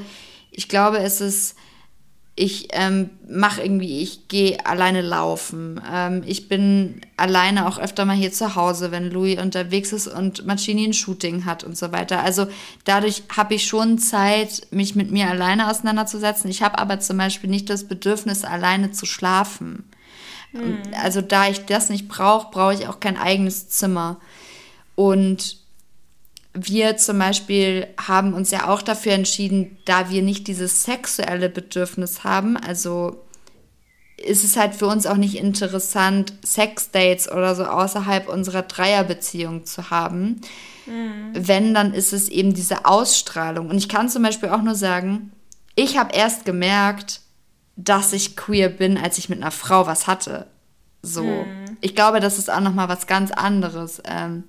ich 0.51 0.69
glaube, 0.69 0.99
es 0.99 1.21
ist, 1.21 1.57
ich 2.35 2.69
ähm, 2.73 3.11
mache 3.29 3.63
irgendwie, 3.63 4.01
ich 4.01 4.29
gehe 4.29 4.65
alleine 4.67 5.01
laufen. 5.01 5.81
Ähm, 5.91 6.23
ich 6.27 6.49
bin 6.49 7.01
alleine 7.17 7.69
auch 7.69 7.79
öfter 7.79 8.05
mal 8.05 8.17
hier 8.17 8.33
zu 8.33 8.55
Hause, 8.57 8.91
wenn 8.91 9.11
Louis 9.11 9.41
unterwegs 9.41 9.93
ist 9.93 10.09
und 10.09 10.47
Marcini 10.47 10.85
ein 10.87 10.93
Shooting 10.93 11.45
hat 11.45 11.63
und 11.63 11.77
so 11.77 11.93
weiter. 11.93 12.23
Also 12.23 12.47
dadurch 12.85 13.23
habe 13.37 13.55
ich 13.55 13.67
schon 13.67 13.99
Zeit, 13.99 14.67
mich 14.71 14.95
mit 14.95 15.11
mir 15.11 15.29
alleine 15.29 15.71
auseinanderzusetzen. 15.71 16.51
Ich 16.51 16.63
habe 16.63 16.79
aber 16.79 17.01
zum 17.01 17.19
Beispiel 17.19 17.51
nicht 17.51 17.71
das 17.71 17.85
Bedürfnis, 17.87 18.45
alleine 18.45 18.93
zu 18.93 19.07
schlafen. 19.07 19.85
Und 20.53 20.79
Also 20.95 21.23
da 21.23 21.49
ich 21.49 21.65
das 21.65 21.89
nicht 21.89 22.09
brauche, 22.09 22.51
brauche 22.51 22.75
ich 22.75 22.89
auch 22.89 23.01
kein 23.01 23.17
eigenes 23.17 23.69
Zimmer. 23.69 24.19
Und 24.95 25.59
wir 26.55 26.97
zum 26.97 27.19
Beispiel 27.19 27.87
haben 27.99 28.35
uns 28.35 28.51
ja 28.51 28.69
auch 28.69 28.83
dafür 28.83 29.13
entschieden, 29.13 29.79
da 29.85 30.11
wir 30.11 30.23
nicht 30.23 30.49
dieses 30.49 30.85
sexuelle 30.85 31.49
Bedürfnis 31.49 32.25
haben, 32.25 32.57
also 32.57 33.25
ist 34.19 34.45
es 34.45 34.57
halt 34.57 34.75
für 34.75 34.87
uns 34.87 35.07
auch 35.07 35.17
nicht 35.17 35.37
interessant, 35.37 36.35
Sexdates 36.45 37.31
oder 37.31 37.55
so 37.55 37.65
außerhalb 37.65 38.29
unserer 38.29 38.63
Dreierbeziehung 38.63 39.65
zu 39.65 39.91
haben. 39.91 40.41
Mhm. 40.87 41.31
Wenn, 41.33 41.75
dann 41.75 41.93
ist 41.95 42.13
es 42.13 42.29
eben 42.29 42.55
diese 42.55 42.85
Ausstrahlung. 42.85 43.69
Und 43.69 43.79
ich 43.79 43.89
kann 43.89 44.09
zum 44.09 44.23
Beispiel 44.23 44.51
auch 44.51 44.63
nur 44.63 44.75
sagen, 44.75 45.33
ich 45.75 45.97
habe 45.99 46.15
erst 46.15 46.45
gemerkt, 46.45 47.21
dass 47.77 48.13
ich 48.13 48.37
queer 48.37 48.69
bin, 48.69 48.99
als 48.99 49.19
ich 49.19 49.29
mit 49.29 49.41
einer 49.41 49.51
Frau 49.51 49.87
was 49.87 50.07
hatte. 50.07 50.47
So. 51.03 51.25
Mhm. 51.25 51.79
Ich 51.81 51.97
glaube, 51.97 52.21
das 52.21 52.39
ist 52.39 52.51
auch 52.51 52.61
nochmal 52.61 52.89
was 52.89 53.07
ganz 53.07 53.33
anderes. 53.33 54.03
Ähm, 54.05 54.45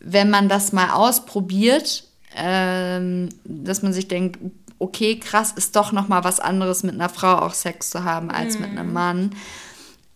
wenn 0.00 0.30
man 0.30 0.48
das 0.48 0.72
mal 0.72 0.90
ausprobiert, 0.90 2.04
ähm, 2.36 3.28
dass 3.44 3.82
man 3.82 3.92
sich 3.92 4.08
denkt, 4.08 4.38
okay, 4.78 5.18
krass, 5.18 5.52
ist 5.52 5.74
doch 5.76 5.92
nochmal 5.92 6.24
was 6.24 6.40
anderes, 6.40 6.82
mit 6.82 6.94
einer 6.94 7.08
Frau 7.08 7.38
auch 7.38 7.54
Sex 7.54 7.90
zu 7.90 8.04
haben, 8.04 8.30
als 8.30 8.54
mhm. 8.54 8.60
mit 8.60 8.70
einem 8.70 8.92
Mann. 8.92 9.30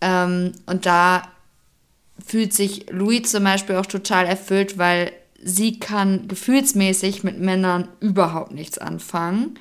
Ähm, 0.01 0.53
und 0.65 0.85
da 0.85 1.23
fühlt 2.25 2.53
sich 2.53 2.89
Louis 2.89 3.29
zum 3.29 3.43
Beispiel 3.43 3.75
auch 3.75 3.85
total 3.85 4.25
erfüllt, 4.25 4.77
weil 4.77 5.11
sie 5.43 5.79
kann 5.79 6.27
gefühlsmäßig 6.27 7.23
mit 7.23 7.39
Männern 7.39 7.89
überhaupt 7.99 8.51
nichts 8.51 8.77
anfangen. 8.77 9.59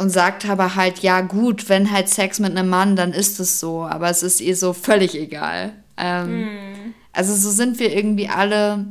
Und 0.00 0.10
sagt 0.10 0.48
aber 0.48 0.76
halt, 0.76 1.00
ja 1.00 1.22
gut, 1.22 1.68
wenn 1.68 1.90
halt 1.90 2.08
Sex 2.08 2.38
mit 2.38 2.56
einem 2.56 2.68
Mann, 2.68 2.94
dann 2.94 3.12
ist 3.12 3.40
es 3.40 3.58
so. 3.58 3.82
Aber 3.82 4.08
es 4.08 4.22
ist 4.22 4.40
ihr 4.40 4.54
so 4.54 4.72
völlig 4.72 5.16
egal. 5.16 5.72
Ähm, 5.96 6.44
mm. 6.44 6.94
Also 7.18 7.34
so 7.34 7.50
sind 7.50 7.80
wir 7.80 7.92
irgendwie 7.92 8.28
alle 8.28 8.86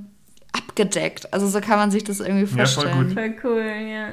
abgedeckt. 0.51 1.33
Also 1.33 1.47
so 1.47 1.61
kann 1.61 1.77
man 1.77 1.91
sich 1.91 2.03
das 2.03 2.19
irgendwie 2.19 2.45
vorstellen. 2.45 2.89
Ja, 2.89 2.93
voll, 2.93 3.09
voll 3.09 3.35
cool, 3.41 3.89
ja. 3.89 4.07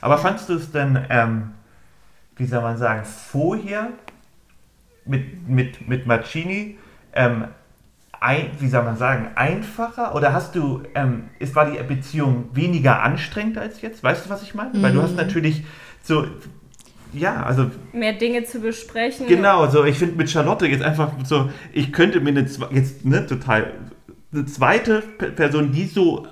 Aber 0.00 0.16
fandest 0.16 0.48
du 0.48 0.54
es 0.54 0.72
denn, 0.72 0.98
ähm, 1.10 1.50
wie 2.36 2.46
soll 2.46 2.62
man 2.62 2.78
sagen, 2.78 3.04
vorher 3.04 3.90
mit, 5.04 5.46
mit, 5.46 5.86
mit 5.86 6.06
Marcini 6.06 6.78
ähm, 7.12 7.44
ein, 8.20 8.52
wie 8.58 8.68
soll 8.68 8.84
man 8.84 8.96
sagen, 8.96 9.32
einfacher? 9.34 10.14
Oder 10.14 10.32
hast 10.32 10.54
du, 10.54 10.84
ähm, 10.94 11.24
ist, 11.38 11.54
war 11.54 11.70
die 11.70 11.76
Beziehung 11.82 12.48
weniger 12.54 13.02
anstrengend 13.02 13.58
als 13.58 13.82
jetzt? 13.82 14.02
Weißt 14.02 14.24
du, 14.24 14.30
was 14.30 14.42
ich 14.42 14.54
meine? 14.54 14.78
Mhm. 14.78 14.82
Weil 14.82 14.94
du 14.94 15.02
hast 15.02 15.10
mhm. 15.10 15.18
natürlich 15.18 15.62
so, 16.02 16.26
ja, 17.12 17.42
also. 17.42 17.70
Mehr 17.92 18.14
Dinge 18.14 18.44
zu 18.44 18.60
besprechen. 18.60 19.26
Genau, 19.26 19.68
so, 19.68 19.84
ich 19.84 19.98
finde 19.98 20.16
mit 20.16 20.30
Charlotte 20.30 20.66
jetzt 20.66 20.82
einfach 20.82 21.12
so, 21.24 21.50
ich 21.72 21.92
könnte 21.92 22.20
mir 22.20 22.30
eine, 22.30 22.46
jetzt, 22.70 23.04
ne, 23.04 23.26
total, 23.26 23.72
eine 24.32 24.46
zweite 24.46 25.00
Person, 25.00 25.72
die 25.72 25.86
so 25.86 26.26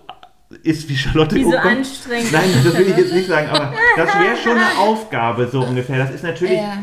ist 0.63 0.89
wie 0.89 0.97
Charlotte 0.97 1.37
Wie 1.37 1.45
so 1.45 1.57
anstrengend. 1.57 2.33
Nein, 2.33 2.51
das 2.65 2.77
will 2.77 2.89
ich 2.89 2.97
jetzt 2.97 3.13
nicht 3.13 3.29
sagen, 3.29 3.49
aber 3.51 3.73
das 3.97 4.09
wäre 4.19 4.37
schon 4.37 4.57
eine 4.57 4.79
Aufgabe, 4.79 5.47
so 5.47 5.61
ungefähr. 5.61 5.99
Das 5.99 6.11
ist 6.11 6.25
natürlich, 6.25 6.59
ja. 6.59 6.79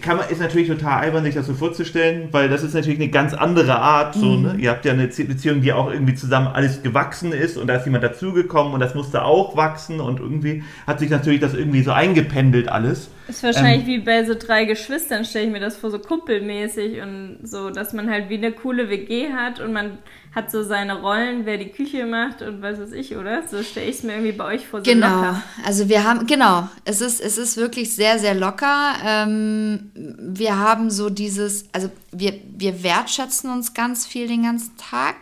Kann 0.00 0.16
man, 0.16 0.30
ist 0.30 0.40
natürlich 0.40 0.68
total 0.68 1.00
albern, 1.00 1.24
sich 1.24 1.34
das 1.34 1.46
so 1.46 1.52
vorzustellen, 1.52 2.28
weil 2.30 2.48
das 2.48 2.62
ist 2.62 2.72
natürlich 2.72 2.98
eine 2.98 3.10
ganz 3.10 3.34
andere 3.34 3.78
Art. 3.78 4.14
So, 4.14 4.24
mhm. 4.24 4.42
ne? 4.42 4.54
Ihr 4.58 4.70
habt 4.70 4.86
ja 4.86 4.92
eine 4.92 5.06
Beziehung, 5.08 5.60
die 5.60 5.74
auch 5.74 5.90
irgendwie 5.90 6.14
zusammen 6.14 6.46
alles 6.46 6.82
gewachsen 6.82 7.32
ist 7.32 7.58
und 7.58 7.66
da 7.66 7.74
ist 7.74 7.84
jemand 7.84 8.02
dazugekommen 8.02 8.72
und 8.72 8.80
das 8.80 8.94
musste 8.94 9.22
auch 9.24 9.56
wachsen 9.56 10.00
und 10.00 10.20
irgendwie 10.20 10.62
hat 10.86 11.00
sich 11.00 11.10
natürlich 11.10 11.40
das 11.40 11.52
irgendwie 11.52 11.82
so 11.82 11.92
eingependelt 11.92 12.70
alles. 12.70 13.10
Ist 13.28 13.42
wahrscheinlich 13.42 13.82
ähm, 13.82 13.86
wie 13.86 13.98
bei 13.98 14.24
so 14.24 14.34
drei 14.34 14.64
Geschwistern, 14.64 15.24
stelle 15.24 15.46
ich 15.46 15.52
mir 15.52 15.60
das 15.60 15.76
vor, 15.76 15.90
so 15.90 15.98
kuppelmäßig 15.98 17.00
und 17.02 17.38
so, 17.42 17.70
dass 17.70 17.92
man 17.92 18.08
halt 18.08 18.28
wie 18.28 18.36
eine 18.36 18.52
coole 18.52 18.88
WG 18.88 19.32
hat 19.32 19.58
und 19.58 19.72
man 19.72 19.98
hat 20.36 20.50
so 20.50 20.62
seine 20.62 21.00
Rollen, 21.00 21.46
wer 21.46 21.56
die 21.56 21.70
Küche 21.70 22.04
macht 22.04 22.42
und 22.42 22.60
was 22.60 22.78
weiß 22.78 22.92
ich, 22.92 23.16
oder? 23.16 23.42
So 23.48 23.62
stelle 23.62 23.86
ich 23.88 23.96
es 23.96 24.02
mir 24.02 24.12
irgendwie 24.12 24.32
bei 24.32 24.44
euch 24.44 24.66
vor. 24.66 24.80
So 24.80 24.84
genau. 24.84 25.16
Locker. 25.16 25.42
Also 25.64 25.88
wir 25.88 26.04
haben, 26.04 26.26
genau, 26.26 26.68
es 26.84 27.00
ist, 27.00 27.20
es 27.20 27.38
ist 27.38 27.56
wirklich 27.56 27.94
sehr, 27.94 28.18
sehr 28.18 28.34
locker. 28.34 28.94
Ähm, 29.04 29.90
wir 29.94 30.58
haben 30.58 30.90
so 30.90 31.08
dieses, 31.08 31.64
also 31.72 31.90
wir, 32.12 32.34
wir 32.56 32.82
wertschätzen 32.82 33.50
uns 33.50 33.72
ganz 33.72 34.06
viel 34.06 34.28
den 34.28 34.42
ganzen 34.42 34.76
Tag. 34.76 35.16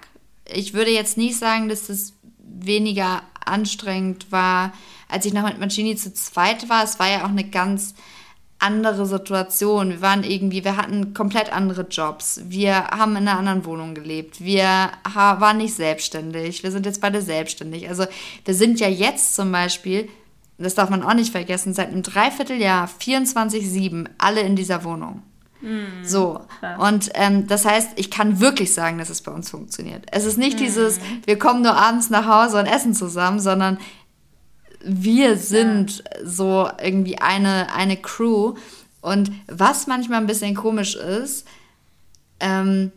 Ich 0.52 0.74
würde 0.74 0.90
jetzt 0.90 1.16
nicht 1.16 1.38
sagen, 1.38 1.68
dass 1.68 1.88
es 1.88 2.12
weniger 2.38 3.22
anstrengend 3.44 4.32
war, 4.32 4.72
als 5.14 5.24
ich 5.24 5.32
noch 5.32 5.44
mit 5.44 5.60
Mancini 5.60 5.94
zu 5.94 6.12
zweit 6.12 6.68
war. 6.68 6.82
Es 6.82 6.98
war 6.98 7.08
ja 7.08 7.24
auch 7.24 7.28
eine 7.28 7.44
ganz 7.44 7.94
andere 8.58 9.06
Situation. 9.06 9.90
Wir 9.90 10.00
waren 10.00 10.24
irgendwie, 10.24 10.64
wir 10.64 10.76
hatten 10.76 11.14
komplett 11.14 11.52
andere 11.52 11.82
Jobs. 11.82 12.40
Wir 12.44 12.88
haben 12.88 13.12
in 13.12 13.28
einer 13.28 13.38
anderen 13.38 13.64
Wohnung 13.64 13.94
gelebt. 13.94 14.42
Wir 14.42 14.90
waren 15.04 15.58
nicht 15.58 15.74
selbstständig. 15.74 16.64
Wir 16.64 16.72
sind 16.72 16.84
jetzt 16.84 17.00
beide 17.00 17.22
selbstständig. 17.22 17.88
Also 17.88 18.06
wir 18.44 18.54
sind 18.54 18.80
ja 18.80 18.88
jetzt 18.88 19.36
zum 19.36 19.52
Beispiel, 19.52 20.08
das 20.58 20.74
darf 20.74 20.90
man 20.90 21.04
auch 21.04 21.14
nicht 21.14 21.30
vergessen, 21.30 21.74
seit 21.74 21.88
einem 21.88 22.02
Dreivierteljahr 22.02 22.88
24-7 23.00 24.06
alle 24.18 24.40
in 24.40 24.56
dieser 24.56 24.82
Wohnung. 24.82 25.22
Mm, 25.60 26.04
so, 26.04 26.40
und 26.78 27.10
ähm, 27.14 27.46
das 27.46 27.64
heißt, 27.64 27.92
ich 27.96 28.10
kann 28.10 28.40
wirklich 28.40 28.74
sagen, 28.74 28.98
dass 28.98 29.10
es 29.10 29.22
bei 29.22 29.32
uns 29.32 29.50
funktioniert. 29.50 30.06
Es 30.10 30.24
ist 30.24 30.36
nicht 30.36 30.58
mm. 30.58 30.62
dieses, 30.62 31.00
wir 31.24 31.38
kommen 31.38 31.62
nur 31.62 31.76
abends 31.76 32.10
nach 32.10 32.26
Hause 32.26 32.58
und 32.58 32.66
essen 32.66 32.94
zusammen, 32.94 33.40
sondern 33.40 33.78
wir 34.84 35.36
sind 35.36 36.04
so 36.22 36.68
irgendwie 36.82 37.18
eine, 37.18 37.72
eine 37.74 37.96
Crew. 37.96 38.54
Und 39.00 39.32
was 39.46 39.86
manchmal 39.86 40.20
ein 40.20 40.26
bisschen 40.26 40.54
komisch 40.54 40.96
ist, 40.96 41.46
ähm, 42.40 42.92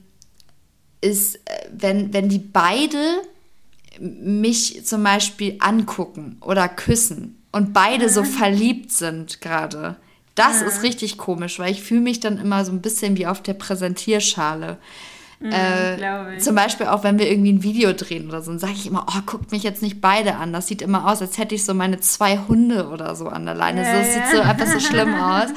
ist, 1.02 1.36
äh, 1.36 1.70
wenn, 1.72 2.14
wenn 2.14 2.30
die 2.30 2.40
beide 2.40 3.22
mich 4.00 4.86
zum 4.86 5.04
Beispiel 5.04 5.58
angucken 5.60 6.38
oder 6.42 6.70
küssen 6.70 7.42
und 7.52 7.74
beide 7.74 8.10
so 8.10 8.24
verliebt 8.24 8.92
sind 8.92 9.42
gerade. 9.42 9.98
Das 10.36 10.62
ist 10.62 10.84
richtig 10.84 11.18
komisch, 11.18 11.58
weil 11.58 11.72
ich 11.72 11.82
fühle 11.82 12.02
mich 12.02 12.20
dann 12.20 12.38
immer 12.38 12.64
so 12.64 12.72
ein 12.72 12.82
bisschen 12.82 13.18
wie 13.18 13.26
auf 13.26 13.42
der 13.42 13.56
Präsentierschale. 13.56 14.78
Mhm, 15.40 15.52
äh, 15.52 16.38
zum 16.40 16.56
Beispiel 16.56 16.88
auch, 16.88 17.04
wenn 17.04 17.20
wir 17.20 17.30
irgendwie 17.30 17.54
ein 17.54 17.64
Video 17.64 17.94
drehen 17.94 18.28
oder 18.28 18.42
so, 18.42 18.52
dann 18.52 18.60
sage 18.60 18.74
ich 18.74 18.88
immer, 18.88 19.06
oh, 19.08 19.22
guckt 19.26 19.52
mich 19.52 19.64
jetzt 19.64 19.82
nicht 19.82 20.02
beide 20.02 20.36
an. 20.36 20.52
Das 20.52 20.68
sieht 20.68 20.82
immer 20.82 21.08
aus, 21.08 21.22
als 21.22 21.38
hätte 21.38 21.54
ich 21.54 21.64
so 21.64 21.74
meine 21.74 22.00
zwei 22.00 22.40
Hunde 22.48 22.90
oder 22.90 23.16
so 23.16 23.28
an 23.28 23.46
der 23.46 23.54
Leine. 23.54 23.84
Ja, 23.84 23.92
so, 23.92 23.98
das 24.00 24.08
ja. 24.08 24.14
sieht 24.14 24.36
so 24.36 24.42
einfach 24.42 24.68
so 24.68 24.80
schlimm 24.80 25.14
aus. 25.22 25.50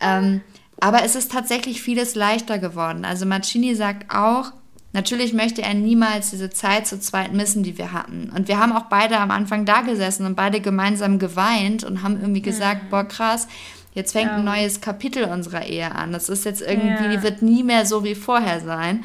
Ähm, 0.00 0.42
aber 0.80 1.02
es 1.04 1.16
ist 1.16 1.32
tatsächlich 1.32 1.82
vieles 1.82 2.14
leichter 2.14 2.58
geworden. 2.58 3.04
Also 3.04 3.26
Marcini 3.26 3.74
sagt 3.74 4.14
auch, 4.14 4.52
natürlich 4.98 5.32
möchte 5.32 5.62
er 5.62 5.74
niemals 5.74 6.30
diese 6.30 6.50
Zeit 6.50 6.86
zu 6.86 6.98
zweit 6.98 7.32
missen, 7.32 7.62
die 7.62 7.78
wir 7.78 7.92
hatten. 7.92 8.32
Und 8.34 8.48
wir 8.48 8.58
haben 8.58 8.72
auch 8.72 8.86
beide 8.86 9.18
am 9.18 9.30
Anfang 9.30 9.64
da 9.64 9.82
gesessen 9.82 10.26
und 10.26 10.34
beide 10.34 10.60
gemeinsam 10.60 11.18
geweint 11.18 11.84
und 11.84 12.02
haben 12.02 12.20
irgendwie 12.20 12.42
gesagt, 12.42 12.84
mhm. 12.84 12.90
boah 12.90 13.04
krass, 13.04 13.46
Jetzt 13.94 14.12
fängt 14.12 14.30
ja. 14.30 14.36
ein 14.36 14.44
neues 14.44 14.80
Kapitel 14.80 15.24
unserer 15.24 15.66
Ehe 15.66 15.92
an. 15.92 16.12
Das 16.12 16.28
ist 16.28 16.44
jetzt 16.44 16.60
irgendwie, 16.60 17.14
ja. 17.14 17.22
wird 17.24 17.42
nie 17.42 17.64
mehr 17.64 17.84
so 17.84 18.04
wie 18.04 18.14
vorher 18.14 18.60
sein. 18.60 19.02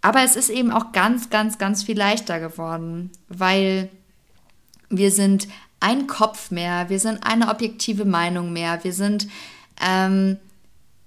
Aber 0.00 0.24
es 0.24 0.34
ist 0.34 0.48
eben 0.48 0.72
auch 0.72 0.90
ganz, 0.90 1.30
ganz, 1.30 1.58
ganz 1.58 1.84
viel 1.84 1.96
leichter 1.96 2.40
geworden, 2.40 3.10
weil 3.28 3.88
wir 4.88 5.12
sind 5.12 5.46
ein 5.78 6.08
Kopf 6.08 6.50
mehr, 6.50 6.88
wir 6.88 6.98
sind 6.98 7.24
eine 7.24 7.50
objektive 7.50 8.04
Meinung 8.04 8.52
mehr, 8.52 8.82
wir 8.82 8.92
sind 8.92 9.28
ähm, 9.80 10.38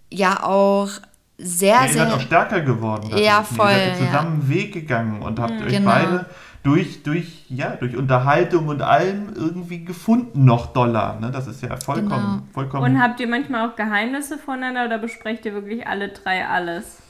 ja 0.10 0.44
auch 0.44 0.90
sehr, 1.38 1.76
ja, 1.76 1.84
ihr 1.84 1.94
sehr. 1.94 2.06
seid 2.06 2.14
auch 2.14 2.22
stärker 2.22 2.62
geworden. 2.62 3.12
Ja, 3.18 3.44
voll. 3.44 3.72
Ihr 3.72 3.96
seid 3.96 3.98
zusammen 3.98 4.42
ja. 4.48 4.56
Weg 4.56 4.74
gegangen 4.74 5.22
und 5.22 5.40
habt 5.40 5.60
mhm, 5.60 5.66
euch 5.66 5.74
genau. 5.74 5.90
beide 5.90 6.26
durch, 6.64 7.04
durch, 7.04 7.46
ja, 7.50 7.72
durch 7.76 7.96
Unterhaltung 7.96 8.68
und 8.68 8.82
allem 8.82 9.34
irgendwie 9.36 9.84
gefunden 9.84 10.46
noch 10.46 10.68
Dollar. 10.74 11.20
Ne? 11.20 11.30
Das 11.30 11.48
ist 11.48 11.62
ja 11.62 11.76
vollkommen, 11.76 12.10
genau. 12.10 12.44
vollkommen. 12.54 12.84
Und 12.84 13.02
habt 13.02 13.20
ihr 13.20 13.28
manchmal 13.28 13.70
auch 13.70 13.76
Geheimnisse 13.76 14.38
voneinander 14.38 14.86
oder 14.86 14.98
besprecht 14.98 15.46
ihr 15.46 15.54
wirklich 15.54 15.86
alle 15.86 16.10
drei 16.10 16.48
alles? 16.48 17.02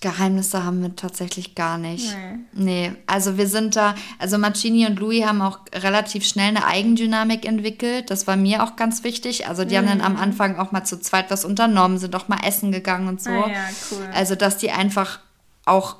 Geheimnisse 0.00 0.64
haben 0.64 0.80
wir 0.80 0.96
tatsächlich 0.96 1.54
gar 1.54 1.76
nicht. 1.76 2.16
Nee. 2.54 2.88
nee. 2.88 2.92
Also 3.06 3.36
wir 3.36 3.46
sind 3.46 3.76
da, 3.76 3.94
also 4.18 4.38
Marcini 4.38 4.86
und 4.86 4.98
Louis 4.98 5.26
haben 5.26 5.42
auch 5.42 5.58
relativ 5.74 6.26
schnell 6.26 6.48
eine 6.48 6.64
Eigendynamik 6.64 7.44
entwickelt. 7.44 8.10
Das 8.10 8.26
war 8.26 8.36
mir 8.36 8.64
auch 8.64 8.76
ganz 8.76 9.04
wichtig. 9.04 9.46
Also 9.46 9.64
die 9.64 9.74
mhm. 9.74 9.78
haben 9.78 9.86
dann 9.88 10.00
am 10.00 10.12
mhm. 10.14 10.20
Anfang 10.20 10.56
auch 10.56 10.72
mal 10.72 10.84
zu 10.84 10.98
zweit 11.00 11.30
was 11.30 11.44
unternommen, 11.44 11.98
sind 11.98 12.16
auch 12.16 12.28
mal 12.28 12.40
essen 12.46 12.72
gegangen 12.72 13.08
und 13.08 13.22
so. 13.22 13.30
Ah, 13.30 13.50
ja, 13.50 13.68
cool. 13.90 14.08
Also 14.14 14.36
dass 14.36 14.56
die 14.56 14.70
einfach 14.70 15.20
auch 15.66 15.96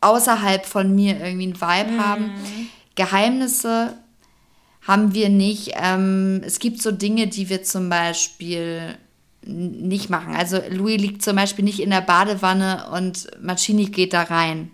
außerhalb 0.00 0.66
von 0.66 0.92
mir 0.92 1.20
irgendwie 1.20 1.44
einen 1.44 1.60
Vibe 1.60 1.92
mhm. 1.92 2.04
haben. 2.04 2.30
Geheimnisse 2.96 3.96
haben 4.82 5.14
wir 5.14 5.28
nicht. 5.28 5.72
Ähm, 5.76 6.42
es 6.44 6.58
gibt 6.58 6.82
so 6.82 6.90
Dinge, 6.90 7.28
die 7.28 7.48
wir 7.48 7.62
zum 7.62 7.88
Beispiel 7.88 8.96
nicht 9.46 10.10
machen. 10.10 10.34
Also 10.34 10.60
Louis 10.70 11.00
liegt 11.00 11.22
zum 11.22 11.36
Beispiel 11.36 11.64
nicht 11.64 11.80
in 11.80 11.90
der 11.90 12.00
Badewanne 12.00 12.86
und 12.92 13.26
Marcini 13.40 13.86
geht 13.86 14.12
da 14.12 14.22
rein. 14.22 14.70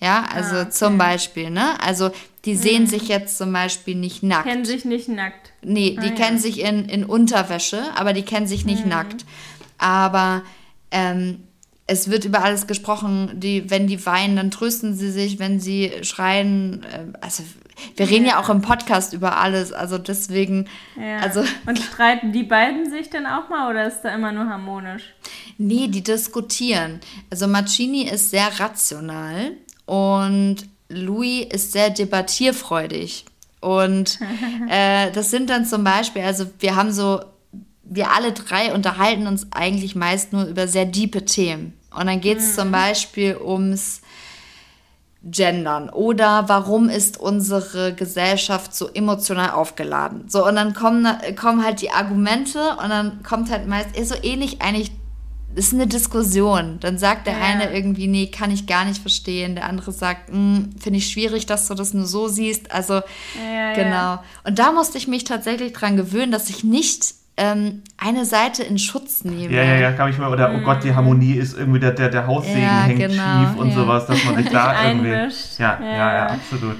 Ja, 0.00 0.26
also 0.34 0.56
ah, 0.56 0.62
okay. 0.62 0.70
zum 0.70 0.98
Beispiel, 0.98 1.50
ne? 1.50 1.80
Also 1.80 2.10
die 2.44 2.54
sehen 2.54 2.82
mhm. 2.82 2.86
sich 2.88 3.08
jetzt 3.08 3.38
zum 3.38 3.52
Beispiel 3.52 3.94
nicht 3.94 4.22
nackt. 4.22 4.46
Kennen 4.46 4.64
sich 4.66 4.84
nicht 4.84 5.08
nackt. 5.08 5.52
Nee, 5.62 5.96
die 6.00 6.08
ah, 6.08 6.14
kennen 6.14 6.36
ja. 6.36 6.42
sich 6.42 6.60
in, 6.60 6.86
in 6.88 7.04
Unterwäsche, 7.04 7.82
aber 7.94 8.12
die 8.12 8.22
kennen 8.22 8.46
sich 8.46 8.66
nicht 8.66 8.84
mhm. 8.84 8.90
nackt. 8.90 9.24
Aber 9.78 10.42
ähm, 10.90 11.44
es 11.86 12.10
wird 12.10 12.24
über 12.24 12.44
alles 12.44 12.66
gesprochen. 12.66 13.32
Die, 13.34 13.70
wenn 13.70 13.86
die 13.86 14.04
weinen, 14.04 14.36
dann 14.36 14.50
trösten 14.50 14.94
sie 14.94 15.10
sich. 15.10 15.38
Wenn 15.38 15.60
sie 15.60 15.92
schreien, 16.02 16.82
äh, 16.84 17.06
also 17.20 17.42
wir 17.96 18.08
reden 18.08 18.26
ja. 18.26 18.40
auch 18.40 18.48
im 18.48 18.62
Podcast 18.62 19.12
über 19.12 19.38
alles. 19.38 19.72
Also 19.72 19.98
deswegen. 19.98 20.68
Ja. 21.00 21.18
Also, 21.18 21.44
Und 21.66 21.78
streiten 21.78 22.32
die 22.32 22.42
beiden 22.42 22.90
sich 22.90 23.10
dann 23.10 23.26
auch 23.26 23.48
mal 23.48 23.70
oder 23.70 23.86
ist 23.86 24.02
da 24.02 24.14
immer 24.14 24.32
nur 24.32 24.48
harmonisch? 24.48 25.14
Nee, 25.58 25.88
die 25.88 26.02
diskutieren. 26.02 27.00
Also 27.30 27.46
Marcini 27.46 28.08
ist 28.08 28.30
sehr 28.30 28.48
rational 28.58 29.52
und 29.86 30.56
Louis 30.88 31.46
ist 31.46 31.72
sehr 31.72 31.90
debattierfreudig. 31.90 33.24
Und 33.60 34.18
äh, 34.68 35.10
das 35.12 35.30
sind 35.30 35.50
dann 35.50 35.64
zum 35.64 35.84
Beispiel, 35.84 36.22
also 36.22 36.46
wir 36.58 36.76
haben 36.76 36.92
so, 36.92 37.20
wir 37.82 38.10
alle 38.12 38.32
drei 38.32 38.72
unterhalten 38.72 39.26
uns 39.26 39.46
eigentlich 39.52 39.94
meist 39.94 40.32
nur 40.32 40.44
über 40.44 40.68
sehr 40.68 40.84
diepe 40.84 41.24
Themen. 41.24 41.72
Und 41.94 42.06
dann 42.06 42.20
geht 42.20 42.38
es 42.38 42.52
mhm. 42.52 42.60
zum 42.60 42.72
Beispiel 42.72 43.36
ums 43.36 44.02
gendern 45.30 45.88
oder 45.90 46.48
warum 46.48 46.88
ist 46.88 47.18
unsere 47.18 47.94
Gesellschaft 47.94 48.74
so 48.74 48.88
emotional 48.92 49.50
aufgeladen. 49.50 50.28
So, 50.28 50.46
und 50.46 50.56
dann 50.56 50.72
kommen, 50.72 51.06
kommen 51.36 51.64
halt 51.64 51.80
die 51.82 51.90
Argumente 51.90 52.76
und 52.82 52.90
dann 52.90 53.22
kommt 53.22 53.50
halt 53.50 53.66
meist 53.66 53.88
so 54.04 54.14
ähnlich 54.22 54.62
eigentlich, 54.62 54.92
ist 55.54 55.72
eine 55.72 55.86
Diskussion. 55.86 56.78
Dann 56.80 56.98
sagt 56.98 57.26
der 57.26 57.38
ja. 57.38 57.44
eine 57.44 57.74
irgendwie, 57.74 58.06
nee, 58.06 58.26
kann 58.26 58.50
ich 58.50 58.66
gar 58.66 58.84
nicht 58.84 59.00
verstehen. 59.00 59.54
Der 59.54 59.64
andere 59.64 59.90
sagt, 59.90 60.30
hm, 60.30 60.70
finde 60.78 60.98
ich 60.98 61.08
schwierig, 61.08 61.46
dass 61.46 61.66
du 61.66 61.74
das 61.74 61.94
nur 61.94 62.06
so 62.06 62.28
siehst. 62.28 62.70
Also, 62.70 62.94
ja, 62.94 63.72
genau. 63.72 63.90
Ja. 63.90 64.24
Und 64.44 64.58
da 64.58 64.70
musste 64.72 64.98
ich 64.98 65.08
mich 65.08 65.24
tatsächlich 65.24 65.72
dran 65.72 65.96
gewöhnen, 65.96 66.30
dass 66.30 66.50
ich 66.50 66.62
nicht 66.62 67.14
ähm, 67.36 67.82
eine 67.98 68.24
Seite 68.24 68.62
in 68.62 68.78
Schutz 68.78 69.24
nehmen. 69.24 69.52
Ja, 69.52 69.62
ja, 69.62 69.76
ja, 69.76 69.92
kann 69.92 70.10
ich 70.10 70.18
mal, 70.18 70.30
oder 70.30 70.52
oh 70.54 70.60
Gott, 70.60 70.82
die 70.82 70.90
mhm. 70.90 70.96
Harmonie 70.96 71.34
ist 71.34 71.56
irgendwie, 71.58 71.80
der, 71.80 71.92
der, 71.92 72.08
der 72.08 72.26
Haussegen 72.26 72.62
ja, 72.62 72.82
hängt 72.82 72.98
genau, 72.98 73.40
schief 73.40 73.56
und 73.56 73.68
ja. 73.68 73.74
sowas, 73.74 74.06
dass 74.06 74.24
man 74.24 74.36
sich 74.36 74.48
da 74.52 74.88
irgendwie. 74.88 75.10
Ja, 75.10 75.30
ja, 75.58 75.80
ja, 75.80 76.14
ja, 76.14 76.26
absolut. 76.28 76.76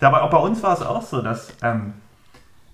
Aber 0.00 0.22
auch 0.22 0.30
bei 0.30 0.38
uns 0.38 0.62
war 0.62 0.74
es 0.74 0.82
auch 0.82 1.02
so, 1.02 1.22
dass 1.22 1.48
ähm, 1.62 1.94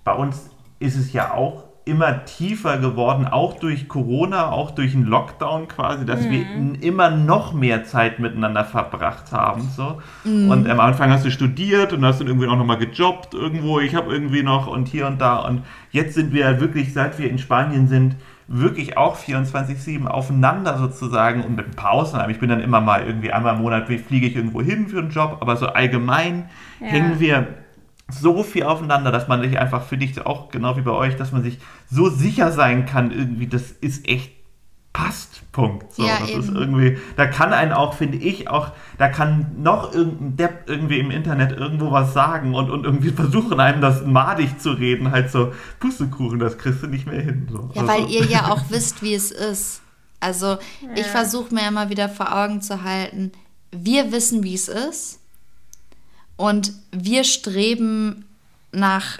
bei 0.03 0.13
uns 0.13 0.49
ist 0.79 0.95
es 0.95 1.13
ja 1.13 1.33
auch 1.33 1.63
immer 1.85 2.23
tiefer 2.23 2.77
geworden, 2.77 3.27
auch 3.27 3.59
durch 3.59 3.89
Corona, 3.89 4.51
auch 4.51 4.71
durch 4.71 4.93
den 4.93 5.03
Lockdown 5.03 5.67
quasi, 5.67 6.05
dass 6.05 6.21
mhm. 6.21 6.31
wir 6.31 6.81
immer 6.83 7.09
noch 7.09 7.53
mehr 7.53 7.83
Zeit 7.83 8.19
miteinander 8.19 8.63
verbracht 8.63 9.33
haben. 9.33 9.63
So. 9.75 10.01
Mhm. 10.23 10.49
Und 10.49 10.69
am 10.69 10.79
Anfang 10.79 11.11
hast 11.11 11.25
du 11.25 11.31
studiert 11.31 11.91
und 11.91 12.05
hast 12.05 12.21
dann 12.21 12.27
irgendwie 12.27 12.47
auch 12.47 12.55
nochmal 12.55 12.77
gejobbt 12.77 13.33
irgendwo. 13.33 13.79
Ich 13.79 13.95
habe 13.95 14.13
irgendwie 14.13 14.43
noch 14.43 14.67
und 14.67 14.87
hier 14.87 15.07
und 15.07 15.19
da. 15.19 15.37
Und 15.39 15.63
jetzt 15.91 16.13
sind 16.15 16.31
wir 16.31 16.61
wirklich, 16.61 16.93
seit 16.93 17.19
wir 17.19 17.29
in 17.29 17.37
Spanien 17.37 17.87
sind, 17.87 18.15
wirklich 18.47 18.97
auch 18.97 19.17
24-7 19.17 20.05
aufeinander 20.05 20.77
sozusagen 20.77 21.43
und 21.43 21.55
mit 21.55 21.75
Pausen. 21.75 22.19
Ich 22.29 22.39
bin 22.39 22.49
dann 22.49 22.61
immer 22.61 22.81
mal 22.81 23.05
irgendwie 23.05 23.31
einmal 23.31 23.55
im 23.55 23.61
Monat 23.61 23.87
fliege 23.87 24.27
ich 24.27 24.35
irgendwo 24.35 24.61
hin 24.61 24.87
für 24.87 24.99
einen 24.99 25.09
Job, 25.09 25.37
aber 25.41 25.57
so 25.57 25.67
allgemein 25.67 26.49
ja. 26.79 26.87
hängen 26.87 27.19
wir 27.19 27.47
so 28.09 28.43
viel 28.43 28.63
aufeinander, 28.63 29.11
dass 29.11 29.27
man 29.27 29.41
sich 29.41 29.57
einfach 29.57 29.83
für 29.83 29.97
dich 29.97 30.25
auch 30.25 30.49
genau 30.49 30.77
wie 30.77 30.81
bei 30.81 30.91
euch, 30.91 31.15
dass 31.15 31.31
man 31.31 31.43
sich 31.43 31.57
so 31.89 32.09
sicher 32.09 32.51
sein 32.51 32.85
kann, 32.85 33.11
irgendwie, 33.11 33.47
das 33.47 33.71
ist 33.71 34.07
echt 34.07 34.31
passt. 34.93 35.51
Punkt. 35.51 35.93
So, 35.93 36.03
ja, 36.03 36.19
das 36.19 36.29
eben. 36.29 36.41
ist 36.41 36.49
irgendwie, 36.49 36.97
da 37.15 37.25
kann 37.27 37.51
einen 37.53 37.73
auch, 37.73 37.93
finde 37.93 38.17
ich, 38.17 38.49
auch, 38.49 38.71
da 38.97 39.09
kann 39.09 39.51
noch 39.61 39.93
irgendein 39.93 40.37
Depp 40.37 40.63
irgendwie 40.67 40.99
im 40.99 41.11
Internet 41.11 41.51
irgendwo 41.51 41.91
was 41.91 42.13
sagen 42.13 42.55
und, 42.55 42.69
und 42.69 42.85
irgendwie 42.85 43.09
versuchen 43.09 43.59
einem 43.59 43.81
das 43.81 44.05
madig 44.05 44.59
zu 44.59 44.71
reden, 44.71 45.11
halt 45.11 45.31
so, 45.31 45.51
Pustekuchen, 45.79 46.39
das 46.39 46.57
kriegst 46.57 46.83
du 46.83 46.87
nicht 46.87 47.07
mehr 47.07 47.21
hin. 47.21 47.47
So. 47.51 47.69
Ja, 47.73 47.87
weil 47.87 48.09
ihr 48.09 48.25
ja 48.25 48.51
auch 48.51 48.69
wisst, 48.69 49.01
wie 49.03 49.13
es 49.13 49.31
ist. 49.31 49.81
Also 50.19 50.45
ja. 50.45 50.57
ich 50.95 51.05
versuche 51.05 51.53
mir 51.53 51.67
immer 51.67 51.89
wieder 51.89 52.07
vor 52.07 52.35
Augen 52.35 52.61
zu 52.61 52.83
halten, 52.83 53.31
wir 53.71 54.11
wissen, 54.11 54.43
wie 54.43 54.53
es 54.53 54.67
ist 54.67 55.19
und 56.43 56.73
wir 56.91 57.23
streben 57.23 58.25
nach, 58.73 59.19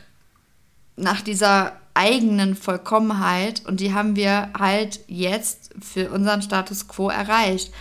nach 0.98 1.22
dieser 1.22 1.72
eigenen 1.94 2.54
Vollkommenheit 2.54 3.66
und 3.66 3.80
die 3.80 3.94
haben 3.94 4.18
wir 4.18 4.50
halt 4.60 5.00
jetzt 5.08 5.72
für 5.80 6.10
unseren 6.10 6.42
Status 6.42 6.90
quo 6.90 7.08
erreicht. 7.08 7.72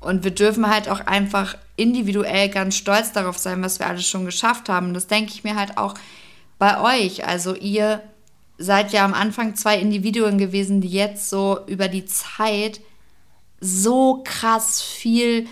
Und 0.00 0.22
wir 0.22 0.32
dürfen 0.32 0.68
halt 0.68 0.90
auch 0.90 1.00
einfach 1.06 1.56
individuell 1.76 2.50
ganz 2.50 2.76
stolz 2.76 3.12
darauf 3.12 3.38
sein, 3.38 3.62
was 3.62 3.78
wir 3.78 3.86
alles 3.86 4.06
schon 4.06 4.26
geschafft 4.26 4.68
haben. 4.68 4.92
Das 4.92 5.06
denke 5.06 5.32
ich 5.32 5.44
mir 5.44 5.56
halt 5.56 5.78
auch 5.78 5.94
bei 6.58 6.78
euch. 6.78 7.26
Also 7.26 7.54
ihr 7.54 8.02
seid 8.58 8.92
ja 8.92 9.06
am 9.06 9.14
Anfang 9.14 9.54
zwei 9.54 9.78
Individuen 9.78 10.36
gewesen, 10.36 10.82
die 10.82 10.88
jetzt 10.88 11.30
so 11.30 11.60
über 11.66 11.88
die 11.88 12.04
Zeit 12.04 12.82
so 13.62 14.20
krass 14.24 14.82
viel 14.82 15.48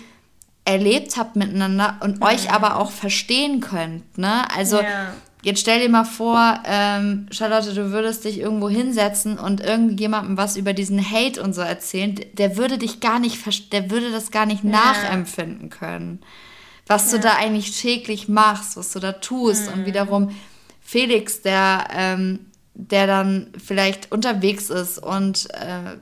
erlebt 0.69 1.17
habt 1.17 1.35
miteinander 1.35 1.97
und 2.01 2.17
mhm. 2.17 2.23
euch 2.23 2.51
aber 2.51 2.77
auch 2.77 2.91
verstehen 2.91 3.59
könnt. 3.59 4.17
Ne? 4.17 4.43
Also 4.55 4.77
ja. 4.77 5.13
jetzt 5.41 5.61
stell 5.61 5.79
dir 5.79 5.89
mal 5.89 6.05
vor, 6.05 6.59
ähm, 6.65 7.27
Charlotte, 7.31 7.73
du 7.73 7.91
würdest 7.91 8.25
dich 8.25 8.39
irgendwo 8.39 8.69
hinsetzen 8.69 9.39
und 9.39 9.61
irgendjemandem 9.61 10.37
was 10.37 10.57
über 10.57 10.73
diesen 10.73 11.03
Hate 11.03 11.41
und 11.41 11.53
so 11.53 11.61
erzählen, 11.61 12.19
der 12.33 12.57
würde 12.57 12.77
dich 12.77 12.99
gar 12.99 13.19
nicht, 13.19 13.73
der 13.73 13.89
würde 13.89 14.11
das 14.11 14.31
gar 14.31 14.45
nicht 14.45 14.63
ja. 14.63 14.69
nachempfinden 14.69 15.69
können. 15.69 16.19
Was 16.85 17.11
ja. 17.11 17.17
du 17.17 17.23
da 17.23 17.35
eigentlich 17.35 17.79
täglich 17.79 18.27
machst, 18.29 18.77
was 18.77 18.91
du 18.91 18.99
da 18.99 19.13
tust 19.13 19.67
mhm. 19.67 19.73
und 19.73 19.85
wiederum 19.85 20.35
Felix, 20.81 21.41
der, 21.41 21.87
ähm, 21.91 22.47
der 22.73 23.07
dann 23.07 23.53
vielleicht 23.57 24.11
unterwegs 24.11 24.69
ist 24.69 24.97
und 24.97 25.49
äh, 25.51 25.97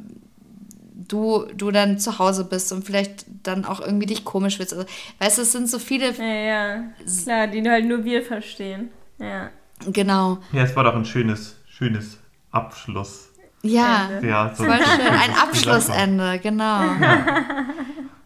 du, 1.07 1.45
du 1.55 1.71
dann 1.71 1.99
zu 1.99 2.19
Hause 2.19 2.45
bist 2.45 2.71
und 2.71 2.83
vielleicht 2.83 3.25
dann 3.43 3.65
auch 3.65 3.79
irgendwie 3.79 4.05
dich 4.05 4.25
komisch 4.25 4.59
willst. 4.59 4.73
Also, 4.73 4.85
weißt 5.19 5.37
du, 5.37 5.41
es 5.41 5.51
sind 5.51 5.69
so 5.69 5.79
viele. 5.79 6.11
Ja, 6.13 6.25
ja. 6.25 6.83
Klar, 7.23 7.47
die 7.47 7.67
halt 7.69 7.85
nur 7.85 8.03
wir 8.03 8.23
verstehen. 8.23 8.89
Ja. 9.19 9.49
Genau. 9.85 10.39
Ja, 10.51 10.63
es 10.63 10.75
war 10.75 10.83
doch 10.83 10.95
ein 10.95 11.05
schönes, 11.05 11.57
schönes 11.67 12.17
Abschluss. 12.51 13.29
Ja, 13.63 14.09
ja 14.21 14.53
so 14.55 14.63
voll 14.63 14.77
schön. 14.77 15.07
Ein 15.07 15.33
Abschlussende, 15.35 16.39
genau. 16.39 16.81
Ja. 17.01 17.25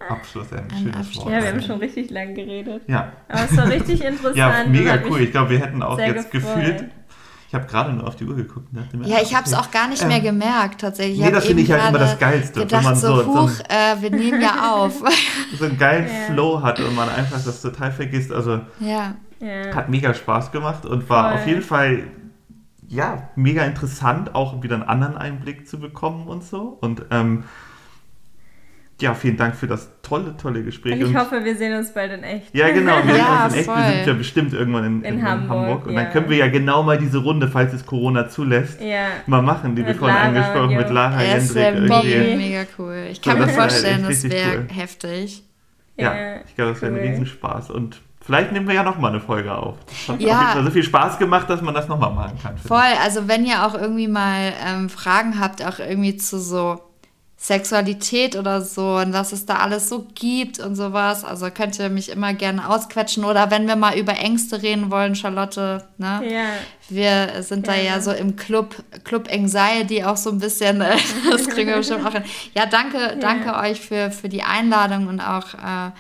Abschlussende, 0.10 0.76
schönes 0.76 0.96
Abschluss. 0.96 1.26
Wort. 1.26 1.34
Ja, 1.34 1.42
wir 1.42 1.50
haben 1.50 1.62
schon 1.62 1.80
richtig 1.80 2.10
lang 2.10 2.36
geredet. 2.36 2.84
Ja. 2.88 3.12
Aber 3.28 3.46
es 3.50 3.58
war 3.58 3.68
richtig 3.68 4.04
interessant. 4.04 4.36
Ja, 4.36 4.64
mega 4.68 5.00
cool. 5.10 5.22
Ich 5.22 5.32
glaube, 5.32 5.52
wir 5.52 5.60
hätten 5.60 5.82
auch 5.82 6.00
jetzt 6.00 6.32
gefreut. 6.32 6.56
gefühlt 6.56 6.92
ich 7.52 7.56
habe 7.56 7.68
gerade 7.68 7.92
nur 7.92 8.08
auf 8.08 8.16
die 8.16 8.24
Uhr 8.24 8.34
geguckt. 8.34 8.72
Mir, 8.72 8.88
ja, 9.06 9.18
ich 9.22 9.36
habe 9.36 9.46
es 9.46 9.54
auch 9.54 9.72
gar 9.72 9.90
nicht 9.90 10.08
mehr 10.08 10.20
ähm, 10.20 10.24
gemerkt, 10.24 10.80
tatsächlich. 10.80 11.20
Nee, 11.20 11.32
das 11.32 11.46
finde 11.46 11.64
ich 11.64 11.70
halt 11.70 11.90
immer 11.90 12.00
das 12.00 12.18
Geilste. 12.18 12.62
Gedacht, 12.62 12.80
wenn 12.80 12.92
man 12.92 12.96
so, 12.96 13.24
so, 13.24 13.28
huch, 13.28 13.50
so 13.50 13.64
äh, 13.64 14.02
wir 14.02 14.10
nehmen 14.10 14.40
ja 14.40 14.74
auf. 14.74 15.04
so 15.60 15.66
einen 15.66 15.78
geilen 15.78 16.08
ja. 16.08 16.34
Flow 16.34 16.62
hat 16.62 16.80
und 16.80 16.96
man 16.96 17.10
einfach 17.10 17.44
das 17.44 17.62
total 17.62 17.92
vergisst. 17.92 18.32
Also 18.32 18.62
ja. 18.80 19.16
hat 19.76 19.90
mega 19.90 20.14
Spaß 20.14 20.54
gemacht 20.54 20.86
und 20.86 21.10
war 21.10 21.32
Voll. 21.32 21.40
auf 21.40 21.48
jeden 21.48 21.62
Fall 21.62 22.04
ja, 22.88 23.30
mega 23.36 23.66
interessant, 23.66 24.34
auch 24.34 24.64
wieder 24.64 24.76
einen 24.76 24.84
anderen 24.84 25.18
Einblick 25.18 25.68
zu 25.68 25.78
bekommen 25.78 26.28
und 26.28 26.46
so. 26.46 26.78
Und 26.80 27.04
ähm, 27.12 27.44
ja, 29.02 29.14
vielen 29.14 29.38
Dank 29.38 29.56
für 29.56 29.68
das 29.68 29.90
tolle, 30.02 30.36
tolle 30.38 30.64
Gespräch. 30.64 30.94
Und 30.94 31.02
ich 31.02 31.08
und 31.08 31.18
hoffe, 31.18 31.44
wir 31.44 31.56
sehen 31.56 31.78
uns 31.78 31.94
bald 31.94 32.12
in 32.14 32.24
echt. 32.24 32.56
Ja, 32.56 32.70
genau, 32.70 32.98
wir 33.04 33.14
sehen 33.14 33.26
uns 33.26 33.54
in 33.54 33.60
echt. 33.60 33.70
Voll. 33.70 33.78
Wir 33.78 33.92
sind 33.92 34.08
ja 34.08 34.14
bestimmt 34.14 34.54
irgendwann 34.54 34.86
in, 34.86 35.02
in, 35.04 35.16
in 35.16 35.28
Hamburg. 35.28 35.50
Hamburg. 35.50 35.86
Und 35.88 35.94
ja. 35.94 36.04
dann 36.04 36.12
können 36.12 36.30
wir 36.30 36.38
ja 36.38 36.48
genau 36.48 36.84
mal 36.84 36.98
diese 36.98 37.18
Runde, 37.18 37.48
falls 37.48 37.74
es 37.74 37.86
Corona 37.86 38.30
zulässt, 38.30 38.82
ja. 38.82 39.08
mal 39.28 39.42
machen, 39.42 39.76
die 39.76 39.86
wir 39.86 39.96
vorhin 39.96 40.18
angesprochen 40.18 40.76
mit 40.76 40.90
Lara 40.90 41.22
Jendrik. 41.22 41.40
Das 41.40 41.56
wäre 41.56 42.36
mega 42.38 42.64
cool. 42.78 43.08
Ich 43.12 43.22
kann 43.22 43.40
so, 43.40 43.46
mir 43.46 43.52
vorstellen, 43.52 44.06
das 44.08 44.24
wäre 44.24 44.60
cool. 44.60 44.68
heftig. 44.70 45.44
Ja, 45.98 46.38
ich 46.48 46.56
glaube, 46.56 46.72
das 46.72 46.82
wäre 46.82 46.94
cool. 46.94 47.00
ein 47.00 47.08
Riesenspaß. 47.08 47.70
Und 47.72 48.02
Vielleicht 48.24 48.52
nehmen 48.52 48.68
wir 48.68 48.76
ja 48.76 48.84
nochmal 48.84 49.12
eine 49.12 49.20
Folge 49.20 49.52
auf. 49.52 49.78
Das 49.88 50.10
hat 50.10 50.22
ja. 50.22 50.62
so 50.64 50.70
viel 50.70 50.84
Spaß 50.84 51.18
gemacht, 51.18 51.50
dass 51.50 51.62
man 51.64 51.74
das 51.74 51.88
nochmal 51.88 52.14
machen 52.14 52.38
kann. 52.42 52.56
Voll, 52.60 52.80
also 53.04 53.28
wenn 53.28 53.46
ihr 53.46 53.66
auch 53.66 53.74
irgendwie 53.74 54.08
mal 54.08 54.54
ähm, 54.64 54.90
Fragen 54.90 55.40
habt, 55.40 55.66
auch 55.66 55.80
irgendwie 55.80 56.16
zu 56.18 56.40
so 56.40 56.80
Sexualität 57.44 58.36
oder 58.36 58.62
so 58.62 58.98
und 58.98 59.14
was 59.14 59.32
es 59.32 59.48
da 59.48 59.56
alles 59.56 59.90
so 59.90 60.06
gibt 60.14 60.60
und 60.60 60.76
sowas. 60.76 61.26
Also 61.26 61.50
könnt 61.50 61.80
ihr 61.80 61.90
mich 61.90 62.10
immer 62.10 62.36
gerne 62.36 62.70
ausquetschen 62.70 63.26
oder 63.26 63.50
wenn 63.50 63.68
wir 63.68 63.76
mal 63.76 63.98
über 63.98 64.14
Ängste 64.14 64.62
reden 64.62 64.92
wollen, 64.92 65.16
Charlotte, 65.16 65.84
ne? 65.98 66.22
Ja. 66.30 66.46
Wir 66.88 67.42
sind 67.42 67.66
ja. 67.66 67.74
da 67.74 67.80
ja 67.80 68.00
so 68.00 68.12
im 68.12 68.36
Club, 68.36 68.76
Club 69.06 69.28
Anxiety 69.34 70.04
auch 70.04 70.18
so 70.18 70.30
ein 70.30 70.38
bisschen, 70.38 70.84
das 71.32 71.48
kriegen 71.48 71.70
wir 71.70 71.78
bestimmt 71.78 72.06
auch 72.06 72.14
hin. 72.14 72.24
Ja, 72.54 72.68
danke, 72.68 73.00
ja. 73.00 73.16
danke 73.16 73.56
euch 73.56 73.82
für, 73.82 74.12
für 74.12 74.30
die 74.30 74.44
Einladung 74.44 75.08
und 75.08 75.20
auch 75.20 75.56
äh, 75.56 75.92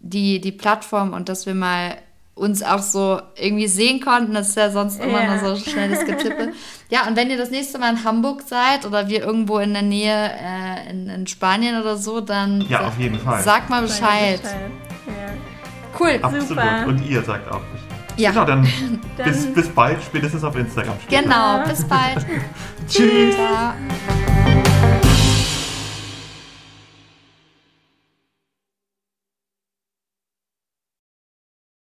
die, 0.00 0.40
die 0.40 0.52
Plattform 0.52 1.12
und 1.12 1.28
dass 1.28 1.46
wir 1.46 1.54
mal 1.54 1.96
uns 2.36 2.62
auch 2.62 2.80
so 2.80 3.20
irgendwie 3.34 3.66
sehen 3.66 4.00
konnten. 4.00 4.34
Das 4.34 4.50
ist 4.50 4.56
ja 4.56 4.70
sonst 4.70 5.00
immer 5.00 5.20
yeah. 5.20 5.40
nur 5.42 5.56
so 5.56 5.70
schnelles 5.70 6.04
Getippe. 6.04 6.52
ja, 6.90 7.08
und 7.08 7.16
wenn 7.16 7.30
ihr 7.30 7.38
das 7.38 7.50
nächste 7.50 7.78
Mal 7.78 7.94
in 7.94 8.04
Hamburg 8.04 8.42
seid 8.46 8.84
oder 8.84 9.08
wir 9.08 9.24
irgendwo 9.24 9.58
in 9.58 9.72
der 9.72 9.82
Nähe 9.82 10.30
äh, 10.38 10.90
in, 10.90 11.08
in, 11.08 11.26
Spanien 11.26 11.80
oder 11.80 11.96
so, 11.96 12.20
dann 12.20 12.60
ja, 12.68 12.86
auf 12.86 12.98
jeden 12.98 13.18
Fall. 13.18 13.42
sagt 13.42 13.70
mal 13.70 13.82
Bescheid. 13.82 14.42
Bescheid. 14.42 14.70
Ja. 15.06 15.98
Cool. 15.98 16.18
Absolut. 16.20 16.48
Super. 16.48 16.84
Und 16.86 17.06
ihr 17.06 17.22
sagt 17.22 17.50
auch 17.50 17.60
Bescheid. 17.60 17.86
Ja. 18.18 18.30
Genau, 18.30 18.44
dann, 18.44 18.68
dann 19.16 19.26
bis, 19.26 19.54
bis 19.54 19.68
bald, 19.70 20.02
spätestens 20.02 20.44
auf 20.44 20.54
Instagram. 20.56 20.94
Später. 21.02 21.22
Genau, 21.22 21.64
bis 21.66 21.84
bald. 21.84 22.26
Tschüss. 22.88 23.34
Ciao. 23.34 23.72